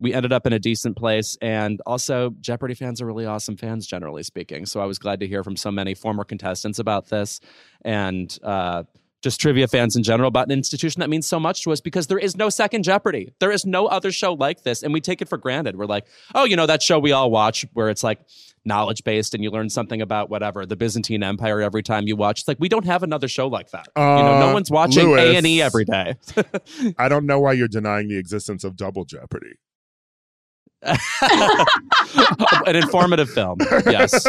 we 0.00 0.14
ended 0.14 0.32
up 0.32 0.46
in 0.46 0.52
a 0.52 0.58
decent 0.58 0.96
place. 0.96 1.36
And 1.42 1.80
also, 1.86 2.30
Jeopardy 2.40 2.74
fans 2.74 3.00
are 3.00 3.06
really 3.06 3.26
awesome 3.26 3.56
fans, 3.56 3.86
generally 3.86 4.22
speaking. 4.22 4.64
So 4.66 4.80
I 4.80 4.84
was 4.86 4.98
glad 4.98 5.20
to 5.20 5.26
hear 5.26 5.42
from 5.42 5.56
so 5.56 5.70
many 5.70 5.94
former 5.94 6.24
contestants 6.24 6.78
about 6.78 7.08
this 7.08 7.40
and 7.84 8.36
uh, 8.42 8.84
just 9.22 9.40
trivia 9.40 9.66
fans 9.66 9.96
in 9.96 10.04
general 10.04 10.28
about 10.28 10.46
an 10.46 10.52
institution 10.52 11.00
that 11.00 11.10
means 11.10 11.26
so 11.26 11.40
much 11.40 11.64
to 11.64 11.72
us 11.72 11.80
because 11.80 12.06
there 12.06 12.18
is 12.18 12.36
no 12.36 12.48
second 12.48 12.84
Jeopardy. 12.84 13.32
There 13.40 13.50
is 13.50 13.66
no 13.66 13.86
other 13.86 14.12
show 14.12 14.34
like 14.34 14.62
this. 14.62 14.84
And 14.84 14.92
we 14.92 15.00
take 15.00 15.20
it 15.20 15.28
for 15.28 15.36
granted. 15.38 15.76
We're 15.76 15.86
like, 15.86 16.06
oh, 16.34 16.44
you 16.44 16.54
know, 16.54 16.66
that 16.66 16.82
show 16.82 17.00
we 17.00 17.10
all 17.10 17.30
watch 17.30 17.66
where 17.72 17.88
it's 17.88 18.04
like, 18.04 18.20
knowledge 18.64 19.02
based 19.02 19.32
and 19.34 19.42
you 19.42 19.50
learn 19.50 19.70
something 19.70 20.02
about 20.02 20.28
whatever 20.28 20.66
the 20.66 20.76
Byzantine 20.76 21.22
Empire 21.22 21.62
every 21.62 21.82
time 21.82 22.06
you 22.06 22.16
watch. 22.16 22.40
It's 22.40 22.48
like 22.48 22.58
we 22.60 22.68
don't 22.68 22.84
have 22.84 23.02
another 23.02 23.26
show 23.26 23.46
like 23.48 23.70
that. 23.70 23.86
you 23.96 24.02
know, 24.02 24.40
no 24.40 24.50
Uh, 24.50 24.52
one's 24.52 24.70
watching 24.70 25.16
A 25.16 25.36
and 25.36 25.46
E 25.46 25.62
every 25.62 25.86
day. 25.86 26.16
I 26.98 27.08
don't 27.08 27.24
know 27.24 27.40
why 27.40 27.54
you're 27.54 27.68
denying 27.68 28.08
the 28.08 28.18
existence 28.18 28.64
of 28.64 28.76
Double 28.76 29.06
Jeopardy. 29.06 29.54
An 32.66 32.76
informative 32.76 33.28
film. 33.30 33.58
Yes. 33.86 34.26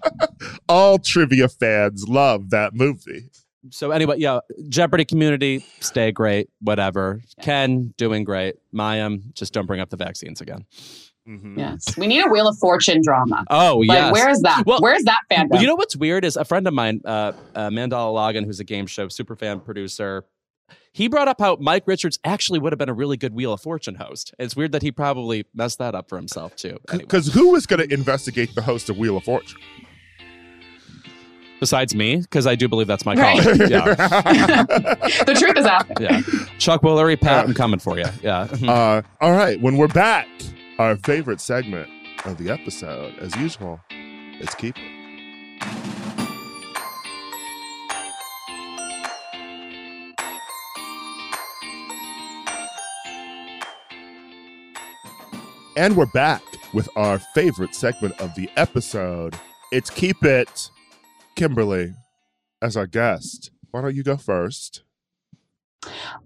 All 0.68 0.98
trivia 0.98 1.48
fans 1.48 2.04
love 2.08 2.50
that 2.50 2.74
movie. 2.74 3.30
So 3.70 3.90
anyway, 3.90 4.16
yeah, 4.18 4.40
Jeopardy 4.68 5.04
community, 5.04 5.64
stay 5.80 6.12
great, 6.12 6.48
whatever. 6.60 7.20
Ken 7.42 7.92
doing 7.98 8.24
great. 8.24 8.56
Mayim, 8.74 9.34
just 9.34 9.52
don't 9.52 9.66
bring 9.66 9.80
up 9.80 9.90
the 9.90 9.96
vaccines 9.98 10.40
again. 10.40 10.64
Mhm. 11.28 11.58
Yes. 11.58 11.96
We 11.98 12.06
need 12.06 12.24
a 12.24 12.28
Wheel 12.30 12.48
of 12.48 12.56
Fortune 12.58 13.02
drama. 13.04 13.44
Oh, 13.50 13.78
Like, 13.86 13.96
yes. 13.98 14.12
where 14.12 14.30
is 14.30 14.40
that? 14.40 14.64
Well- 14.66 14.80
Where's 14.80 15.02
that 15.04 15.18
fandom? 15.30 15.50
Well, 15.50 15.60
you 15.60 15.66
know 15.66 15.74
what's 15.74 15.94
weird 15.94 16.24
is 16.24 16.36
a 16.36 16.44
friend 16.44 16.66
of 16.66 16.72
mine, 16.72 17.02
uh, 17.04 17.32
uh, 17.54 17.68
Mandala 17.68 18.12
Logan, 18.14 18.44
who's 18.44 18.60
a 18.60 18.64
game 18.64 18.86
show 18.86 19.06
superfan 19.08 19.62
producer. 19.62 20.24
He 20.92 21.06
brought 21.08 21.28
up 21.28 21.40
how 21.40 21.56
Mike 21.60 21.84
Richards 21.86 22.18
actually 22.24 22.58
would 22.58 22.72
have 22.72 22.78
been 22.78 22.88
a 22.88 22.92
really 22.94 23.16
good 23.16 23.32
Wheel 23.32 23.52
of 23.52 23.60
Fortune 23.60 23.94
host. 23.94 24.34
It's 24.38 24.56
weird 24.56 24.72
that 24.72 24.82
he 24.82 24.90
probably 24.90 25.46
messed 25.54 25.78
that 25.78 25.94
up 25.94 26.08
for 26.08 26.16
himself 26.16 26.56
too. 26.56 26.78
Anyway, 26.88 27.04
Because 27.04 27.32
who 27.32 27.54
is 27.54 27.64
going 27.66 27.86
to 27.86 27.94
investigate 27.94 28.54
the 28.56 28.62
host 28.62 28.90
of 28.90 28.98
Wheel 28.98 29.16
of 29.16 29.24
Fortune? 29.24 29.60
besides 31.60 31.94
me, 31.94 32.16
because 32.16 32.46
I 32.46 32.54
do 32.54 32.68
believe 32.68 32.86
that's 32.86 33.04
my 33.04 33.14
Right. 33.14 33.42
calling. 33.42 33.60
Yeah, 33.70 33.84
the 35.26 35.36
truth 35.38 35.58
is 35.58 35.66
out 35.66 35.84
yeah. 36.00 36.22
Chuck 36.58 36.80
Woolery, 36.80 37.20
Pat, 37.20 37.44
I'm 37.46 37.52
coming 37.52 37.78
for 37.78 37.98
you. 37.98 38.06
Yeah. 38.22 38.48
uh, 38.66 39.02
all 39.20 39.32
right, 39.32 39.60
when 39.60 39.76
we're 39.76 39.86
back, 39.88 40.26
our 40.78 40.96
favorite 40.96 41.38
segment 41.38 41.90
of 42.24 42.38
the 42.38 42.50
episode, 42.50 43.14
as 43.18 43.36
usual, 43.36 43.78
is 44.40 44.54
Keep 44.54 44.76
It. 44.78 45.99
And 55.76 55.96
we're 55.96 56.06
back 56.06 56.42
with 56.74 56.88
our 56.96 57.18
favorite 57.18 57.74
segment 57.74 58.20
of 58.20 58.34
the 58.34 58.48
episode. 58.56 59.34
It's 59.72 59.90
Keep 59.90 60.24
It. 60.24 60.70
Kimberly, 61.36 61.94
as 62.60 62.76
our 62.76 62.86
guest, 62.86 63.50
why 63.70 63.80
don't 63.80 63.94
you 63.94 64.02
go 64.02 64.16
first? 64.16 64.82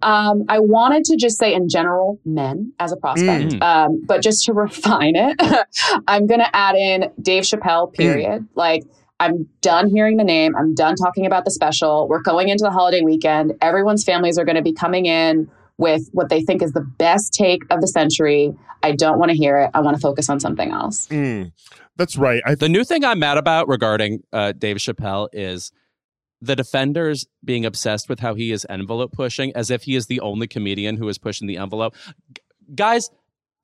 Um, 0.03 0.45
I 0.49 0.59
wanted 0.59 1.05
to 1.05 1.17
just 1.17 1.39
say 1.39 1.55
in 1.55 1.69
general, 1.69 2.19
men 2.25 2.73
as 2.81 2.91
a 2.91 2.97
prospect, 2.97 3.53
Mm. 3.53 3.63
um, 3.63 4.03
but 4.05 4.23
just 4.23 4.45
to 4.47 4.53
refine 4.55 5.15
it, 5.15 5.37
I'm 6.09 6.27
going 6.27 6.41
to 6.41 6.57
add 6.57 6.75
in 6.75 7.13
Dave 7.21 7.45
Chappelle. 7.45 7.93
Period. 7.93 8.47
Like. 8.55 8.85
I'm 9.21 9.49
done 9.61 9.89
hearing 9.89 10.17
the 10.17 10.25
name. 10.25 10.57
I'm 10.57 10.75
done 10.75 10.97
talking 10.97 11.25
about 11.25 11.45
the 11.45 11.53
special. 11.53 12.09
We're 12.09 12.21
going 12.21 12.49
into 12.49 12.65
the 12.65 12.73
holiday 12.73 13.01
weekend. 13.01 13.55
Everyone's 13.63 14.03
families 14.03 14.39
are 14.39 14.45
going 14.45 14.57
to 14.57 14.61
be 14.63 14.73
coming 14.73 15.07
in 15.07 15.49
with 15.79 16.09
what 16.13 16.29
they 16.29 16.43
think 16.43 16.63
is 16.63 16.73
the 16.73 16.81
best 16.81 17.33
take 17.33 17.63
of 17.71 17.81
the 17.81 17.89
century. 17.89 18.55
I 18.83 18.93
don't 18.93 19.19
want 19.19 19.31
to 19.31 19.37
hear 19.37 19.59
it. 19.59 19.71
I 19.75 19.81
want 19.81 19.97
to 19.97 20.01
focus 20.01 20.29
on 20.29 20.41
something 20.41 20.71
else. 20.71 21.09
Mm, 21.09 21.53
that's 21.97 22.17
right. 22.17 22.43
I 22.45 22.55
The 22.55 22.69
new 22.69 22.85
thing 22.85 23.05
I'm 23.05 23.19
mad 23.19 23.39
about 23.39 23.69
regarding 23.69 24.23
uh, 24.33 24.53
Dave 24.53 24.77
Chappelle 24.77 25.29
is 25.33 25.73
the 26.41 26.55
defenders 26.55 27.27
being 27.43 27.65
obsessed 27.65 28.09
with 28.09 28.21
how 28.21 28.35
he 28.35 28.53
is 28.53 28.67
envelope 28.69 29.13
pushing, 29.13 29.55
as 29.57 29.71
if 29.71 29.85
he 29.85 29.97
is 29.97 30.07
the 30.07 30.21
only 30.21 30.47
comedian 30.47 30.97
who 30.97 31.09
is 31.09 31.19
pushing 31.19 31.49
the 31.49 31.57
envelope. 31.57 31.95
G- 32.35 32.43
guys, 32.75 33.11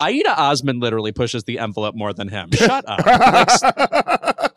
Aida 0.01 0.41
Osman 0.41 0.81
literally 0.81 1.13
pushes 1.13 1.45
the 1.45 1.59
envelope 1.59 1.95
more 1.95 2.15
than 2.15 2.29
him. 2.29 2.51
Shut 2.53 2.85
up. 2.89 3.07
Like, 3.07 3.49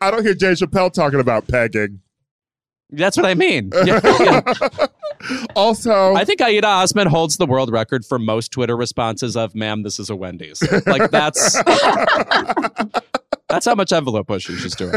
I 0.00 0.10
don't 0.10 0.24
hear 0.24 0.34
Jay 0.34 0.52
Chappelle 0.52 0.92
talking 0.92 1.20
about 1.20 1.46
pegging. 1.46 2.00
That's 2.92 3.16
what 3.16 3.26
I 3.26 3.34
mean. 3.34 3.70
Yeah, 3.84 4.00
yeah. 4.04 4.86
Also, 5.54 6.14
I 6.14 6.24
think 6.24 6.40
Aida 6.40 6.66
Osman 6.66 7.06
holds 7.06 7.36
the 7.36 7.46
world 7.46 7.70
record 7.70 8.04
for 8.04 8.18
most 8.18 8.50
Twitter 8.50 8.76
responses 8.76 9.36
of 9.36 9.54
"Ma'am, 9.54 9.82
this 9.84 10.00
is 10.00 10.10
a 10.10 10.16
Wendy's." 10.16 10.60
Like 10.86 11.10
that's 11.12 11.62
that's 13.48 13.66
how 13.66 13.74
much 13.76 13.92
envelope 13.92 14.26
pushing 14.26 14.56
she's 14.56 14.74
doing. 14.74 14.94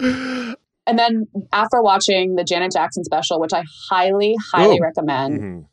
And 0.00 0.98
then 0.98 1.26
after 1.52 1.82
watching 1.82 2.36
the 2.36 2.44
Janet 2.44 2.72
Jackson 2.72 3.04
special, 3.04 3.40
which 3.40 3.52
I 3.52 3.62
highly, 3.90 4.36
highly 4.52 4.78
Ooh. 4.78 4.82
recommend, 4.82 5.40
Mhm. 5.40 5.66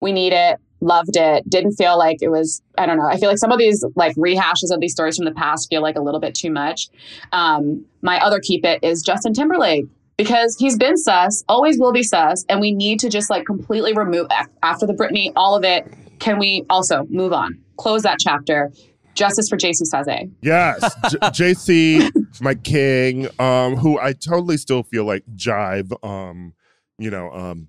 we 0.00 0.12
need 0.12 0.32
it. 0.32 0.58
Loved 0.80 1.16
it. 1.16 1.48
Didn't 1.48 1.72
feel 1.72 1.98
like 1.98 2.18
it 2.20 2.28
was. 2.28 2.62
I 2.76 2.86
don't 2.86 2.98
know. 2.98 3.06
I 3.08 3.16
feel 3.16 3.28
like 3.28 3.38
some 3.38 3.50
of 3.50 3.58
these 3.58 3.84
like 3.96 4.14
rehashes 4.16 4.72
of 4.72 4.80
these 4.80 4.92
stories 4.92 5.16
from 5.16 5.24
the 5.24 5.32
past 5.32 5.68
feel 5.68 5.82
like 5.82 5.96
a 5.96 6.02
little 6.02 6.20
bit 6.20 6.34
too 6.34 6.50
much. 6.50 6.88
Um, 7.32 7.84
my 8.02 8.18
other 8.20 8.40
keep 8.40 8.64
it 8.64 8.82
is 8.82 9.02
Justin 9.02 9.34
Timberlake 9.34 9.86
because 10.16 10.56
he's 10.58 10.76
been 10.76 10.96
sus, 10.96 11.44
always 11.48 11.78
will 11.78 11.92
be 11.92 12.02
sus, 12.02 12.44
and 12.48 12.60
we 12.60 12.72
need 12.72 13.00
to 13.00 13.08
just 13.08 13.30
like 13.30 13.46
completely 13.46 13.92
remove 13.94 14.26
after 14.62 14.86
the 14.86 14.92
Britney, 14.92 15.32
all 15.36 15.56
of 15.56 15.64
it. 15.64 15.86
Can 16.18 16.38
we 16.38 16.64
also 16.68 17.06
move 17.08 17.32
on, 17.32 17.58
close 17.76 18.02
that 18.02 18.18
chapter? 18.20 18.70
Justice 19.14 19.48
for 19.48 19.56
JC 19.56 19.82
Chasez. 19.92 20.30
Yes, 20.42 20.94
J- 21.10 21.18
JC, 21.52 22.40
my 22.40 22.54
king, 22.54 23.28
um, 23.40 23.76
who 23.76 23.98
I 23.98 24.12
totally 24.12 24.56
still 24.56 24.84
feel 24.84 25.04
like 25.04 25.24
Jive, 25.34 25.92
um, 26.04 26.54
you 26.98 27.10
know, 27.10 27.30
um, 27.32 27.68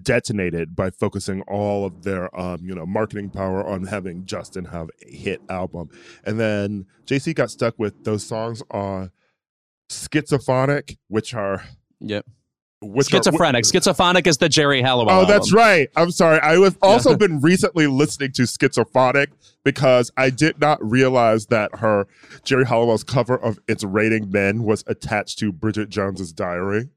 detonated 0.00 0.76
by 0.76 0.90
focusing 0.90 1.42
all 1.42 1.84
of 1.84 2.02
their, 2.04 2.34
um, 2.38 2.60
you 2.62 2.74
know, 2.74 2.86
marketing 2.86 3.30
power 3.30 3.66
on 3.66 3.84
having 3.86 4.24
Justin 4.24 4.66
have 4.66 4.88
a 5.04 5.10
hit 5.10 5.40
album, 5.48 5.88
and 6.24 6.38
then 6.38 6.86
JC 7.06 7.34
got 7.34 7.50
stuck 7.50 7.78
with 7.78 8.04
those 8.04 8.24
songs 8.24 8.62
on 8.70 9.10
schizophrenic, 9.90 10.96
which 11.08 11.34
are 11.34 11.64
Yep. 12.00 12.24
which 12.82 13.12
are- 13.12 13.18
Schizophrenic. 13.18 13.64
Schizophrenic 13.66 14.26
is 14.26 14.38
the 14.38 14.48
Geri 14.48 14.80
Halliwell. 14.80 15.20
Oh, 15.20 15.24
that's 15.26 15.52
right. 15.52 15.90
I'm 15.96 16.10
sorry. 16.10 16.40
I 16.40 16.58
have 16.60 16.78
also 16.80 17.14
been 17.18 17.40
recently 17.40 17.86
listening 17.86 18.32
to 18.32 18.46
schizophrenic 18.46 19.30
because 19.64 20.10
I 20.16 20.30
did 20.30 20.60
not 20.60 20.78
realize 20.82 21.46
that 21.46 21.80
her 21.80 22.06
Geri 22.44 22.64
Halliwell's 22.64 23.04
cover 23.04 23.36
of 23.36 23.58
It's 23.68 23.84
Raining 23.84 24.30
Men 24.30 24.62
was 24.62 24.82
attached 24.86 25.38
to 25.40 25.52
Bridget 25.52 25.90
Jones's 25.90 26.32
Diary. 26.32 26.88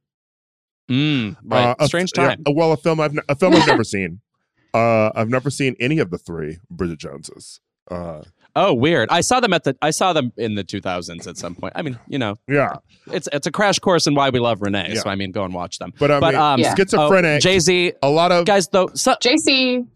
Mm, 0.89 1.37
right. 1.43 1.63
Uh, 1.69 1.75
a- 1.79 1.87
Strange 1.87 2.11
yeah, 2.17 2.27
time. 2.35 2.43
well, 2.49 2.71
a 2.71 2.77
film 2.77 2.99
I've 2.99 3.17
a 3.29 3.35
film 3.35 3.55
I've 3.55 3.67
never 3.67 3.83
seen. 3.95 4.21
Uh, 4.73 5.11
I've 5.15 5.29
never 5.29 5.49
seen 5.49 5.75
any 5.79 5.99
of 5.99 6.09
the 6.09 6.17
three 6.17 6.57
Bridget 6.69 6.99
Joneses. 6.99 7.59
Uh, 7.89 8.21
Oh, 8.55 8.71
weird. 8.71 9.09
I 9.09 9.21
saw 9.21 9.39
them 9.39 9.51
at 9.51 9.63
the. 9.63 9.75
I 9.81 9.89
saw 9.89 10.13
them 10.13 10.31
in 10.37 10.53
the 10.53 10.63
2000s 10.63 11.25
at 11.25 11.37
some 11.37 11.55
point. 11.55 11.73
I 11.75 11.81
mean, 11.81 11.97
you 12.07 12.19
know, 12.19 12.35
yeah, 12.47 12.75
it's 13.07 13.27
it's 13.33 13.47
a 13.47 13.51
crash 13.51 13.79
course 13.79 14.05
in 14.05 14.13
why 14.13 14.29
we 14.29 14.37
love 14.37 14.61
Renee. 14.61 14.91
Yeah. 14.93 14.99
So 15.01 15.09
I 15.09 15.15
mean, 15.15 15.31
go 15.31 15.43
and 15.43 15.55
watch 15.55 15.79
them. 15.79 15.91
but 15.97 16.11
I 16.11 16.19
mean, 16.19 16.35
um, 16.35 16.59
Yeah. 16.59 16.75
Schizophrenic. 16.75 17.41
Jay 17.41 17.57
Z, 17.57 17.93
a 18.03 18.09
lot 18.11 18.31
of 18.31 18.45
guys, 18.45 18.67
though. 18.67 18.89
So, 18.93 19.15
JC 19.15 19.87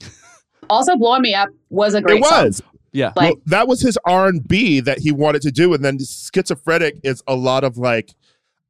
also 0.71 0.95
blowing 0.95 1.21
me 1.21 1.35
up 1.35 1.49
was 1.69 1.93
a 1.93 2.01
great 2.01 2.21
it 2.21 2.25
song. 2.25 2.45
was. 2.45 2.61
yeah. 2.93 3.13
Like 3.15 3.35
well, 3.35 3.41
that 3.45 3.67
was 3.67 3.79
his 3.81 3.95
R 4.05 4.27
and 4.27 4.45
B 4.47 4.79
that 4.79 4.97
he 4.97 5.11
wanted 5.11 5.43
to 5.43 5.51
do, 5.51 5.75
and 5.75 5.85
then 5.85 5.99
schizophrenic 5.99 6.95
is 7.03 7.21
a 7.27 7.35
lot 7.35 7.63
of 7.63 7.77
like, 7.77 8.15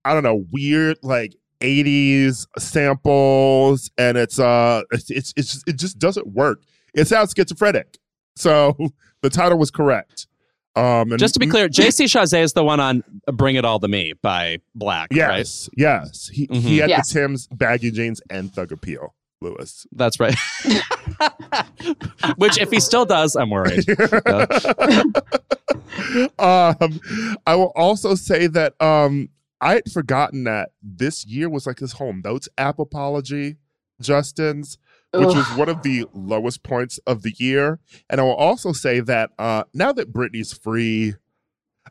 I 0.04 0.14
don't 0.14 0.24
know, 0.24 0.46
weird 0.52 0.98
like 1.02 1.34
'80s 1.62 2.46
samples, 2.58 3.90
and 3.98 4.18
it's 4.18 4.40
uh, 4.40 4.82
it's 4.92 5.10
it's, 5.10 5.34
it's 5.38 5.64
it 5.68 5.78
just 5.78 6.00
doesn't 6.00 6.28
work. 6.28 6.62
It 6.94 7.08
sounds 7.08 7.34
schizophrenic, 7.36 7.98
so 8.36 8.76
the 9.22 9.30
title 9.30 9.58
was 9.58 9.72
correct. 9.72 10.28
Um, 10.76 11.12
and 11.12 11.18
Just 11.20 11.34
to 11.34 11.40
be 11.40 11.48
clear, 11.48 11.68
JC 11.70 12.06
Chasez 12.06 12.40
is 12.44 12.54
the 12.54 12.64
one 12.64 12.80
on 12.80 13.04
"Bring 13.34 13.56
It 13.56 13.66
All 13.66 13.80
to 13.80 13.88
Me" 13.88 14.14
by 14.22 14.60
Blaque. 14.78 15.08
Right. 15.12 15.38
yes, 15.40 15.70
yes, 15.76 16.28
he 16.32 16.46
Mhm. 16.48 16.56
he 16.62 16.78
had 16.78 16.90
Yes. 16.90 17.12
the 17.12 17.20
Tim's 17.20 17.48
baggy 17.48 17.90
jeans 17.92 18.22
and 18.30 18.54
Thug 18.54 18.72
Appeal, 18.72 19.16
Louis. 19.42 19.88
That's 19.92 20.20
right. 20.20 20.36
Which, 22.38 22.60
if 22.60 22.70
he 22.70 22.80
still 22.80 23.06
does, 23.06 23.36
I'm 23.36 23.50
worried. 23.50 23.86
um, 26.40 27.00
I 27.46 27.56
will 27.56 27.72
also 27.76 28.16
say 28.16 28.48
that 28.48 28.80
um, 28.82 29.30
I 29.60 29.76
had 29.76 29.92
forgotten 29.92 30.44
that 30.44 30.70
this 30.82 31.26
year 31.26 31.50
was 31.50 31.66
like 31.66 31.80
his 31.80 31.94
home 31.94 32.22
notes 32.24 32.48
app 32.58 32.80
apology, 32.80 33.58
Justin's, 34.02 34.78
which 35.14 35.30
Ugh. 35.30 35.36
was 35.36 35.58
one 35.58 35.70
of 35.70 35.82
the 35.84 36.06
lowest 36.14 36.64
points 36.64 37.00
of 37.08 37.24
the 37.24 37.34
year. 37.38 37.80
And 38.10 38.22
I 38.22 38.24
will 38.24 38.36
also 38.36 38.72
say 38.72 39.00
that 39.02 39.32
uh, 39.40 39.64
now 39.74 39.92
that 39.94 40.14
Britney's 40.14 40.54
free, 40.54 41.16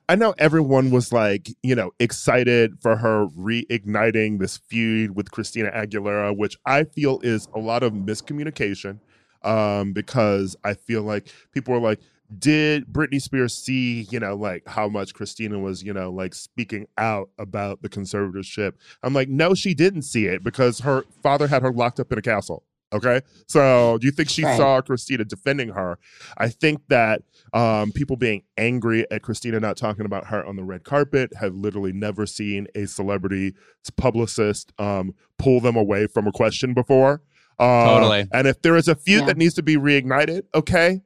I 0.09 0.15
know 0.15 0.35
everyone 0.39 0.91
was 0.91 1.13
like, 1.13 1.49
you 1.63 1.75
know, 1.75 1.91
excited 1.99 2.79
for 2.81 2.97
her 2.97 3.27
reigniting 3.29 4.39
this 4.39 4.59
feud 4.59 5.17
with 5.17 5.31
Christina 5.31 5.71
Aguilera, 5.71 6.37
which 6.37 6.57
I 6.65 6.85
feel 6.85 7.21
is 7.23 7.49
a 7.55 7.59
lot 7.59 7.83
of 7.83 7.93
miscommunication 7.93 9.01
um, 9.43 9.93
because 9.93 10.57
I 10.65 10.75
feel 10.75 11.03
like 11.03 11.33
people 11.53 11.75
were 11.75 11.81
like, 11.81 12.01
did 12.39 12.87
Britney 12.87 13.21
Spears 13.21 13.55
see, 13.55 14.03
you 14.11 14.19
know, 14.21 14.35
like 14.35 14.67
how 14.67 14.89
much 14.89 15.15
Christina 15.15 15.59
was, 15.59 15.83
you 15.83 15.93
know, 15.93 16.11
like 16.11 16.35
speaking 16.35 16.87
out 16.99 17.31
about 17.39 17.83
the 17.83 17.89
conservatorship? 17.89 18.73
I'm 19.03 19.13
like, 19.15 19.29
no, 19.29 19.55
she 19.55 19.75
didn't 19.75 20.03
see 20.03 20.27
it 20.27 20.43
because 20.43 20.81
her 20.81 21.05
father 21.23 21.47
had 21.49 21.63
her 21.63 21.73
locked 21.73 22.01
up 22.01 22.11
in 22.13 22.19
a 22.19 22.23
castle. 22.23 22.65
Okay. 22.93 23.21
So 23.49 23.99
do 23.99 24.07
you 24.07 24.13
think 24.13 24.31
she 24.31 24.45
Right. 24.45 24.57
saw 24.57 24.81
Christina 24.81 25.25
defending 25.25 25.71
her? 25.71 25.99
I 26.39 26.49
think 26.49 26.83
that 26.89 27.23
um, 27.53 27.91
people 27.91 28.17
being 28.17 28.43
angry 28.57 29.11
at 29.11 29.23
Christina 29.23 29.59
not 29.59 29.77
talking 29.77 30.07
about 30.07 30.29
her 30.29 30.47
on 30.47 30.55
the 30.55 30.63
red 30.63 30.85
carpet 30.85 31.33
have 31.35 31.55
literally 31.55 31.93
never 31.93 32.27
seen 32.27 32.69
a 32.77 32.87
celebrity 32.87 33.55
publicist 33.97 34.73
um, 34.79 35.15
pull 35.39 35.61
them 35.61 35.77
away 35.77 36.07
from 36.07 36.27
a 36.27 36.33
question 36.33 36.75
before. 36.75 37.23
Uh, 37.59 37.85
Totally. 37.85 38.29
And 38.33 38.47
if 38.47 38.63
there 38.63 38.77
is 38.77 38.87
a 38.87 38.95
feud 38.95 39.21
Yeah. 39.23 39.27
that 39.27 39.37
needs 39.37 39.55
to 39.55 39.63
be 39.63 39.77
reignited, 39.77 40.43
okay, 40.55 41.03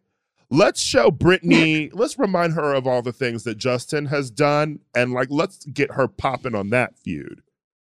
let's 0.51 0.83
show 0.83 1.11
Britney, 1.11 1.91
let's 1.95 2.19
remind 2.19 2.55
her 2.55 2.75
of 2.75 2.87
all 2.87 3.03
the 3.03 3.13
things 3.13 3.45
that 3.45 3.57
Justin 3.57 4.07
has 4.07 4.31
done, 4.31 4.81
and 4.95 5.13
like 5.13 5.29
let's 5.31 5.65
get 5.67 5.93
her 5.93 6.09
popping 6.09 6.55
on 6.55 6.71
that 6.71 6.99
feud. 6.99 7.43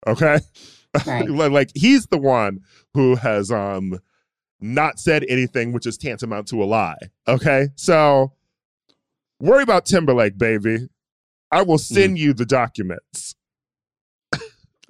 Okay. 0.07 0.41
Right. 1.07 1.29
like, 1.29 1.51
like, 1.51 1.71
he's 1.75 2.07
the 2.07 2.19
one 2.19 2.61
who 2.95 3.17
has 3.17 3.51
um 3.51 3.99
not 4.61 4.99
said 4.99 5.25
anything 5.29 5.73
which 5.73 5.87
is 5.87 5.97
tantamount 5.97 6.49
to 6.49 6.63
a 6.63 6.67
lie. 6.67 6.99
Okay. 7.27 7.69
So 7.77 8.33
worry 9.41 9.63
about 9.63 9.87
Timberlake, 9.87 10.37
baby. 10.37 10.89
I 11.51 11.63
will 11.63 11.79
send 11.79 12.19
you 12.19 12.33
the 12.33 12.47
documents. 12.47 13.35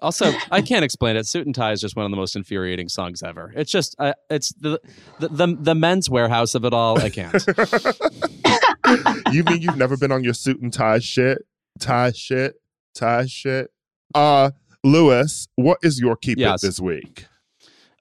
Also, 0.03 0.33
I 0.51 0.63
can't 0.63 0.85
explain 0.85 1.17
it. 1.17 1.27
Suit 1.27 1.47
and 1.47 1.55
Tie 1.55 1.73
is 1.73 1.81
just 1.81 1.97
one 1.97 2.05
of 2.05 2.11
the 2.11 2.17
most 2.17 2.35
infuriating 2.37 2.89
songs 2.89 3.23
ever. 3.23 3.53
It's 3.55 3.71
just, 3.71 3.95
uh, 3.99 4.15
it's 4.31 4.51
the, 4.55 4.81
the 5.19 5.29
the 5.29 5.57
the 5.61 5.75
Men's 5.75 6.09
Wearhouse 6.09 6.55
of 6.55 6.65
it 6.65 6.73
all. 6.73 6.99
I 7.01 7.11
can't. 7.11 7.35
you 9.33 9.45
mean 9.45 9.63
you've 9.63 9.77
never 9.77 9.97
been 9.97 10.13
on 10.13 10.25
your 10.25 10.35
suit 10.35 10.61
and 10.61 10.73
tie 10.73 10.99
shit? 10.99 11.39
Tie 11.79 12.13
shit? 12.13 12.55
Tie 12.95 13.27
shit? 13.27 13.71
Uh 14.15 14.51
Louis, 14.83 15.47
what 15.57 15.79
is 15.83 16.01
your 16.01 16.17
keep 16.17 16.39
Yes. 16.39 16.65
it 16.65 16.67
this 16.69 16.81
week? 16.81 17.27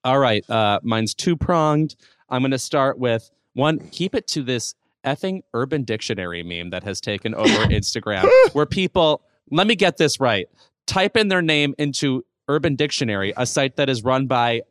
All 0.06 0.18
right, 0.18 0.50
uh, 0.50 0.80
mine's 0.82 1.14
two 1.14 1.36
pronged. 1.36 1.96
I'm 2.30 2.42
going 2.42 2.52
to 2.52 2.58
start 2.60 2.98
with 2.98 3.30
one. 3.54 3.80
Keep 3.90 4.16
it 4.16 4.28
to 4.28 4.44
this 4.44 4.76
effing 5.06 5.42
Urban 5.54 5.84
Dictionary 5.84 6.42
meme 6.42 6.70
that 6.70 6.84
has 6.86 7.02
taken 7.02 7.36
over 7.36 7.48
Instagram, 7.66 8.26
where 8.54 8.66
people. 8.66 9.22
Let 9.52 9.66
me 9.68 9.76
get 9.76 9.98
this 9.98 10.20
right. 10.22 10.48
Type 10.90 11.16
in 11.16 11.28
their 11.28 11.44
name 11.44 11.76
into 11.78 12.26
Urban 12.48 12.76
Dictionary, 12.76 13.32
a 13.38 13.45
site 13.45 13.76
that 13.76 13.90
is 13.90 14.03
run 14.03 14.26
by 14.26 14.64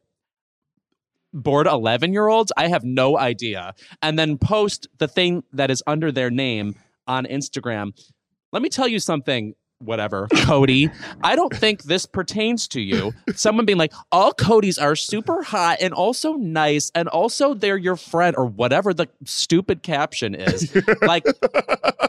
bored 1.32 1.69
11 1.69 2.12
year 2.12 2.27
olds. 2.27 2.51
I 2.57 2.66
have 2.66 2.82
no 2.82 3.16
idea. 3.16 3.73
And 4.03 4.19
then 4.19 4.36
post 4.36 4.89
the 4.99 5.07
thing 5.07 5.45
that 5.53 5.70
is 5.70 5.81
under 5.86 6.11
their 6.11 6.28
name 6.28 6.74
on 7.07 7.24
Instagram. 7.24 7.93
Let 8.51 8.62
me 8.62 8.69
tell 8.69 8.89
you 8.89 8.99
something. 8.99 9.55
whatever, 9.81 10.28
Cody, 10.39 10.90
I 11.23 11.36
don't 11.36 11.55
think 11.55 11.85
this 11.85 12.07
pertains 12.07 12.69
to 12.69 12.81
you. 12.81 13.12
Someone 13.35 13.65
being 13.65 13.78
like, 13.78 13.93
all 14.11 14.32
Codys 14.32 14.81
are 14.81 14.97
super 14.97 15.43
hot 15.43 15.78
and 15.81 15.95
also 15.95 16.32
nice, 16.35 16.90
and 16.95 17.09
also 17.09 17.55
they're 17.55 17.77
your 17.77 17.97
friend, 17.97 18.36
or 18.36 18.47
whatever 18.47 18.93
the 18.93 19.09
stupid 19.24 19.82
caption 19.82 20.35
is. 20.35 20.77
like, 21.03 21.24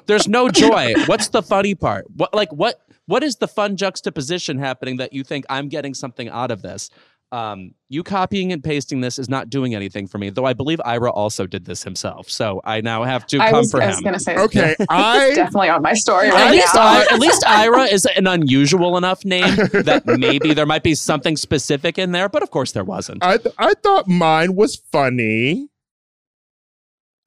there's 0.07 0.27
no 0.27 0.49
joy. 0.49 0.93
What's 1.05 1.29
the 1.29 1.43
funny 1.43 1.75
part? 1.75 2.05
What 2.15 2.33
like 2.33 2.51
what 2.51 2.81
what 3.09 3.23
is 3.23 3.35
the 3.37 3.47
fun 3.47 3.75
juxtaposition 3.75 4.59
happening 4.59 4.97
that 4.97 5.13
you 5.13 5.23
think 5.23 5.45
I'm 5.49 5.67
getting 5.67 5.93
something 5.93 6.29
out 6.29 6.51
of 6.51 6.61
this? 6.61 6.89
Um, 7.31 7.75
you 7.89 8.01
copying 8.01 8.51
and 8.51 8.63
pasting 8.63 9.01
this 9.01 9.19
is 9.19 9.29
not 9.29 9.51
doing 9.51 9.75
anything 9.75 10.07
for 10.07 10.17
me, 10.17 10.31
though 10.31 10.45
I 10.45 10.53
believe 10.53 10.79
Ira 10.83 11.11
also 11.11 11.45
did 11.45 11.65
this 11.65 11.83
himself. 11.83 12.27
So 12.29 12.59
I 12.65 12.81
now 12.81 13.03
have 13.03 13.27
to 13.27 13.39
I 13.39 13.51
come 13.51 13.59
was, 13.59 13.71
for 13.71 13.81
I 13.83 13.87
was 13.87 13.97
him. 13.97 14.03
gonna 14.03 14.19
say 14.19 14.35
Okay, 14.35 14.75
I 14.89 15.31
definitely 15.35 15.69
on 15.69 15.83
my 15.83 15.93
story 15.93 16.29
At 16.29 16.51
least, 16.51 16.73
now. 16.73 16.81
I, 16.81 17.05
at 17.11 17.19
least 17.19 17.43
Ira 17.47 17.83
is 17.83 18.05
an 18.15 18.25
unusual 18.25 18.97
enough 18.97 19.23
name 19.25 19.55
that 19.55 20.03
maybe 20.07 20.55
there 20.55 20.65
might 20.65 20.81
be 20.81 20.95
something 20.95 21.37
specific 21.37 21.99
in 21.99 22.13
there, 22.13 22.29
but 22.29 22.41
of 22.41 22.49
course 22.49 22.71
there 22.71 22.83
wasn't. 22.83 23.23
I 23.23 23.37
th- 23.37 23.53
I 23.59 23.73
thought 23.75 24.07
mine 24.07 24.55
was 24.55 24.75
funny. 24.91 25.69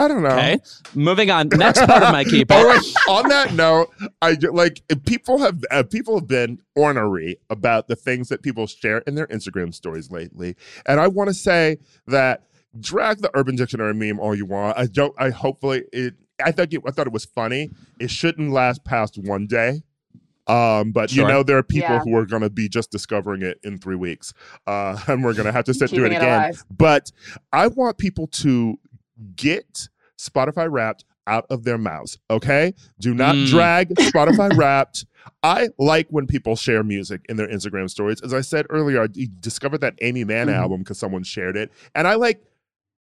I 0.02 0.08
don't 0.08 0.22
know. 0.22 0.30
Okay, 0.30 0.58
moving 0.94 1.30
on. 1.30 1.48
Next 1.48 1.84
part 1.86 2.02
of 2.02 2.12
my 2.12 2.24
keep. 2.24 2.50
All 2.52 2.64
right. 2.66 2.80
On 3.08 3.28
that 3.28 3.54
note, 3.54 3.90
I 4.20 4.32
like 4.52 4.82
if 4.88 5.04
people 5.04 5.38
have 5.38 5.62
uh, 5.70 5.84
people 5.84 6.16
have 6.18 6.26
been 6.26 6.60
ornery 6.74 7.36
about 7.50 7.86
the 7.88 7.94
things 7.96 8.28
that 8.30 8.42
people 8.42 8.66
share 8.66 8.98
in 9.06 9.14
their 9.14 9.28
Instagram 9.28 9.72
stories 9.72 10.10
lately, 10.10 10.56
and 10.86 10.98
I 11.00 11.06
want 11.08 11.28
to 11.28 11.34
say 11.34 11.78
that 12.08 12.44
drag 12.80 13.18
the 13.22 13.30
Urban 13.34 13.54
Dictionary 13.54 13.94
meme 13.94 14.18
all 14.18 14.34
you 14.34 14.46
want. 14.46 14.76
I 14.76 14.86
don't. 14.86 15.14
I 15.18 15.30
hopefully 15.30 15.84
it. 15.92 16.14
I 16.44 16.50
thought 16.50 16.72
it, 16.72 16.82
I 16.86 16.90
thought 16.90 17.06
it 17.06 17.12
was 17.12 17.24
funny. 17.24 17.70
It 18.00 18.10
shouldn't 18.10 18.50
last 18.50 18.84
past 18.84 19.16
one 19.18 19.46
day. 19.46 19.82
Um, 20.48 20.90
but 20.90 21.12
you 21.12 21.24
know 21.24 21.44
there 21.44 21.56
are 21.56 21.62
people 21.62 21.90
Yeah. 21.90 22.00
who 22.00 22.16
are 22.16 22.26
going 22.26 22.42
to 22.42 22.50
be 22.50 22.68
just 22.68 22.90
discovering 22.90 23.42
it 23.42 23.60
in 23.62 23.78
three 23.78 23.94
weeks, 23.94 24.32
uh, 24.66 24.98
and 25.06 25.22
we're 25.22 25.34
going 25.34 25.46
to 25.46 25.52
have 25.52 25.66
to 25.66 25.74
sit 25.74 25.88
through 25.90 26.06
it 26.06 26.08
Keeping 26.08 26.12
it 26.14 26.22
again. 26.24 26.40
alive. 26.40 26.64
But 26.68 27.12
I 27.52 27.68
want 27.68 27.96
people 27.98 28.26
to 28.26 28.76
get 29.36 29.88
Spotify 30.22 30.70
Wrapped 30.70 31.04
out 31.26 31.46
of 31.50 31.64
their 31.64 31.78
mouths. 31.78 32.18
Okay, 32.30 32.74
do 33.00 33.14
not 33.14 33.34
Mm. 33.36 33.46
drag 33.48 33.88
Spotify 33.96 34.56
Wrapped. 34.56 35.04
I 35.42 35.68
like 35.78 36.08
when 36.10 36.26
people 36.26 36.56
share 36.56 36.82
music 36.82 37.20
in 37.28 37.36
their 37.36 37.48
Instagram 37.48 37.88
stories. 37.88 38.20
As 38.22 38.34
I 38.34 38.40
said 38.40 38.66
earlier, 38.70 39.02
I 39.02 39.08
discovered 39.40 39.80
that 39.82 39.94
Aimee 40.00 40.24
Mann 40.24 40.48
Mhm. 40.48 40.54
album 40.54 40.78
because 40.80 40.98
someone 40.98 41.22
shared 41.22 41.56
it, 41.56 41.70
and 41.94 42.06
I 42.08 42.14
like 42.14 42.42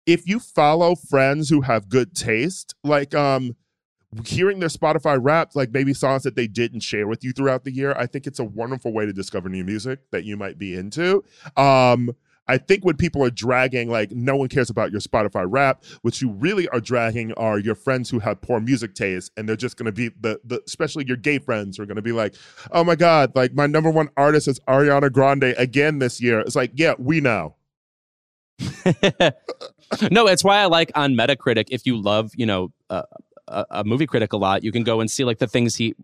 if 0.06 0.26
you 0.26 0.38
follow 0.40 0.94
friends 0.96 1.48
who 1.48 1.60
have 1.60 1.88
good 1.88 2.14
taste, 2.14 2.74
like 2.84 3.14
um 3.14 3.54
hearing 4.26 4.58
their 4.60 4.68
Spotify 4.68 5.18
Wrapped, 5.20 5.56
like 5.56 5.72
maybe 5.72 5.94
songs 5.94 6.22
that 6.24 6.36
they 6.36 6.46
didn't 6.46 6.80
share 6.80 7.06
with 7.06 7.24
you 7.24 7.32
throughout 7.32 7.64
the 7.64 7.72
year. 7.72 7.94
I 7.96 8.04
think 8.06 8.26
it's 8.26 8.38
a 8.38 8.44
wonderful 8.44 8.92
way 8.92 9.06
to 9.06 9.12
discover 9.12 9.48
new 9.48 9.64
music 9.64 10.00
that 10.10 10.24
you 10.24 10.36
might 10.36 10.58
be 10.58 10.74
into. 10.76 11.24
Um, 11.56 12.10
I 12.48 12.58
think 12.58 12.84
when 12.84 12.96
people 12.96 13.22
are 13.24 13.30
dragging, 13.30 13.88
like 13.88 14.10
no 14.10 14.36
one 14.36 14.48
cares 14.48 14.70
about 14.70 14.90
your 14.90 15.00
Spotify 15.00 15.44
rap, 15.46 15.84
what 16.02 16.20
you 16.20 16.30
really 16.30 16.68
are 16.68 16.80
dragging 16.80 17.32
are 17.34 17.58
your 17.58 17.74
friends 17.74 18.10
who 18.10 18.18
have 18.18 18.40
poor 18.40 18.60
music 18.60 18.94
taste, 18.94 19.32
and 19.36 19.48
they're 19.48 19.56
just 19.56 19.76
gonna 19.76 19.92
be 19.92 20.10
the 20.20 20.40
the 20.44 20.60
especially 20.66 21.06
your 21.06 21.16
gay 21.16 21.38
friends 21.38 21.78
are 21.78 21.86
gonna 21.86 22.02
be 22.02 22.12
like, 22.12 22.34
oh 22.72 22.84
my 22.84 22.96
god, 22.96 23.32
like 23.34 23.54
my 23.54 23.66
number 23.66 23.90
one 23.90 24.08
artist 24.16 24.48
is 24.48 24.58
Ariana 24.60 25.10
Grande 25.12 25.54
again 25.56 25.98
this 25.98 26.20
year. 26.20 26.40
It's 26.40 26.56
like, 26.56 26.72
yeah, 26.74 26.94
we 26.98 27.20
know. 27.20 27.54
no, 30.10 30.26
it's 30.26 30.44
why 30.44 30.58
I 30.58 30.66
like 30.66 30.92
on 30.94 31.14
Metacritic. 31.14 31.66
If 31.70 31.86
you 31.86 32.00
love, 32.00 32.32
you 32.34 32.46
know, 32.46 32.72
uh, 32.90 33.02
a, 33.48 33.82
movie 33.84 34.06
critic 34.06 34.32
a 34.32 34.36
lot, 34.36 34.62
you 34.62 34.72
can 34.72 34.84
go 34.84 35.00
and 35.00 35.10
see 35.10 35.24
like 35.24 35.38
the 35.38 35.46
things 35.46 35.76
he 35.76 35.94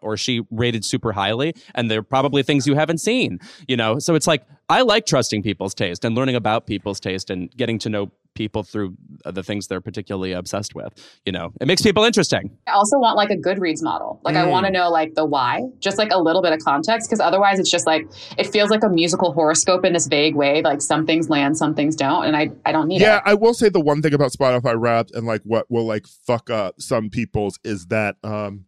or 0.00 0.16
she 0.16 0.42
rated 0.50 0.84
super 0.84 1.12
highly, 1.12 1.54
and 1.74 1.90
they're 1.90 2.02
probably 2.02 2.42
things 2.42 2.66
you 2.66 2.74
haven't 2.74 2.98
seen. 2.98 3.38
You 3.66 3.76
know, 3.76 3.98
so 3.98 4.14
it's 4.14 4.26
like 4.26 4.44
I 4.68 4.82
like 4.82 5.06
trusting 5.06 5.42
people's 5.42 5.74
taste 5.74 6.04
and 6.04 6.14
learning 6.14 6.36
about 6.36 6.66
people's 6.66 7.00
taste 7.00 7.30
and 7.30 7.50
getting 7.56 7.78
to 7.80 7.88
know 7.88 8.10
people 8.38 8.62
through 8.62 8.94
uh, 9.26 9.30
the 9.32 9.42
things 9.42 9.66
they're 9.66 9.80
particularly 9.82 10.32
obsessed 10.32 10.74
with. 10.74 10.94
You 11.26 11.32
know, 11.32 11.52
it 11.60 11.66
makes 11.66 11.82
people 11.82 12.04
interesting. 12.04 12.56
I 12.66 12.72
also 12.72 12.98
want 12.98 13.16
like 13.16 13.30
a 13.30 13.36
Goodreads 13.36 13.82
model. 13.82 14.20
Like 14.24 14.36
I 14.36 14.44
Mm. 14.46 14.50
want 14.50 14.66
to 14.66 14.72
know 14.72 14.88
like 14.88 15.14
the 15.14 15.26
why, 15.26 15.62
just 15.80 15.98
like 15.98 16.12
a 16.12 16.18
little 16.18 16.40
bit 16.40 16.52
of 16.52 16.60
context, 16.60 17.08
because 17.10 17.20
otherwise 17.20 17.58
it's 17.58 17.70
just 17.70 17.86
like 17.86 18.02
it 18.38 18.46
feels 18.46 18.70
like 18.70 18.84
a 18.84 18.88
musical 18.88 19.32
horoscope 19.32 19.84
in 19.84 19.92
this 19.92 20.06
vague 20.06 20.36
way. 20.36 20.62
Like 20.62 20.80
some 20.80 21.04
things 21.04 21.28
land, 21.28 21.58
some 21.58 21.74
things 21.74 21.96
don't, 21.96 22.24
and 22.24 22.36
I 22.36 22.50
I 22.64 22.72
don't 22.72 22.86
need 22.88 23.00
Yeah, 23.00 23.16
it. 23.16 23.22
I 23.26 23.34
will 23.34 23.54
say 23.54 23.68
the 23.68 23.80
one 23.80 24.00
thing 24.00 24.14
about 24.14 24.32
Spotify 24.32 24.74
Wrapped 24.78 25.10
and 25.14 25.26
like 25.26 25.42
what 25.44 25.66
will 25.68 25.84
like 25.86 26.06
fuck 26.06 26.48
up 26.48 26.80
some 26.80 27.10
people's 27.10 27.58
is 27.64 27.86
that 27.86 28.16
um 28.22 28.64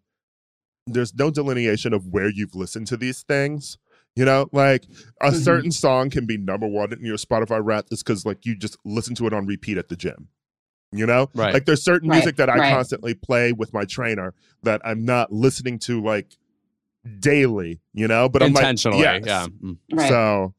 there's 0.86 1.14
no 1.14 1.30
delineation 1.30 1.92
of 1.92 2.06
where 2.08 2.28
you've 2.28 2.56
listened 2.56 2.88
to 2.88 2.96
these 2.96 3.22
things. 3.22 3.78
You 4.16 4.24
know, 4.24 4.48
like 4.52 4.84
a 5.20 5.30
Mhm. 5.30 5.42
certain 5.42 5.70
song 5.72 6.10
can 6.10 6.26
be 6.26 6.36
number 6.36 6.66
one 6.66 6.92
in 6.92 7.04
your 7.04 7.16
Spotify 7.16 7.60
Wrapped 7.62 7.92
is 7.92 8.02
because 8.02 8.26
like 8.26 8.44
you 8.44 8.56
just 8.56 8.76
listen 8.84 9.14
to 9.16 9.26
it 9.26 9.32
on 9.32 9.46
repeat 9.46 9.78
at 9.78 9.88
the 9.88 9.96
gym. 9.96 10.28
You 10.92 11.06
know, 11.06 11.30
Right. 11.34 11.54
like 11.54 11.66
there's 11.66 11.82
certain 11.84 12.08
Right, 12.08 12.16
music 12.16 12.36
that 12.36 12.50
I 12.50 12.58
right. 12.58 12.72
constantly 12.72 13.14
play 13.14 13.52
with 13.52 13.72
my 13.72 13.84
trainer 13.84 14.34
that 14.64 14.80
I'm 14.84 15.04
not 15.04 15.32
listening 15.32 15.78
to 15.80 16.02
like 16.02 16.36
daily. 17.20 17.80
You 17.94 18.08
know, 18.08 18.28
but 18.28 18.42
I'm 18.42 18.52
like, 18.52 18.62
Intentionally, 18.64 19.02
yes. 19.02 19.22
yeah. 19.24 19.46
Mm. 19.62 19.78
Right. 19.92 20.08
So 20.08 20.54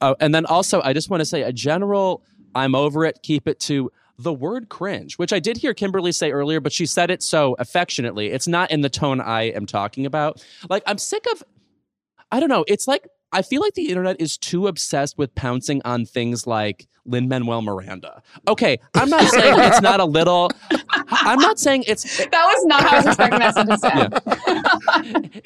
Oh, 0.00 0.16
and 0.18 0.34
then 0.34 0.44
also, 0.46 0.82
I 0.82 0.92
just 0.92 1.10
want 1.10 1.20
to 1.20 1.24
say 1.24 1.42
a 1.42 1.52
general 1.52 2.24
I'm 2.56 2.74
over 2.74 3.04
it, 3.04 3.20
keep 3.22 3.46
it 3.46 3.60
to 3.60 3.90
the 4.18 4.32
word 4.32 4.68
cringe, 4.68 5.14
which 5.16 5.32
I 5.32 5.38
did 5.38 5.56
hear 5.56 5.72
Kimberly 5.72 6.10
say 6.12 6.32
earlier, 6.32 6.60
but 6.60 6.72
she 6.72 6.86
said 6.86 7.08
it 7.10 7.22
so 7.22 7.54
affectionately. 7.60 8.26
It's 8.32 8.48
not 8.48 8.70
in 8.72 8.80
the 8.82 8.90
tone 8.90 9.20
I 9.20 9.44
am 9.44 9.64
talking 9.64 10.04
about. 10.04 10.44
Like, 10.68 10.82
I'm 10.86 10.98
sick 10.98 11.24
of, 11.32 11.42
I 12.32 12.40
don't 12.40 12.48
know, 12.48 12.64
it's 12.66 12.88
like, 12.88 13.06
I 13.30 13.42
feel 13.42 13.60
like 13.60 13.74
the 13.74 13.88
internet 13.88 14.20
is 14.20 14.36
too 14.36 14.66
obsessed 14.66 15.16
with 15.16 15.34
pouncing 15.34 15.80
on 15.84 16.04
things 16.06 16.46
like 16.46 16.88
Lin 17.04 17.28
Manuel 17.28 17.62
Miranda. 17.62 18.22
Okay, 18.48 18.78
I'm 18.94 19.10
not 19.10 19.24
saying 19.28 19.54
it's 19.58 19.82
not 19.82 20.00
a 20.00 20.04
little, 20.04 20.50
I'm 21.10 21.38
not 21.38 21.58
saying 21.58 21.84
it's 21.86 22.18
that 22.18 22.30
was 22.32 22.64
not 22.66 22.82
how 22.82 22.90
I 22.90 22.96
was 22.96 23.06
expecting 23.06 23.38
that 23.40 23.54
sentence 23.54 23.80
to 23.82 23.96
end. 25.14 25.42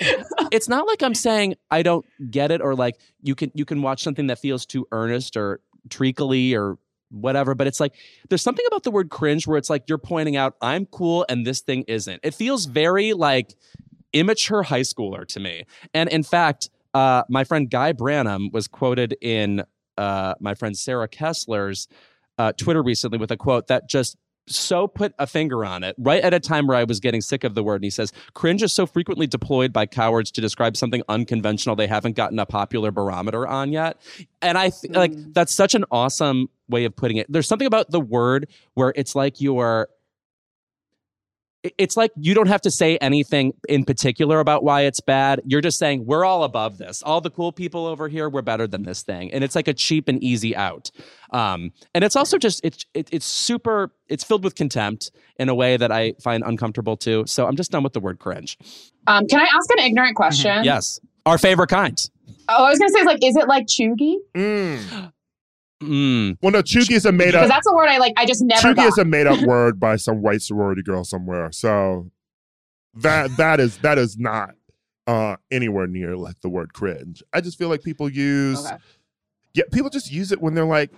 it's 0.52 0.68
not 0.68 0.86
like 0.86 1.02
I'm 1.02 1.14
saying 1.14 1.56
I 1.70 1.82
don't 1.82 2.04
get 2.30 2.50
it 2.50 2.60
or 2.60 2.74
like 2.74 2.96
you 3.22 3.34
can 3.34 3.50
you 3.54 3.64
can 3.64 3.82
watch 3.82 4.02
something 4.02 4.28
that 4.28 4.38
feels 4.38 4.66
too 4.66 4.86
earnest 4.92 5.36
or 5.36 5.60
treacly 5.88 6.54
or 6.54 6.78
whatever 7.10 7.54
but 7.54 7.68
it's 7.68 7.78
like 7.78 7.94
there's 8.28 8.42
something 8.42 8.64
about 8.66 8.82
the 8.82 8.90
word 8.90 9.08
cringe 9.10 9.46
where 9.46 9.56
it's 9.56 9.70
like 9.70 9.84
you're 9.88 9.96
pointing 9.96 10.36
out 10.36 10.56
I'm 10.60 10.86
cool 10.86 11.24
and 11.28 11.46
this 11.46 11.60
thing 11.60 11.84
isn't. 11.88 12.20
It 12.22 12.34
feels 12.34 12.66
very 12.66 13.12
like 13.12 13.54
immature 14.12 14.62
high 14.62 14.80
schooler 14.80 15.26
to 15.28 15.40
me. 15.40 15.64
And 15.94 16.08
in 16.08 16.22
fact, 16.22 16.70
uh, 16.96 17.24
my 17.28 17.44
friend 17.44 17.70
Guy 17.70 17.92
Branham 17.92 18.48
was 18.52 18.66
quoted 18.68 19.18
in 19.20 19.62
uh, 19.98 20.32
my 20.40 20.54
friend 20.54 20.74
Sarah 20.74 21.08
Kessler's 21.08 21.88
uh, 22.38 22.52
Twitter 22.52 22.82
recently 22.82 23.18
with 23.18 23.30
a 23.30 23.36
quote 23.36 23.66
that 23.66 23.86
just 23.86 24.16
so 24.48 24.86
put 24.88 25.12
a 25.18 25.26
finger 25.26 25.62
on 25.62 25.84
it 25.84 25.94
right 25.98 26.22
at 26.22 26.32
a 26.32 26.40
time 26.40 26.66
where 26.66 26.76
I 26.78 26.84
was 26.84 26.98
getting 27.00 27.20
sick 27.20 27.44
of 27.44 27.54
the 27.54 27.62
word. 27.62 27.76
And 27.76 27.84
he 27.84 27.90
says, 27.90 28.14
cringe 28.32 28.62
is 28.62 28.72
so 28.72 28.86
frequently 28.86 29.26
deployed 29.26 29.74
by 29.74 29.84
cowards 29.84 30.30
to 30.30 30.40
describe 30.40 30.74
something 30.74 31.02
unconventional 31.08 31.76
they 31.76 31.86
haven't 31.86 32.16
gotten 32.16 32.38
a 32.38 32.46
popular 32.46 32.90
barometer 32.90 33.46
on 33.46 33.72
yet. 33.72 34.00
And 34.40 34.56
I 34.56 34.70
th- 34.70 34.94
like 34.94 35.12
that's 35.34 35.52
such 35.54 35.74
an 35.74 35.84
awesome 35.90 36.48
way 36.66 36.86
of 36.86 36.96
putting 36.96 37.18
it. 37.18 37.26
There's 37.28 37.46
something 37.46 37.66
about 37.66 37.90
the 37.90 38.00
word 38.00 38.48
where 38.72 38.94
it's 38.96 39.14
like 39.14 39.38
you're 39.42 39.82
it- 39.82 39.95
it's 41.62 41.96
like 41.96 42.12
you 42.16 42.34
don't 42.34 42.46
have 42.48 42.60
to 42.62 42.70
say 42.70 42.96
anything 42.98 43.52
in 43.68 43.84
particular 43.84 44.40
about 44.40 44.62
why 44.62 44.82
it's 44.82 45.00
bad. 45.00 45.40
You're 45.44 45.60
just 45.60 45.78
saying 45.78 46.06
we're 46.06 46.24
all 46.24 46.44
above 46.44 46.78
this. 46.78 47.02
All 47.02 47.20
the 47.20 47.30
cool 47.30 47.52
people 47.52 47.86
over 47.86 48.08
here, 48.08 48.28
we're 48.28 48.42
better 48.42 48.66
than 48.66 48.82
this 48.82 49.02
thing, 49.02 49.32
and 49.32 49.42
it's 49.42 49.54
like 49.54 49.68
a 49.68 49.74
cheap 49.74 50.08
and 50.08 50.22
easy 50.22 50.54
out. 50.54 50.90
Um, 51.30 51.72
and 51.94 52.04
it's 52.04 52.16
also 52.16 52.38
just 52.38 52.64
it's 52.64 52.84
it, 52.94 53.08
it's 53.12 53.26
super. 53.26 53.92
It's 54.08 54.22
filled 54.22 54.44
with 54.44 54.54
contempt 54.54 55.10
in 55.38 55.48
a 55.48 55.54
way 55.54 55.76
that 55.76 55.90
I 55.90 56.14
find 56.22 56.44
uncomfortable 56.44 56.96
too. 56.96 57.24
So 57.26 57.46
I'm 57.46 57.56
just 57.56 57.70
done 57.70 57.82
with 57.82 57.92
the 57.92 58.00
word 58.00 58.18
cringe. 58.18 58.56
Um, 59.06 59.26
can 59.26 59.40
I 59.40 59.44
ask 59.44 59.70
an 59.76 59.84
ignorant 59.84 60.16
question? 60.16 60.64
Yes, 60.64 61.00
our 61.24 61.38
favorite 61.38 61.68
kind. 61.68 61.98
Oh, 62.48 62.64
I 62.64 62.70
was 62.70 62.78
gonna 62.78 62.92
say, 62.92 63.04
like, 63.04 63.24
is 63.24 63.36
it 63.36 63.48
like 63.48 63.66
cheugy? 63.66 64.16
mm. 64.34 65.12
Mm. 65.82 66.38
well, 66.40 66.52
no, 66.52 66.62
Cheugy 66.62 66.92
is 66.92 67.04
a 67.04 67.12
made 67.12 67.26
Because 67.32 67.42
up. 67.50 67.56
that's 67.56 67.66
a 67.68 67.74
word 67.74 67.88
I 67.88 67.98
like. 67.98 68.14
I 68.16 68.24
just 68.24 68.42
never 68.42 68.60
Cheugy 68.68 68.76
got. 68.76 68.88
is 68.88 68.98
a 68.98 69.04
made 69.04 69.26
up 69.26 69.40
word 69.46 69.78
by 69.78 69.96
some 69.96 70.22
white 70.22 70.40
sorority 70.42 70.82
girl 70.82 71.04
somewhere. 71.04 71.52
So 71.52 72.10
that 72.94 73.36
that 73.36 73.60
is 73.60 73.76
that 73.78 73.98
is 73.98 74.16
not 74.16 74.54
uh 75.06 75.36
anywhere 75.50 75.86
near 75.86 76.16
like 76.16 76.40
the 76.40 76.48
word 76.48 76.72
cringe. 76.72 77.22
I 77.32 77.40
just 77.42 77.58
feel 77.58 77.68
like 77.68 77.82
people 77.82 78.08
use 78.08 78.64
Okay. 78.66 78.76
yeah, 79.54 79.64
people 79.70 79.90
just 79.90 80.10
use 80.10 80.32
it 80.32 80.40
when 80.40 80.54
they're 80.54 80.64
like 80.64 80.90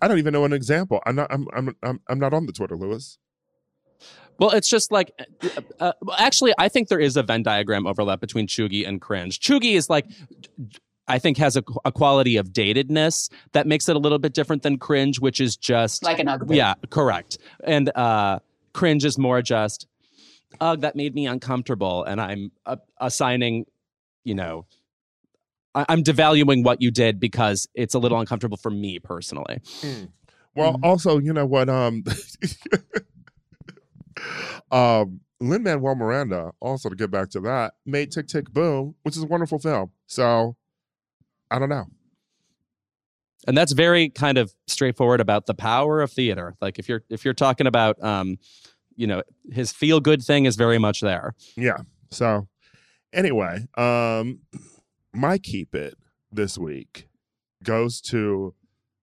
I 0.00 0.06
don't 0.08 0.18
even 0.18 0.32
know 0.32 0.44
an 0.44 0.52
example. 0.52 1.00
I'm 1.04 1.16
not 1.16 1.26
I'm 1.32 1.46
I'm 1.52 1.76
I'm, 1.82 2.00
I'm 2.08 2.18
not 2.20 2.32
on 2.32 2.46
the 2.46 2.52
Twitter, 2.52 2.76
Louis. 2.76 3.18
Well, 4.38 4.50
it's 4.50 4.68
just 4.68 4.90
like, 4.90 5.12
uh, 5.42 5.60
uh, 5.78 5.92
actually, 6.18 6.52
I 6.58 6.68
think 6.68 6.88
there 6.88 6.98
is 6.98 7.16
a 7.16 7.22
Venn 7.22 7.42
diagram 7.42 7.86
overlap 7.86 8.18
between 8.18 8.46
cheugy 8.48 8.88
and 8.88 9.00
cringe. 9.00 9.38
Cheugy 9.38 9.74
is 9.74 9.90
like, 9.90 10.06
I 11.12 11.18
think 11.18 11.36
has 11.38 11.56
a, 11.56 11.62
a 11.84 11.92
quality 11.92 12.36
of 12.38 12.48
datedness 12.48 13.30
that 13.52 13.66
makes 13.66 13.88
it 13.88 13.96
a 13.96 13.98
little 13.98 14.18
bit 14.18 14.32
different 14.34 14.62
than 14.62 14.78
cringe, 14.78 15.20
which 15.20 15.40
is 15.40 15.56
just 15.56 16.02
like 16.02 16.18
an 16.18 16.28
ugly. 16.28 16.56
yeah, 16.56 16.74
correct. 16.90 17.38
And 17.64 17.90
uh, 17.96 18.38
cringe 18.72 19.04
is 19.04 19.18
more 19.18 19.42
just 19.42 19.86
ugh, 20.60 20.80
that 20.80 20.96
made 20.96 21.14
me 21.14 21.26
uncomfortable, 21.26 22.04
and 22.04 22.20
I'm 22.20 22.50
uh, 22.66 22.76
assigning, 23.00 23.64
you 24.24 24.34
know, 24.34 24.66
I- 25.74 25.86
I'm 25.88 26.02
devaluing 26.02 26.64
what 26.64 26.82
you 26.82 26.90
did 26.90 27.18
because 27.20 27.66
it's 27.74 27.94
a 27.94 27.98
little 27.98 28.20
uncomfortable 28.20 28.56
for 28.58 28.70
me 28.70 28.98
personally. 28.98 29.60
Well, 30.54 30.74
Mm-hmm. 30.74 30.84
also, 30.84 31.18
you 31.18 31.32
know 31.32 31.46
what? 31.46 31.70
Um, 31.70 32.04
um, 34.70 35.20
Lin 35.40 35.62
Manuel 35.62 35.94
Miranda, 35.94 36.52
also 36.60 36.88
to 36.88 36.94
get 36.94 37.10
back 37.10 37.30
to 37.30 37.40
that, 37.40 37.74
made 37.84 38.12
Tick 38.12 38.28
Tick 38.28 38.50
Boom, 38.52 38.94
which 39.02 39.16
is 39.16 39.22
a 39.22 39.26
wonderful 39.26 39.58
film. 39.58 39.90
So, 40.06 40.56
I 41.52 41.58
don't 41.58 41.68
know. 41.68 41.84
and 43.46 43.56
that's 43.56 43.72
very 43.72 44.08
kind 44.08 44.38
of 44.38 44.52
straightforward 44.66 45.20
about 45.20 45.46
the 45.46 45.54
power 45.54 46.00
of 46.00 46.10
theater 46.12 46.54
like 46.60 46.78
if 46.78 46.88
you're 46.88 47.02
if 47.10 47.24
you're 47.24 47.34
talking 47.34 47.66
about 47.66 48.02
um 48.02 48.38
you 48.96 49.06
know 49.06 49.22
his 49.50 49.72
feel 49.72 50.00
good 50.00 50.22
thing 50.22 50.44
is 50.46 50.56
very 50.56 50.78
much 50.78 51.00
there 51.00 51.34
Yeah. 51.56 51.78
So, 52.10 52.46
anyway, 53.12 53.66
um, 53.78 54.40
my 55.14 55.38
keep 55.38 55.74
it 55.74 55.94
this 56.30 56.58
week 56.58 57.08
goes 57.64 58.02
to 58.02 58.54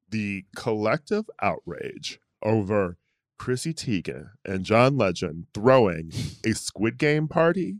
the 0.09 0.45
collective 0.55 1.25
outrage 1.41 2.19
over 2.43 2.97
Chrissy 3.39 3.73
Teigen 3.73 4.29
and 4.45 4.63
John 4.63 4.95
Legend 4.95 5.47
throwing 5.55 6.11
a 6.45 6.53
Squid 6.53 6.99
Game 6.99 7.27
party. 7.27 7.77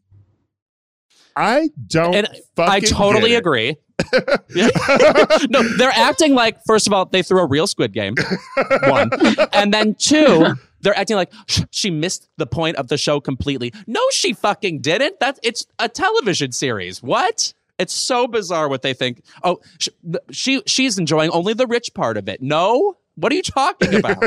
I 1.35 1.69
don't. 1.87 2.15
and 2.15 2.27
fucking 2.55 2.71
i 2.73 2.79
totally 2.79 3.35
agree. 3.35 3.75
No 5.49 5.61
they're 5.77 5.91
acting 5.93 6.33
like 6.33 6.57
first 6.65 6.87
of 6.87 6.93
all 6.93 7.05
they 7.05 7.21
threw 7.21 7.39
a 7.41 7.45
real 7.45 7.67
squid 7.67 7.93
game. 7.93 8.15
One. 8.83 9.09
And 9.53 9.73
then 9.73 9.95
two 9.95 10.53
they're 10.81 10.97
acting 10.97 11.17
like 11.17 11.31
she 11.71 11.89
missed 11.91 12.29
the 12.37 12.45
point 12.47 12.77
of 12.77 12.87
the 12.87 12.97
show 12.97 13.19
completely. 13.19 13.73
No 13.87 14.01
she 14.11 14.33
fucking 14.33 14.79
didn't. 14.81 15.19
That's 15.19 15.39
it's 15.43 15.65
a 15.79 15.89
television 15.89 16.51
series. 16.51 17.03
What? 17.03 17.53
It's 17.77 17.93
so 17.93 18.27
bizarre 18.27 18.67
what 18.69 18.81
they 18.81 18.93
think. 18.93 19.21
Oh 19.43 19.59
sh- 19.79 19.89
th- 20.03 20.23
she 20.31 20.61
she's 20.65 20.97
enjoying 20.97 21.29
only 21.31 21.53
the 21.53 21.67
rich 21.67 21.93
part 21.93 22.17
of 22.17 22.29
it. 22.29 22.41
No? 22.41 22.97
What 23.15 23.33
are 23.33 23.35
you 23.35 23.43
talking 23.43 23.95
about? 23.95 24.23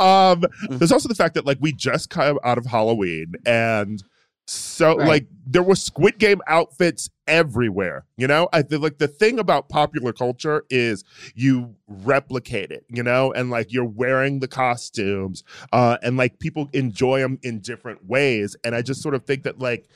Um, 0.00 0.42
there's 0.68 0.90
also 0.90 1.08
the 1.08 1.14
fact 1.14 1.34
that 1.34 1.46
like 1.46 1.58
we 1.60 1.72
just 1.72 2.10
come 2.10 2.40
out 2.42 2.58
of 2.58 2.66
Halloween 2.66 3.34
and 3.46 4.02
so 4.46 4.96
Right. 4.96 5.08
like 5.08 5.26
there 5.46 5.62
were 5.62 5.74
Squid 5.74 6.18
Game 6.18 6.40
outfits 6.46 7.10
everywhere. 7.26 8.04
You 8.16 8.26
know, 8.26 8.48
I 8.52 8.62
feel 8.62 8.80
like 8.80 8.98
the 8.98 9.08
thing 9.08 9.38
about 9.38 9.68
popular 9.68 10.12
culture 10.12 10.64
is 10.70 11.04
you 11.34 11.74
replicate 11.88 12.70
it. 12.70 12.84
You 12.88 13.02
know, 13.02 13.32
and 13.32 13.50
like 13.50 13.72
you're 13.72 13.84
wearing 13.84 14.40
the 14.40 14.48
costumes, 14.48 15.44
uh, 15.72 15.96
and 16.02 16.16
like 16.16 16.38
people 16.38 16.68
enjoy 16.72 17.20
them 17.20 17.38
in 17.42 17.60
different 17.60 18.04
ways. 18.06 18.56
And 18.64 18.74
I 18.74 18.82
just 18.82 19.02
sort 19.02 19.14
of 19.14 19.24
think 19.24 19.44
that 19.44 19.58
like 19.58 19.88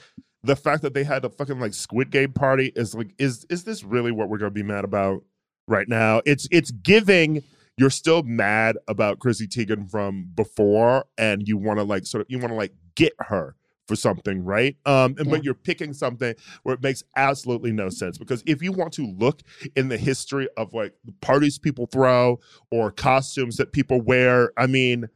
the 0.45 0.57
fact 0.57 0.83
that 0.83 0.95
they 0.95 1.05
had 1.05 1.25
a 1.25 1.29
fucking 1.31 1.61
like 1.61 1.75
Squid 1.75 2.11
Game 2.11 2.33
party 2.33 2.73
is 2.77 2.95
like 2.95 3.15
is 3.19 3.45
is 3.51 3.65
this 3.65 3.85
really 3.85 4.12
what 4.12 4.29
we're 4.29 4.39
gonna 4.39 4.51
be 4.51 4.62
mad 4.62 4.85
about 4.85 5.25
right 5.66 5.89
now? 5.89 6.23
It's 6.25 6.49
it's 6.51 6.70
giving 6.70 7.43
you're 7.77 7.91
still 7.91 8.23
mad 8.25 8.77
about 8.89 9.20
Chrissy 9.20 9.47
Teigen 9.47 9.89
from 9.89 10.31
before, 10.35 11.05
and 11.16 11.47
you 11.47 11.57
want 11.57 11.79
to 11.79 11.85
like 11.85 12.07
sort 12.07 12.23
of 12.23 12.27
you 12.29 12.39
want 12.39 12.51
to 12.51 12.57
like 12.57 12.73
get 12.97 13.12
her 13.20 13.55
for 13.89 13.97
something, 13.97 14.44
right? 14.44 14.77
Um, 14.85 15.16
and 15.19 15.31
but 15.31 15.43
you're 15.43 15.55
picking 15.55 15.94
something 15.94 16.35
where 16.62 16.74
it 16.74 16.82
makes 16.82 17.02
absolutely 17.16 17.73
no 17.73 17.89
sense 17.89 18.19
because 18.19 18.43
if 18.47 18.62
you 18.62 18.70
want 18.70 18.93
to 18.93 19.06
look 19.19 19.40
in 19.74 19.89
the 19.89 19.97
history 19.97 20.47
of 20.56 20.74
like 20.74 20.93
the 21.05 21.12
parties 21.20 21.59
people 21.59 21.86
throw 21.86 22.39
or 22.70 22.93
costumes 22.93 23.56
that 23.56 23.73
people 23.73 24.01
wear, 24.01 24.52
I 24.59 24.66
mean, 24.66 25.09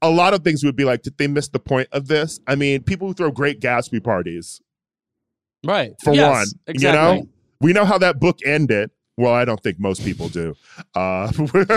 a 0.00 0.08
lot 0.08 0.32
of 0.32 0.44
things 0.44 0.64
would 0.64 0.76
be 0.76 0.84
like, 0.84 1.02
did 1.02 1.18
they 1.18 1.26
miss 1.26 1.48
the 1.48 1.58
point 1.58 1.88
of 1.92 2.06
this? 2.06 2.40
I 2.46 2.54
mean, 2.54 2.84
people 2.84 3.08
who 3.08 3.14
throw 3.14 3.32
great 3.32 3.60
Gatsby 3.60 4.02
parties, 4.02 4.62
right 5.64 5.92
for 6.02 6.14
Yes, 6.14 6.30
one, 6.30 6.46
exactly. 6.66 6.80
you 6.80 6.92
know, 6.92 7.28
we 7.60 7.72
know 7.72 7.84
how 7.84 7.98
that 7.98 8.20
book 8.20 8.38
ended. 8.46 8.90
Well, 9.18 9.34
I 9.34 9.44
don't 9.44 9.62
think 9.62 9.78
most 9.78 10.04
people 10.04 10.28
do. 10.28 10.54
Uh, 10.94 11.30
but, 11.52 11.68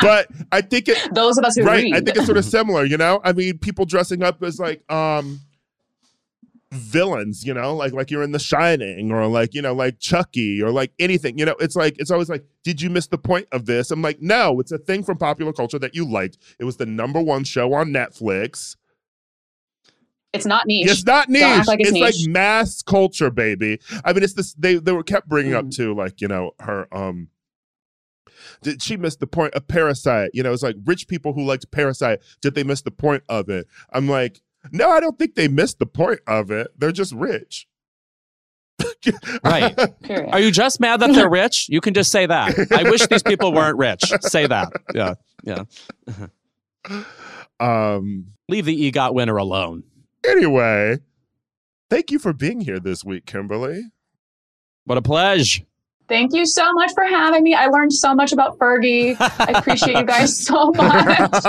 but 0.00 0.28
I 0.52 0.60
think 0.60 0.88
it 0.88 1.14
Those 1.14 1.36
of 1.36 1.44
us 1.44 1.56
who 1.56 1.64
right. 1.64 1.82
read. 1.82 1.94
I 1.94 2.00
think 2.00 2.16
it's 2.16 2.26
sort 2.26 2.38
of 2.38 2.44
similar, 2.44 2.84
you 2.84 2.96
know? 2.96 3.20
I 3.24 3.32
mean, 3.32 3.58
people 3.58 3.86
dressing 3.86 4.22
up 4.22 4.42
as 4.42 4.60
like 4.60 4.90
um 4.90 5.40
villains, 6.70 7.44
you 7.44 7.54
know, 7.54 7.74
like 7.74 7.92
like 7.92 8.10
you're 8.10 8.22
in 8.22 8.32
the 8.32 8.38
shining 8.38 9.10
or 9.10 9.26
like, 9.26 9.52
you 9.52 9.62
know, 9.62 9.74
like 9.74 9.98
Chucky 9.98 10.62
or 10.62 10.70
like 10.70 10.92
anything. 11.00 11.38
You 11.38 11.46
know, 11.46 11.56
it's 11.58 11.74
like 11.74 11.96
it's 11.98 12.12
always 12.12 12.28
like, 12.28 12.44
did 12.62 12.80
you 12.80 12.88
miss 12.88 13.08
the 13.08 13.18
point 13.18 13.48
of 13.50 13.66
this? 13.66 13.90
I'm 13.90 14.02
like, 14.02 14.22
no, 14.22 14.60
it's 14.60 14.72
a 14.72 14.78
thing 14.78 15.02
from 15.02 15.18
popular 15.18 15.52
culture 15.52 15.78
that 15.80 15.94
you 15.94 16.08
liked. 16.08 16.38
It 16.60 16.64
was 16.64 16.76
the 16.76 16.86
number 16.86 17.20
one 17.20 17.42
show 17.42 17.72
on 17.74 17.88
Netflix. 17.88 18.76
It's 20.36 20.46
not 20.46 20.66
niche. 20.66 20.88
It's 20.90 21.04
not 21.04 21.28
niche. 21.28 21.40
Don't 21.42 21.58
act 21.58 21.68
like 21.68 21.80
it's 21.80 21.90
it's 21.90 21.98
like 22.00 22.14
mass 22.30 22.82
culture, 22.82 23.30
baby. 23.30 23.78
I 24.04 24.12
mean, 24.12 24.22
it's 24.22 24.34
this. 24.34 24.54
They 24.54 24.76
they 24.76 24.92
were 24.92 25.02
kept 25.02 25.28
bringing 25.28 25.54
up 25.54 25.64
Mm. 25.66 25.74
too, 25.76 25.94
like 25.94 26.20
you 26.20 26.28
know 26.28 26.52
her. 26.60 26.86
um 26.94 27.28
Did 28.62 28.82
she 28.82 28.96
miss 28.96 29.16
the 29.16 29.26
point 29.26 29.54
of 29.54 29.66
Parasite? 29.68 30.30
You 30.34 30.42
know, 30.42 30.52
it's 30.52 30.62
like 30.62 30.76
rich 30.84 31.08
people 31.08 31.32
who 31.32 31.44
liked 31.44 31.70
Parasite. 31.70 32.20
Did 32.40 32.54
they 32.54 32.62
miss 32.64 32.82
the 32.82 32.90
point 32.90 33.22
of 33.28 33.48
it? 33.48 33.66
I'm 33.92 34.08
like, 34.08 34.40
no, 34.72 34.90
I 34.90 35.00
don't 35.00 35.18
think 35.18 35.34
they 35.34 35.48
missed 35.48 35.78
the 35.78 35.86
point 35.86 36.20
of 36.26 36.50
it. 36.50 36.68
They're 36.78 36.92
just 36.92 37.12
rich. 37.12 37.66
Right. 39.44 39.76
Period. 40.02 40.30
Are 40.32 40.40
you 40.40 40.50
just 40.50 40.80
mad 40.80 40.98
that 41.00 41.12
they're 41.14 41.30
rich? 41.30 41.68
You 41.68 41.80
can 41.80 41.94
just 41.94 42.10
say 42.10 42.26
that. 42.26 42.72
I 42.72 42.82
wish 42.90 43.06
these 43.06 43.22
people 43.22 43.52
weren't 43.52 43.78
rich. 43.78 44.02
Say 44.22 44.46
that. 44.48 44.72
Yeah. 44.94 45.14
Yeah. 45.44 45.62
um. 47.60 48.26
Leave 48.48 48.64
the 48.64 48.90
EGOT 48.92 49.14
winner 49.14 49.36
alone. 49.36 49.82
Anyway, 50.24 50.98
thank 51.90 52.10
you 52.10 52.18
for 52.18 52.32
being 52.32 52.60
here 52.60 52.80
this 52.80 53.04
week, 53.04 53.26
Kimberly. 53.26 53.90
What 54.84 54.98
a 54.98 55.02
pleasure. 55.02 55.64
Thank 56.08 56.32
you 56.32 56.46
so 56.46 56.72
much 56.72 56.92
for 56.94 57.04
having 57.04 57.42
me. 57.42 57.54
I 57.54 57.66
learned 57.66 57.92
so 57.92 58.14
much 58.14 58.32
about 58.32 58.58
Fergie. 58.58 59.16
I 59.18 59.58
appreciate 59.58 59.96
you 59.96 60.04
guys 60.04 60.38
so 60.46 60.70
much. 60.70 61.44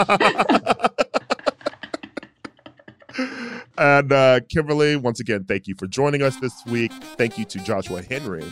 and 3.78 4.12
uh, 4.12 4.40
Kimberly, 4.50 4.96
once 4.96 5.20
again, 5.20 5.44
thank 5.44 5.68
you 5.68 5.76
for 5.76 5.86
joining 5.86 6.24
us 6.24 6.38
this 6.38 6.54
week. 6.66 6.92
Thank 7.18 7.38
you 7.38 7.46
to 7.46 7.60
Joshua 7.60 8.02
Henry 8.02 8.46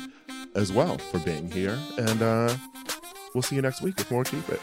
as 0.53 0.71
well 0.71 0.99
for 0.99 1.17
being 1.19 1.49
here. 1.49 1.77
And 1.97 2.21
uh, 2.21 2.55
we'll 3.33 3.41
see 3.41 3.55
you 3.55 3.63
next 3.63 3.81
week 3.81 3.97
with 3.97 4.11
more 4.11 4.23
Keep 4.23 4.47
It. 4.49 4.61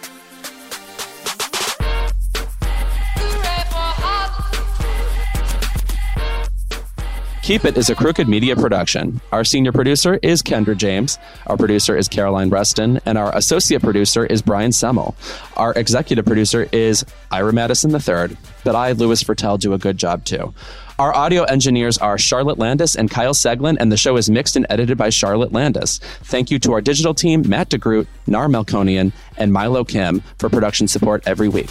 Keep 7.43 7.65
It 7.65 7.77
is 7.77 7.91
a 7.91 7.97
Crooked 7.97 8.29
Media 8.29 8.55
production. 8.55 9.21
Our 9.33 9.43
senior 9.43 9.73
producer 9.73 10.21
is 10.23 10.45
Kendra 10.45 10.77
James. 10.77 11.19
Our 11.49 11.57
producer 11.57 11.97
is 11.97 12.07
Caroline 12.07 12.51
Reston. 12.51 13.01
And 13.05 13.19
our 13.19 13.37
associate 13.37 13.83
producer 13.83 14.25
is 14.25 14.41
Brian 14.41 14.71
Semmel. 14.71 15.17
Our 15.57 15.73
executive 15.73 16.25
producer 16.25 16.69
is 16.71 17.05
Ira 17.33 17.53
Madison 17.53 17.91
III. 17.91 18.37
But 18.63 18.77
I, 18.77 18.93
Louis 18.93 19.25
Virtel, 19.25 19.59
do 19.59 19.73
a 19.73 19.79
good 19.79 19.99
job 19.99 20.25
too. 20.25 20.55
Our 21.01 21.13
audio 21.17 21.43
engineers 21.43 21.99
are 21.99 22.17
Charlotte 22.17 22.61
Landis 22.61 22.95
and 22.95 23.11
Kyle 23.11 23.35
Seglin, 23.35 23.77
and 23.81 23.91
the 23.91 23.97
show 23.97 24.17
is 24.17 24.31
mixed 24.31 24.55
and 24.55 24.65
edited 24.71 24.97
by 24.97 25.11
Charlotte 25.11 25.51
Landis. 25.51 25.99
Thank 26.23 26.53
you 26.53 26.61
to 26.61 26.73
our 26.75 26.81
digital 26.81 27.13
team, 27.13 27.43
Matt 27.49 27.71
DeGroot, 27.71 28.07
Nar 28.29 28.47
Melkonian, 28.47 29.13
and 29.37 29.53
Milo 29.53 29.83
Kim 29.83 30.23
for 30.39 30.49
production 30.49 30.87
support 30.87 31.25
every 31.27 31.49
week. 31.49 31.71